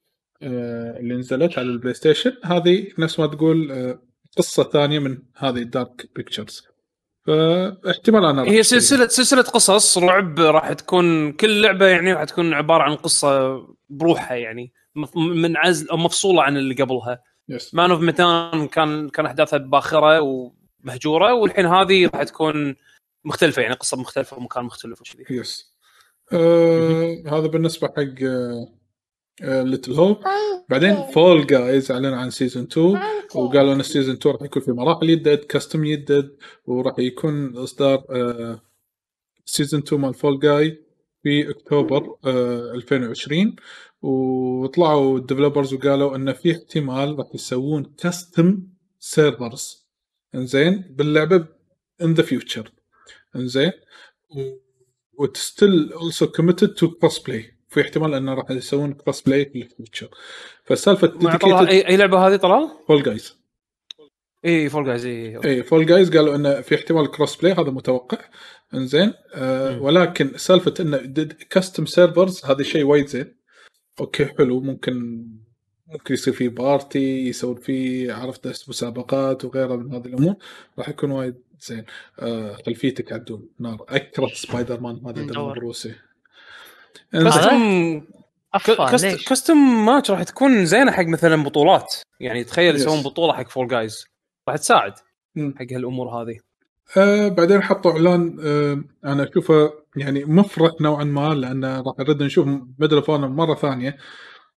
[0.44, 3.98] اللي نزلت على ال PlayStation هذه نفس ما تقول آه،
[4.36, 6.62] قصة ثانية من هذه ال Dark Pictures
[7.26, 8.62] فاحتمال أنا هي.
[8.62, 14.36] سلسله سلسلة قصص رعب راح تكون كل لعبة يعني راح تكون عبارة عن قصة بروحها
[14.36, 17.22] يعني مف- من عزل أو مفصولة عن اللي قبلها.
[17.48, 22.76] yes Man of Medan كان كان أحداثها باخرة ومهجورة والحين هذه راح تكون
[23.24, 25.74] مختلفة يعني قصة مختلفة ومكان مختلف وكذي yes
[26.32, 28.24] آه هذا بالنسبة حق
[29.42, 30.16] Little Hope
[30.68, 33.00] بعدين Fall Guys اعلن عن season 2
[33.34, 36.36] وقالوا إن ال season 2 راح يكون في مراحل يدد costume يدد
[36.66, 38.60] وراح يكون إصدار آه
[39.44, 40.84] season 2 مال Fall Guys
[41.22, 43.56] في اكتوبر آه 2020
[44.02, 48.62] وطلعوا ال developers وقالوا إن في احتمال راح يسوون custom
[48.98, 49.86] servers
[50.34, 51.46] إنزين؟ باللعبة
[52.02, 52.70] in the future
[53.36, 53.72] إنزين؟
[55.12, 59.62] و still also committed to cross play في احتمال انه راح يسوون cross play في
[59.62, 60.08] ال future
[60.64, 61.68] فسالفه مع طلال.
[61.68, 63.36] اي أي لعبة هذه طلال؟ Fall Guys
[64.44, 68.18] إي Fall Guys إي إي Fall Guys قالوا انه في احتمال cross play هذا متوقع.
[68.74, 69.12] إنزين.
[69.34, 69.82] آه.
[69.82, 73.34] ولكن سالفة انه custom servers هذا شيء وايد زين.
[74.00, 74.60] okay حلو.
[74.60, 75.26] ممكن
[75.86, 80.34] ممكن يصير فيه party يسوون فيه عرفت مسابقات وغيرها من هذه الأمور.
[80.78, 81.84] راح يكون وايد زين.
[82.18, 83.48] آه خلفيتك عدول.
[83.60, 83.84] نار.
[83.88, 85.72] أكره سبايدر مان هذا دم ندور.
[87.22, 88.00] custom؟
[89.28, 89.56] custom
[89.86, 91.94] match راح تكون زينة حق مثلا بطولات.
[92.20, 92.74] يعني تخيل.
[92.74, 94.06] يسوون بطولة حق Fall Guys
[94.48, 94.92] راح تساعد.
[95.36, 96.38] حق هالأمور هذه.
[96.96, 102.46] آه بعدين حطوا إعلان آه أنا أشوفه يعني مفرح نوعا ما لأن راح نرد نشوف
[102.78, 103.96] Medal of Honor مرة ثانية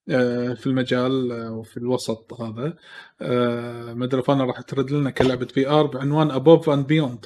[0.09, 2.73] آه في المجال آه وفي الوسط هذا.
[3.21, 7.25] آه Medal of Honor راح ترد لنا كلعبة VR بعنوان Above and Beyond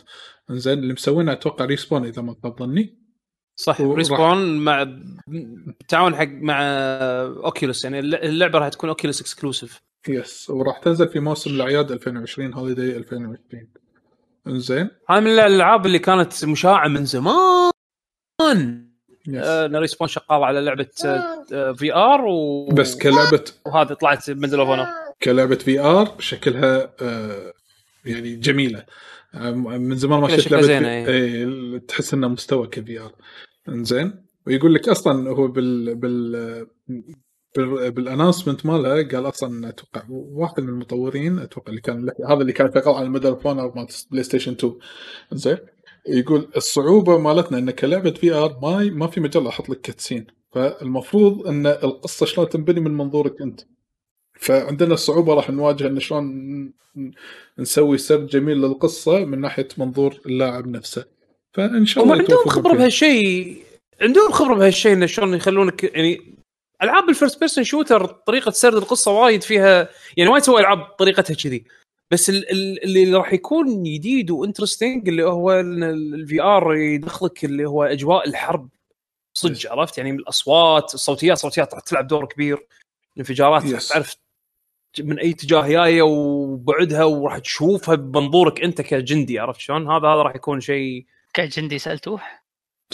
[0.49, 3.00] زين اللي مسوينها أتوقع Respawn إذا ما خاب ظني.
[3.63, 4.83] صح Respawn مع
[5.27, 6.61] بالتعاون حق مع
[7.45, 12.97] Oculus يعني اللعبة راح تكون Oculus exclusive yes وراح تنزل في موسم الأعياد 2020 holiday
[12.97, 13.67] 2020
[14.47, 17.71] إنزين؟ هاي من الألعاب اللي كانت مشاعة من زمان.
[19.27, 19.43] yes.
[19.43, 20.87] آه Respawn شغال على لعبة
[21.73, 22.65] VR و...
[22.65, 24.87] بس كلعبه وهذه طلعت Medal of
[25.23, 27.53] كلعبة VR شكلها آه
[28.05, 28.85] يعني جميلة.
[29.33, 31.11] آه، من زمان ما شفت لعبة في...
[31.11, 33.11] إيه تحس إنها مستوى ك VR.
[33.69, 34.25] إنزين.
[34.47, 36.67] ويقول لك أصلا هو بال بال
[37.57, 42.53] بال بال announcement مالها قال أصلا أتوقع واحد من المطورين أتوقع اللي كان هذا اللي
[42.53, 44.73] كان شغال على ال Medal of Honor مال PlayStation 2
[45.33, 45.57] زين
[46.07, 51.67] يقول الصعوبة مالتنا إن كلعبة VR ما ما في مجال أحط لك cutscene فالمفروض إن
[51.67, 53.61] القصة شلون تنبني من منظورك أنت.
[54.33, 56.73] فعندنا الصعوبة راح نواجه إن شلون
[57.59, 61.05] نسوي سرد جميل للقصة من ناحية منظور اللاعب نفسه.
[61.53, 62.73] فإن شاء الله عندهم خبرة.
[62.73, 63.63] بهالشيء
[64.01, 66.35] عندهم خبرة بهالشيء انه شلون يخلونك يعني
[66.83, 71.33] ألعاب ال first person shooter طريقة سرد القصة وايد فيها يعني وايد سوى ألعاب طريقتها
[71.33, 71.63] كذي
[72.11, 77.65] بس ال- ال- اللي راح يكون جديد و interesting اللي هو ال VR يدخلك اللي
[77.65, 78.69] هو أجواء الحرب
[79.37, 82.67] صدق عرفت يعني الأصوات الصوتيات الصوتيات راح تلعب دور كبير
[83.15, 83.89] الانفجارات Yes.
[83.89, 84.15] تعرف
[84.99, 90.35] من أي اتجاه جاية وبعدها وراح تشوفها بمنظورك أنت كجندي عرفت شلون؟ هذا هذا راح
[90.35, 92.45] يكون شيء كجندي سلتوح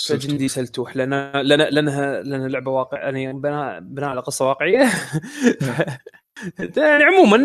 [0.10, 4.90] كجندي سلتوح لأن لأن لانها لأنها لعبة واقع يعني بناء بناء على قصة واقعية.
[6.78, 7.38] يعني عموما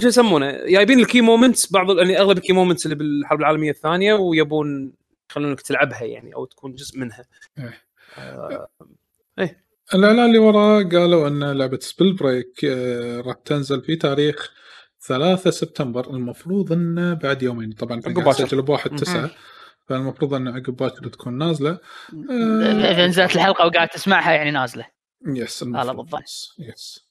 [0.00, 3.70] شو يسمونه؟ جايبين ال key moments بعض يعني أغلب ال key moments اللي بالحرب العالمية
[3.70, 4.92] الثانية ويبون
[5.30, 7.24] يخلونك تلعبها يعني أو تكون جزء منها.
[7.58, 7.82] إيه.
[8.18, 8.68] آه،
[9.38, 9.64] إيه.
[9.94, 14.52] الاعلان اللي وراه قالوا أن لعبة Spellbreak آه، راح تنزل في تاريخ
[15.00, 16.10] 3 سبتمبر.
[16.10, 17.72] المفروض انه بعد يومين.
[17.72, 19.30] طبعا قاعد ب بواحد 9
[19.86, 21.78] فالمفروض أن عقب باكر تكون نازلة.
[22.30, 24.86] اذا إذا نزلت الحلقة وقاعد تسمعها يعني نازلة.
[25.26, 26.10] yes هذا المفروض.
[26.10, 26.54] بالضبط.
[26.58, 27.04] يس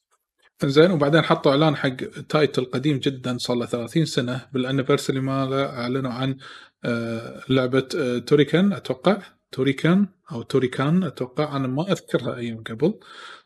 [0.65, 1.95] زين وبعدين حطوا إعلان حق
[2.29, 6.37] title قديم جدا صار له 30 سنة بال anniversary ماله أعلنوا عن
[6.85, 9.17] آه، لعبة آه، Turrican أتوقع.
[9.51, 11.55] Turrican أو Turrican أتوقع.
[11.55, 12.99] أنا ما أذكرها أيام قبل.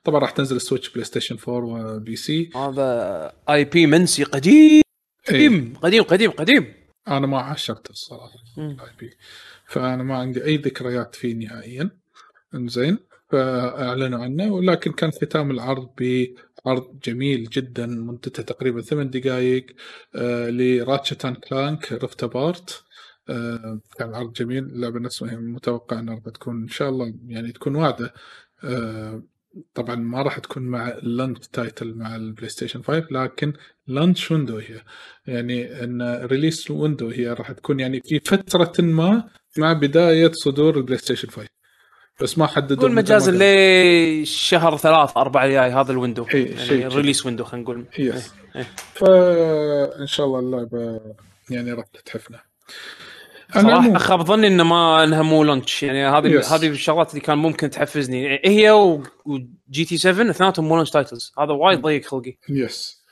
[0.03, 4.81] طبعا راح تنزل Switch PlayStation 4 و PC هذا IP منسي قديم.
[5.29, 5.35] إيه.
[5.35, 6.73] قديم قديم قديم قديم.
[7.07, 8.39] أنا ما عشرته الصراحة.
[8.57, 9.17] ال IP
[9.65, 11.89] فأنا ما عندي أي ذكريات فيه نهائيا.
[12.55, 12.97] إنزين
[13.29, 14.53] فأعلنوا عنه.
[14.53, 15.89] ولكن كان ختام العرض
[16.65, 19.65] بعرض جميل جدا مدته تقريبا ثمان دقائق
[20.15, 22.83] آه ل Ratchet and Clank Rift Apart.
[23.29, 24.63] آه كان عرض جميل.
[24.63, 28.13] اللعبة نفسها متوقع إنها راح تكون إن شاء الله يعني تكون واعدة.
[28.63, 29.23] آه
[29.73, 33.53] طبعا ما راح تكون مع ال launch title مع البلاي ستيشن 5 لكن
[33.87, 34.81] launch window هي.
[35.27, 40.97] يعني إن release window هي راح تكون يعني في فترة ما مع بداية صدور البلاي
[40.97, 41.47] ستيشن 5
[42.21, 43.31] بس ما حددوا قول مجازا.
[44.23, 46.87] لشهر ثلاث أربعة الجاي هذا ال window؟ إيه، شيء يعني كذا.
[46.87, 47.85] ال release window خلينا نقول.
[47.99, 48.67] يس إيه.
[48.93, 51.01] فان شاء الله اللعبه
[51.49, 52.39] يعني راح تتحفنا
[53.53, 56.51] صراحة خاب ظني إنه ما إنها مو launch يعني هذه Yes.
[56.51, 58.23] هذه الشغلات اللي كان ممكن تحفزني.
[58.23, 62.35] يعني هي و- و GT 7 اثنيناتهم مو launch titles هذا وايد ضيق خلقي.
[62.49, 63.03] yes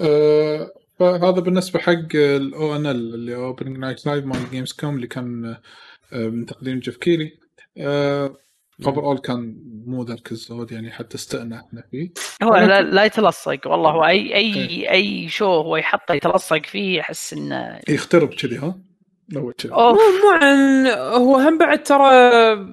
[0.00, 5.06] آه فهذا بالنسبة حق ال O N L اللي opening night live مال Gamescom اللي
[5.06, 5.56] كان
[6.12, 7.32] آه من تقديم Geoff Keighley.
[7.78, 8.36] آه
[8.86, 12.10] overall كان مو ذاك الزود يعني حتى استأنفنا فيه.
[12.42, 13.90] هو لا, لا يتلصق والله.
[13.90, 14.90] هو اي اي إيه.
[14.90, 18.78] أي شو هو يحطه يتلصق فيه احس إنه يخترب كذي ها؟
[20.24, 22.12] عن هو هم بعد ترى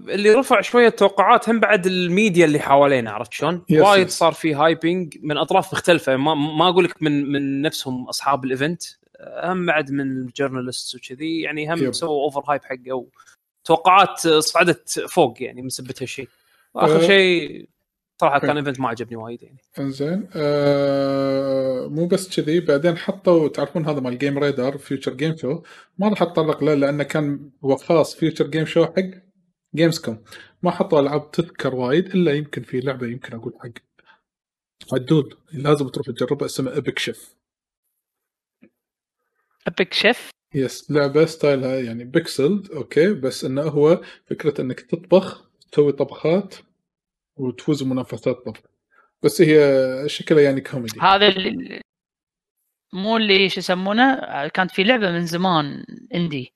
[0.10, 4.10] اللي رفع شوية التوقعات هم بعد الميديا اللي حوالينا عرفت شلون؟ وايد.
[4.10, 8.52] صار في hyping من أطراف مختلفة ما, ما أقول لك من من نفسهم أصحاب ال
[8.52, 8.84] event
[9.44, 11.92] هم بعد من ال journalist وكذي يعني هم.
[11.92, 13.06] سووا over hype حقه
[13.66, 16.28] توقعات صعدت فوق يعني من سبه هالشيء
[16.74, 17.08] وآخر أه.
[17.08, 17.68] شيء
[18.22, 18.40] صراحة.
[18.40, 19.58] كان event ما عجبني وايد يعني.
[19.80, 25.62] إنزين آه مو بس كذي بعدين حطوا تعرفون هذا مال GamesRadar Future Games Show
[25.98, 29.28] ما راح أتطرق له لأنه كان هو خاص Future Games Show حق
[29.76, 30.24] Gamescom
[30.64, 33.72] ما حطوا ألعاب تذكر وايد إلا يمكن في لعبة يمكن أقول حق
[34.94, 37.36] عدول لازم تروح تجربها اسمها Epic Chef
[39.68, 45.50] Epic Chef yes لعبة style ها يعني pixel okay بس إنه هو فكرة إنك تطبخ
[45.72, 46.56] تسوي طبخات
[47.38, 48.62] وتفوز بمنافسات طبخ
[49.24, 51.00] بس هي شكلها يعني كوميدي.
[51.00, 51.82] هذا اللي
[52.94, 55.86] مو اللي شو يسمونه كانت في لعبة من زمان
[56.16, 56.54] indie.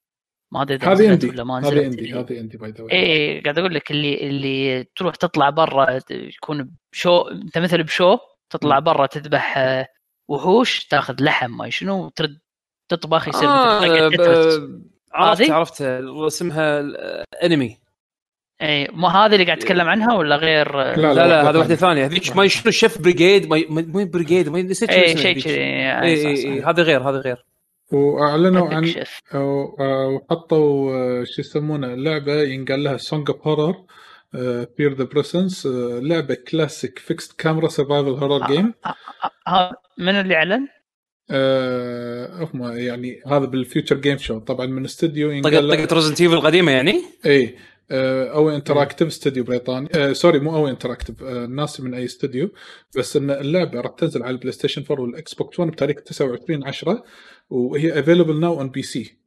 [0.51, 1.29] ما أدري إذا هذه indie.
[1.29, 2.13] ولا ما هذه إندي.
[2.13, 6.71] هذه إندي باي ذا واي إيه قاعد أقول لك اللي اللي تروح تطلع برا يكون
[6.91, 8.17] بشو أنت مثل بشو
[8.49, 9.87] تطلع برا تذبح آه،
[10.29, 12.39] وحوش تاخذ لحم ما شنو وترد
[12.89, 16.83] تطبخ يصير آه مثل عرفت؟ عرفت اسمها
[17.43, 17.80] انمي
[18.61, 21.75] اي مو هذه اللي قاعد تتكلم عنها ولا غير؟ لا لا لا واحدة هذا واحدة
[21.75, 21.75] ثانية.
[21.75, 22.05] ثانية.
[22.05, 25.39] هذيك ما شنو شيف بريجيد ما مو بريجيد ما نسيت شنو اي شيء.
[25.39, 25.53] كذي.
[25.53, 27.45] اي اي اي هذا غير هذا غير.
[27.91, 33.75] وأعلنوا عن أو- وحطوا آه، شو يسمونه لعبة ينقال لها سونج اوف هورر
[34.77, 35.67] fear the presence
[36.01, 38.73] لعبة classic fixed camera survival horror game
[39.47, 40.67] ها من اللي أعلن؟
[42.41, 46.71] هم يعني هذا بال Future Games Show طبعا من استوديو طقت طقت Resident Evil القديمة
[46.71, 47.49] يعني؟ اي آه،
[47.91, 49.89] أو interactive استوديو بريطاني.
[49.95, 52.49] آه sorry مو أو interactive آه ناسي من أي استوديو
[52.97, 57.03] بس إن اللعبة راح تنزل على البلاي ستيشن 4 وال Xbox 1 بتاريخ 29 10
[57.49, 59.17] وهي available now on PC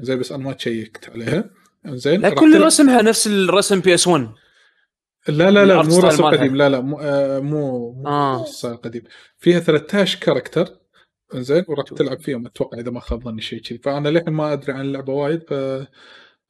[0.00, 1.50] زي بس أنا ما checkت عليها.
[1.86, 4.28] زين لا كل رسمها نفس الرسم PS 1
[5.28, 6.24] لا لا لا مو رسم.
[6.24, 6.56] قديم.
[6.56, 8.44] لا لا مو آه مو, مو آه.
[8.84, 9.02] قديم.
[9.38, 10.68] فيها 13 character
[11.34, 12.46] زين وراح تلعب فيهم.
[12.46, 13.78] أتوقع إذا ما خاب ظني شيء كذي.
[13.78, 15.52] فأنا للحين ما أدري عن اللعبة وايد ف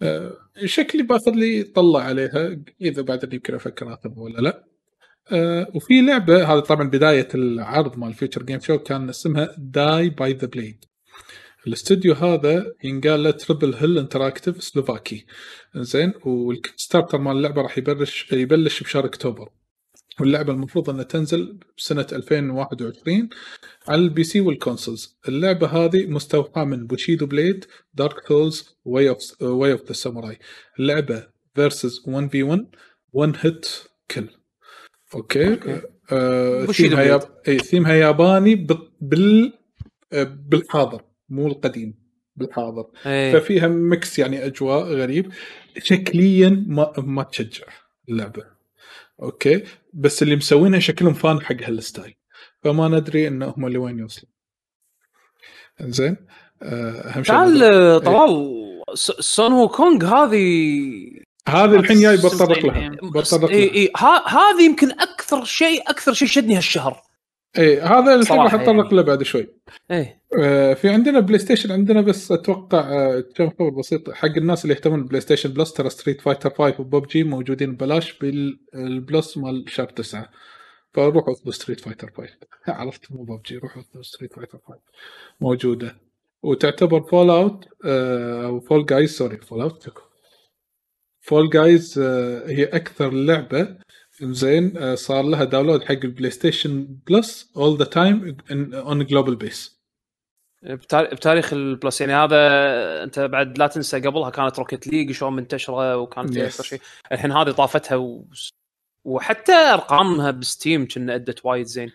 [0.02, 4.64] آه، شكلي باخذ لي طلع عليها إذا بعدين يمكن أفكر اخذها ولا لا.
[5.32, 10.32] آه، وفي لعبة هذا طبعا بداية العرض مال Future Games Show كان اسمها Die by
[10.32, 10.84] the Blade
[11.66, 15.26] الاستوديو هذا ينقال له Triple Hill Interactive سلوفاكي
[15.76, 19.48] زين وال Kickstarter مال اللعبة راح يبلش يبلش بشهر أكتوبر.
[20.20, 23.28] واللعبة المفروض أنها تنزل بسنة 2021
[23.88, 27.64] على ال PC وال consoles اللعبة هذه مستوحاة من Bushido Blade
[27.94, 30.38] Dark Souls و Way of و Way of the Samurai
[30.80, 32.66] اللعبة versus 1 في 1
[33.12, 33.66] 1 hit
[34.10, 34.28] kill
[35.14, 35.80] okay, okay.
[36.12, 37.02] آه ثيمها.
[37.02, 37.22] ياب...
[37.48, 38.66] اي ثيمها ياباني
[39.00, 39.52] بال...
[40.12, 41.02] آه، بالحاضر.
[41.28, 41.94] مو القديم
[42.36, 42.86] بالحاضر.
[43.06, 43.32] إيه.
[43.38, 45.32] ففيها mix يعني أجواء غريب.
[45.78, 47.66] شكليا ما ما تشجع
[48.08, 48.55] اللعبة.
[49.22, 49.64] okay.
[49.92, 52.14] بس اللي مسوينها شكلهم fan حق هال style.
[52.62, 54.30] فما ندري إن هم لوين يوصلوا
[55.80, 56.16] زين
[56.62, 58.56] آه، أهم شيء تعال آه، طلال
[59.20, 60.46] Sun Wukong هذه
[61.48, 62.74] هذه الحين جاي بتطرق لها.
[62.74, 63.10] صينية.
[63.14, 63.74] بتطرق اي لها.
[63.74, 67.02] اي ها- هذه يمكن أكثر شيء أكثر شيء شدني هالشهر.
[67.58, 68.96] اي هذا الحين راح أتطرق يعني.
[68.96, 69.48] له بعد شوي.
[69.90, 70.22] إيه.
[70.38, 74.74] آه، في عندنا بلاي ستيشن عندنا بس أتوقع آه، كم خبر بسيط حق الناس اللي
[74.74, 79.64] يهتمون بالبلاي ستيشن Plus ترى Street Fighter 5 وبوب جي موجودين ببلاش بال Plus مال
[79.68, 80.30] شهر 9
[80.94, 82.28] فروحوا اطلبوا Street Fighter 5
[82.68, 84.80] عرفت مو بوب جي روحوا اطلبوا Street Fighter 5
[85.40, 85.96] موجودة.
[86.42, 89.88] وتعتبر Fallout أو Fall Guys sorry Fallout
[91.20, 91.98] Fall Guys
[92.46, 93.76] هي أكثر لعبة
[94.22, 98.36] زين آه، صار لها download حق البلاي ستيشن Plus all the time
[98.74, 99.76] on global base
[100.62, 102.36] بتار- بتاريخ ال Plus يعني هذا
[103.02, 106.36] أنت بعد لا تنسى قبلها كانت Rocket League شلون منتشرة وكانت.
[106.36, 106.80] أكثر شيء.
[107.12, 108.24] الحين هذه طافتها و...
[109.04, 111.90] وحتى أرقامها ب Steam كنا أدت وايد زين.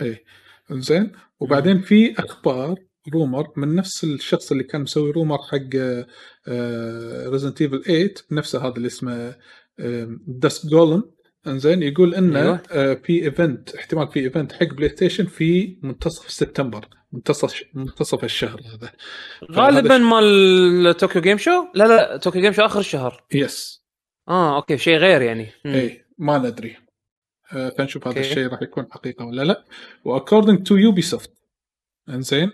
[0.00, 0.24] إيه.
[0.70, 1.12] زين.
[1.40, 2.74] وبعدين في أخبار
[3.14, 5.76] rumor من نفس الشخص اللي كان مسوي rumor حق
[7.28, 9.36] Resident Evil 8 نفسه هذا اللي اسمه
[10.26, 11.04] Dusk Golem
[11.46, 12.62] انزين يقول انه أيوة.
[12.72, 18.60] آه، في event احتمال في event حق بلاي ستيشن في منتصف سبتمبر منتصف منتصف الشهر
[18.60, 18.92] هذا.
[19.52, 23.24] غالبا مال طوكيو Game Show لا لا طوكيو Game Show آخر الشهر.
[23.32, 23.82] yes
[24.28, 25.46] آه okay شيء غير يعني.
[25.66, 26.76] اي ما ندري.
[27.52, 28.20] آه، فنشوف هذا.
[28.20, 29.64] الشيء راح يكون حقيقة ولا لا.
[30.04, 31.32] و according to Ubisoft
[32.08, 32.50] انزين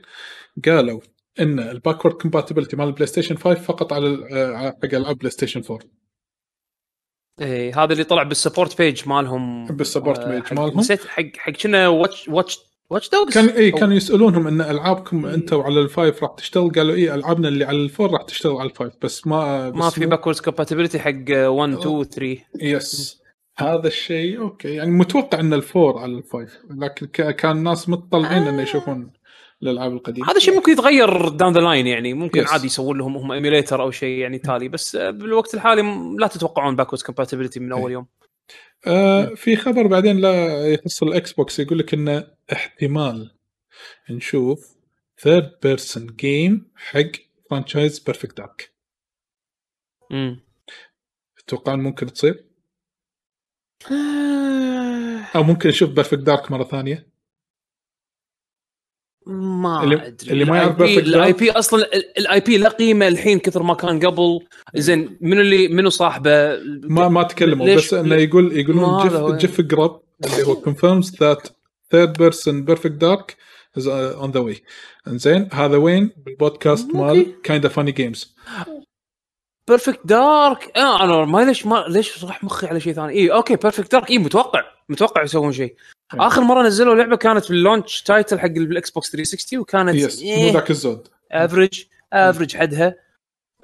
[0.64, 1.00] قالوا
[1.40, 5.62] إن ال backward compatibility مال البلاي ستيشن 5 فقط على آه، حق العاب بلاي ستيشن
[5.70, 5.78] 4
[7.40, 10.78] إيه هذا اللي طلع بال support page مالهم بال support آه، page حق- مالهم.
[10.80, 12.58] نسيت حق حق كنا واتش واتش
[12.90, 16.94] واتش دوجز كان اي كانوا يسألونهم إن ألعابكم أنتم على ال five راح تشتغل؟ قالوا
[16.94, 19.90] اي ألعابنا اللي على ال four راح تشتغل على ال five بس ما بس ما
[19.90, 23.18] في backwards compatibility حق 1 2 3 yes
[23.58, 24.68] هذا الشيء okay.
[24.68, 29.10] يعني متوقع إن ال four على ال five لكن كان الناس متطلعين إنه يشوفون
[29.62, 30.30] الالعاب القديمة.
[30.30, 32.52] هذا شيء ممكن يتغير down the line يعني ممكن Yes.
[32.52, 35.82] عادي يسوون لهم هم emulator أو شيء يعني تالي بس آه، بالوقت الحالي
[36.18, 38.06] لا تتوقعون backwards compatibility من أول يوم.
[38.86, 43.30] آه في خبر بعدين لا يخص الإكس بوكس يقول لك انه احتمال
[44.10, 44.76] نشوف
[45.20, 47.00] third person game حق
[47.50, 48.72] franchise Perfect Dark
[50.12, 50.40] امم
[51.46, 52.44] تتوقعون ممكن تصير؟
[55.36, 57.06] أو ممكن نشوف Perfect Dark مرة ثانية؟
[59.28, 60.30] ما اللي- أدري.
[60.32, 61.86] اللي ما يعرف ال I.P أصلا
[62.18, 64.40] ال IP لا قيمة الحين كثر ما كان قبل.
[64.74, 69.02] زين منو اللي منو صاحبه؟ ما ما تكلموا بس إنه يقول يقولون.
[69.38, 71.50] جيف جيف قرب اللي هو confirms that
[71.94, 73.34] third person perfect dark
[73.78, 74.60] is uh, on the way.
[75.08, 78.26] إنزين هذا وين؟ بالبودكاست مال kind of funny games.
[79.68, 83.56] Perfect Dark آه أنا ما ليش ما ليش راح مخي على شيء ثاني؟ اي okay
[83.56, 84.62] Perfect Dark اي متوقع.
[84.88, 85.74] متوقع يسوون شيء.
[86.14, 90.28] آخر مرة نزلوا لعبة كانت بال launch title حق الاكس بوكس 360 وكانت yes مو
[90.28, 91.08] إيه ذاك الزود.
[91.32, 92.94] average average حدها.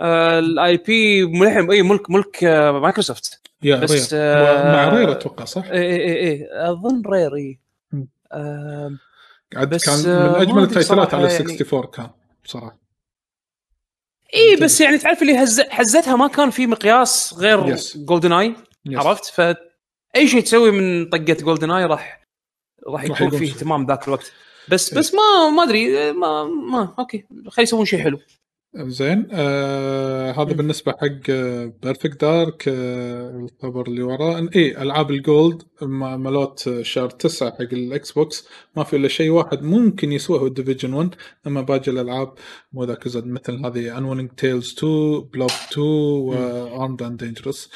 [0.00, 1.70] آه، ال IP ملحم.
[1.70, 3.40] اي ملك ملك آه، مايكروسوفت.
[3.62, 7.58] yeah بس، بس آه، مع Rare أتوقع صح؟ اي اي اي اي أظن Rare اي.
[8.32, 8.92] آه،
[9.56, 11.36] بس، كان آه، من أجمل ال titleات على يعني.
[11.36, 12.10] 64 كان
[12.44, 12.78] بصراحة.
[14.34, 15.60] اي بس يعني تعرف اللي هز...
[15.60, 17.96] حزتها ما كان في مقياس غير Yes.
[17.98, 18.54] GoldenEye
[18.86, 18.98] yes.
[18.98, 19.40] عرفت؟ ف
[20.16, 22.23] اي شيء تسوي من طقة GoldenEye راح
[22.88, 23.50] راح يكون فيه.
[23.52, 24.32] اهتمام ذاك الوقت.
[24.68, 24.98] بس إيه.
[24.98, 28.18] بس ما ما أدري ما ما okay خلي يسوون شيء حلو.
[28.76, 30.52] زين آه هذا مم.
[30.52, 31.30] بالنسبة حق
[31.82, 34.48] Perfect Dark آه الخبر اللي وراه.
[34.56, 38.96] اي ألعاب ال Gold ما عليك ملوت آه، شهر 9 حق الاكس بوكس ما في
[38.96, 41.14] إلا شيء واحد ممكن يسوى هو Division 1
[41.46, 42.32] أما باقي الألعاب
[42.72, 47.70] مو ذاك الزود مثل هذه Unending Tales 2 Blob 2 و Armed and Dangerous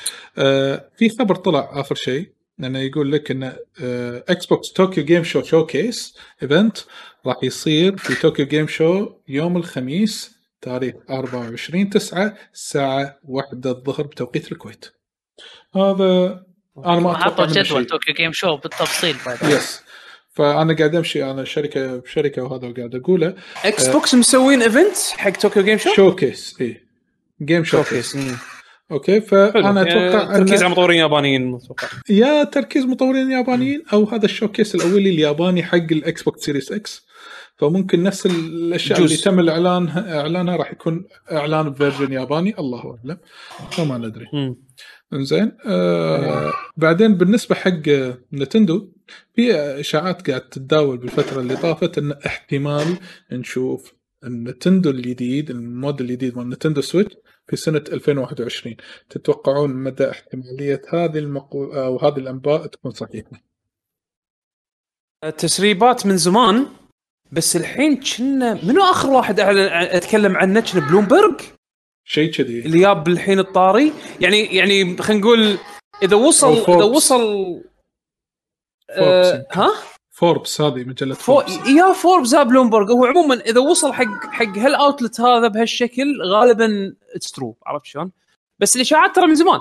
[0.97, 2.38] في خبر طلع آخر شيء.
[2.59, 3.53] لأنه يقول لك إن
[4.28, 6.78] إكس بوكس طوكيو Game Show showcase event
[7.27, 14.53] راح يصير في طوكيو Game Show يوم الخميس تاريخ 24 9 الساعة 1 الظهر بتوقيت
[14.53, 14.85] الكويت.
[15.75, 16.45] هذا
[16.78, 17.85] أنا ما أتوقع حطوا جدول.
[17.87, 19.83] طوكيو Game Show بالتفصيل yes
[20.31, 23.93] فأنا قاعد أمشي أنا شركة بشركه وهذا وقاعد أقوله إكس آه.
[23.93, 26.83] بوكس مسوين ايفنت حق طوكيو جيم شو شو كيس اي
[27.42, 28.17] Game showcase
[28.91, 31.89] okay فأنا أتوقع تركيز على مطورين يابانيين أتوقع.
[32.10, 37.07] يا تركيز مطورين يابانيين أو هذا ال showcase الأولي الياباني حق الاكس بوكس Series X
[37.57, 39.10] فممكن نفس الأشياء جوز.
[39.10, 43.18] اللي تم الاعلان إعلانها راح يكون إعلان ب version ياباني الله أعلم.
[43.70, 44.26] فما ندري.
[45.12, 47.83] إنزين آه بعدين بالنسبة حق
[48.33, 48.92] نتندو
[49.34, 52.97] في إشاعات قاعد تتداول بالفترة اللي طافت إن احتمال
[53.33, 53.92] نشوف
[54.25, 57.17] النتندو الجديد الموديل الجديد مال نتندو سويتش
[57.49, 58.77] في سنة 2021
[59.10, 61.65] تتوقعون مدى احتمالية هذه المقو...
[61.73, 63.31] أو هذه الأنباء تكون صحيحة؟
[65.39, 66.67] تسريبات من زمان
[67.33, 71.41] بس الحين كنا منو آخر واحد أعلن- أتكلم عنه؟ كنا بلومبرج
[72.05, 72.60] شيء كذي.
[72.60, 75.59] اللي جاب الحين الطاري؟ يعني يعني خلينا نقول
[76.02, 76.75] إذا وصل أو.
[76.77, 77.23] إذا وصل
[78.91, 79.47] آه.
[79.52, 79.68] ها؟
[80.18, 81.22] فوربس هذه مجلة فو...
[81.22, 86.22] فوربس يا فوربس يا بلومبرج هو عموما إذا وصل حق حق هال outlet هذا بهالشكل
[86.22, 88.10] غالبا it's true عرفت شلون؟
[88.58, 89.60] بس الاشاعات ترى من زمان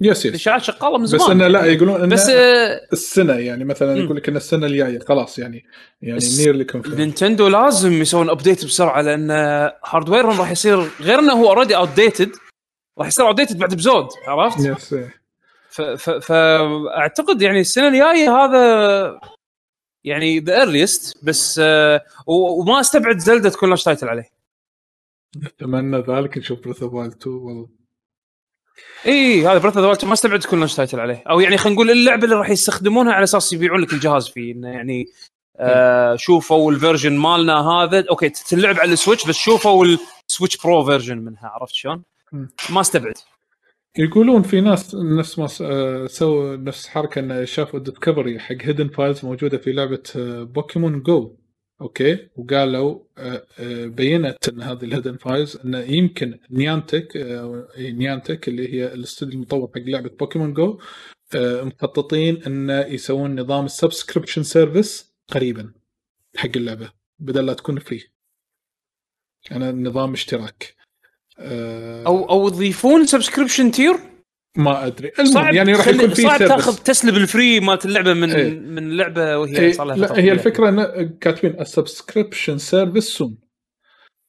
[0.00, 3.64] yes yes الاشاعات شغالة من زمان بس إنه لا يقولون إنه بس آه، السنة يعني
[3.64, 3.96] مثلا.
[3.96, 5.64] يقول لك إن السنة الجاية خلاص يعني
[6.02, 9.30] يعني nearly confirmed نينتندو لازم يسوون update بسرعة لأن
[9.84, 12.30] hardwareهم راح يصير غير إنه هو already outdated
[12.98, 14.94] راح يصير outdated بعد بزود عرفت؟ yes
[16.20, 19.33] فأعتقد يعني السنة الجاية هذا
[20.04, 24.30] يعني the earliest بس آه، وما استبعد Zelda تكون launch title عليه.
[25.44, 27.68] أتمنى ذلك نشوف Breath of Wild 2 والله.
[29.06, 31.22] إي هذا Breath of ما استبعد تكون launch title عليه.
[31.30, 34.68] أو يعني خلينا نقول اللعبة اللي راح يستخدمونها على أساس يبيعون لك الجهاز فيه إنه
[34.68, 35.06] يعني
[35.56, 38.04] آه شوفوا ال version مالنا هذا.
[38.10, 39.86] okay تلعب على السويتش بس شوفوا
[40.30, 42.02] السويتش Pro version منها عرفت شلون؟
[42.32, 42.48] مم.
[42.70, 43.14] ما استبعد.
[43.98, 49.24] يقولون في ناس نفس ما آه، سووا نفس حركة انه شافوا discovery حق hidden files
[49.24, 51.36] موجودة في لعبة آه، بوكيمون جو
[51.80, 58.48] okay؟ وقالوا آه، آه، بينت إن هذه ال hidden files انه يمكن Niantic آه، Niantic
[58.48, 60.80] اللي هي الاستوديو المطور حق لعبة بوكيمون جو
[61.36, 65.74] آه، مخططين انه يسوون نظام ال subscription service قريبا
[66.36, 68.04] حق اللعبة بدل لا تكون free
[69.52, 70.83] أنا نظام اشتراك.
[71.38, 73.94] آه، أو أو يضيفون subscription tier
[74.56, 78.12] ما أدري المهم صعب يعني راح يكون في صعب تاخذ تسلب ال free مالت اللعبة
[78.12, 78.50] من إيه.
[78.50, 80.32] من اللعبه وهي إيه صار لها لا هي.
[80.32, 83.38] الفكرة إن كاتبين ال subscription service soon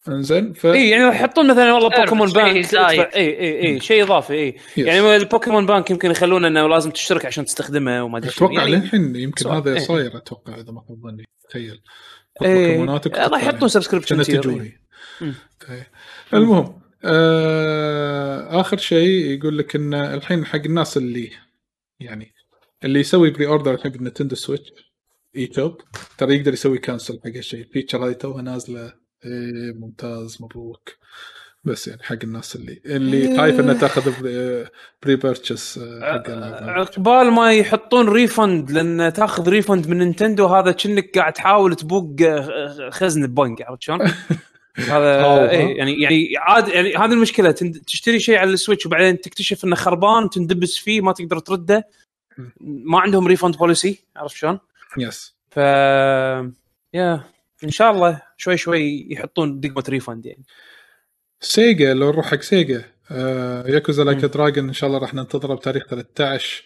[0.10, 2.74] إنزين ف اي يعني راح يحطون مثلا والله Pokémon Bank.
[2.76, 4.88] إي إي إي شيء إضافي إي yes.
[4.88, 8.30] يعني ال Pokémon Bank يمكن يخلون إنه لازم تشترك عشان تستخدمه وما أدري.
[8.30, 9.50] أتوقع يعني للحين يمكن.
[9.50, 9.80] هذا إيه.
[9.80, 11.82] صاير أتوقع إذا ما خاب ظني تخيل
[12.42, 14.74] إيه، بوكيموناتك راح يحطون subscription كانت tier.
[15.70, 15.92] إيه.
[16.34, 21.32] المهم آه آخر شيء يقول لك إن الحين حق الناس اللي
[22.00, 22.34] يعني
[22.84, 24.72] اللي يسوي pre-order الحين بال Nintendo
[25.36, 25.82] Switch eShop
[26.18, 28.94] ترى يقدر يسوي cancel حق هالشيء ال feature هذه توها نازلة
[29.26, 30.90] إيه ممتاز مبروك
[31.64, 34.66] بس يعني حق الناس اللي اللي خايف إنها تأخذ pre,
[35.04, 36.70] pre-purchase حق الألعاب.
[36.70, 42.90] عقبال ما يحطون refund لأن تأخذ refund من Nintendo هذا كأنك قاعد تحاول تبوق آه،
[42.90, 44.00] خزن ببنك عرفت شلون؟
[44.78, 45.50] هذا.
[45.52, 47.52] اي يعني يعني عاد يعني هذه المشكلة
[47.88, 51.88] تشتري شيء على ال Switch وبعدين تكتشف إنه خربان تندبس فيه ما تقدر ترده.
[52.60, 54.60] ما عندهم refund policy عرفت شلون؟
[54.98, 55.58] yes ف
[56.94, 57.24] يا
[57.64, 60.44] إن شاء الله شوي شوي يحطون دقمة refund يعني.
[61.42, 62.84] Sega لو نروح حق Sega.
[63.12, 66.64] آه Yakuza Like a Dragon إن شاء الله راح ننتظره بتاريخ 13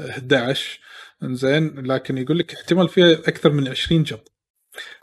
[0.00, 0.80] آه، 11
[1.22, 4.20] إنزين لكن يقول لك احتمال فيها أكثر من 20 job.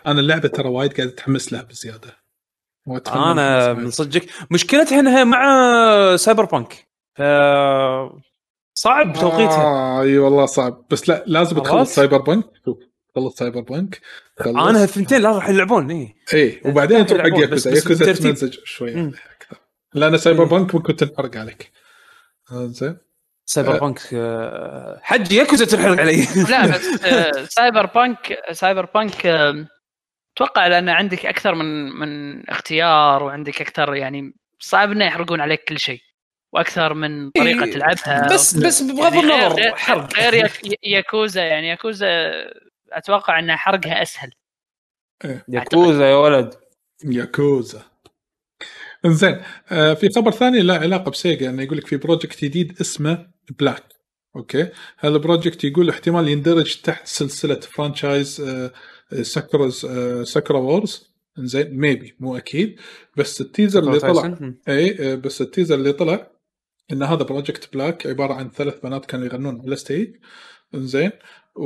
[0.08, 2.25] أنا اللعبة ترى وايد قاعد أتحمس لها بزيادة.
[3.08, 3.90] أنا من.
[3.92, 4.30] صدقك.
[4.52, 6.88] مشكلتها إنها مع Cyberpunk.
[7.16, 7.22] ف
[8.74, 9.64] صعب توقيتها.
[9.64, 10.86] آه إي والله صعب.
[10.90, 12.78] بس لا لازم؟ تخلص Cyberpunk شوف
[13.16, 14.02] تخلص Cyberpunk
[14.38, 14.58] تخلص.
[14.58, 16.16] أنا الثنتين لا راح يلعبون إي.
[16.34, 18.14] إي وبعدين تروح حق Yakuza Yakuza.
[18.14, 19.58] تمزج شوي أكثر
[19.94, 21.72] لأن Cyberpunk ممكن تنحرق عليك
[22.52, 22.98] زين.
[23.46, 26.28] Cyberpunk آه، حج ياكوزا تنحرق علي.
[26.50, 29.68] لا بس آه، Cyberpunk Cyberpunk آه،
[30.36, 35.80] أتوقع لأن عندك أكثر من من اختيار وعندك أكثر يعني صعب انه يحرقون عليك كل
[35.80, 36.02] شيء.
[36.54, 40.14] وأكثر من طريقة إيه، تلعبها بس بس بغض يعني غير- النظر غير- حرق.
[40.20, 42.32] غير Yak- Yakuza يعني ياكوزا
[42.92, 44.30] أتوقع إن حرقها أسهل.
[45.50, 46.54] ياكوزا يا ولد.
[47.06, 47.82] ياكوزا.
[49.06, 49.42] إنزين
[49.72, 53.28] آه في خبر ثاني له علاقة ب Sega انه يقول لك في project جديد اسمه
[53.60, 53.84] Black
[54.36, 58.72] okay؟ هذا ال project يقول احتمال يندرج تحت سلسلة franchise آه
[59.22, 61.16] Sakura's آه Sakura Wars.
[61.40, 62.80] إنزين maybe مو أكيد.
[63.18, 64.38] بس ال teaser اللي طلع
[64.70, 66.32] إي آه، بس ال teaser اللي طلع
[66.92, 70.16] إن هذا Project Black عبارة عن ثلاث بنات كانوا يغنون على stage
[70.76, 71.12] إنزين
[71.56, 71.66] و...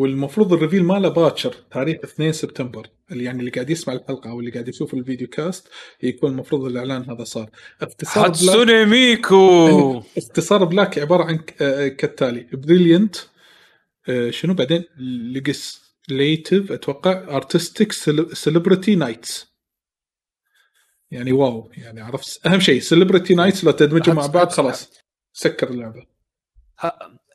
[0.00, 2.86] والمفروض ال reveal ماله باكر تاريخ 2 سبتمبر.
[3.12, 5.68] اللي يعني اللي قاعد يسمع الحلقة أو اللي قاعد يشوف ال videocast
[6.02, 7.50] يكون المفروض الإعلان هذا صار.
[7.82, 10.02] اختصار Hatsune Miku!
[10.18, 12.46] اختصار Black عبارة عن آه، كالتالي.
[12.52, 13.16] brilliant
[14.30, 14.84] شنو بعدين؟
[16.10, 17.92] ليجيسليتيف أتوقع ارتستيك
[18.32, 19.48] سيلبرتي نايتس
[21.10, 24.90] يعني واو يعني عرفت؟ أهم شيء سيلبرتي نايتس لو تدمجوا مع بعض خلاص.
[25.32, 26.06] سكر اللعبة.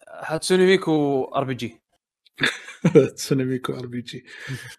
[0.09, 1.81] هاتسوني ميكو ار بي جي
[3.15, 4.25] تسونيميكو ار بي جي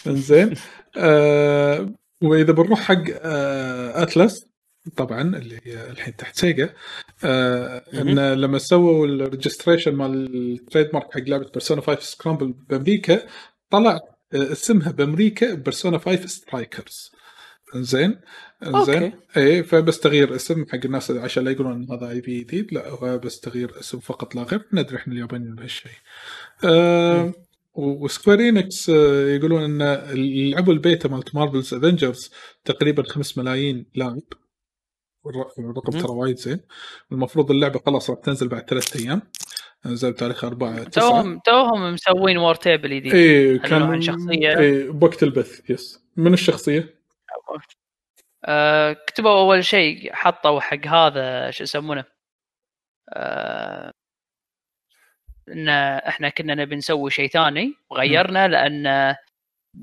[0.06, 0.54] إنزين.
[0.96, 4.46] آه وإذا بنروح حق آه اتلس
[4.96, 6.74] طبعا اللي هي الحين تحت سيجا
[7.24, 7.84] آه.
[7.94, 13.26] إن لما سووا ال registration مال ال trademark حق لعبة Persona 5 Scramble بأمريكا
[13.78, 13.94] طلع
[14.34, 17.12] آه، اسمها بأمريكا Persona 5 Strikers
[17.74, 18.20] زين؟
[18.86, 22.88] زين؟ إيه فبس تغيير اسم حق الناس عشان لا يقولون ان هذا IP جديد لا
[22.88, 24.68] هو بس تغيير اسم فقط لا غير.
[24.72, 25.90] ندري إحنا اليابانيين بهالشيء.
[27.74, 29.82] و Square Enix آه يقولون إن
[30.50, 32.30] لعبوا البيتا مالت Marvel's Avengers
[32.64, 34.20] تقريبا 5 ملايين لاعب.
[35.26, 35.98] الر- الرقم.
[36.00, 36.60] ترى وايد زين.
[37.12, 39.22] المفروض اللعبة خلاص راح تنزل بعد ثلاث أيام.
[39.86, 43.14] نزل بتاريخ 4 9 توهم توهم مسوين War Table جديد.
[43.14, 46.04] نوع كان شخصية؟ إيه بوقت البث yes.
[46.16, 46.94] من الشخصية؟
[48.44, 52.04] آه كتبوا أول شيء حطوا حق هذا شو يسمونه؟
[53.08, 53.92] آه
[55.48, 55.68] إن
[56.08, 59.14] إحنا كنا نبي نسوي شيء ثاني وغيرنا لأن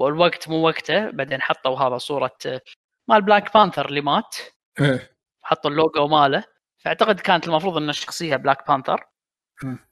[0.01, 2.61] الوقت مو وقته بعدين حطوا هذا صورة آه،
[3.07, 4.35] مال Black Panther اللي مات.
[4.81, 5.11] إيه.
[5.43, 6.43] حطوا اللوجو ماله.
[6.77, 9.03] فأعتقد كانت المفروض إن الشخصية Black Panther.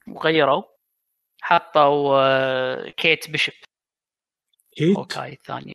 [0.08, 0.64] وغيروا
[1.42, 3.54] حطوا آه، Kate Bishop.
[4.78, 5.74] Kate؟ Hawkeye الثانية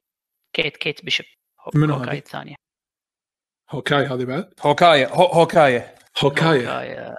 [0.52, 1.24] Kate Kate Bishop.
[1.74, 2.55] منو Hawkeye هذه؟ الثانية.
[3.70, 6.58] Hawkeye هذه بعد؟ Hawkeye هو Hawkeye Hawkeye.
[6.66, 7.16] Hawkeye آه.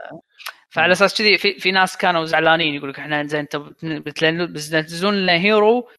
[0.70, 4.70] فعلى أساس كذي في, في ناس كانوا زعلانين يقول لك إحنا زين طب بتلن- بس
[4.70, 5.90] تنزلون لنا hero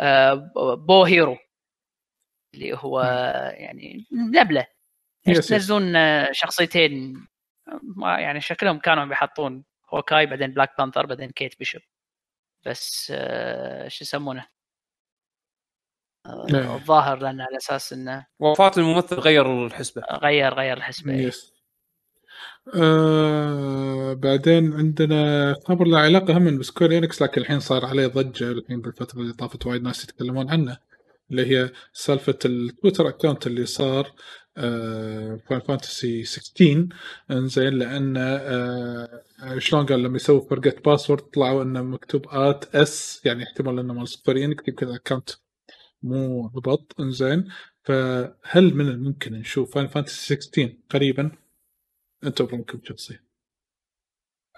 [0.00, 0.34] آه،
[0.86, 1.38] bow hero.
[2.54, 3.00] اللي هو
[3.56, 4.06] يعني
[5.26, 5.46] yes.
[5.48, 5.94] تنزلون
[6.32, 7.26] شخصيتين؟
[7.82, 11.82] ما يعني شكلهم كانوا بيحطون Hawkeye بعدين Black Panther بعدين Kate Bishop
[12.66, 14.46] بس آه، شو يسمونه؟
[16.26, 16.74] آه، نعم.
[16.74, 20.02] الظاهر لأن على أساس إنه وفاة الممثل غير الحسبة.
[20.02, 21.56] غير غير الحسبة yes
[22.74, 28.50] آه بعدين عندنا خبر له علاقة هم من Square Enix لكن الحين صار عليه ضجة
[28.50, 30.78] الحين بالفترة اللي طافت وايد ناس يتكلمون عنه
[31.30, 34.12] اللي هي سالفة ال Twitter account اللي صار.
[34.56, 36.88] Final Fantasy 16
[37.30, 39.22] انزين لأن آه
[39.58, 44.08] شلون قال لما يسوي forgot password طلعوا إنه مكتوب at s يعني احتمال إنه مال
[44.08, 45.30] Square Enix يمكن ال account
[46.02, 47.00] مو ضبط.
[47.00, 47.48] انزين
[47.82, 51.30] فهل من الممكن نشوف Final Fantasy 16 قريبا؟
[52.24, 53.20] أنتم برأيكم شخصيا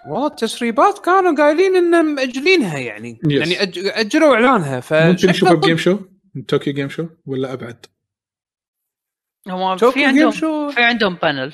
[0.07, 3.19] والله التسريبات كانوا قايلين إن مأجلينها يعني.
[3.25, 3.31] Yes.
[3.31, 3.63] يعني.
[3.99, 5.99] أجلوا إعلانها ف ممكن نشوفها ب Game Show
[6.47, 7.85] Tokyo Game Show ولا أبعد؟
[9.47, 11.53] هم في عندهم show؟ في عندهم panel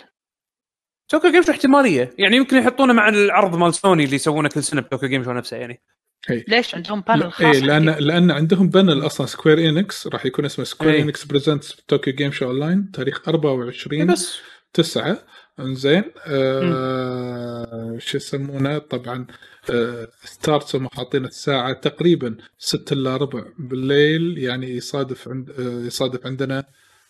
[1.09, 4.81] Tokyo Game Show احتمالية؟ يعني يمكن يحطونه مع العرض مال سوني اللي يسوونه كل سنة
[4.81, 5.81] ب Tokyo Game Show نفسه يعني.
[6.29, 10.65] ليش عندهم panel خاص اي لأن لأن عندهم panel أصلا Square Enix راح يكون اسمه
[10.65, 11.01] Square إيه.
[11.01, 14.39] Enix presents Tokyo Game Show online تاريخ إيه 24 بس.
[14.73, 15.19] 9
[15.59, 19.27] إنزين آه شو يسمونه؟ طبعا
[19.69, 26.25] آه start هم حاطين الساعة تقريبا 6 الا ربع بالليل يعني يصادف عند آه يصادف
[26.25, 26.65] عندنا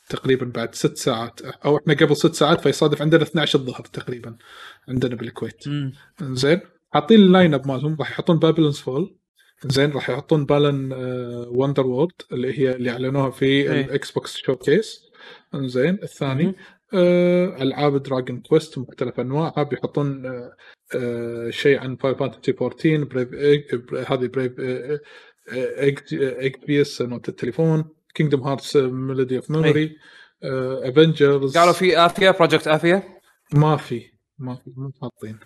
[0.09, 4.35] تقريبا بعد ست ساعات أو إحنا قبل ست ساعات فيصادف عندنا 12 الظهر تقريبا
[4.89, 5.63] عندنا بالكويت.
[6.21, 6.59] زين
[6.93, 9.17] حاطين ال line up مالهم راح يحطون Babylon's Fall
[9.65, 10.93] زين راح يحطون Balan
[11.47, 13.71] Wonderworld اللي هي اللي أعلنوها في.
[13.85, 15.01] ال Xbox showcase
[15.55, 16.55] زين الثاني.
[16.93, 20.51] آه ألعاب Dragon Quest مختلف أنواعها بيحطون آه
[20.95, 23.29] آه شيء عن فاير فانتسي 14 بريف
[24.11, 24.51] هذه بريف
[26.19, 27.85] اكبيس نوت التليفون
[28.15, 29.97] كينجدوم هارتس ميلودي اوف ميموري
[30.43, 33.03] افنجرز قالوا في آفيا بروجكت آفيا؟
[33.53, 35.39] ما في ما في مو حاطين.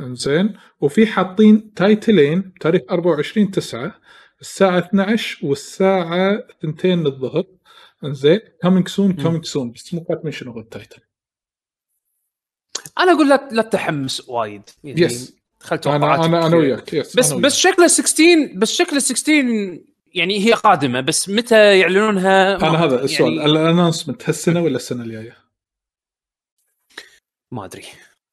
[0.00, 0.56] إنزين.
[0.80, 3.94] وفي حاطين تايتلين تاريخ 24 9
[4.40, 7.44] الساعة 12 والساعة 2 الظهر.
[8.04, 8.40] إنزين.
[8.62, 11.00] كامينج سون كامينج سون بس مو كاتبين شنو هو التايتل
[12.98, 14.62] أنا أقول لا لا تحمس وايد.
[14.84, 16.94] يعني yes خل أنا توقعاتك أنا أنا وياك.
[16.94, 19.78] yes بس أنا بس شكله 16 بس شكله 16
[20.14, 22.56] يعني هي قادمة بس متى يعلنونها.
[22.56, 25.36] أنا هذا السؤال يعني ال announcement هالسنة ولا السنة الجاية؟
[27.52, 27.84] ما أدري.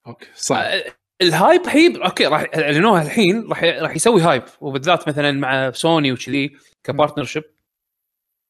[0.08, 0.64] okay صعب.
[0.66, 5.72] آه، ال hype hype okay راح يعلنوها الحين راح راح يسوي hype وبالذات مثلا مع
[5.72, 7.44] سوني وكذي ك partnership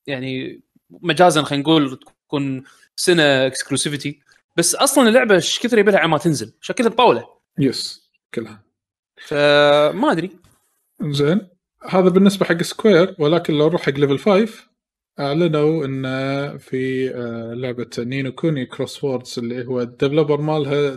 [0.07, 2.63] يعني مجازا خلينا نقول تكون
[2.95, 4.19] سنة exclusivity
[4.55, 7.27] بس أصلا اللعبة إيش كثر يبي لها ما تنزل؟ عشان كذا مطوله
[7.59, 8.63] yes كلها.
[9.27, 10.39] فما أدري.
[11.01, 11.54] زين.
[11.89, 14.47] هذا بالنسبة حق Square ولكن لو نروح حق Level 5
[15.19, 16.03] أعلنوا إن
[16.57, 20.95] في آه، لعبة Ni no Kuni Cross Worlds اللي هو ال developer مالها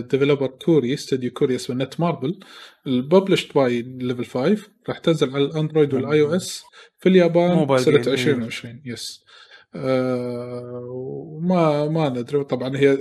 [0.00, 2.40] developer كوري استوديو كوري اسمه Netmarble ال
[2.86, 4.56] published by Level 5
[4.88, 6.62] راح تنزل على ال Android وال iOS
[6.98, 8.12] في اليابان سنة جيم، إيه.
[8.12, 9.26] 2020 yes
[9.74, 12.96] آه، وما ما ندري طبعا هي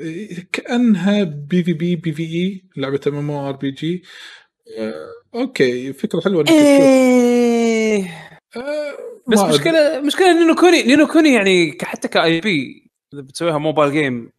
[0.52, 4.04] كأنها بي في بي بي في إي لعبة ام ام ار بي جي
[5.36, 8.04] okay فكرة حلوة إنك تشوف إيه
[8.58, 8.98] آه،
[9.28, 9.40] بس.
[9.40, 13.92] مشكلة مشكلة Ni no Kuni Ni no Kuni يعني حتى ك IP إذا بتسويها mobile
[13.92, 14.32] game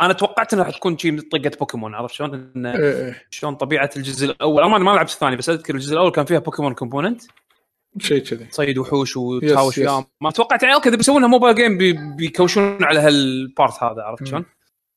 [0.00, 4.26] أنا توقعت انها حتكون شيء طقة بوكيمون عرفت شلون؟ إن إيه إيه شلون طبيعة الجزء
[4.26, 7.22] الأول أنا ما لعبت الثاني بس أذكر الجزء الأول كان فيها Pokémon component
[7.98, 9.78] شيء كذي تصيد وحوش وتهاوش.
[9.78, 13.27] وياهم ما توقعت يعني okay إذا بيسوونها mobile game بي بي push ون على هال
[13.27, 14.26] part هذا عرفت.
[14.26, 14.44] شلون؟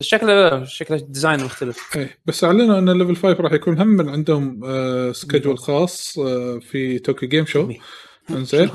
[0.01, 1.97] شكله شكله design مختلف.
[1.97, 6.59] إيه بس أعلنوا إن Level 5 راح يكون هم من عندهم آه schedule خاص آه
[6.59, 7.69] في Tokyo Game Show
[8.29, 8.69] إنزين.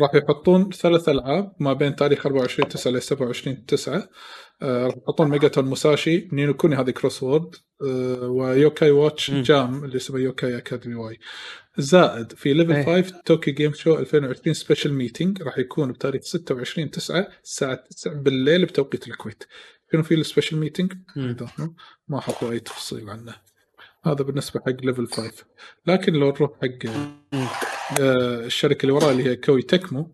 [0.00, 4.08] راح يحطون ثلاث ألعاب ما بين تاريخ 24 9 ل 27 9
[4.62, 7.54] آه راح يحطون Megaton Musashi Ni no Kuni هذه Cross Worlds
[7.86, 9.30] آه و Yo-kai Watch.
[9.30, 11.18] Jam اللي اسمه Yo-kai Academy Y
[11.78, 13.02] زائد في Level إيه.
[13.02, 18.64] 5 Tokyo Game Show 2020 special meeting راح يكون بتاريخ 26 9 الساعة 9 بالليل
[18.66, 19.44] بتوقيت الكويت.
[19.92, 20.92] شنو في ال special meeting؟
[22.08, 23.34] ما حطوا أي تفصيل عنه
[24.04, 25.32] هذا بالنسبة حق Level 5
[25.86, 26.90] لكن لو نروح حق.
[28.00, 30.12] آه، الشركة اللي وراها اللي هي Koei Tecmo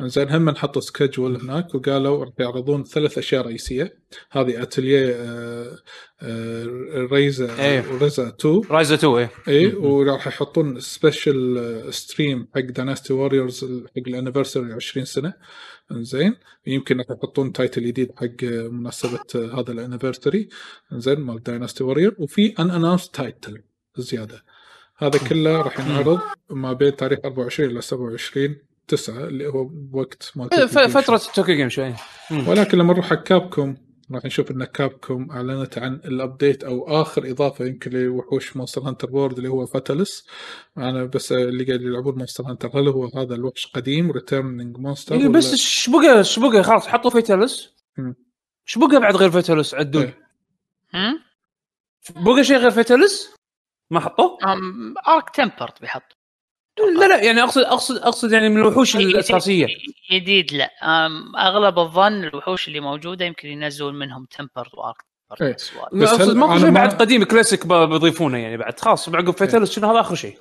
[0.00, 3.98] زين هم حطوا schedule هناك وقالوا راح يعرضون ثلاث أشياء رئيسية.
[4.30, 5.78] هذه آه،
[6.22, 6.64] آه،
[7.12, 7.46] Ryza.
[8.00, 9.30] Ryza 2 Ryza 2 إيه.
[9.48, 9.84] اي مم.
[9.84, 15.34] وراح يحطون special stream حق Dynasty Warriors حق ال anniversary 20 سنة.
[15.90, 16.34] زين
[16.66, 20.48] يمكن راح يحطون title جديد حق مناسبة هذا ال anniversary
[20.92, 23.62] زين مال Dynasty Warriors وفي unannounced title
[23.96, 24.44] زيادة.
[24.96, 26.20] هذا كله راح ينعرض
[26.50, 31.00] ما بين تاريخ 24 إلى 27 9 اللي هو وقت مال إيه، توكيو ف- جيم.
[31.00, 31.94] فترة شوي
[32.46, 33.76] ولكن لما نروح حق Capcom
[34.12, 39.08] راح نشوف إن Capcom أعلنت عن ال update أو آخر إضافة يمكن لوحوش Monster Hunter
[39.12, 40.26] World اللي هو Fatalis
[40.78, 45.28] أنا بس اللي قاعد يلعبون Monster Hunter هل هو هذا الوحش قديم returning monster إيه،
[45.28, 47.10] بس إيش بقى إيش بقى خلاص حطوا.
[47.18, 50.18] إيش بقى بعد غير Fatalis عدول إيه.
[50.94, 51.20] هم؟
[52.24, 53.34] بقى شيء غير Fatalis
[53.90, 54.38] ما حطوه؟
[55.08, 56.17] arch tempered بيحط
[56.98, 59.66] لا لا يعني اقصد اقصد أقصد يعني من الوحوش الأساسية.
[60.12, 60.70] جديد لا.
[60.82, 64.96] أم، أغلب الظن الوحوش اللي موجودة يمكن ينزلون منهم tempered و arch
[65.42, 65.52] إيه.
[65.92, 70.00] بس أقصد ماكو شيء بعد قديم كلاسيك بيضيفونه يعني بعد خلاص بعقب Fatalis شنو هذا
[70.00, 70.38] آخر شيء.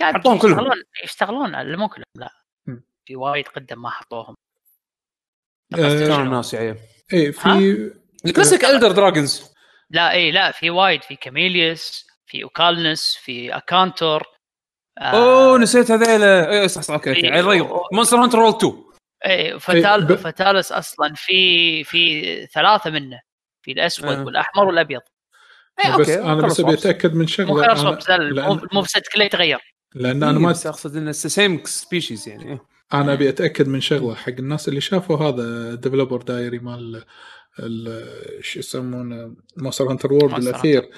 [0.00, 0.52] حطوهم كلهم.
[0.58, 2.30] يشتغلون يشتغلون على- مو كلهم لا.
[3.04, 4.34] في وايد قدم ما حطوهم.
[5.76, 6.78] كانوا الناس يعني
[7.12, 7.90] اي في
[8.26, 9.50] ال classic elder dragons
[9.90, 14.22] لا اي لا في وايد في Chameleos في Ukanlos في Akantor
[14.98, 17.20] آه، أوه نسيت هذيلا اي صح صح أوكي أوكي.
[17.20, 18.72] يعني مونستر هانتر رول 2
[19.26, 22.22] اي إيه، فتال ب- فتالس أصلا في في
[22.54, 23.20] ثلاثة منه
[23.62, 24.24] في الأسود آه.
[24.24, 25.00] والأحمر والأبيض
[25.84, 26.74] إيه، بس أوكي، أنا بس خلاص ابي.
[26.74, 29.58] أتأكد من مو شغله خير أنا- صوب زل لأن, الموف ست كله يتغير
[29.94, 32.60] لأن أنا إيه، ما بس أقصد انه سيم سبيشيز يعني إيه.
[32.94, 37.04] أنا أبي أتأكد من شغلة حق الناس اللي شافوا هذا ديفلوبر دايري مال
[37.58, 40.90] ال- شو يسمونه مونستر هانتر وورد الأخير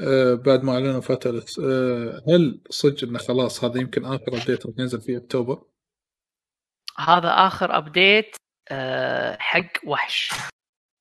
[0.00, 4.74] آه بعد ما أعلنوا Fatalis آه هل صدق انه خلاص هذا يمكن آخر update راح
[4.78, 5.62] ينزل في أكتوبر؟
[6.98, 8.36] هذا آخر update
[8.68, 10.32] أه حق وحش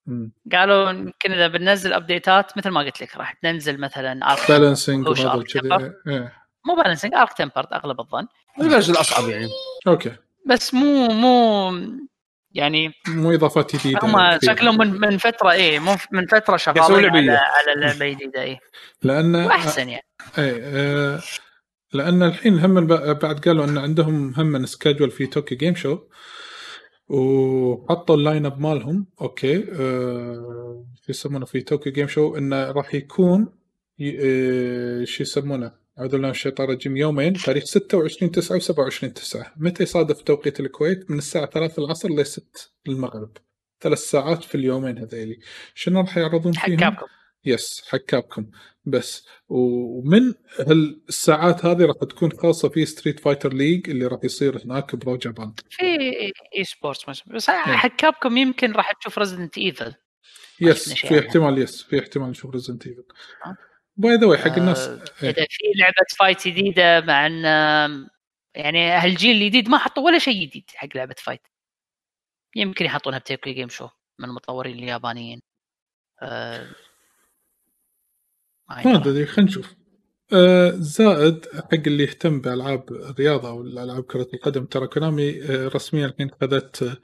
[0.05, 0.31] مم.
[0.51, 5.05] قالوا يمكن إذا بننزل update ات مثل ما قلت لك راح تنزل مثلا Arch balancing
[5.53, 5.93] temper.
[6.07, 6.33] إيه.
[6.65, 8.27] مو balancing Arch Tempered أغلب الظن
[8.61, 9.47] ال version الاصعب يعني
[9.87, 11.71] okay بس مو مو
[12.51, 14.55] يعني مو اضافات جديدة هم كثير.
[14.55, 17.31] شكلهم من من فترة إيه مو من فترة شغالين على.
[17.31, 18.59] على لعبة جديدة إيه
[19.03, 20.05] لأن وأحسن يعني
[20.37, 21.21] اي آه
[21.93, 25.99] لأن الحين هم بعد قالوا إن عندهم هم schedule في Tokyo Game Show
[27.09, 33.47] وحطوا ال line up مالهم okay آه يسمونه في Tokyo Game Show إنه راح يكون
[34.01, 36.97] آه شو يسمونه أعوذ بالله من الشيطان الرجيم.
[36.97, 42.09] يومين تاريخ 26 9 و 27 9 متى يصادف توقيت الكويت؟ من الساعة 3 العصر
[42.09, 42.43] ل 6
[42.87, 43.37] المغرب
[43.81, 45.39] ثلاث ساعات في اليومين هذيلي.
[45.75, 47.05] شنو راح يعرضون حق فيهم؟ Capcom.
[47.45, 48.45] Yes حق Capcom.
[48.85, 54.95] بس ومن هالساعات هذه راح تكون خاصة في Street Fighter League اللي راح يصير هناك
[54.95, 55.53] Pro Japan.
[55.69, 55.83] في
[56.57, 59.93] esports بس حق Capcom يمكن راح تشوف Resident Evil
[60.61, 61.19] yes في.
[61.19, 63.03] احتمال yes في احتمال نشوف Resident Evil
[63.45, 63.68] آه.
[63.99, 65.29] By the حق الناس آه، إيه.
[65.29, 67.43] إذا في لعبة fight جديدة مع إن
[68.55, 71.41] يعني هالجيل الجديد ما حطوا ولا شيء جديد حق لعبة fight
[72.55, 73.87] يمكن يحطونها بتيكو جيم شو
[74.19, 75.41] من المطورين اليابانيين.
[76.21, 76.67] آه،
[78.69, 78.95] ما.
[78.95, 79.25] أدري.
[79.25, 79.75] خلينا نشوف.
[80.33, 86.05] آه زائد حق اللي يهتم بألعاب الرياضة أو الألعاب كرة القدم ترى كونامي آه رسميا
[86.05, 86.97] الحين خذت آه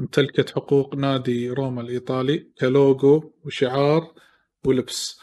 [0.00, 4.14] امتلكت حقوق نادي روما الإيطالي كلوجو وشعار
[4.64, 5.20] ولبس.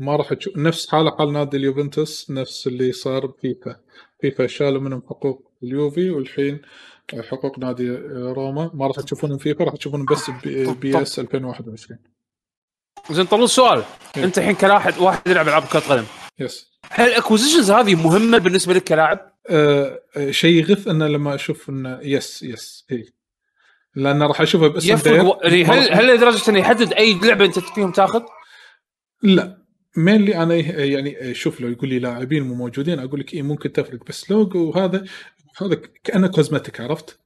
[0.00, 3.76] فما راح تشوف نفس حالة حال نادي اليوفنتوس نفس اللي صار بفيفا
[4.20, 6.62] فيفا شالوا منهم حقوق اليوفي والحين
[7.30, 8.70] حقوق نادي روما.
[8.74, 11.98] ما راح تشوفونهم فيفا راح تشوفونهم بس P- PES 2021
[13.10, 13.82] زين طلول سؤال.
[14.16, 14.24] إيه.
[14.24, 16.04] أنت الحين كلاحد واحد يلعب ألعاب كرة قدم.
[16.38, 21.34] Yes هل ال acquisitions هذه مهمة بالنسبة لك كلاعب؟ آه، آه، شيء يغث إنه لما
[21.34, 23.12] أشوف إنه yes yes اي
[23.94, 25.40] لأن راح أشوفه باسم يفرق و...
[25.42, 28.22] يعني هل هل لدرجة إنه يحدد أي لعبة أنت فيهم تاخذ؟
[29.22, 29.59] لا.
[29.96, 30.54] Mainly أنا
[30.84, 34.04] يعني شوف لو يقول لي لاعبين مو موجودين أقول لك اي ممكن تفرق.
[34.08, 35.04] بس لوجو وهذا
[35.62, 37.18] هذا كأنه cosmetic عرفت؟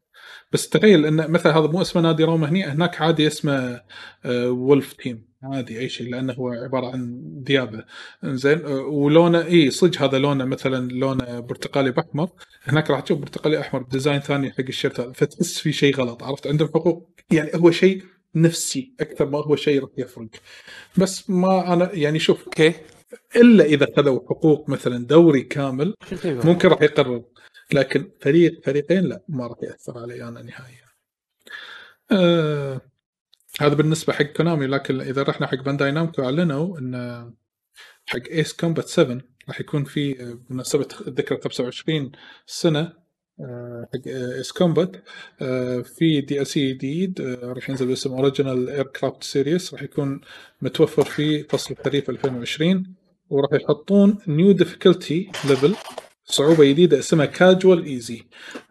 [0.52, 3.80] بس تخيل إن مثلا هذا مو اسمه نادي روما هني هناك عادي اسمه
[4.26, 7.84] Wolf Team عادي أي شيء لأنه هو عبارة عن ذيابة
[8.24, 12.28] زين آه، ولونه اي صدق هذا لونه مثلا لونه برتقالي بأحمر.
[12.64, 15.96] هناك راح تشوف برتقالي أحمر ب design ثاني حق ال shirt هذا فتحس في شيء
[15.96, 18.02] غلط عرفت؟ عندهم حقوق يعني هو شيء
[18.34, 20.28] نفسي أكثر ما هو شيء راح يفرق.
[20.98, 22.74] بس ما أنا يعني شوف okay.
[23.36, 27.24] إلا إذا خذوا حقوق مثلا دوري كامل ممكن راح يقرر
[27.72, 30.84] لكن فريق فريقين لا ما راح يأثر علي أنا نهائيا.
[32.12, 32.80] آه
[33.60, 37.34] هذا بالنسبة حق Konami لكن إذا رحنا حق Bandai Namco أعلنوا إن
[38.06, 40.14] حق Ace Combat 7 راح يكون في
[40.50, 42.12] بمناسبه ذكرى 25
[42.46, 43.03] سنة
[43.92, 44.96] حق Ace Combat
[45.42, 50.20] آه، في DLC جديد آه، راح ينزل باسم Original Aircraft Series راح يكون
[50.62, 52.94] متوفر في فصل خريف 2020
[53.30, 55.74] وراح يحطون new difficulty level
[56.24, 58.22] صعوبة جديدة اسمها casual easy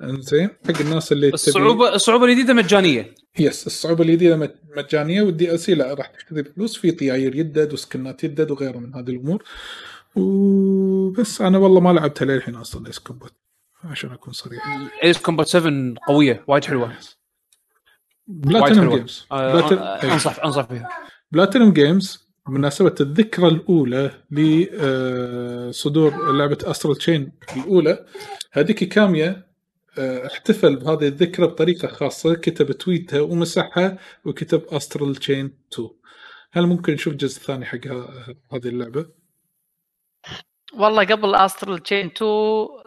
[0.03, 3.15] إنزين حق الناس اللي تبي- الصعوبه الصعوبة الجديدة مجانية.
[3.39, 7.82] Yes الصعوبة الجديدة مج- مجانية وال DLC لا راح تشتري بفلوس في طياير يدد و
[7.82, 9.43] skin ات يدد وغيره من هذه الأمور.
[10.15, 13.31] وبس أنا والله ما لعبتها للحين أصلا Ace Combat
[13.83, 14.63] عشان أكون صريح.
[15.03, 16.93] Ace Combat 7 قوية وايد حلوة.
[18.27, 20.89] Platinum Games آه، آه، انصح أنصح فيها.
[21.31, 28.05] Platinum Games بمناسبة الذكرى الأولى لصدور لعبة Astral Chain الأولى.
[28.51, 29.53] Hideki Kamiya
[29.97, 32.35] آه، احتفل بهذه الذكرى بطريقة خاصة.
[32.35, 35.89] كتب tweet ها ومسحها وكتب Astral Chain 2
[36.51, 37.87] هل ممكن نشوف جزء ثاني حق
[38.53, 39.22] هذه اللعبة؟
[40.77, 42.29] والله قبل استرال تشين 2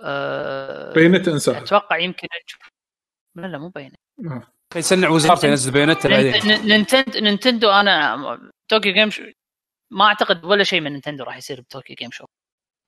[0.01, 2.71] آه بينت انساها أتوقع يمكن نشوف
[3.35, 3.93] لا لا مو بين
[4.27, 4.43] آه.
[4.77, 9.23] يسنع وزارته ينزل بعدين نينتندو نينتندو أنا طوكيو جيم شو
[9.91, 12.25] ما أعتقد ولا شيء من نينتندو راح يصير بطوكيو جيم شو.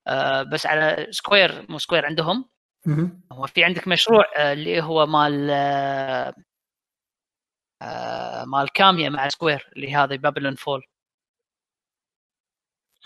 [0.07, 2.49] آه بس على سكوير مو سكوير عندهم.
[3.33, 6.35] هو في عندك مشروع آه، اللي هو مال آه،
[7.83, 10.83] آه، مال كاميا مع سكوير اللي هذا بابلون فول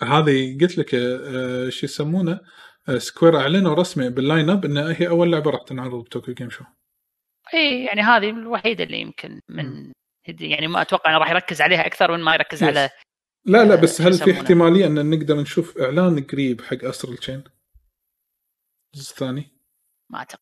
[0.02, 2.40] هذه قلت لك آه، شو يسمونه
[2.88, 6.34] آه، Square أعلنوا رسمي بال line up إنها هي أول لعبة راح تنعرض ب Tokyo
[6.34, 6.64] Game Show
[7.54, 9.92] اي يعني هذه الوحيدة اللي يمكن من
[10.40, 12.66] يعني ما أتوقع إنه راح يركز عليها أكثر من ما يركز Yes.
[12.66, 12.90] على
[13.46, 17.44] لا لا آه، بس هل في؟ احتمالية إن نقدر نشوف إعلان قريب حق Astral Chain؟
[18.94, 19.50] الجزء الثاني
[20.10, 20.40] ما أعتقد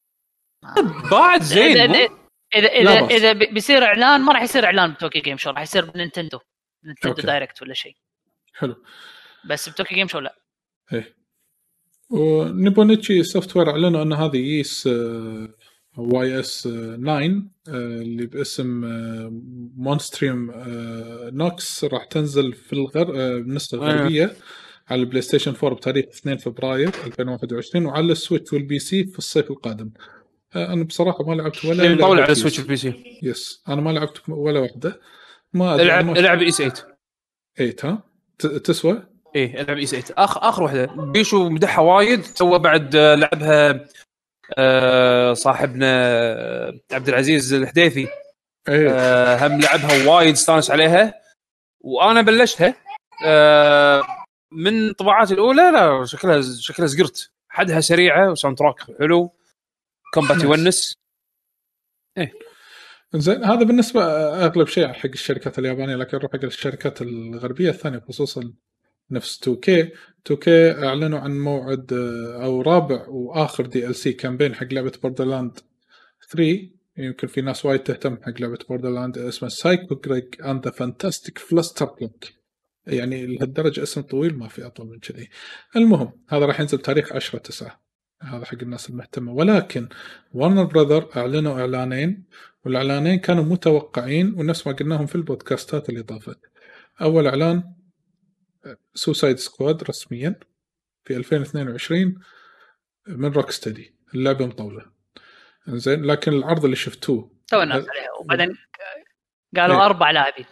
[0.64, 2.08] ما- بعد زين اذا؟
[2.54, 3.06] اذا اذا.
[3.16, 5.96] إذا بي- بيصير إعلان ما راح يصير إعلان ب Tokyo Game Show راح يصير ب
[5.96, 6.38] Nintendo
[6.84, 7.22] Nintendo.
[7.22, 7.96] Direct ولا شيء
[8.54, 8.84] حلو
[9.48, 10.34] بس ب Tokyo Game Show لا؟
[10.92, 11.16] إيه.
[12.10, 14.86] و Nippon Ichi Software أعلنوا أن هذه Ys
[15.96, 16.72] Y S 9
[17.08, 19.28] آه، اللي باسم آه،
[19.76, 20.52] Monstrum
[21.36, 24.36] Nox راح تنزل في الغر آه، بالنسخه الغربية
[24.88, 29.50] على ال PlayStation 4 بتاريخ 2 فبراير 2021 وعلى ال Switch وال PC في الصيف
[29.50, 29.90] القادم.
[30.56, 32.38] آه، أنا بصراحة ما لعبت ولا مطول لعبة على Ys.
[32.38, 35.00] Switch ال PC yes أنا ما لعبت ولا واحدة.
[35.52, 36.74] ما العب العب اي 8
[37.56, 38.02] 8 ها؟
[38.38, 40.86] ت- تسوى؟ إيه العب اي 8 اخر آخر واحدة.
[40.86, 43.86] بيشو مدحها وايد تو بعد آه، لعبها
[44.58, 48.08] آه، صاحبنا آه، عبد العزيز الحديثي.
[48.68, 48.90] إيه.
[48.90, 51.14] آه، هم لعبها وايد استانس عليها.
[51.80, 52.74] وأنا بلشتها
[53.26, 54.02] آه،
[54.52, 57.30] من طباعات الأولى لا شكلها شكلها زقرت.
[57.48, 59.30] حدها سريعة وساوند تراك حلو
[60.14, 60.42] كومبات.
[60.44, 60.94] يونس
[63.14, 64.04] زين هذا بالنسبة
[64.46, 68.52] أغلب شيء حق الشركات اليابانية لكن نروح حق الشركات الغربية الثانية خصوصا
[69.10, 69.88] نفس 2K
[70.32, 75.58] 2K أعلنوا عن موعد آه، أو رابع وآخر DLC campaign حق لعبة Borderlands
[76.32, 81.38] 3 يمكن في ناس وايد تهتم حق لعبة Borderlands اسمها Psycho Krieg and the Fantastic
[81.38, 82.24] Fustercluck
[82.86, 85.28] يعني لهالدرجة اسم طويل ما في أطول من كذي.
[85.76, 87.80] المهم هذا راح ينزل بتاريخ 10 9
[88.22, 89.32] هذا حق الناس المهتمة.
[89.32, 89.88] ولكن
[90.32, 92.24] Warner Brothers أعلنوا إعلانين
[92.64, 96.38] والإعلانين كانوا متوقعين ونفس ما قلناهم في البودكاستات اللي طافت
[97.02, 97.62] أول إعلان
[98.94, 100.40] Suicide Squad رسميا
[101.04, 102.20] في 2022
[103.08, 104.86] من Rocksteady اللعبة مطولة.
[105.68, 108.56] زين لكن العرض اللي شفتوه تو الناس عليها وبعدين
[109.56, 109.86] قالوا إيه.
[109.86, 110.46] أربع لاعبين.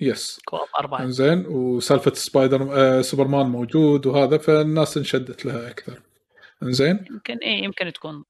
[0.00, 6.02] yes co-op اربعه زين وسالفة Spider آه سوبرمان موجود وهذا فالناس انشدت لها أكثر.
[6.62, 8.24] زين؟ يمكن إيه يمكن تكون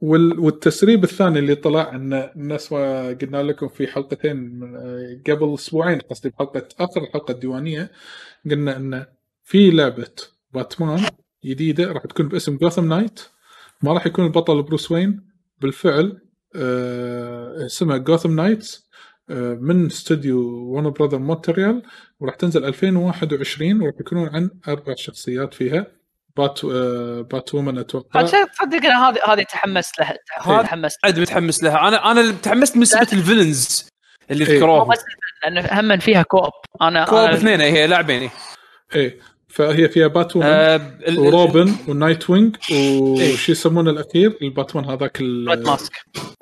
[0.00, 6.68] والتسريب الثاني اللي طلع إن الناس قلنا لكم في حلقتين آه، قبل أسبوعين قصدي بحلقة
[6.80, 7.90] آخر الحلقة الديوانية
[8.50, 9.06] قلنا إن
[9.44, 10.14] في لعبة
[10.54, 11.06] باتمان
[11.44, 13.20] جديدة راح تكون باسم Gotham Knights
[13.82, 15.26] ما راح يكون البطل Bruce Wayne
[15.60, 16.22] بالفعل
[16.56, 18.90] آه، اسمها Gotham Knights
[19.60, 20.38] من استوديو
[20.76, 21.82] Warner Brothers Montreal
[22.20, 25.86] وراح تنزل 2021 وراح يكونون عن أربع شخصيات فيها.
[26.40, 26.64] Bat
[27.32, 31.88] Bat woman أتوقع تصدق أنا هذه هذه تحمست لها هذا- تحمست عاد متحمس لها.
[31.88, 33.88] أنا أنا تحمست من سبة ال villains
[34.30, 34.84] اللي إيه.
[34.84, 34.98] بس
[35.44, 36.50] لأن هم فيها co-op.
[36.82, 38.20] أنا co-op اثنين هي لاعبين.
[38.22, 38.30] إيه.
[38.94, 40.76] إيه فهي فيها Batwoman آه،
[41.08, 43.00] ال- وروبن و Nightwing إيه.
[43.32, 45.92] وش يسمونه الأخير؟ الباتمان هذاك Red Mask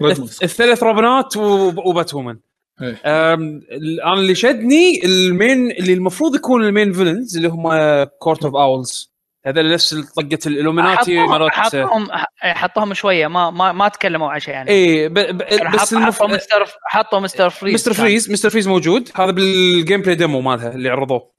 [0.02, 2.36] Red Mask الثلاث روبنات وب- و Batwoman
[2.82, 3.00] إيه.
[3.04, 7.68] أنا اللي شدني ال main اللي المفروض يكون ال main villains اللي هم
[8.04, 9.12] Court of Owls
[9.48, 12.08] هذا نفس طقة الإلوميناتي حطوهم مرات حطوهم
[12.40, 14.70] حطوهم شوية ما ما ما تكلموا عن شيء يعني.
[14.70, 15.14] اي ب...
[15.14, 15.36] ب...
[15.38, 16.16] بس حط- المف...
[16.16, 18.00] حطوا مستر حطوا Mister Freeze Mister كان.
[18.00, 19.08] Freeze Mister Freeze موجود.
[19.16, 21.30] هذا بال gameplay demo مالها اللي عرضوه.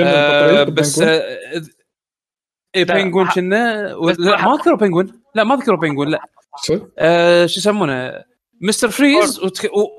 [0.00, 1.00] آه بس.
[1.02, 1.38] آه
[2.76, 6.20] اي ح- كنا بس لا ما اذكر Penguin لا ما اذكر Penguin لا؟
[6.98, 8.12] آه شو يسمونه؟
[8.62, 9.40] Mister Freeze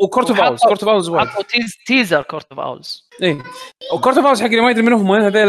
[0.01, 0.61] و Court of Owls.
[0.61, 1.43] Court of Owls حطوا
[1.85, 3.09] teaser Court of Owls.
[3.23, 3.41] اي
[3.93, 5.47] و Court of Owls حق اللي ما يدري من هم هذول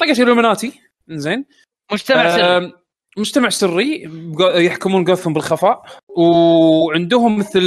[0.00, 0.72] طقة إلوميناتي
[1.08, 1.44] زين.
[1.92, 2.72] مجتمع سري.
[3.18, 4.10] مجتمع سري
[4.40, 7.62] يحكمون جوثم بالخفاء وعندهم مثل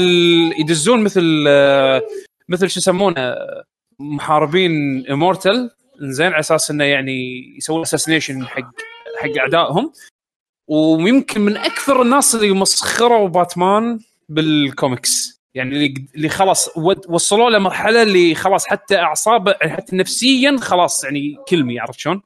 [0.60, 2.02] يدزون مثل آه،
[2.50, 3.36] مثل شو يسمونه
[4.00, 8.72] محاربين immortal زين على أساس إنه يعني يسوون assassination حق
[9.20, 9.92] حق أعدائهم.
[10.68, 16.78] ويمكن من أكثر الناس اللي مسخروا باتمان بالكوميكس يعني اللي اللي خلاص
[17.10, 22.22] وصلوا له مرحله اللي خلاص حتى اعصابه حتى نفسيا خلاص يعني كلمي عرفت شلون؟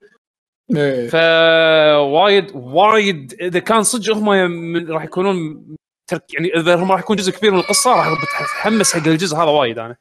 [0.76, 1.10] إيه.
[1.10, 5.66] فوايد وايد إذا كان صدق هم من- راح يكونون
[6.10, 8.08] ترك يعني إذا هم راح يكون جزء كبير من القصة راح
[8.42, 9.96] اتحمس حق الجزء هذا وايد أنا.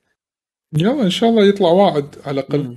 [0.79, 2.77] يلا إن شاء الله يطلع واعد على الأقل.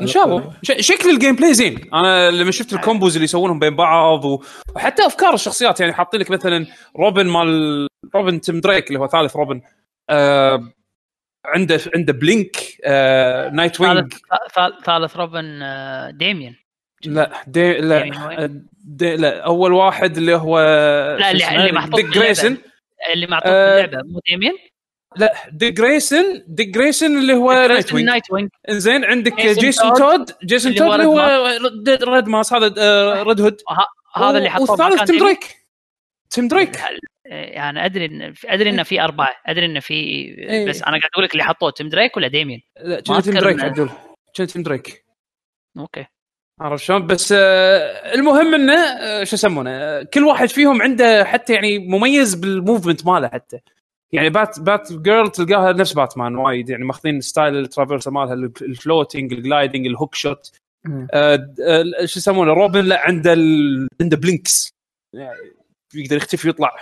[0.00, 0.52] إن شاء الله.
[0.62, 1.94] ش- شكل ال gameplay زين.
[1.94, 4.42] أنا لما شفت ال combos اللي يسوونهم بين بعض و-
[4.76, 6.66] وحتى أفكار الشخصيات يعني حاطين لك مثلا
[6.98, 9.60] روبن مال روبن Tim Drake اللي هو ثالث روبن
[10.10, 10.72] آه
[11.46, 14.12] عنده عنده blink آه Nightwing.
[14.12, 16.54] ثالث ثالث- ثالث روبن آه، ديميان.
[17.06, 20.60] لا دي لا يعني دي لا أول واحد اللي هو
[21.18, 22.58] لا اللي اللي محطوط Dick Grayson.
[23.12, 24.54] اللي محطوط آه، اللعبة مو ديميان؟
[25.16, 30.92] لا Dick Grayson Dick Grayson اللي هو Nightwing Nightwing إنزين عندك Jason Todd، Jason Todd
[30.92, 32.52] اللي هو Red Mask.
[32.52, 33.60] هذا آه، Red Hood.
[34.16, 35.18] هذا اللي حطوه والثالث Tim.
[35.18, 35.56] Drake.
[36.30, 36.80] Tim Drake.
[37.24, 39.34] يعني أدري ان أدري انه في أربعة.
[39.46, 40.68] أدري انه في إيه.
[40.68, 43.90] بس أنا قاعد أقول لك اللي حطوه Tim Drake ولا ديميان؟ لا Tim Drake عدول.
[44.36, 45.04] كنا Tim Drake.
[45.78, 46.06] okay.
[46.60, 51.52] عرفت شلون بس آه، المهم إنه آه، شو يسمونه آه، كل واحد فيهم عنده حتى
[51.52, 53.58] يعني مميز بال movement ماله حتى
[54.12, 59.32] يعني Bat Batgirl تلقاها نفس باتمان وايد يعني ماخذين style ال traverse مالها ال floating
[59.32, 60.50] ال gliding ال hookshot.
[61.12, 61.36] آه،
[62.04, 63.88] شو يسمونه روبن لا عنده ال...
[64.00, 64.70] عنده blinks
[65.14, 65.38] يعني
[65.94, 66.76] يقدر يختفي ويطلع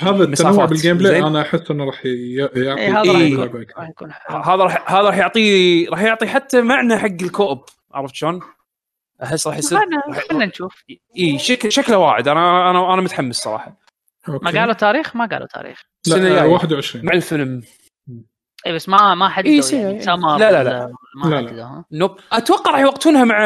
[0.00, 0.64] هذا التنوع.
[0.64, 1.22] بال gameplay.
[1.22, 4.44] أنا أحس إنه راح ي- يعطي إيه، هذا راح إيه.
[4.44, 8.40] هذا راح هذا راح يعطي راح يعطي حتى معنى حق ال co-op عرفت شلون؟
[9.22, 9.78] احس راح يصير
[10.28, 10.84] خلنا نشوف.
[11.18, 12.28] اي شكل شكله واعد.
[12.28, 13.80] أنا أنا أنا متحمس صراحة.
[14.28, 14.44] okay.
[14.44, 15.82] ما قالوا تاريخ؟ ما قالوا تاريخ.
[16.06, 16.42] لا الجاية.
[16.42, 17.62] آه، 21 مع الفيلم.
[18.66, 19.80] إي بس ما ما حددوا إيه،.
[19.80, 20.02] يعني.
[20.02, 20.92] سمر لا، لا، لا.
[21.24, 21.48] ما لا، لا.
[21.48, 22.16] حددوا ها؟ nope.
[22.32, 23.38] أتوقع راح يوقتونها مع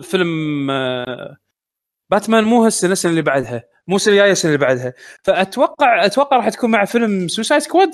[0.00, 1.36] فيلم آه،
[2.10, 2.44] باتمان.
[2.44, 3.64] مو هالسنة السنة اللي بعدها.
[3.88, 4.92] مو السنة الجاية السنة اللي بعدها.
[5.22, 7.90] فاتوقع أتوقع راح تكون مع فيلم Suicide Squad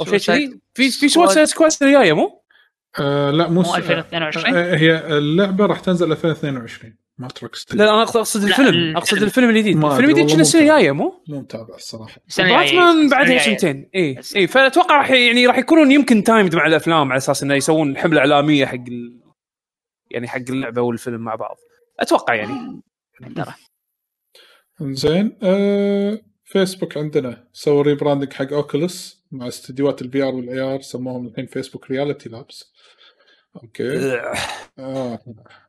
[0.00, 0.60] أو شيء كذي.
[0.74, 2.43] في في Suicide Squad السنة الجاية مو؟
[3.00, 7.84] آه لا مو مو س- 2022 آه، هي اللعبة راح تنزل 2022 ما تروك لا
[7.94, 8.96] أنا اقصد الفيلم.
[8.96, 9.84] أقصد الفيلم الجديد.
[9.84, 12.16] الفيلم الجديد كنا السنة مو الجايه مو؟ مو متابع الصراحة.
[12.38, 13.38] باتمان بعدها الجاية.
[13.38, 17.54] سنتين اي اي فأتوقع راح يعني راح يكونون يمكن timed مع الأفلام على أساس إنه
[17.54, 19.20] يسوون حمله اعلاميه حق ال...
[20.10, 21.56] يعني حق اللعبة والفيلم مع بعض.
[22.00, 22.82] أتوقع يعني.
[23.36, 23.54] ترى
[24.80, 31.26] زين آه فيسبوك عندنا سووا rebranding حق Oculus مع استديوهات ال VR وال AR سموهم
[31.26, 32.72] الحين Facebook Reality Labs
[33.62, 34.20] okay
[34.78, 35.18] آه.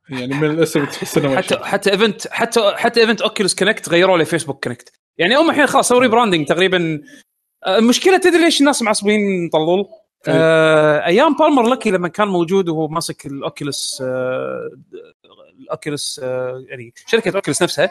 [0.09, 1.57] يعني من الاسم تحس انه حتى.
[1.57, 5.89] حتى event حتى حتى event Oculus Connect غيروا له Facebook Connect يعني هم الحين خلاص
[5.89, 7.01] سووا rebranding تقريبا
[7.65, 9.85] آه، المشكلة تدري ليش الناس معصبين طلول؟
[10.27, 14.69] آه أيام Palmer Luckey لما كان موجود وهو ماسك ال Oculus آه
[15.59, 17.89] ال Oculus آه يعني شركة Oculus نفسها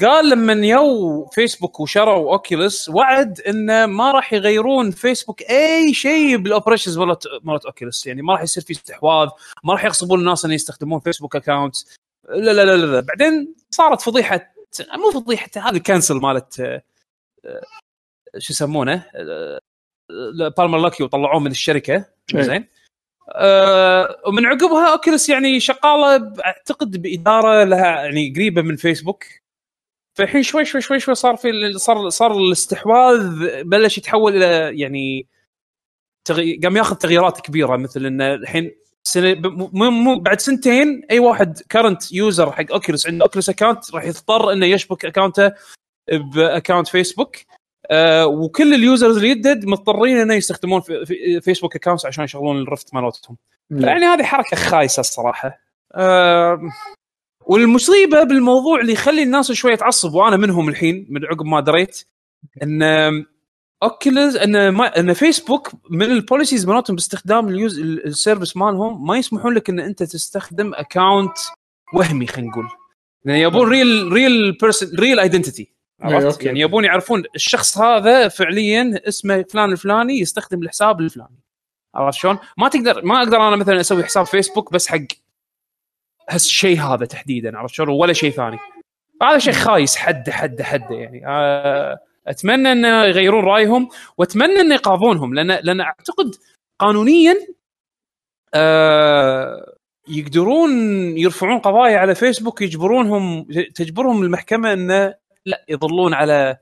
[0.00, 6.46] قال لما يو فيسبوك وشروا Oculus وعد إنه ما راح يغيرون فيسبوك أي شيء بال
[6.46, 9.28] operations مالت مالت Oculus يعني ما راح يصير في استحواذ
[9.64, 11.76] ما راح يغصبون الناس إن يستخدمون فيسبوك account
[12.28, 13.00] لا لا لا لا.
[13.00, 14.52] بعدين صارت فضيحه
[14.94, 16.82] مو فضيحة هذه ال cancel مالت آه،
[17.44, 17.62] آه،
[18.38, 19.60] شو يسمونه؟ آه،
[20.40, 22.04] آه، Palmer Luckey وطلعوه من الشركة.
[22.34, 22.42] إيه.
[22.42, 22.68] زين.
[23.28, 29.24] آه ومن عقبها Oculus يعني شغالة أعتقد بإدارة لها يعني قريبة من فيسبوك.
[30.16, 33.20] فالحين شوي شوي شوي شوي صار في صار صار الاستحواذ
[33.62, 35.26] بلش يتحول إلى يعني
[36.24, 36.60] تغي...
[36.62, 38.70] قام ياخذ تغييرات كبيرة مثل انه الحين
[39.04, 39.34] سنة
[39.72, 44.52] مو مو بعد سنتين أي واحد current user حق Oculus عنده Oculus account راح يضطر
[44.52, 45.52] إنه يشبك account ه
[46.12, 47.36] ب account فيسبوك
[47.90, 52.62] آه وكل ال users اللي يدد مضطرين إنه يستخدمون في في فيسبوك accounts عشان يشغلون
[52.62, 53.36] ال Rift مالتهم.
[53.70, 55.60] يعني هذه حركة خايسة الصراحة.
[55.94, 56.60] آه
[57.46, 62.04] والمصيبة بالموضوع اللي يخلي الناس شوية تعصب وأنا منهم الحين من عقب ما دريت.
[62.62, 62.82] إن
[63.82, 69.06] Oculus إن ما إن فيسبوك من ال policies مالتهم باستخدام ال use ال service مالهم
[69.06, 71.38] ما يسمحون لك إن أنت تستخدم account
[71.94, 72.68] وهمي خلينا نقول.
[73.24, 79.44] لأن يبون real real person real identity عرفت؟ يعني يبون يعرفون الشخص هذا فعليا اسمه
[79.50, 81.40] فلان الفلاني يستخدم الحساب الفلاني.
[81.94, 84.98] عرفت شلون؟ ما تقدر ما أقدر أنا مثلا أسوي حساب فيسبوك بس حق
[86.28, 88.58] هالشيء هذا تحديدا عرفت شلون؟ ولا شيء ثاني.
[89.22, 91.26] هذا شيء خايس حد حد حد يعني.
[91.26, 93.88] آه أتمنى انه يغيرون رأيهم
[94.18, 96.34] وأتمنى انه يقاضونهم لأن لأن أعتقد
[96.78, 97.36] قانونيا
[98.54, 99.72] آه
[100.08, 100.70] يقدرون
[101.18, 103.42] يرفعون قضايا على فيسبوك يجبرونهم
[103.74, 105.14] تجبرهم المحكمة انه
[105.46, 106.56] لا يظلون على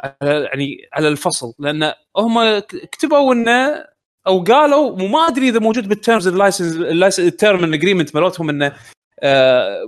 [0.00, 1.54] على يعني على الفصل.
[1.58, 2.58] لأن هم
[2.92, 3.84] كتبوا انه
[4.26, 8.72] أو قالوا وما أدري إذا موجود بال terms ال license ال term agreement مالتهم انه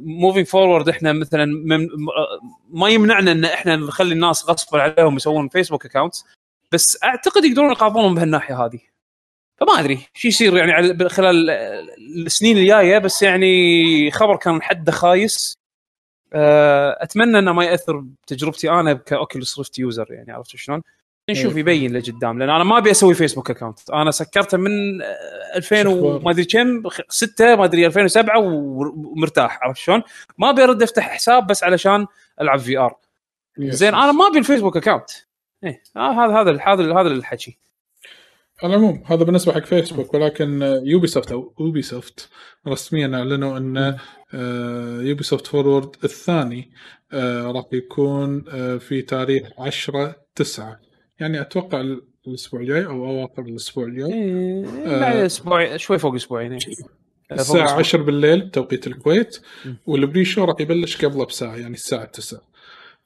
[0.01, 1.45] moving forward إحنا مثلا
[2.71, 6.25] ما يمنعنا إن إحنا نخلي الناس غصبا عليهم يسوون فيسبوك accounts
[6.73, 8.81] بس أعتقد يقدرون يقاضونهم بهالناحية هذه
[9.57, 11.51] فما أدري شو يصير يعني خلال
[12.27, 15.55] السنين الجاية بس يعني خبر كان حده خايس
[16.33, 20.83] أتمنى إنه ما يأثر بتجربتي أنا ك Oculus Rift user يعني عرفت شلون؟
[21.31, 24.71] نشوف يبين لقدام لأن أنا ما أبي أسوي فيسبوك account أنا سكرته من
[25.57, 30.03] 2000 وما أدري كم 6 ما أدري 2007 ومرتاح عرفت شلون؟
[30.39, 32.07] ما أبي أرد أفتح حساب بس علشان
[32.41, 32.97] ألعب VR
[33.59, 35.11] زين أنا ما أبي الفيسبوك account
[35.65, 37.59] إيه هذا هذا هذا هذا الحكي.
[38.63, 42.29] على العموم هذا بالنسبة حق فيسبوك ولكن Ubisoft أو Ubisoft
[42.69, 43.99] رسميا أعلنوا أن
[45.07, 46.71] Ubisoft Forward الثاني
[47.13, 50.81] آه، راح يكون آه، في تاريخ 10 9
[51.21, 51.81] يعني أتوقع
[52.27, 54.13] الأسبوع الجاي أو أواخر الأسبوع الجاي.
[54.15, 54.63] إيه
[55.01, 56.61] بعد آه، أسبوع شوي فوق أسبوعين إيه.
[57.33, 59.41] الساعة 10 بالليل بتوقيت الكويت
[59.87, 62.41] وال pre-show راح يبلش قبله بساعة يعني الساعة 9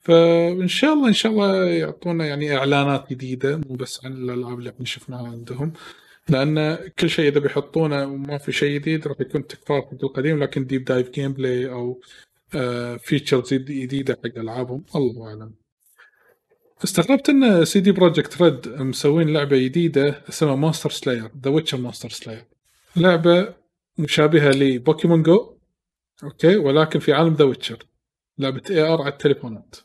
[0.00, 4.70] فإن شاء الله إن شاء الله يعطونا يعني إعلانات جديدة مو بس عن الألعاب اللي
[4.70, 5.72] إحنا شفناها عندهم.
[6.28, 10.42] لأن كل شيء إذا بيحطونه وما في شيء جديد راح يكون تكرار حق القديم.
[10.42, 12.00] لكن deep dive gameplay أو
[12.98, 15.52] features جديدة حق ألعابهم الله أعلم.
[16.84, 22.44] استغربت إن CD Projekt Red مسوين لعبة جديدة اسمها Monster Slayer The Witcher Monster Slayer
[22.96, 23.54] لعبة
[23.98, 25.54] مشابهة ل Pokémon Go
[26.24, 27.78] okay؟ ولكن في عالم The Witcher
[28.38, 29.76] لعبة اي ار على التليفونات.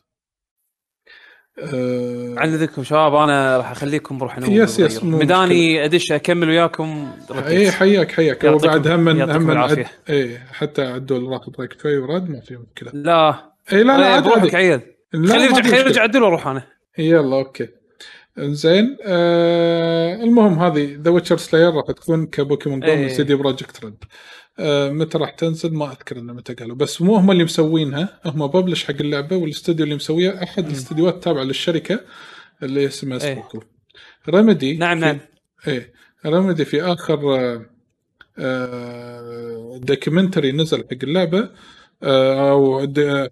[1.59, 7.11] أه عن اذنكم شباب أنا راح أخليكم روح انام يس يس مداني أدش أكمل وياكم
[7.31, 8.45] اي حياك حياك.
[8.45, 9.85] هو بعد هم هم عد...
[10.09, 12.91] اي حتى عدوا راح break شوي ورد ما في مشكلة.
[12.93, 13.53] لا.
[13.73, 14.81] اي لا لا عاد بروحك عيل.
[15.13, 16.72] خلي يرجع خلي يرجع عدل وأروح أنا.
[16.97, 17.67] يلا okay.
[18.39, 23.85] زين آه المهم هذه The Witcher Slayer راح تكون ك Pokémon Go من CD Projekt
[23.85, 24.03] Red
[24.59, 26.75] آه متى راح تنزل؟ ما أذكر انه متى قالوا.
[26.75, 31.43] بس مو هم اللي مسوينها هم publisher حق اللعبة والاستوديو اللي مسويها أحد الاستديوهات التابعه
[31.43, 31.99] للشركة
[32.63, 33.59] اللي اسمها Spokko
[34.29, 35.19] Remedy نعم نعم.
[35.67, 35.93] إيه.
[36.25, 37.65] Remedy في آخر آه
[38.39, 41.49] آه documentary نزل حق اللعبة.
[42.03, 42.79] أو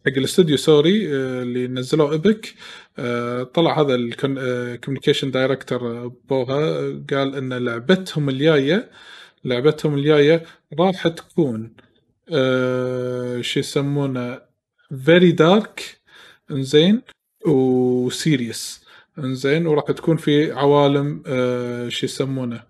[0.06, 2.53] حق الاستوديو sorry آه، اللي نزلوه Epic
[2.99, 8.91] آه، طلع هذا ال communication director Puha قال إن لعبتهم الجاية
[9.45, 10.43] لعبتهم الجاية
[10.80, 11.73] راح تكون
[13.41, 14.41] شو يسمونه
[15.06, 16.01] very dark
[16.51, 17.01] إنزين
[17.45, 18.85] و serious
[19.19, 21.23] إنزين وراح تكون في عوالم
[21.90, 22.64] شو يسمونه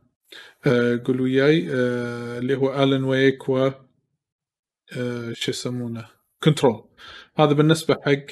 [1.05, 1.67] قول وياي
[2.37, 3.71] اللي هو Alan Wake و
[4.97, 6.05] آه، شو يسمونه؟
[6.43, 6.83] Control
[7.37, 8.25] هذا بالنسبة حق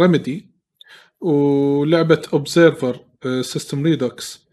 [0.00, 0.50] Remedy
[1.22, 3.00] آه، ولعبة Observer
[3.42, 4.46] System Redux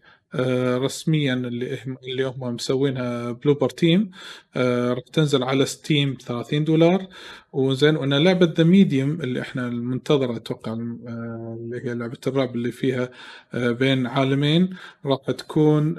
[0.84, 4.10] رسميا اللي اللي هم مسوينها Bloober Team
[4.56, 7.06] آه، راح تنزل على Steam 30 دولار.
[7.52, 13.10] وزين وأنا لعبة The Medium اللي إحنا المنتظرة أتوقع اللي هي لعبة الرعب اللي فيها
[13.54, 15.94] بين عالمين راح تكون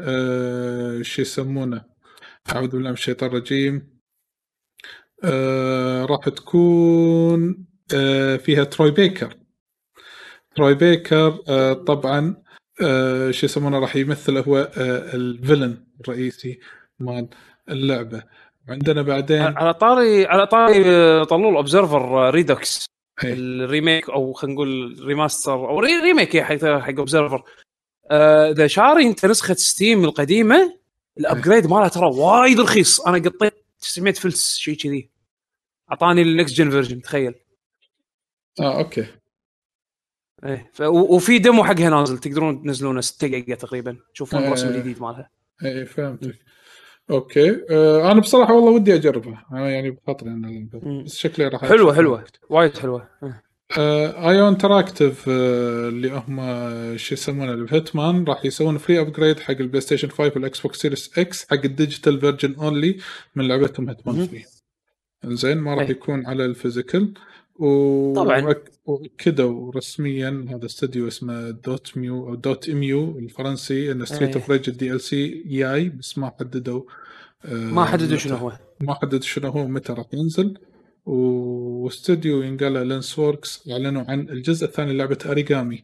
[1.04, 1.95] شو يسمونه؟
[2.52, 3.96] أعوذ بالله من الشيطان الرجيم.
[5.24, 7.66] آه راح تكون
[7.96, 9.34] آه فيها Troy Baker.
[10.56, 12.44] Troy Baker آه طبعا
[12.82, 16.60] آه شو يسمونه راح يمثل هو آه ال villain الرئيسي
[17.00, 17.28] مال
[17.70, 18.24] اللعبة.
[18.70, 22.86] عندنا بعدين على طاري على طاري آه، طلول Observer Redux
[23.24, 23.34] إيه.
[23.34, 27.44] ال remake أو خلينا نقول remaster أو re- remake حق حق Observer
[28.12, 30.78] آه، إذا شاري أنت نسخة Steam القديمة
[31.18, 33.02] ال upgrade مالها ترى وايد رخيص.
[33.02, 35.10] أنا قطيت 900 فلس شيء كذي.
[35.92, 37.36] أعطاني ال next gen version تخيل.
[38.60, 39.06] آه okay.
[40.46, 40.82] إيه ف...
[40.82, 43.98] وفي demo حقها نازل تقدرون تنزلونه 6 جيجا تقريبا.
[44.14, 44.48] تشوفون آه.
[44.48, 45.30] الرسم الجديد مالها.
[45.66, 46.36] اي فهمت
[47.12, 47.66] okay.
[47.70, 49.46] آه أنا بصراحة والله ودي أجربها.
[49.52, 50.70] أنا يعني بخاطري أنا.
[51.06, 51.96] بس شكلي راح حلوة.
[51.96, 52.26] حلوة.
[52.50, 53.10] وايد حلوة.
[53.24, 53.45] إيه.
[53.78, 59.40] آه IO Interactive آه اللي هم آه، شو يسمونه ال Hitman راح يسوون free upgrade
[59.40, 62.98] حق ال PlayStation 5 وال Xbox Series X حق ال digital version only
[63.36, 64.26] من لعبتهم Hitman مهم.
[64.26, 64.46] 3
[65.36, 65.90] زين ما راح إيه.
[65.92, 67.14] يكون على ال physical
[67.60, 68.56] و طبعاً.
[68.86, 69.46] وكذا
[69.76, 75.90] رسميا هذا استوديو اسمه Dotemu أو Dotemu الفرنسي إن Streets of Rage ال DLC جاي
[75.90, 76.82] بس ما حددوا
[77.46, 78.18] آه، ما حددوا.
[78.18, 80.58] شنو هو ما حدد شنو هو متى راح ينزل
[81.06, 85.84] واستوديو ينقال Lince Works اعلنوا عن الجزء الثاني لعبه Aragami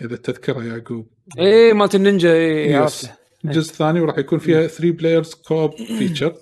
[0.00, 1.06] إذا تذكرها يعقوب.
[1.38, 2.76] إيه مالت النينجا إيه yes.
[2.76, 3.10] عرفته.
[3.44, 6.34] الجزء الثاني وراح يكون فيها 3 players co-op feature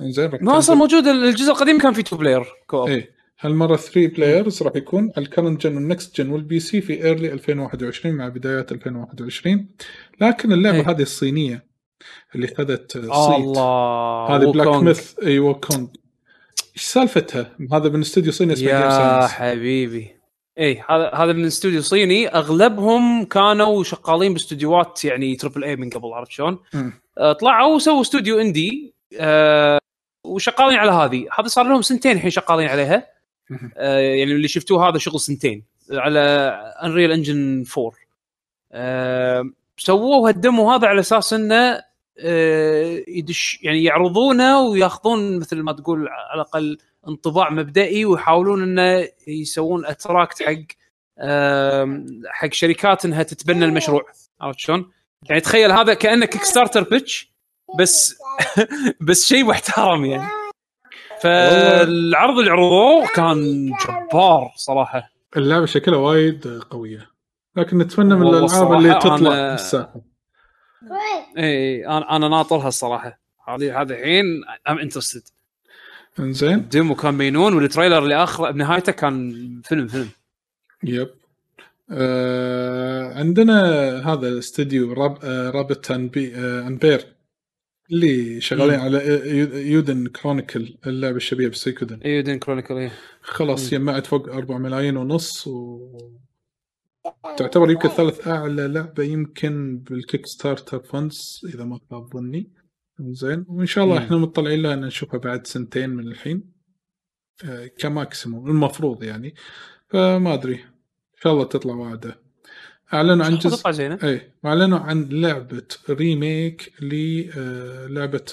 [0.00, 3.10] إنزين راح ما أصلا موجود الجزء القديم كان في two player co-op إيه.
[3.40, 7.04] هالمرة 3 players راح يكون على ال current gen وال next gen وال PC في
[7.04, 9.68] early 2021 مع بدايات 2021
[10.20, 10.90] لكن اللعبة إيه.
[10.90, 11.64] هذه الصينية
[12.34, 14.82] اللي خذت صيت الله هذه Black.
[14.82, 15.86] Myth اي Wukong
[16.76, 20.16] إيش سالفتها؟ هذا من استوديو صيني اسمه يا حبيبي.
[20.58, 22.28] اي هذا هذا من استوديو صيني.
[22.28, 26.58] أغلبهم كانوا شغالين باستديوهات يعني triple A من قبل عرفت شلون؟
[27.18, 29.78] آه، طلعوا وسووا استوديو indie آه،
[30.26, 31.26] وشغالين على هذه.
[31.38, 33.12] هذا صار لهم سنتين الحين شغالين عليها.
[33.76, 36.20] آه، يعني اللي شفتوه هذا شغل سنتين على
[36.82, 37.92] Unreal Engine 4
[38.72, 41.82] آه، سووه ال demo هذا على أساس إنه
[43.08, 50.42] يدش يعني يعرضونه وياخذون مثل ما تقول على الأقل انطباع مبدئي ويحاولون إنه يسوون attract
[50.42, 50.52] حق
[51.20, 54.02] آم، حق شركات إنها تتبنى المشروع.
[54.40, 54.90] عرفت شلون؟
[55.28, 57.32] يعني تخيل هذا كأنه Kickstarter pitch
[57.78, 58.18] بس
[59.08, 60.28] بس شيء محترم يعني.
[61.20, 65.10] فالعرض اللي عرضوه كان جبار صراحة.
[65.36, 67.10] اللعبة شكلها وايد قوية.
[67.56, 70.00] لكن نتمنى من الألعاب اللي تطلع الساحه
[71.38, 73.20] اي أنا أنا ناطرها الصراحة.
[73.48, 74.24] هذه هذا الحين
[74.68, 75.22] I'm interested
[76.18, 76.54] إنزين.
[76.54, 79.32] ال demo كان مينون وال trailer اللي اخر بنهايته كان
[79.64, 80.08] فيلم فيلم.
[80.84, 81.08] yep.
[81.90, 83.62] آه عندنا
[84.12, 87.06] هذا الاستوديو Rab آه Rabbit and B آه and Bear
[87.90, 88.80] اللي شغالين.
[88.80, 88.98] على
[89.38, 92.00] Eiyu- Eiyuden Chronicle اللعبة الشبيهة ب Suikoden.
[92.04, 92.92] Eiyuden Chronicle إيه.
[93.22, 93.70] خلاص.
[93.70, 95.78] جمعت فوق 4 ملايين ونص و
[97.36, 102.50] تعتبر يمكن ثالث اعلى لعبه يمكن بال Kickstarter funds إذا ما خاب ظني.
[103.00, 104.02] زين وإن شاء الله مم.
[104.02, 106.52] إحنا مطلعين لها إن نشوفها بعد سنتين من الحين.
[107.44, 109.34] آه، ك maximum المفروض يعني.
[109.88, 112.18] فما أدري إن شاء الله تطلع واعدة.
[112.94, 113.68] اعلنوا عن جزء
[114.04, 118.24] اي واعلنوا عن لعبة remake للعبه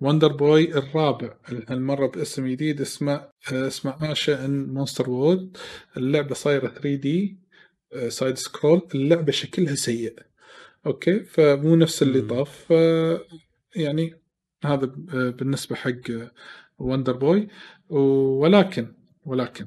[0.00, 1.34] Wonder Boy الرابع.
[1.68, 3.12] هالمره باسم جديد؟ اسمه
[3.52, 5.56] آه، اسمه Asha in Monster World
[5.96, 7.43] اللعبة صايرة 3 D.
[8.08, 10.18] side scroll اللعبة شكلها سيء.
[10.86, 12.20] okay؟ فمو نفس اللي.
[12.20, 12.50] طاف.
[12.50, 12.70] ف
[13.76, 14.20] يعني
[14.64, 14.86] هذا
[15.30, 16.30] بالنسبة حق
[16.78, 17.48] Wonder Boy
[17.88, 19.66] ولكن ولكن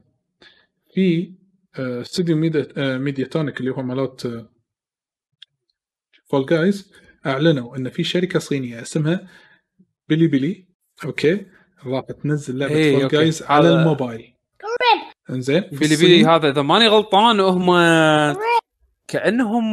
[0.93, 1.33] في
[1.77, 2.37] استوديو
[2.77, 4.47] Mediatonic اللي هو مالوت
[6.25, 6.91] Fall Guys
[7.25, 9.27] أعلنوا إن في شركة صينية اسمها
[10.09, 10.67] Bilibili
[11.05, 11.45] okay؟
[11.85, 13.07] راح تنزل لعبة Fall.
[13.07, 14.33] Guys على الموبايل.
[15.29, 15.61] انزين.
[15.61, 17.71] في Bilibili هذا إذا ماني غلطان هم
[19.07, 19.63] كأنهم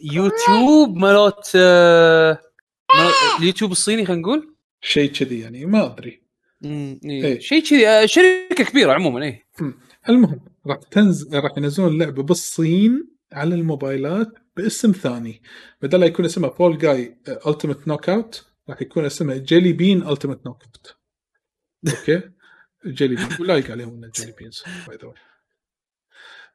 [0.00, 2.38] يوتيوب مالوت آه،
[3.38, 4.54] اليوتيوب الصيني خلينا نقول.
[4.80, 6.22] شيء كذي يعني ما أدري.
[6.64, 6.98] إيه.
[7.04, 7.38] إيه.
[7.38, 9.46] شيء كذي آه، شركة كبيرة عموما إيه.
[10.08, 15.42] المهم راح تنزل راح ينزلون اللعبه بالصين على الموبايلات باسم ثاني.
[15.82, 20.96] بدل لا يكون اسمها Fall Guy Ultimate Knockout راح يكون اسمها Jelly Bean Ultimate Knockout
[21.88, 22.22] okay؟
[22.86, 25.12] Jelly Bean ولايق عليهم انه jelly beans by the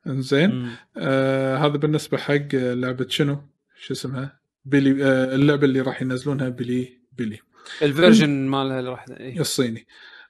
[0.08, 0.72] انزين.
[0.98, 3.42] آه هذا بالنسبة حق لعبة شنو؟
[3.80, 7.40] شو اسمها؟ Bili آه اللعبة اللي راح ينزلونها Bilibili
[7.82, 9.40] ال version مالها اللي راح إيه.
[9.40, 9.88] الصيني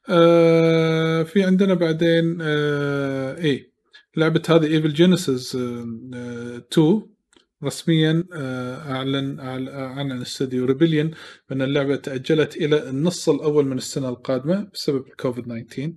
[0.10, 3.72] آه في عندنا بعدين آه إيه
[4.18, 7.17] لعبة هذه Evil Genius 2
[7.64, 11.12] رسميا آه أعلن أعل- أعلن الاستوديو Rebellion
[11.50, 15.94] بان اللعبة تأجلت إلى النص الأول من السنة القادمة بسبب الكوفيد 19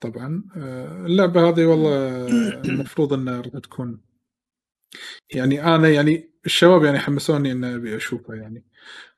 [0.00, 2.26] طبعا آه اللعبة هذه والله
[2.70, 4.00] المفروض أنها راح تكون
[5.34, 8.64] يعني أنا يعني الشباب يعني حمسوني ان أبي أشوفها يعني.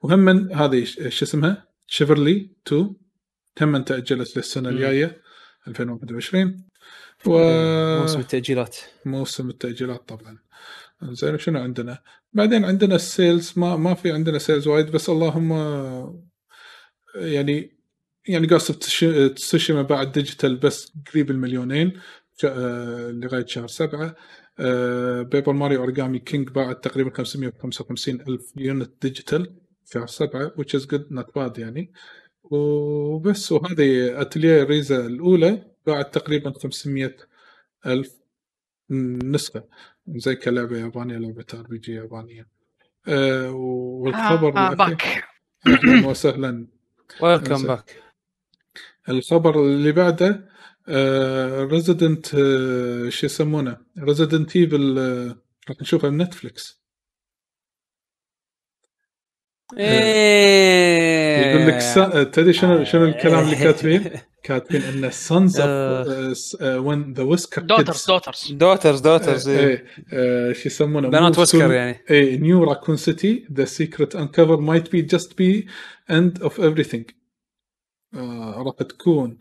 [0.02, 2.94] وهم هذه شو اسمها؟ Chivalry 2
[3.60, 4.76] هم تأجلت للسنة مم.
[4.76, 5.22] الجاية
[5.68, 6.64] 2021
[7.26, 8.76] موسم التأجيلات.
[9.06, 10.38] وموسم التأجيلات طبعا.
[11.02, 11.98] زين شنو عندنا؟
[12.32, 15.52] بعدين عندنا ال sales ما ما في عندنا sales وايد بس اللهم
[17.14, 17.76] يعني
[18.28, 18.74] يعني Ghost
[19.34, 22.00] of Tsushima بعد digital بس قريب المليونين
[22.44, 24.16] لغاية شهر سبعة.
[25.22, 29.56] Paper Mario Origami King باعت تقريبا 555 ألف unit digital
[29.92, 31.92] شهر سبعة which is good not bad يعني.
[32.42, 37.16] وبس وهذه Atelier Ryza الأولى باعت تقريبا 500
[37.86, 38.22] ألف
[39.24, 39.64] نسخة.
[40.08, 42.48] زي كلعبة يابانية لعبة RPG يابانية.
[43.08, 45.24] أه والخبر آه back.
[45.66, 46.66] أهلا وسهلا.
[47.20, 47.66] welcome.
[47.66, 48.02] back
[49.08, 50.48] الخبر اللي بعده
[51.72, 52.26] Resident
[53.08, 54.98] شو يسمونه؟ Resident Evil
[55.68, 56.81] راح نشوفها ب Netflix
[59.78, 61.46] إيه.
[61.46, 62.28] يقول لك.
[62.34, 64.10] تدري شنو شنو الكلام اللي كاتبين؟
[64.44, 66.28] كاتبين إن sons آه.
[66.28, 69.48] of وين the Wesker daughters daughters daughters daughters.
[69.48, 74.92] إيه آه، شو يسمونه بنات to- يعني إيه New Raccoon City the secrets uncover might
[74.92, 75.66] be just be
[76.10, 77.10] end of everything
[78.14, 79.38] راح تكون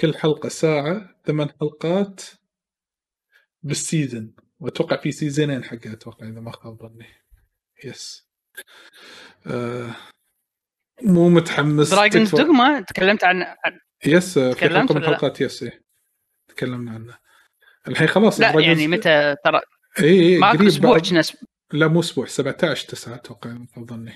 [0.00, 2.20] كل حلقة ساعة ثمان حلقات
[3.62, 7.06] بال season وأتوقع في seasonين حقها أتوقع إذا ما خاب ظني
[7.84, 8.31] yes
[9.46, 9.90] آه
[11.02, 12.30] مو متحمس Dragon's.
[12.34, 15.82] Dogma؟ تكلمت عن عن- yes في حلقه من yes إيه.
[16.48, 17.18] تكلمنا عنه.
[17.88, 19.60] الحين خلاص لا Dragons- يعني متى؟ ترى
[20.00, 21.34] اي اي قريب أسبوع بعد-.
[21.72, 24.14] لا مو أسبوع 17 9 أتوقع ظني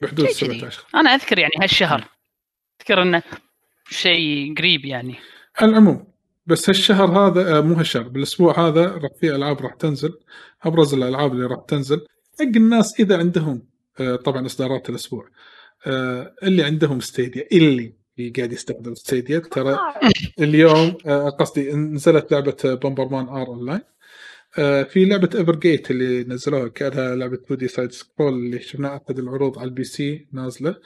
[0.00, 0.58] بحدود شيء كذي.
[0.60, 2.04] 17 أنا أذكر يعني هالشهر.
[2.80, 3.22] أذكر إنه
[3.90, 5.16] شيء قريب يعني.
[5.58, 6.11] على العموم
[6.46, 10.18] بس هالشهر هذا آه، مو هالشهر بالأسبوع هذا راح في ألعاب راح تنزل.
[10.62, 12.06] أبرز الألعاب اللي راح تنزل
[12.40, 13.62] حق الناس إذا عندهم
[14.00, 15.28] آه، طبعا إصدارات الأسبوع
[15.86, 17.94] آه، اللي عندهم Stadia اللي
[18.36, 19.38] قاعد يستخدم Stadia.
[19.38, 19.78] ترى
[20.40, 20.90] اليوم
[21.40, 23.80] قصدي نزلت لعبة Bomberman R Online
[24.84, 29.68] في لعبة Evergate اللي نزلوها كانها لعبة 2D side scroll اللي شفناها احد العروض على
[29.68, 30.76] ال PC نازلة.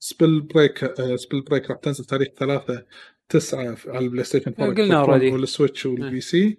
[0.00, 0.78] Spellbreak
[1.16, 2.82] Spellbreak راح تنزل تاريخ 3
[3.30, 5.32] 9 على ال PlayStation 4 قلنا Xbox One already.
[5.32, 6.58] وال Switch وال PC.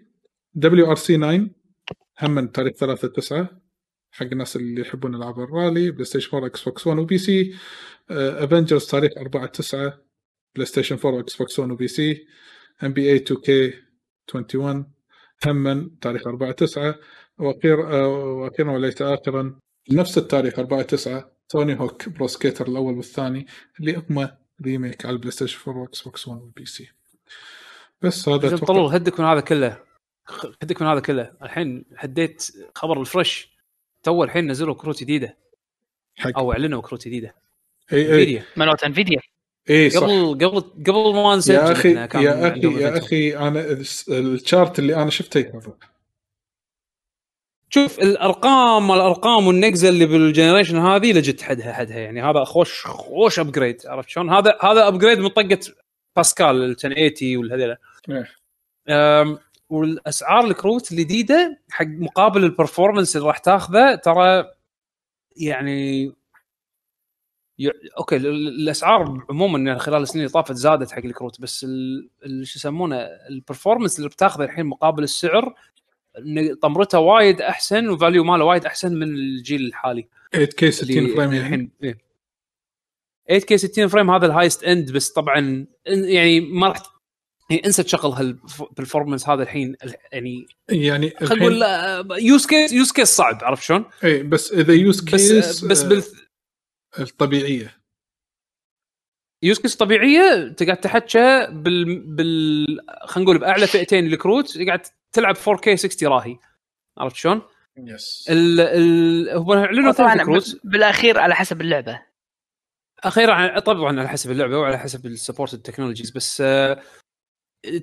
[0.53, 1.50] WRC 9
[2.22, 3.61] هم من تاريخ 3 9
[4.11, 7.53] حق الناس اللي يحبون العاب الرالي PlayStation 4 Xbox 1 و PC.
[8.10, 10.01] Avengers تاريخ 4 9
[10.56, 12.26] PlayStation 4 و Xbox 1 و PC.
[12.84, 13.74] NBA 2K
[14.35, 14.91] 21
[15.45, 16.95] هم تاريخ 4 9
[17.40, 19.59] وأخيرا آه، وأخيرا وليس اخرا
[19.91, 23.45] نفس التاريخ 4 9 Tony Hawk Pro Skater الأول والثاني
[23.80, 24.30] اللي هم
[24.66, 26.90] remake على ال PlayStation 4 و Xbox 1 وال PC.
[28.01, 29.77] بس هذا طلول هدك من هذا كله.
[30.25, 31.31] خ- هدك من هذا كله.
[31.41, 33.51] الحين هديت خبر ال fresh.
[34.03, 35.38] تو الحين نزلوا كروت جديدة.
[36.17, 36.38] حق.
[36.38, 37.35] أو إعلنوا كروت جديدة.
[37.93, 38.06] إي إي.
[38.11, 39.19] Nvidia مالوت Nvidia
[39.69, 39.99] إي إيه، صح.
[40.03, 42.98] قبل قبل قبل ما نسجل يا أخي يا أخي يا.
[42.98, 45.51] أخي أنا الس- ال chart اللي أنا شفته
[47.74, 53.40] شوف الأرقام الأرقام والنقزه اللي بال generation هذه لجت حدها حدها يعني هذا خوش خوش
[53.40, 55.59] upgrade عرفت شلون؟ هذا هذا upgrade من طقة
[56.16, 57.77] باسكال ال 1080 والهذيلا
[58.09, 59.40] إيه.
[59.69, 64.45] والأسعار الكروت الجديدة حق مقابل ال performance اللي راح تاخذه ترى
[65.38, 66.06] يعني
[67.59, 67.72] ي...
[67.98, 71.59] okay ال- ال- الأسعار عموما خلال السنين اللي طافت زادت حق الكروت بس.
[72.43, 72.95] شو يسمونه
[73.30, 75.53] ال performance اللي بتاخذه الحين مقابل السعر
[76.61, 81.34] طمرته وايد أحسن و value ماله وايد أحسن من الجيل الحالي 8K 60 اللي frame
[81.33, 81.98] يعني الحين إيه.
[83.40, 86.77] 8K 60 frame هذا ال highest end بس طبعا يعني ما راح
[87.50, 91.45] يعني انسى تشغل هال performance هذا الحين ال- يعني يعني خلينا
[92.01, 95.83] نقول use case use case صعب عرفت شلون؟ اي بس إذا use بس case بس
[95.83, 96.03] بال
[97.00, 97.82] الطبيعية
[99.43, 102.66] use case طبيعية انت قاعد تحكى بال بال
[103.06, 106.38] خلينا نقول بأعلى فئتين الكروت قاعد تلعب 4K 60 راهي.
[106.98, 107.41] عرفت شلون؟
[107.77, 112.01] yes ال ال هم اعلنوا ثلاث طبعا كروت بالأخير على حسب اللعبة.
[113.03, 116.81] أخيرا طبعا على حسب اللعبة وعلى حسب ال support ال technologies بس آه،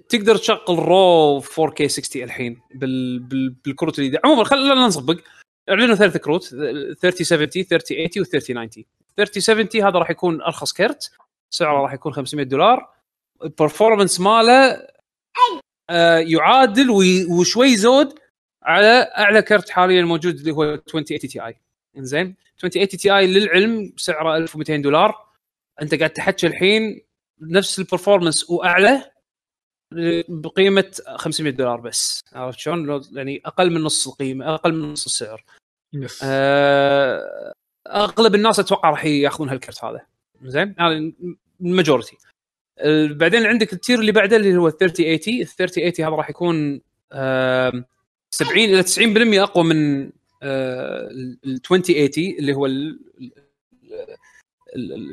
[0.09, 5.21] تقدر تشغل raw 4K 60 الحين بال بال بالكروت الجديده عموما خلينا نصبق.
[5.69, 8.85] اعلنوا ثلاث كروت 3070 3080 و 3090
[9.17, 11.11] 3070 هذا راح يكون أرخص كرت
[11.51, 12.91] سعره راح يكون 500 دولار.
[13.45, 14.87] ال performance ماله
[16.21, 18.15] يعادل وي- وشوي زود
[18.63, 21.57] على أعلى كرت حاليا موجود اللي هو 2080 Ti
[21.97, 25.29] إنزين؟ 2080 Ti للعلم سعره 1200 دولار.
[25.83, 27.01] أنت قاعد تحكي الحين
[27.41, 29.11] نفس ال performance وأعلى
[30.29, 32.21] بقيمة 500 دولار بس.
[32.33, 35.45] عرفت شلون؟ لو- يعني أقل من نص القيمة أقل من نص السعر.
[35.93, 36.21] Yes.
[36.25, 37.53] آه،
[37.87, 40.01] أغلب الناس أتوقع راح ياخذون هال card هذا.
[40.45, 41.13] زين هذا
[41.61, 42.28] ال majority ال-
[43.13, 46.81] بعدين عندك ال tier اللي بعده اللي هو ال 3080 ال 3080 هذا راح يكون
[47.13, 47.85] آم،
[48.31, 50.11] 70 إلى 90% أقوى من
[50.43, 52.67] آه، ال ال 2080 اللي هو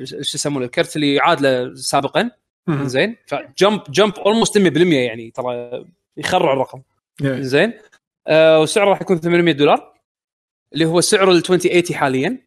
[0.03, 2.31] شو يسمونه ال card اللي عادله سابقا.
[2.87, 4.61] زين ف jump jump almost 100%
[4.93, 5.85] يعني ترى
[6.17, 6.81] يخرع الرقم.
[7.21, 7.73] زين
[8.27, 9.93] آه وسعره راح يكون 800 دولار
[10.73, 12.37] اللي هو سعر ال 2080 حاليا.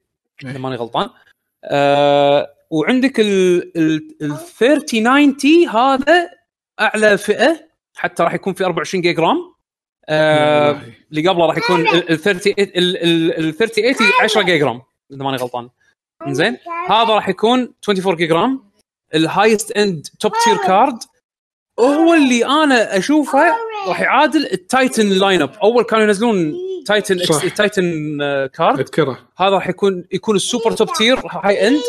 [0.44, 1.10] إذا ماني غلطان
[1.64, 6.30] آه وعندك ال ال ال 3090 هذا
[6.80, 9.55] أعلى فئة حتى راح يكون في 24 giga RAM.
[10.08, 10.82] آه.
[11.10, 15.24] اللي قبله راح يكون ال ال 30 ال ال ال 3080 10 giga RAM إذا
[15.24, 15.68] ماني غلطان.
[16.28, 16.56] زين
[16.88, 18.68] هذا راح يكون 24 giga RAM.
[19.15, 20.99] ال highest end top tier card
[21.80, 23.56] هو اللي أنا أشوفه
[23.88, 26.55] راح يعادل ال Titan line up أول كانوا ينزلون
[26.86, 27.20] Titan.
[27.20, 29.28] X Titan آه، card أذكره.
[29.38, 31.81] هذا راح يكون يكون ال super top tier high end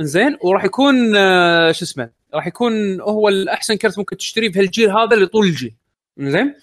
[0.00, 5.16] انزين وراح يكون آه، شو اسمه راح يكون هو الأحسن card ممكن تشتريه بهالجيل هذا
[5.16, 5.74] لطول الجيل.
[6.20, 6.54] انزين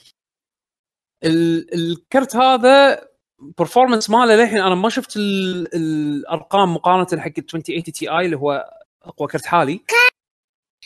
[1.24, 3.02] ال- ال card هذا
[3.58, 8.74] performance ماله للحين أنا ما شفت ال- الأرقام مقارنة حق ال 2080 Ti اللي هو
[9.04, 9.82] أقوى card حالي.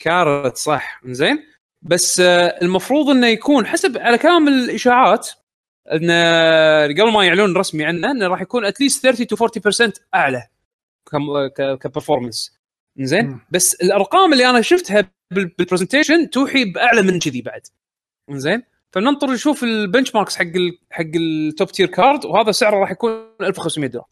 [0.02, 1.02] card صح.
[1.06, 1.44] انزين
[1.82, 5.30] بس آه، المفروض إنه يكون حسب على كلام الإشاعات
[5.94, 6.14] انه
[6.84, 10.48] قبل ما يعلنون رسمي عنه إنه راح يكون at least 30 to 40% أعلى.
[11.12, 12.58] كم ك- ك performance
[12.98, 13.40] زين.
[13.52, 17.62] بس الأرقام اللي أنا شفتها بال- بال presentation توحي بأعلى من كذي بعد.
[18.32, 22.92] زين؟ فننطر نشوف ال benchmarks حق ال حق ال top tier card وهذا سعره راح
[22.92, 24.08] يكون 1500 دولار.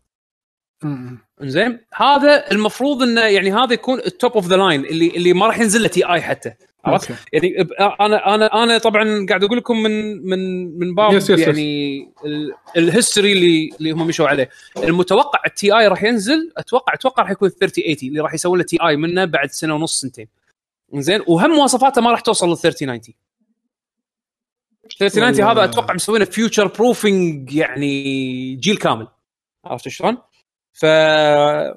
[1.42, 5.48] زين؟ هذا المفروض إنه يعني هذا يكون ال top of the line اللي اللي ما
[5.48, 6.54] راح ينزل له Ti حتى.
[6.86, 10.40] عرفت؟ يعني أنا أنا أنا طبعا قاعد أقول لكم من من
[10.80, 11.40] من باب يس- يس-.
[11.40, 16.94] يعني ال- ال history اللي اللي هم مشوا عليه المتوقع ال Ti راح ينزل أتوقع
[16.94, 20.28] أتوقع راح يكون 3080 اللي راح يسوون له Ti منه بعد سنة ونص سنتين
[20.94, 23.16] زين وهم مواصفاته ما راح توصل لل 3090
[25.00, 25.52] 3090 والله.
[25.64, 29.08] هذا أتوقع مسوينه future proofing يعني جيل كامل
[29.66, 30.18] عرفت شلون؟
[30.74, 31.76] ف أنا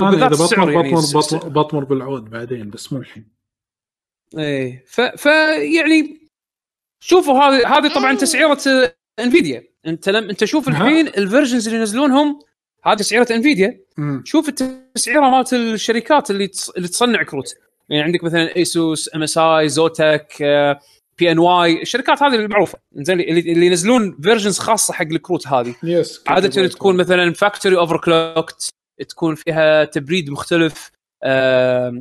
[0.00, 3.37] إذا بطمر يعني بطمر بطمر, بطمر بالعود بعدين بس مو الحين
[4.38, 4.84] إيه.
[4.86, 5.26] ف, ف
[5.74, 6.28] يعني
[7.00, 8.58] شوفوا هذه هذه طبعا تسعيرة
[9.18, 10.68] Nvidia أنت لم أنت شوف.
[10.68, 12.38] الحين ال versions اللي ينزلونهم
[12.84, 13.80] هذه تسعيرة Nvidia.
[14.24, 16.70] شوف التسعيرة مالت الشركات اللي تص...
[16.70, 17.54] اللي تصنع cardات.
[17.88, 20.36] يعني عندك مثلا ايسوس ام اس اي زوتك
[21.18, 25.74] بي ان واي الشركات هذه المعروفه زين اللي, اللي ينزلون versions خاصة حق الكروت هذه.
[25.82, 28.70] yes عادة تكون مثلا factory overclocked
[29.08, 30.90] تكون فيها تبريد مختلف.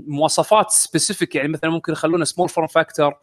[0.08, 3.14] مواصفات specific يعني مثلا ممكن يخلونها small form factor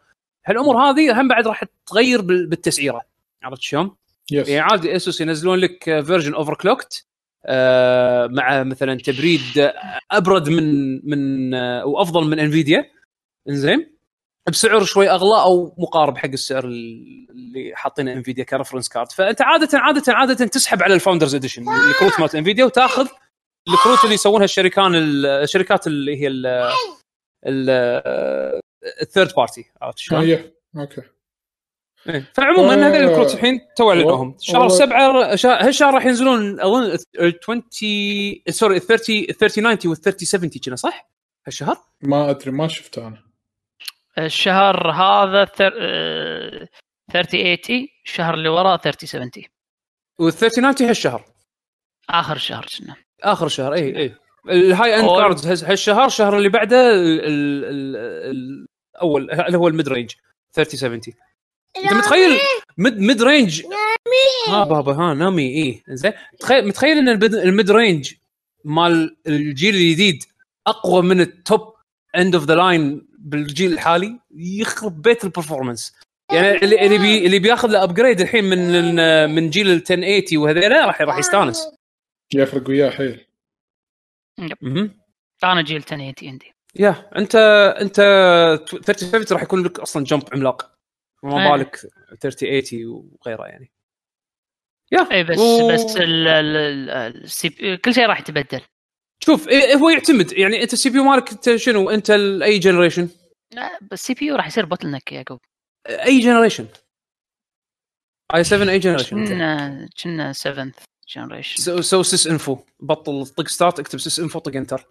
[0.47, 3.01] هالأمور هذه هم بعد راح تغير بال- بالتسعيرة.
[3.43, 3.97] عرفت شلون؟
[4.31, 7.07] yes يعني عادي Asus ينزلون لك version overclocked
[8.31, 9.73] مع مثلا تبريد
[10.11, 12.91] أبرد من من آه، وأفضل من Nvidia
[13.49, 13.95] إنزين؟
[14.49, 19.69] بسعر شوي أغلى أو مقارب حق السعر اللي حاطينه Nvidia ك reference card فأنت عاده
[19.79, 23.07] عاده عاده تسحب على ال Founders Edition الكروت مالت Nvidia وتاخذ
[23.68, 24.94] الكروت اللي يسوونها الشركان
[25.25, 26.28] الشركات اللي هي
[29.03, 31.03] ال third party عرفت شلون؟ إيه okay
[32.09, 32.33] إيه.
[32.34, 36.83] فعموما آه، هذول الكروت الحين تو اعلنوهم شهر والله- سبعة شهر هالشهر راح ينزلون أظن
[37.20, 37.62] ال 20
[38.51, 41.10] sorry ال 30 ال 3090 وال 3070 كنا صح؟
[41.47, 43.23] هالشهر؟ ما أدري ما شفته أنا
[44.18, 45.73] الشهر هذا ثر...
[45.81, 46.68] آه،
[47.12, 49.31] 3080 الشهر اللي وراه 3070
[50.20, 51.25] وال 3090 هالشهر
[52.10, 52.97] آخر شهر كنا
[53.33, 54.15] آخر شهر اي اي
[54.51, 57.65] ال high end cards هالشهر الشهر اللي بعده ال- ال-
[58.31, 60.11] ال- الأول اللي هو ال mid range
[60.53, 61.01] 3070
[61.77, 62.39] أنت متخيل؟
[62.78, 63.62] mid mid range
[64.49, 68.12] ها بابا ها نامي إيه زين تخيل متخيل إن ال mid- ال mid range
[68.65, 70.23] مال الجيل الجديد
[70.67, 71.75] أقوى من ال top
[72.17, 75.93] end of the line بالجيل الحالي؟ يخرب بيت ال performance
[76.33, 78.94] يعني اللي اللي بي اللي بياخذ له upgrade الحين من
[79.35, 81.69] من جيل ال 1080 وهذيلا راح راح يستانس.
[82.35, 83.27] يفرق وياه حيل.
[85.44, 87.35] أنا جيل 1080 عندي يا أنت
[87.81, 87.97] أنت
[88.85, 90.75] 3070 راح يكون لك أصلا jump عملاق.
[91.23, 91.53] ما إيه.
[91.53, 91.77] بالك
[92.20, 93.73] 3080 وغيره يعني.
[94.93, 98.61] yeah اي بس و- بس ال ال ال ال CP كل شيء راح يتبدل.
[99.25, 100.33] شوف إيه هو يعتمد.
[100.33, 102.11] يعني أنت ال CPU مالك أنت شنو؟ أنت
[102.43, 103.09] أي generation
[103.53, 105.41] لا، بس ال CPU راح يصير bottleneck يا يعقوب
[105.89, 106.69] أي generation
[108.35, 110.73] i7 أي generation كنا كنا 7
[111.09, 111.62] generation.
[111.62, 112.59] so so sysinfo.
[112.81, 114.86] بطل طق start اكتب sysinfo طق enter.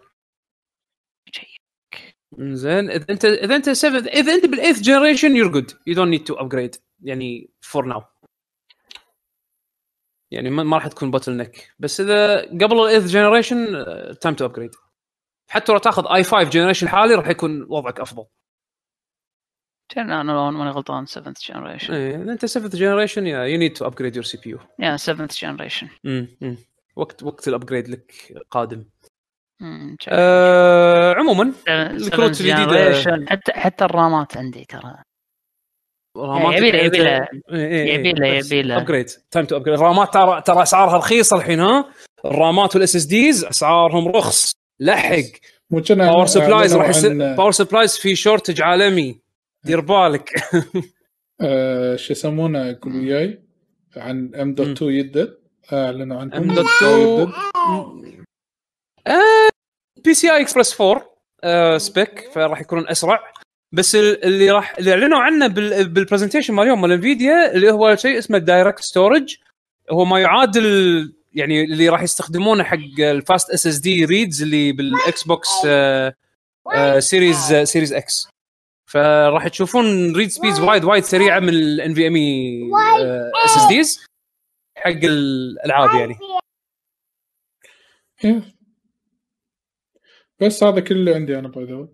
[2.38, 6.10] زين إذا انت إذا أنت 7 إذا أنت بال eighth generation you're good you don't
[6.10, 8.02] need to upgrade يعني for now
[10.30, 13.84] يعني ما راح تكون bottleneck بس إذا قبل ال eighth generation
[14.20, 14.74] time to upgrade
[15.50, 18.26] حتى لو تاخذ i5 generation الحالي راح يكون وضعك أفضل.
[19.88, 23.86] كان أنا لو ماني غلطان 7th generation إيه أنت 7 generation yeah you need to
[23.86, 25.88] upgrade your CPU yeah 7th generation
[26.96, 28.12] وقت وقت ال upgrade لك
[28.50, 28.84] قادم.
[30.08, 33.02] آه عموما الكروت الجديدة.
[33.28, 34.94] حتى حتى الرامات عندي ترى.
[36.16, 38.76] رامات يبي له يبي له إيه، إيه، يبي له بس يبي له.
[38.76, 41.90] upgrade time to upgrade الرامات ترى ترى أسعارها رخيصة الحين ها؟
[42.24, 44.52] الرامات وال SSDs أسعارهم رخص.
[44.80, 45.22] لحق.
[45.70, 49.23] power supplies راح يصير power supplies في shortage عالمي.
[49.64, 50.30] دير بالك
[51.40, 53.42] آه، شو يسمونه يقول وياي
[53.96, 55.38] عن M dot 2 يدد.
[55.72, 57.32] أعلنوا عن M dot 2
[60.04, 63.32] PCI Express 4 spec فراح يكونون أسرع.
[63.72, 67.70] بس ال- اللي راح اللي أعلنوا عنه بال- بال presentation مال اليوم مال Nvidia اللي
[67.70, 69.36] هو شيء اسمه DirectStorage
[69.90, 75.48] هو ما يعادل يعني اللي راح يستخدمونه حق ال fast SSD reads اللي بال Xbox
[76.98, 78.28] Series Series X
[78.94, 82.70] فراح تشوفون read speeds وايد وايد سريعة من ال NVMe
[83.44, 84.06] SSDs
[84.76, 86.16] حق الألعاب يعني.
[88.24, 88.42] إيه.
[90.40, 91.88] بس هذا كل اللي عندي أنا by the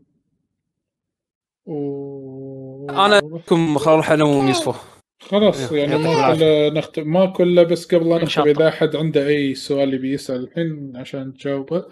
[1.67, 2.91] w...
[2.91, 4.73] أنا كم خل أروح أنا ويوسفو
[5.20, 8.43] خلاص يا- يعني يعطيك ما كله نختم ما كله بس قبل لا نختم.
[8.49, 11.85] إذا أحد عنده أي سؤال يبي يسأل الحين عشان تجاوبه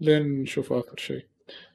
[0.00, 1.26] لين نشوف آخر شيء.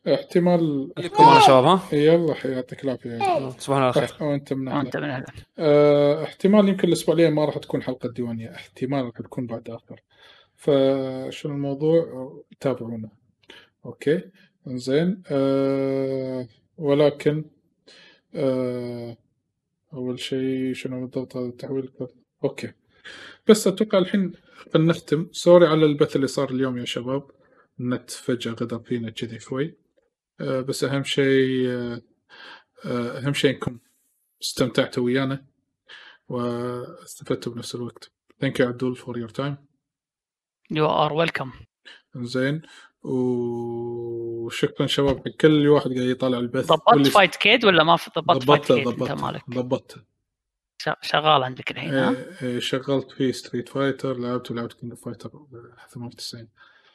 [0.07, 3.49] احتمال خليكم معنا شباب ها يلا يعطيك العافية.
[3.49, 4.81] تصبحون على خير وأنت من أهله.
[4.81, 5.25] انت من اهله
[5.59, 8.55] آه، احتمال يمكن الأسبوع الجاي ما راح تكون حلقة ديوانية.
[8.55, 10.01] احتمال راح تكون بعد آخر.
[10.55, 13.09] فشنو الموضوع؟ تابعونا.
[13.85, 14.21] okay.
[14.67, 16.47] زين أه
[16.77, 17.45] ولكن
[18.35, 19.17] أه
[19.93, 21.89] أول شيء شنو بالضبط هذا التحويل؟
[22.43, 22.71] okay.
[23.47, 24.33] بس أتوقع الحين
[24.75, 25.27] نختم.
[25.31, 27.23] sorry على البث اللي صار اليوم يا شباب.
[27.79, 29.65] النت فجاه غدر فينا كذي شوي.
[29.65, 29.80] أه
[30.41, 32.01] بس أهم شيء أه
[32.85, 33.79] آه، أهم شيء إنكم
[34.41, 35.45] استمتعتوا ويانا
[36.27, 38.11] واستفدتوا بنفس الوقت.
[38.41, 39.57] thank you عدول for your time
[40.71, 41.51] you are welcome
[42.15, 42.61] زين.
[43.03, 46.65] وشكرا شباب حق كل واحد قاعد يطالع البث.
[46.67, 48.87] ضبطت فايت كيد ولا ما ضبطت Fightcade
[49.21, 49.49] مالك.
[49.49, 50.01] ضبطته
[50.77, 55.29] ش- شغال عندك الحين ها؟ إيه، إيه، شغلت في Street Fighter لعبت ولعبت King Fighter
[55.89, 56.47] 98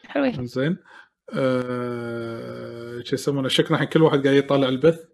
[0.05, 0.47] حلوين.
[0.47, 0.76] زين.
[1.34, 5.05] آه، شو يسمونه؟ شكرا حق كل واحد قاعد يطالع البث.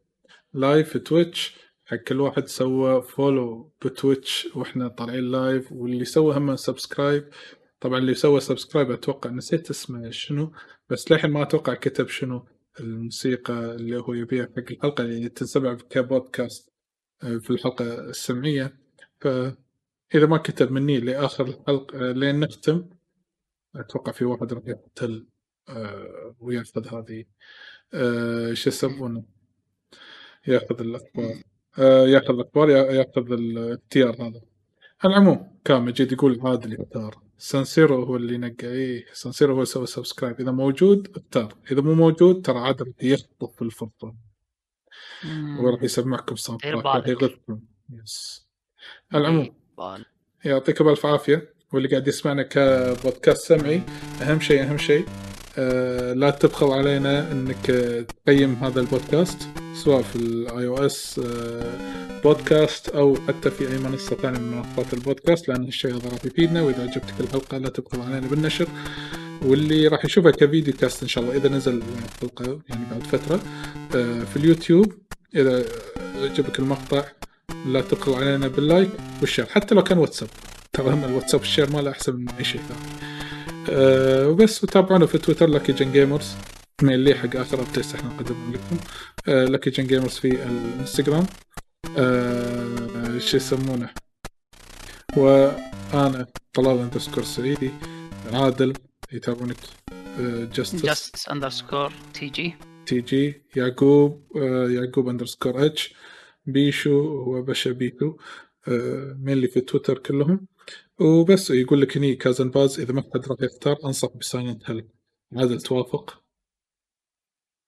[0.55, 6.37] live في Twitch حق كل واحد سوى follow ب Twitch وإحنا طالعين live واللي سوى
[6.37, 7.29] هم subscribe
[7.81, 10.53] طبعا اللي سوى subscribe أتوقع نسيت اسمه شنو
[10.91, 12.47] بس للحين ما أتوقع كتب شنو
[12.81, 15.05] الموسيقى اللي هو يبيها حق الحلقة.
[15.05, 16.73] اللي تنسمع كبودكاست
[17.23, 18.79] آه، في الحلقة السمعية.
[19.21, 22.91] فاذا ما كتب مني لآخر الحلقة لين نختم
[23.77, 25.27] أتوقع في واحد راح يقتل
[25.69, 27.25] آه، ويأخذ هذه.
[27.95, 29.25] آه، شو يسمونه؟
[30.47, 31.35] يأخذ الأخبار.
[31.79, 34.41] آه، يأخذ الأخبار يأ- يأخذ الاختيار هذا.
[35.05, 38.67] على العموم كان مجيد يقول عادل يختار سانسيرو هو اللي نقى.
[38.67, 41.55] إيه سانسيرو هو اللي سوى subscribe إذا موجود اختار.
[41.73, 44.15] إذا مو موجود ترى عادل يخطف الفرصة.
[45.61, 47.09] وراح يسمعكم تراك راح.
[47.09, 47.61] يغثكم.
[48.03, 48.47] yes
[49.13, 49.55] على العموم.
[50.45, 51.53] يعطيكم ألف عافية.
[51.73, 53.83] واللي قاعد يسمعنا كبودكاست سمعي
[54.23, 55.07] أهم شيء أهم شيء
[56.15, 59.39] لا تبخل علينا إنك آه، تقيم هذا البودكاست
[59.75, 61.21] سواء في ال iOS
[62.25, 66.63] podcast أو حتى في أي منصة ثانية من منصات البودكاست لأن الشيء هذا راح يفيدنا
[66.63, 68.69] وإذا عجبتك الحلقة لا تبخل علينا بالنشر.
[69.43, 73.41] واللي راح يشوفها ك video cast إن شاء الله إذا نزل الحلقة يعني بعد فترة
[73.95, 74.93] آه في اليوتيوب.
[75.37, 75.65] إذا
[76.23, 77.05] عجبك المقطع
[77.67, 80.29] لا تبخل علينا بال like وال share حتى لو كان واتساب.
[80.73, 83.12] ترى الواتساب ال share ماله أحسن من أي شيء ثاني.
[83.71, 86.35] أه وبس وتابعونا في تويتر لكي جن جيمرز
[86.83, 88.77] ميل حق آخر updates إحنا نقدمهم لكم.
[89.29, 91.27] أه لكي جن جيمرز في الإنستغرام.
[91.97, 93.91] أه شو يسمونه؟
[95.17, 97.71] وأنا طلال underscore سعيدي
[98.33, 98.73] عادل
[99.13, 99.57] يتابعونك.
[100.55, 102.55] جاستس جاست اندرسكور تي جي
[102.87, 105.95] تي جي يعقوب آه، يعقوب اندرسكور اتش
[106.47, 108.17] بيشو هو بشا بيكو
[108.69, 110.47] آه، مينلي في تويتر كلهم.
[111.03, 114.89] وبس يقول لك هني كازن باز إذا ما حد راح يختار أنصح بسايلنت هيل
[115.37, 116.23] عادل توافق؟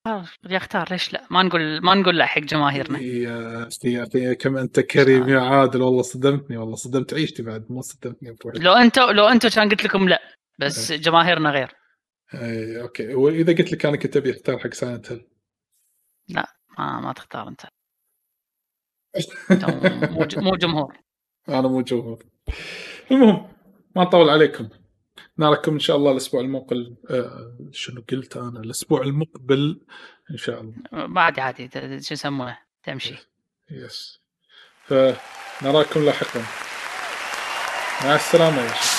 [0.06, 2.98] آه، يختار ليش لا؟ ما نقول ما نقول لا حق جماهيرنا.
[2.98, 7.80] يا يا يا كم أنت كريم يا عادل والله صدمتني والله صدمت عيشتي بعد ما
[7.80, 10.22] صدمتني بروحي لو انت لو انت كان قلت لكم لا
[10.58, 11.72] بس جماهيرنا غير.
[12.34, 13.14] إي okay.
[13.14, 15.26] وإذا قلت لك أنا كنت أبي أختار حق Silent Hill
[16.78, 17.60] ما ما تختار أنت.
[20.36, 20.98] مو جمهور.
[21.48, 22.24] أنا مو جمهور.
[23.10, 23.48] المهم
[23.96, 24.68] ما نطول عليكم.
[25.38, 29.80] نراكم إن شاء الله الأسبوع المقبل آه شنو قلت أنا؟ الأسبوع المقبل
[30.30, 31.06] إن شاء الله.
[31.06, 33.28] ما عاد عادي شو يسمونه؟ تمشي.
[33.70, 34.20] yes.
[34.84, 36.40] فنراكم لاحقا.
[38.04, 38.93] مع السلامة يا شباب